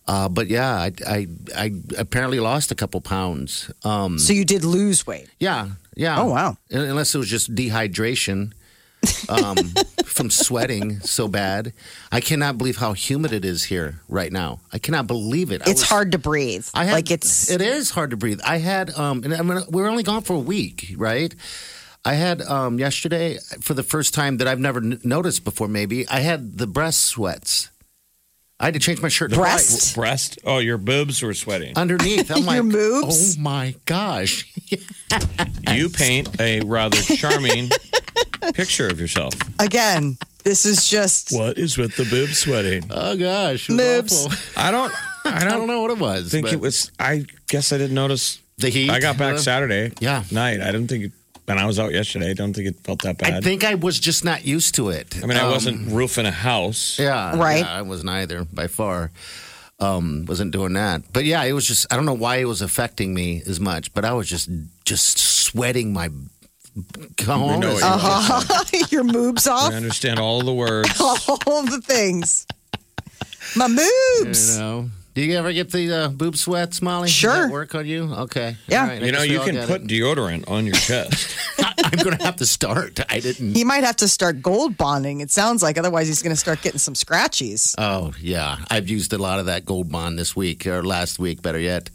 Uh, 0.07 0.29
but 0.29 0.47
yeah, 0.47 0.73
I, 0.75 0.91
I 1.07 1.27
I 1.55 1.71
apparently 1.97 2.39
lost 2.39 2.71
a 2.71 2.75
couple 2.75 3.01
pounds. 3.01 3.71
Um, 3.83 4.17
so 4.19 4.33
you 4.33 4.45
did 4.45 4.63
lose 4.63 5.05
weight. 5.07 5.27
yeah, 5.39 5.69
yeah. 5.95 6.21
Oh, 6.21 6.29
wow. 6.29 6.57
Unless 6.71 7.15
it 7.15 7.17
was 7.17 7.29
just 7.29 7.53
dehydration 7.55 8.53
um, 9.29 9.57
from 10.05 10.29
sweating 10.29 10.99
so 11.01 11.27
bad. 11.27 11.73
I 12.11 12.19
cannot 12.21 12.57
believe 12.57 12.77
how 12.77 12.93
humid 12.93 13.31
it 13.33 13.45
is 13.45 13.63
here 13.65 14.01
right 14.09 14.31
now. 14.31 14.59
I 14.73 14.79
cannot 14.79 15.07
believe 15.07 15.51
it. 15.51 15.61
I 15.65 15.69
It's 15.71 15.81
was- 15.81 15.89
hard 15.89 16.11
to 16.13 16.17
breathe. 16.17 16.67
I 16.73 16.85
had, 16.85 16.93
like 16.93 17.11
it's 17.11 17.49
it 17.49 17.61
is 17.61 17.91
hard 17.91 18.09
to 18.11 18.17
breathe. 18.17 18.39
I 18.43 18.57
had 18.57 18.89
um, 18.97 19.23
and 19.23 19.33
I 19.33 19.41
mean, 19.41 19.61
we're 19.69 19.87
only 19.87 20.03
gone 20.03 20.21
for 20.21 20.33
a 20.35 20.39
week, 20.39 20.93
right? 20.97 21.33
I 22.05 22.13
had 22.13 22.41
um, 22.43 22.79
yesterday 22.79 23.37
for 23.61 23.73
the 23.73 23.83
first 23.83 24.13
time 24.13 24.37
that 24.37 24.47
I've 24.47 24.59
never 24.59 24.79
noticed 24.81 25.43
before. 25.43 25.67
Maybe 25.67 26.07
I 26.07 26.19
had 26.21 26.57
the 26.57 26.67
breast 26.67 27.03
sweats. 27.03 27.69
I 28.61 28.65
had 28.65 28.73
to 28.73 28.79
change 28.79 29.01
my 29.01 29.07
shirt. 29.07 29.31
Breast? 29.31 29.95
Breast? 29.95 30.39
Oh, 30.43 30.57
your 30.57 30.77
boobs 30.77 31.21
were 31.21 31.33
sweating. 31.33 31.77
underneath. 31.77 32.29
I'm 32.29 32.45
like, 32.45 32.55
Your 32.55 32.63
moves? 32.63 33.37
oh 33.37 33.41
my 33.41 33.75
gosh! 33.85 34.45
You 35.73 35.89
paint 35.89 36.39
a 36.39 36.61
rather 36.61 36.97
charming 37.01 37.69
picture 38.53 38.87
of 38.87 38.99
yourself. 38.99 39.33
again. 39.59 40.17
This 40.43 40.65
is 40.65 40.89
just 40.89 41.31
What 41.31 41.57
is 41.57 41.77
with 41.77 41.95
the 41.95 42.05
boob 42.05 42.29
sweating? 42.29 42.83
Oh 42.89 43.15
gosh, 43.17 43.69
it 43.69 43.73
was 43.73 43.77
Moves. 43.77 44.25
awful. 44.25 44.61
I 44.61 44.71
don't. 44.71 44.91
I 45.25 45.35
I 45.35 45.39
don't, 45.41 45.49
don't 45.59 45.67
know 45.67 45.81
what 45.81 45.91
it 45.91 45.99
was. 45.99 46.31
think 46.31 46.45
but 46.45 46.53
it 46.53 46.59
was. 46.59 46.91
I 46.99 47.25
guess 47.47 47.71
I 47.73 47.77
didn't 47.77 47.95
notice. 47.95 48.39
the 48.57 48.69
heat. 48.69 48.89
I 48.89 48.99
got 48.99 49.17
back 49.17 49.35
Uh, 49.35 49.37
Saturday. 49.37 49.91
Yeah. 49.99 50.23
night. 50.31 50.61
I 50.61 50.71
didn't 50.71 50.87
think. 50.87 51.05
It, 51.05 51.11
and 51.49 51.59
I 51.59 51.65
was 51.65 51.79
out 51.79 51.91
yesterday. 51.91 52.29
I 52.29 52.33
don't 52.33 52.53
think 52.53 52.67
it 52.67 52.75
felt 52.83 53.01
that 53.03 53.17
bad. 53.17 53.33
I 53.33 53.41
think 53.41 53.63
I 53.63 53.75
was 53.75 53.99
just 53.99 54.23
not 54.23 54.45
used 54.45 54.75
to 54.75 54.89
it. 54.89 55.17
I 55.21 55.25
mean, 55.25 55.37
I 55.37 55.41
Um, 55.45 55.51
wasn't 55.51 55.91
roofing 55.91 56.25
a 56.25 56.31
house. 56.31 56.97
Yeah, 56.99 57.35
Right. 57.35 57.59
yeah, 57.65 57.73
I 57.79 57.81
wasn't 57.81 58.09
either 58.09 58.45
by 58.45 58.67
far. 58.67 59.11
Um, 59.81 60.25
wasn't 60.27 60.51
doing 60.51 60.73
that, 60.73 61.03
but 61.13 61.23
yeah, 61.23 61.41
it 61.43 61.53
was 61.53 61.65
just. 61.65 61.87
I 61.91 61.95
don't 61.95 62.05
know 62.05 62.13
why 62.13 62.37
it 62.37 62.45
was 62.45 62.61
affecting 62.61 63.13
me 63.13 63.41
as 63.47 63.59
much, 63.61 63.93
but 63.93 64.03
I 64.03 64.11
was 64.11 64.27
just 64.29 64.49
just 64.85 65.17
sweating 65.17 65.93
my. 65.93 66.09
We 66.75 67.25
know 67.25 67.73
what 67.73 68.73
you 68.73 68.85
your 68.91 69.03
moves 69.19 69.47
off? 69.47 69.63
I 69.63 69.67
off. 69.67 69.73
understand 69.73 70.19
all 70.19 70.41
the 70.41 70.53
words. 70.53 70.89
All 70.99 71.63
the 71.63 71.81
things. 71.83 72.45
My 73.55 73.67
You 73.67 73.79
moves. 74.25 74.57
know. 74.57 74.89
Do 75.19 75.25
you 75.25 75.37
ever 75.37 75.51
get 75.51 75.69
the 75.69 75.93
uh, 75.93 76.07
boob 76.07 76.37
sweats, 76.37 76.81
Molly? 76.81 77.07
Does 77.07 77.13
Sure. 77.13 77.33
that 77.47 77.51
work 77.51 77.75
on 77.75 77.85
you? 77.85 78.03
Okay. 78.03 78.55
Yeah. 78.69 78.83
All 78.83 78.87
right. 78.87 79.01
You 79.01 79.11
know, 79.11 79.21
you 79.21 79.41
can 79.41 79.57
put 79.67 79.81
it. 79.81 79.87
deodorant 79.87 80.49
on 80.49 80.65
your 80.65 80.75
chest. 80.75 81.35
I'm 81.59 81.99
going 82.01 82.17
to 82.17 82.23
have 82.23 82.37
to 82.37 82.45
start. 82.45 83.01
I 83.09 83.19
didn't. 83.19 83.53
He 83.53 83.65
might 83.65 83.83
have 83.83 83.97
to 83.97 84.07
start 84.07 84.41
gold 84.41 84.77
bonding. 84.77 85.19
It 85.19 85.29
sounds 85.29 85.61
like 85.61 85.77
otherwise 85.77 86.07
he's 86.07 86.21
going 86.23 86.31
to 86.33 86.39
start 86.39 86.61
getting 86.61 86.79
some 86.79 86.93
scratchies. 86.93 87.75
Oh 87.77 88.13
yeah, 88.21 88.59
I've 88.69 88.87
used 88.87 89.11
a 89.11 89.17
lot 89.17 89.39
of 89.39 89.47
that 89.47 89.65
gold 89.65 89.91
bond 89.91 90.17
this 90.17 90.37
week 90.37 90.65
or 90.65 90.83
last 90.85 91.19
week, 91.19 91.41
better 91.41 91.59
yet. 91.59 91.89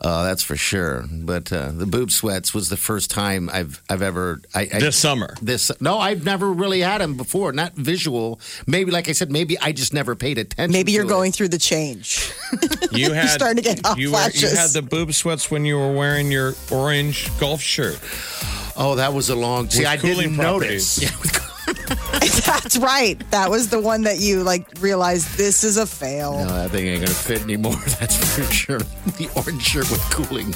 Uh, 0.00 0.24
that's 0.24 0.42
for 0.42 0.56
sure. 0.56 1.04
But 1.10 1.50
uh, 1.52 1.70
the 1.72 1.86
boob 1.86 2.10
sweats 2.10 2.52
was 2.52 2.68
the 2.68 2.76
first 2.76 3.10
time 3.10 3.48
I've 3.50 3.82
I've 3.88 4.02
ever 4.02 4.40
I, 4.54 4.68
I 4.72 4.78
this 4.80 4.96
summer. 4.96 5.34
this 5.40 5.70
no 5.80 5.98
I've 5.98 6.24
never 6.24 6.52
really 6.52 6.80
had 6.80 7.00
them 7.00 7.16
before. 7.16 7.52
Not 7.52 7.72
visual. 7.74 8.38
Maybe 8.66 8.90
like 8.90 9.08
I 9.08 9.12
said, 9.12 9.30
maybe 9.32 9.58
I 9.58 9.72
just 9.72 9.94
never 9.94 10.14
paid 10.14 10.36
attention. 10.38 10.72
Maybe 10.72 10.92
you're 10.92 11.04
to 11.04 11.08
going 11.08 11.30
It. 11.30 11.34
through 11.36 11.48
the 11.48 11.58
change. 11.58 12.30
You 12.92 13.12
had 13.14 13.28
starting 13.30 13.62
to 13.62 13.68
get 13.68 13.84
hot 13.84 13.98
you, 13.98 14.12
were, 14.12 14.30
you 14.32 14.48
had 14.48 14.70
the 14.70 14.80
boob 14.82 15.12
sweats 15.12 15.50
when 15.50 15.64
you 15.64 15.76
were 15.76 15.92
wearing 15.92 16.30
your 16.30 16.54
orange 16.70 17.28
golf 17.38 17.60
shirt. 17.60 17.98
Oh, 18.76 18.94
that 18.96 19.12
was 19.12 19.28
a 19.30 19.34
long. 19.36 19.68
See, 19.70 19.80
With 19.80 19.88
I 19.88 19.96
didn't 19.96 20.36
properties. 20.36 20.98
notice. 21.00 21.02
Yeah, 21.02 21.20
with- 21.20 21.45
That's 22.46 22.76
right. 22.78 23.18
That 23.30 23.50
was 23.50 23.68
the 23.68 23.80
one 23.80 24.02
that 24.02 24.18
you 24.18 24.42
like 24.42 24.66
realized 24.80 25.36
this 25.36 25.64
is 25.64 25.76
a 25.76 25.86
fail. 25.86 26.38
no, 26.44 26.46
that 26.46 26.70
thing 26.70 26.86
ain't 26.86 27.02
gonna 27.02 27.14
fit 27.14 27.42
anymore. 27.42 27.74
That's 28.00 28.16
for 28.34 28.42
sure. 28.52 28.78
The 28.78 29.30
orange 29.36 29.62
shirt 29.62 29.90
with 29.90 30.00
cooling 30.10 30.52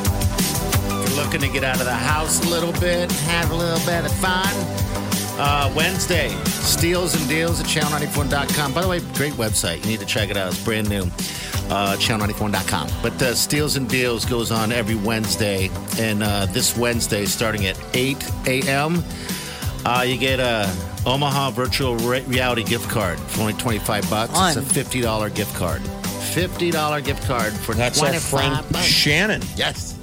If 1.19 1.25
you're 1.25 1.33
looking 1.33 1.41
to 1.41 1.53
get 1.59 1.63
out 1.65 1.79
of 1.79 1.85
the 1.85 1.93
house 1.93 2.45
a 2.45 2.49
little 2.49 2.71
bit, 2.79 3.11
have 3.11 3.51
a 3.51 3.55
little 3.55 3.85
bit 3.85 4.05
of 4.05 4.11
fun, 4.19 4.47
Uh, 5.37 5.71
Wednesday, 5.75 6.29
steals 6.45 7.13
and 7.13 7.27
deals 7.27 7.59
at 7.59 7.65
channel94.com. 7.65 8.73
By 8.73 8.81
the 8.81 8.87
way, 8.87 8.99
great 9.15 9.33
website. 9.33 9.81
You 9.83 9.87
need 9.87 9.99
to 9.99 10.05
check 10.05 10.29
it 10.29 10.37
out. 10.37 10.47
It's 10.53 10.63
brand 10.63 10.89
new. 10.89 11.03
Uh, 11.69 11.95
channel94.com. 11.97 12.89
But 13.03 13.21
uh, 13.21 13.35
Steals 13.35 13.75
and 13.75 13.87
Deals 13.89 14.23
goes 14.25 14.49
on 14.51 14.71
every 14.71 14.95
Wednesday. 14.95 15.69
And 15.99 16.23
uh, 16.23 16.45
this 16.47 16.77
Wednesday, 16.77 17.25
starting 17.25 17.65
at 17.67 17.77
8 17.93 18.31
a.m., 18.47 19.03
uh, 19.85 20.03
you 20.07 20.17
get 20.17 20.39
a 20.39 20.73
Omaha 21.05 21.51
virtual 21.51 21.95
re- 21.97 22.21
reality 22.23 22.63
gift 22.63 22.89
card 22.89 23.19
for 23.19 23.41
only 23.41 23.53
25 23.53 24.09
bucks. 24.09 24.33
Fun. 24.33 24.57
It's 24.57 24.57
a 24.57 24.83
$50 24.83 25.35
gift 25.35 25.53
card. 25.55 25.81
$50 25.81 27.03
gift 27.03 27.23
card 27.27 27.51
for 27.53 27.75
That's 27.75 28.01
our 28.01 28.07
25 28.09 28.23
friend 28.29 28.71
bucks. 28.71 28.85
Shannon. 28.85 29.41
Yes. 29.55 29.98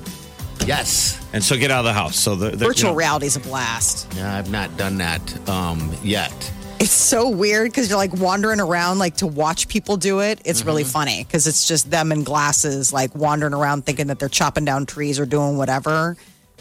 Yes. 0.66 1.24
And 1.32 1.42
so 1.42 1.56
get 1.56 1.70
out 1.70 1.80
of 1.80 1.84
the 1.84 1.92
house. 1.92 2.16
So 2.18 2.34
the, 2.34 2.50
the 2.50 2.66
Virtual 2.66 2.90
you 2.90 2.92
know, 2.94 2.98
reality 2.98 3.26
is 3.26 3.36
a 3.36 3.40
blast. 3.40 4.12
Yeah, 4.16 4.36
I've 4.36 4.50
not 4.50 4.76
done 4.76 4.98
that 4.98 5.48
um, 5.48 5.94
yet. 6.02 6.32
It's 6.78 6.90
so 6.92 7.28
weird 7.30 7.70
because 7.70 7.88
you're 7.88 7.96
like 7.98 8.12
wandering 8.14 8.60
around, 8.60 8.98
like 8.98 9.16
to 9.18 9.26
watch 9.26 9.66
people 9.68 9.96
do 9.96 10.20
it. 10.20 10.40
It's 10.44 10.64
really 10.64 10.82
Mm-hmm. 10.82 10.90
funny 10.92 11.24
because 11.24 11.46
it's 11.46 11.66
just 11.66 11.90
them 11.90 12.12
in 12.12 12.22
glasses, 12.22 12.92
like 12.92 13.14
wandering 13.14 13.54
around 13.54 13.86
thinking 13.86 14.08
that 14.08 14.18
they're 14.18 14.28
chopping 14.28 14.64
down 14.66 14.84
trees 14.86 15.18
or 15.18 15.24
doing 15.24 15.56
whatever. 15.56 16.16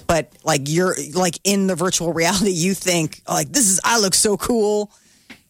But 0.07 0.32
like 0.44 0.61
you're 0.65 0.95
like 1.14 1.40
in 1.44 1.68
the 1.68 1.76
virtual 1.76 2.14
reality, 2.22 2.52
you 2.52 2.73
think 2.76 3.22
like 3.27 3.49
this 3.52 3.68
is 3.68 3.82
I 3.84 3.99
look 3.99 4.14
so 4.14 4.38
cool, 4.38 4.90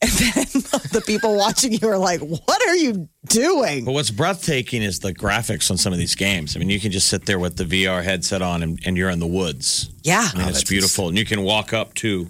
and 0.05 0.11
then 0.11 0.45
the 0.91 1.03
people 1.05 1.35
watching 1.35 1.73
you 1.73 1.87
are 1.87 1.97
like, 1.97 2.21
"What 2.21 2.67
are 2.67 2.75
you 2.75 3.09
doing?" 3.27 3.85
But 3.85 3.93
what's 3.93 4.11
breathtaking 4.11 4.81
is 4.81 4.99
the 4.99 5.13
graphics 5.13 5.71
on 5.71 5.77
some 5.77 5.93
of 5.93 5.99
these 5.99 6.15
games. 6.15 6.55
I 6.55 6.59
mean, 6.59 6.69
you 6.69 6.79
can 6.79 6.91
just 6.91 7.07
sit 7.07 7.25
there 7.25 7.39
with 7.39 7.57
the 7.57 7.63
VR 7.63 8.03
headset 8.03 8.41
on 8.41 8.63
and, 8.63 8.79
and 8.85 8.97
you're 8.97 9.09
in 9.09 9.19
the 9.19 9.27
woods. 9.27 9.89
Yeah, 10.03 10.29
I 10.33 10.37
mean, 10.37 10.47
oh, 10.47 10.49
it's 10.49 10.63
beautiful. 10.63 11.09
And 11.09 11.17
you 11.17 11.25
can 11.25 11.41
walk 11.41 11.73
up 11.73 11.93
to 11.95 12.29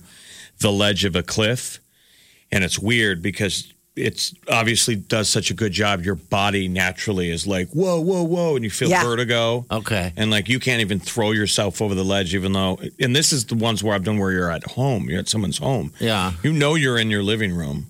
the 0.60 0.72
ledge 0.72 1.06
of 1.06 1.15
a 1.15 1.23
cliff, 1.23 1.80
and 2.52 2.64
it's 2.64 2.80
weird 2.80 3.22
because 3.22 3.73
it's 3.95 4.34
obviously 4.49 4.95
does 4.95 5.30
such 5.30 5.51
a 5.51 5.53
good 5.53 5.72
job. 5.72 6.03
Your 6.03 6.15
body 6.15 6.67
naturally 6.67 7.30
is 7.30 7.47
like, 7.47 7.69
whoa, 7.69 7.99
whoa, 8.01 8.23
whoa, 8.23 8.55
and 8.55 8.63
you 8.63 8.69
feel 8.69 8.89
Yeah. 8.89 9.03
vertigo. 9.03 9.65
Okay. 9.72 10.11
And 10.17 10.30
like 10.31 10.49
you 10.49 10.59
can't 10.59 10.81
even 10.81 10.99
throw 10.99 11.31
yourself 11.31 11.81
over 11.81 11.95
the 11.95 12.03
ledge, 12.03 12.35
even 12.35 12.51
though, 12.53 12.80
and 12.99 13.15
this 13.15 13.31
is 13.31 13.45
the 13.45 13.55
ones 13.55 13.84
where 13.84 13.95
I've 13.95 14.03
done 14.03 14.17
where 14.17 14.31
you're 14.31 14.51
at 14.51 14.63
home, 14.72 15.09
you're 15.09 15.19
at 15.19 15.30
someone's 15.30 15.59
home. 15.59 15.93
Yeah. 15.99 16.34
You 16.43 16.51
know 16.51 16.76
you're 16.76 16.97
in 16.97 17.09
your 17.09 17.23
living 17.23 17.55
room 17.55 17.88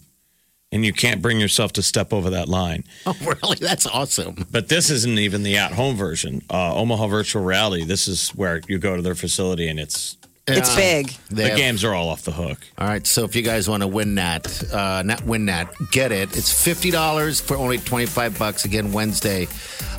and 0.72 0.86
you 0.86 0.94
can't 0.94 1.22
bring 1.22 1.40
yourself 1.40 1.74
to 1.74 1.82
step 1.82 2.14
over 2.14 2.30
that 2.30 2.48
line. 2.48 2.84
Oh, 3.08 3.16
really? 3.22 3.58
That's 3.60 3.86
awesome. 3.88 4.46
But 4.52 4.68
this 4.70 4.90
isn't 4.90 5.18
even 5.20 5.44
the 5.44 5.58
at 5.58 5.72
home 5.74 5.96
version. 5.96 6.42
Uh, 6.52 6.76
Omaha 6.76 7.08
Virtual 7.08 7.44
Reality, 7.44 7.84
this 7.84 8.08
is 8.08 8.30
where 8.30 8.62
you 8.68 8.78
go 8.80 8.96
to 8.96 9.02
their 9.02 9.16
facility 9.16 9.68
and 9.68 9.80
it's 9.80 10.18
It's 10.48 10.70
Yeah. 10.70 10.76
big. 10.76 11.14
They 11.32 11.44
the 11.44 11.50
have- 11.50 11.58
games 11.58 11.84
are 11.84 11.96
all 11.96 12.08
off 12.10 12.22
the 12.22 12.32
hook. 12.32 12.60
All 12.78 12.88
right, 12.88 13.06
so 13.08 13.24
if 13.26 13.36
you 13.36 13.42
guys 13.42 13.68
want 13.68 13.82
to 13.82 13.88
win 13.88 14.14
that, 14.16 14.46
uh, 14.72 15.02
not 15.04 15.26
win 15.26 15.48
that, 15.48 15.74
get 15.92 16.12
it. 16.12 16.38
It's 16.38 16.52
fifty 16.52 16.92
dollars 16.92 17.40
for 17.42 17.58
only 17.58 17.80
twenty 17.80 18.06
five 18.06 18.38
bucks. 18.38 18.64
Again, 18.64 18.92
Wednesday 18.92 19.48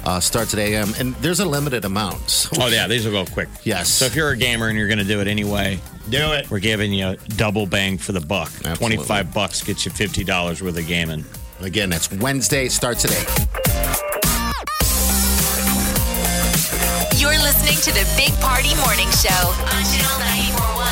uh, 0.05 0.21
starts 0.21 0.55
at 0.55 0.61
a.m. 0.61 0.95
and 1.01 1.17
there's 1.17 1.41
a 1.41 1.45
limited 1.45 1.85
amount. 1.85 2.31
So 2.31 2.51
Oh, 2.61 2.69
yeah, 2.69 2.87
these 2.87 3.05
will 3.05 3.25
go 3.25 3.25
quick. 3.29 3.49
Yes. 3.65 3.89
So 3.89 4.05
if 4.05 4.15
you're 4.15 4.31
a 4.31 4.37
gamer 4.37 4.69
and 4.69 4.79
you're 4.79 4.87
going 4.87 4.99
to 4.99 5.05
do 5.05 5.21
it 5.21 5.27
anyway, 5.27 5.81
do 6.11 6.33
it. 6.35 6.49
we're 6.49 6.61
giving 6.61 6.93
you 6.93 7.17
double 7.37 7.67
bang 7.67 7.99
for 7.99 8.13
the 8.13 8.21
buck. 8.21 8.53
Absolutely. 8.65 8.97
25 8.99 9.35
bucks 9.35 9.63
gets 9.65 9.85
you 9.85 9.91
$50 9.91 10.63
worth 10.63 10.79
of 10.79 10.87
gaming. 10.87 11.25
Again, 11.61 11.91
that's 11.91 12.09
Wednesday. 12.13 12.69
Starts 12.69 13.05
at 13.05 13.11
eight. 13.11 13.66
Listening 17.67 17.83
to 17.83 17.91
the 17.99 18.07
Big 18.15 18.31
Party 18.41 18.71
Morning 18.87 19.11
Show 19.11 19.43
on 19.75 19.83
Channel 19.91 20.23
941. 20.55 20.87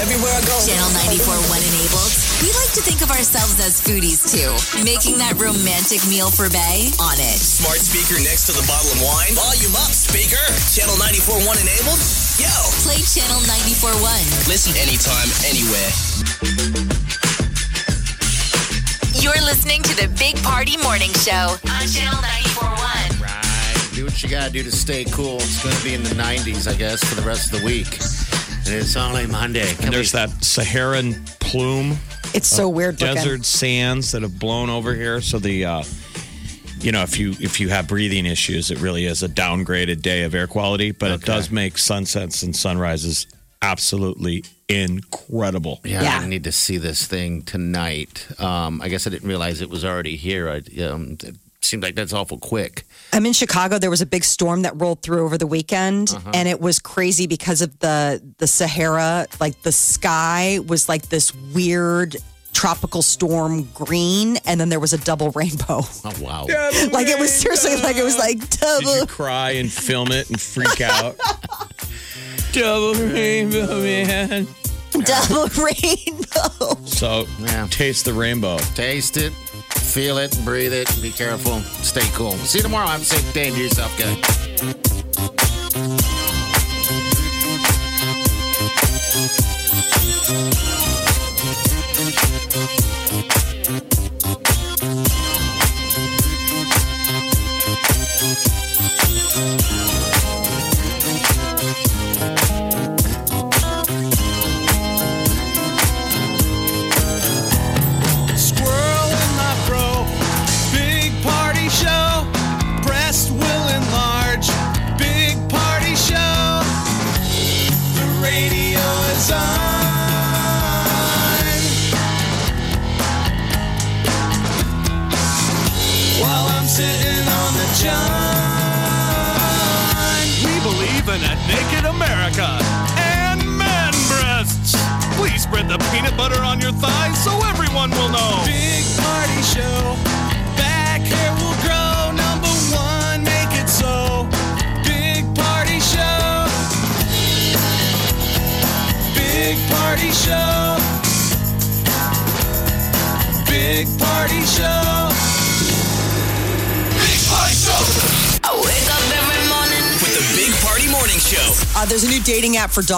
Everywhere 0.00 0.32
I 0.32 0.40
go. 0.48 0.56
Channel 0.64 0.88
941 1.12 1.60
enabled. 1.60 2.08
We 2.40 2.48
like 2.56 2.72
to 2.74 2.82
think 2.82 3.04
of 3.04 3.12
ourselves 3.12 3.60
as 3.60 3.84
foodies 3.84 4.24
too, 4.24 4.48
making 4.80 5.20
that 5.20 5.36
romantic 5.36 6.00
meal 6.08 6.32
for 6.32 6.48
Bay 6.48 6.88
on 6.96 7.20
it. 7.20 7.36
Smart 7.36 7.84
speaker 7.84 8.16
next 8.24 8.48
to 8.48 8.56
the 8.56 8.64
bottle 8.64 8.88
of 8.88 8.96
wine. 9.04 9.36
Volume 9.36 9.76
up, 9.76 9.92
speaker. 9.92 10.40
Channel 10.72 10.96
94.1 11.04 11.60
enabled. 11.60 12.00
Yo. 12.40 12.48
Play 12.80 13.04
Channel 13.04 13.44
941. 13.44 14.00
Listen 14.48 14.72
anytime, 14.80 15.28
anywhere. 15.44 15.92
You're 19.22 19.34
listening 19.34 19.82
to 19.84 19.94
the 19.94 20.12
Big 20.18 20.36
Party 20.42 20.76
Morning 20.78 21.10
Show 21.12 21.54
on 21.70 21.86
Channel 21.86 22.20
941. 22.20 23.22
Right. 23.22 23.90
Do 23.94 24.04
what 24.04 24.20
you 24.20 24.28
got 24.28 24.46
to 24.46 24.50
do 24.52 24.64
to 24.64 24.72
stay 24.72 25.04
cool. 25.04 25.36
It's 25.36 25.62
going 25.62 25.76
to 25.76 25.84
be 25.84 25.94
in 25.94 26.02
the 26.02 26.08
90s, 26.20 26.68
I 26.68 26.74
guess, 26.74 27.04
for 27.04 27.14
the 27.14 27.22
rest 27.22 27.52
of 27.52 27.60
the 27.60 27.64
week. 27.64 27.86
And 28.66 28.74
it's 28.74 28.96
only 28.96 29.28
Monday. 29.28 29.72
And 29.82 29.94
there's 29.94 30.10
that 30.10 30.28
Saharan 30.42 31.22
plume, 31.38 31.96
It's 32.34 32.48
so 32.48 32.68
weird 32.68 33.00
looking. 33.00 33.14
desert 33.14 33.44
sands 33.44 34.10
that 34.10 34.22
have 34.22 34.40
blown 34.40 34.68
over 34.68 34.92
here. 34.92 35.20
So 35.20 35.38
the, 35.38 35.66
uh, 35.66 35.82
you 36.80 36.90
know, 36.90 37.02
if 37.02 37.16
you 37.16 37.36
if 37.38 37.60
you 37.60 37.68
have 37.68 37.86
breathing 37.86 38.26
issues, 38.26 38.72
it 38.72 38.80
really 38.80 39.06
is 39.06 39.22
a 39.22 39.28
downgraded 39.28 40.02
day 40.02 40.24
of 40.24 40.34
air 40.34 40.48
quality. 40.48 40.90
But 40.90 41.12
it 41.12 41.20
does 41.20 41.48
make 41.52 41.78
sunsets 41.78 42.42
and 42.42 42.56
sunrises 42.56 43.28
absolutely 43.62 44.44
incredible. 44.68 45.80
Yeah, 45.84 46.02
Yeah. 46.02 46.18
I 46.22 46.26
need 46.26 46.44
to 46.44 46.52
see 46.52 46.78
this 46.78 47.06
thing 47.06 47.42
tonight. 47.42 48.26
Um, 48.40 48.80
I 48.82 48.88
guess 48.88 49.06
I 49.06 49.10
didn't 49.10 49.28
realize 49.28 49.60
it 49.60 49.70
was 49.70 49.84
already 49.84 50.16
here. 50.16 50.48
I, 50.50 50.82
um, 50.82 51.16
it 51.22 51.36
seemed 51.60 51.82
like 51.82 51.94
that's 51.94 52.12
awful 52.12 52.38
quick. 52.38 52.84
I'm 53.12 53.24
in 53.26 53.32
Chicago. 53.32 53.78
There 53.78 53.90
was 53.90 54.00
a 54.00 54.06
big 54.06 54.24
storm 54.24 54.62
that 54.62 54.72
rolled 54.80 55.02
through 55.02 55.24
over 55.24 55.38
the 55.38 55.46
weekend, 55.46 56.10
Uh-huh. 56.14 56.30
and 56.34 56.48
it 56.48 56.60
was 56.60 56.78
crazy 56.78 57.26
because 57.26 57.62
of 57.62 57.78
the 57.78 58.20
the 58.38 58.46
Sahara. 58.46 59.26
Like 59.40 59.62
the 59.62 59.72
sky 59.72 60.58
was 60.66 60.88
like 60.88 61.08
this 61.08 61.34
weird 61.54 62.16
tropical 62.52 63.00
storm 63.02 63.64
green, 63.74 64.38
and 64.44 64.60
then 64.60 64.68
there 64.70 64.80
was 64.80 64.92
a 64.92 64.98
double 64.98 65.30
rainbow. 65.36 65.82
Oh 66.04 66.12
wow! 66.20 66.46
like 66.90 67.06
it 67.06 67.18
was 67.18 67.32
seriously 67.32 67.76
like 67.76 67.96
it 67.96 68.02
was 68.04 68.16
like 68.18 68.38
double. 68.58 68.80
Did 68.80 68.86
you 68.88 68.94
double. 69.00 69.06
cry 69.06 69.50
and 69.52 69.70
film 69.70 70.10
it 70.10 70.28
and 70.30 70.40
freak 70.40 70.80
out? 70.80 71.16
Double 72.52 72.94
rainbow, 72.94 73.80
man. 73.80 74.46
Double 74.92 75.46
rainbow. 75.64 76.76
So 76.84 77.26
Yeah. 77.38 77.66
taste 77.70 78.04
the 78.04 78.12
rainbow. 78.12 78.58
Taste 78.74 79.16
it, 79.16 79.32
feel 79.32 80.18
it, 80.18 80.38
breathe 80.44 80.72
it. 80.72 80.88
Be 81.00 81.10
careful. 81.10 81.60
Stay 81.82 82.06
cool. 82.14 82.32
See 82.32 82.58
you 82.58 82.62
tomorrow. 82.62 82.86
Have 82.88 83.02
a 83.02 83.04
safe 83.04 83.32
day. 83.32 83.50
Do 83.50 83.56
yourself 83.62 83.96
good. 83.96 84.18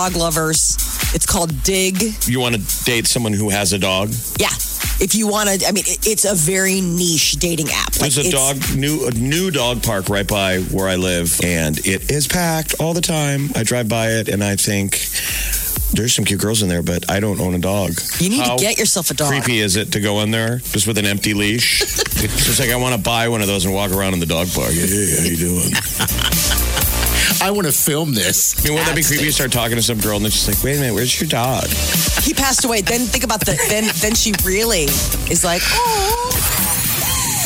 Dog 0.04 0.16
lovers. 0.16 0.76
It's 1.14 1.24
called 1.24 1.62
Dig. 1.62 2.02
You 2.26 2.40
want 2.40 2.56
to 2.56 2.84
date 2.84 3.06
someone 3.06 3.32
who 3.32 3.48
has 3.48 3.72
a 3.72 3.78
dog? 3.78 4.10
Yeah. 4.38 4.48
if 5.00 5.14
you 5.14 5.26
want 5.26 5.48
to, 5.48 5.66
I 5.66 5.72
mean, 5.72 5.84
it's 5.86 6.24
a 6.24 6.34
very 6.34 6.80
niche 6.80 7.32
dating 7.32 7.68
app. 7.72 7.92
There's 7.92 8.18
a 8.18 8.30
dog 8.30 8.58
new 8.76 9.06
a 9.06 9.12
new 9.12 9.50
dog 9.50 9.82
park 9.82 10.08
right 10.10 10.26
by 10.26 10.58
where 10.58 10.88
I 10.88 10.96
live, 10.96 11.40
and 11.42 11.78
it 11.78 12.10
is 12.10 12.26
packed 12.26 12.74
all 12.80 12.92
the 12.92 13.00
time. 13.00 13.48
I 13.54 13.62
drive 13.62 13.88
by 13.88 14.08
it, 14.08 14.28
and 14.28 14.44
I 14.44 14.56
think 14.56 14.92
there's 15.94 16.14
some 16.14 16.24
cute 16.24 16.40
girls 16.40 16.62
in 16.62 16.68
there, 16.68 16.82
but 16.82 17.10
I 17.10 17.20
don't 17.20 17.40
own 17.40 17.54
a 17.54 17.58
dog. 17.58 17.92
You 18.18 18.28
need 18.28 18.40
How 18.40 18.56
to 18.56 18.62
get 18.62 18.78
yourself 18.78 19.10
a 19.10 19.14
dog. 19.14 19.30
Creepy 19.30 19.60
is 19.60 19.76
it 19.76 19.92
to 19.92 20.00
go 20.00 20.20
in 20.20 20.32
there 20.32 20.58
just 20.58 20.86
with 20.86 20.98
an 20.98 21.06
empty 21.06 21.32
leash? 21.34 21.82
it's 21.82 22.44
just 22.46 22.60
like 22.60 22.70
I 22.70 22.76
want 22.76 22.94
to 22.94 23.00
buy 23.00 23.28
one 23.28 23.40
of 23.40 23.46
those 23.46 23.64
and 23.64 23.72
walk 23.72 23.90
around 23.92 24.12
in 24.12 24.20
the 24.20 24.26
dog 24.26 24.48
park. 24.52 24.72
Hey, 24.72 25.16
how 25.18 25.24
you 25.24 25.36
doing? 25.36 25.70
I 27.44 27.50
want 27.50 27.66
to 27.66 27.76
film 27.76 28.14
this. 28.14 28.56
I 28.56 28.64
mean, 28.64 28.72
wouldn't 28.72 28.88
that 28.88 28.96
be 28.96 29.02
creepy? 29.02 29.24
You 29.24 29.30
start 29.30 29.52
talking 29.52 29.76
to 29.76 29.82
some 29.82 30.00
girl 30.00 30.16
and 30.16 30.24
then 30.24 30.32
she's 30.32 30.48
like, 30.48 30.64
"Wait 30.64 30.78
a 30.78 30.80
minute, 30.80 30.94
where's 30.94 31.20
your 31.20 31.28
dog?" 31.28 31.68
He 32.24 32.32
passed 32.32 32.64
away. 32.64 32.80
Then 32.80 33.04
think 33.04 33.22
about 33.22 33.40
the. 33.44 33.52
Then 33.68 33.84
then 34.00 34.14
she 34.14 34.32
really 34.48 34.88
is 35.28 35.44
like, 35.44 35.60
oh. 35.76 36.32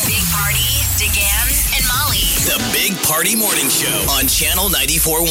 Big 0.06 0.22
Party, 0.30 0.86
DeGan, 1.02 1.50
and 1.74 1.82
Molly. 1.90 2.22
The 2.46 2.62
Big 2.70 2.94
Party 3.02 3.34
Morning 3.34 3.66
Show 3.66 4.06
on 4.14 4.30
Channel 4.30 4.70
94.1. 4.70 5.26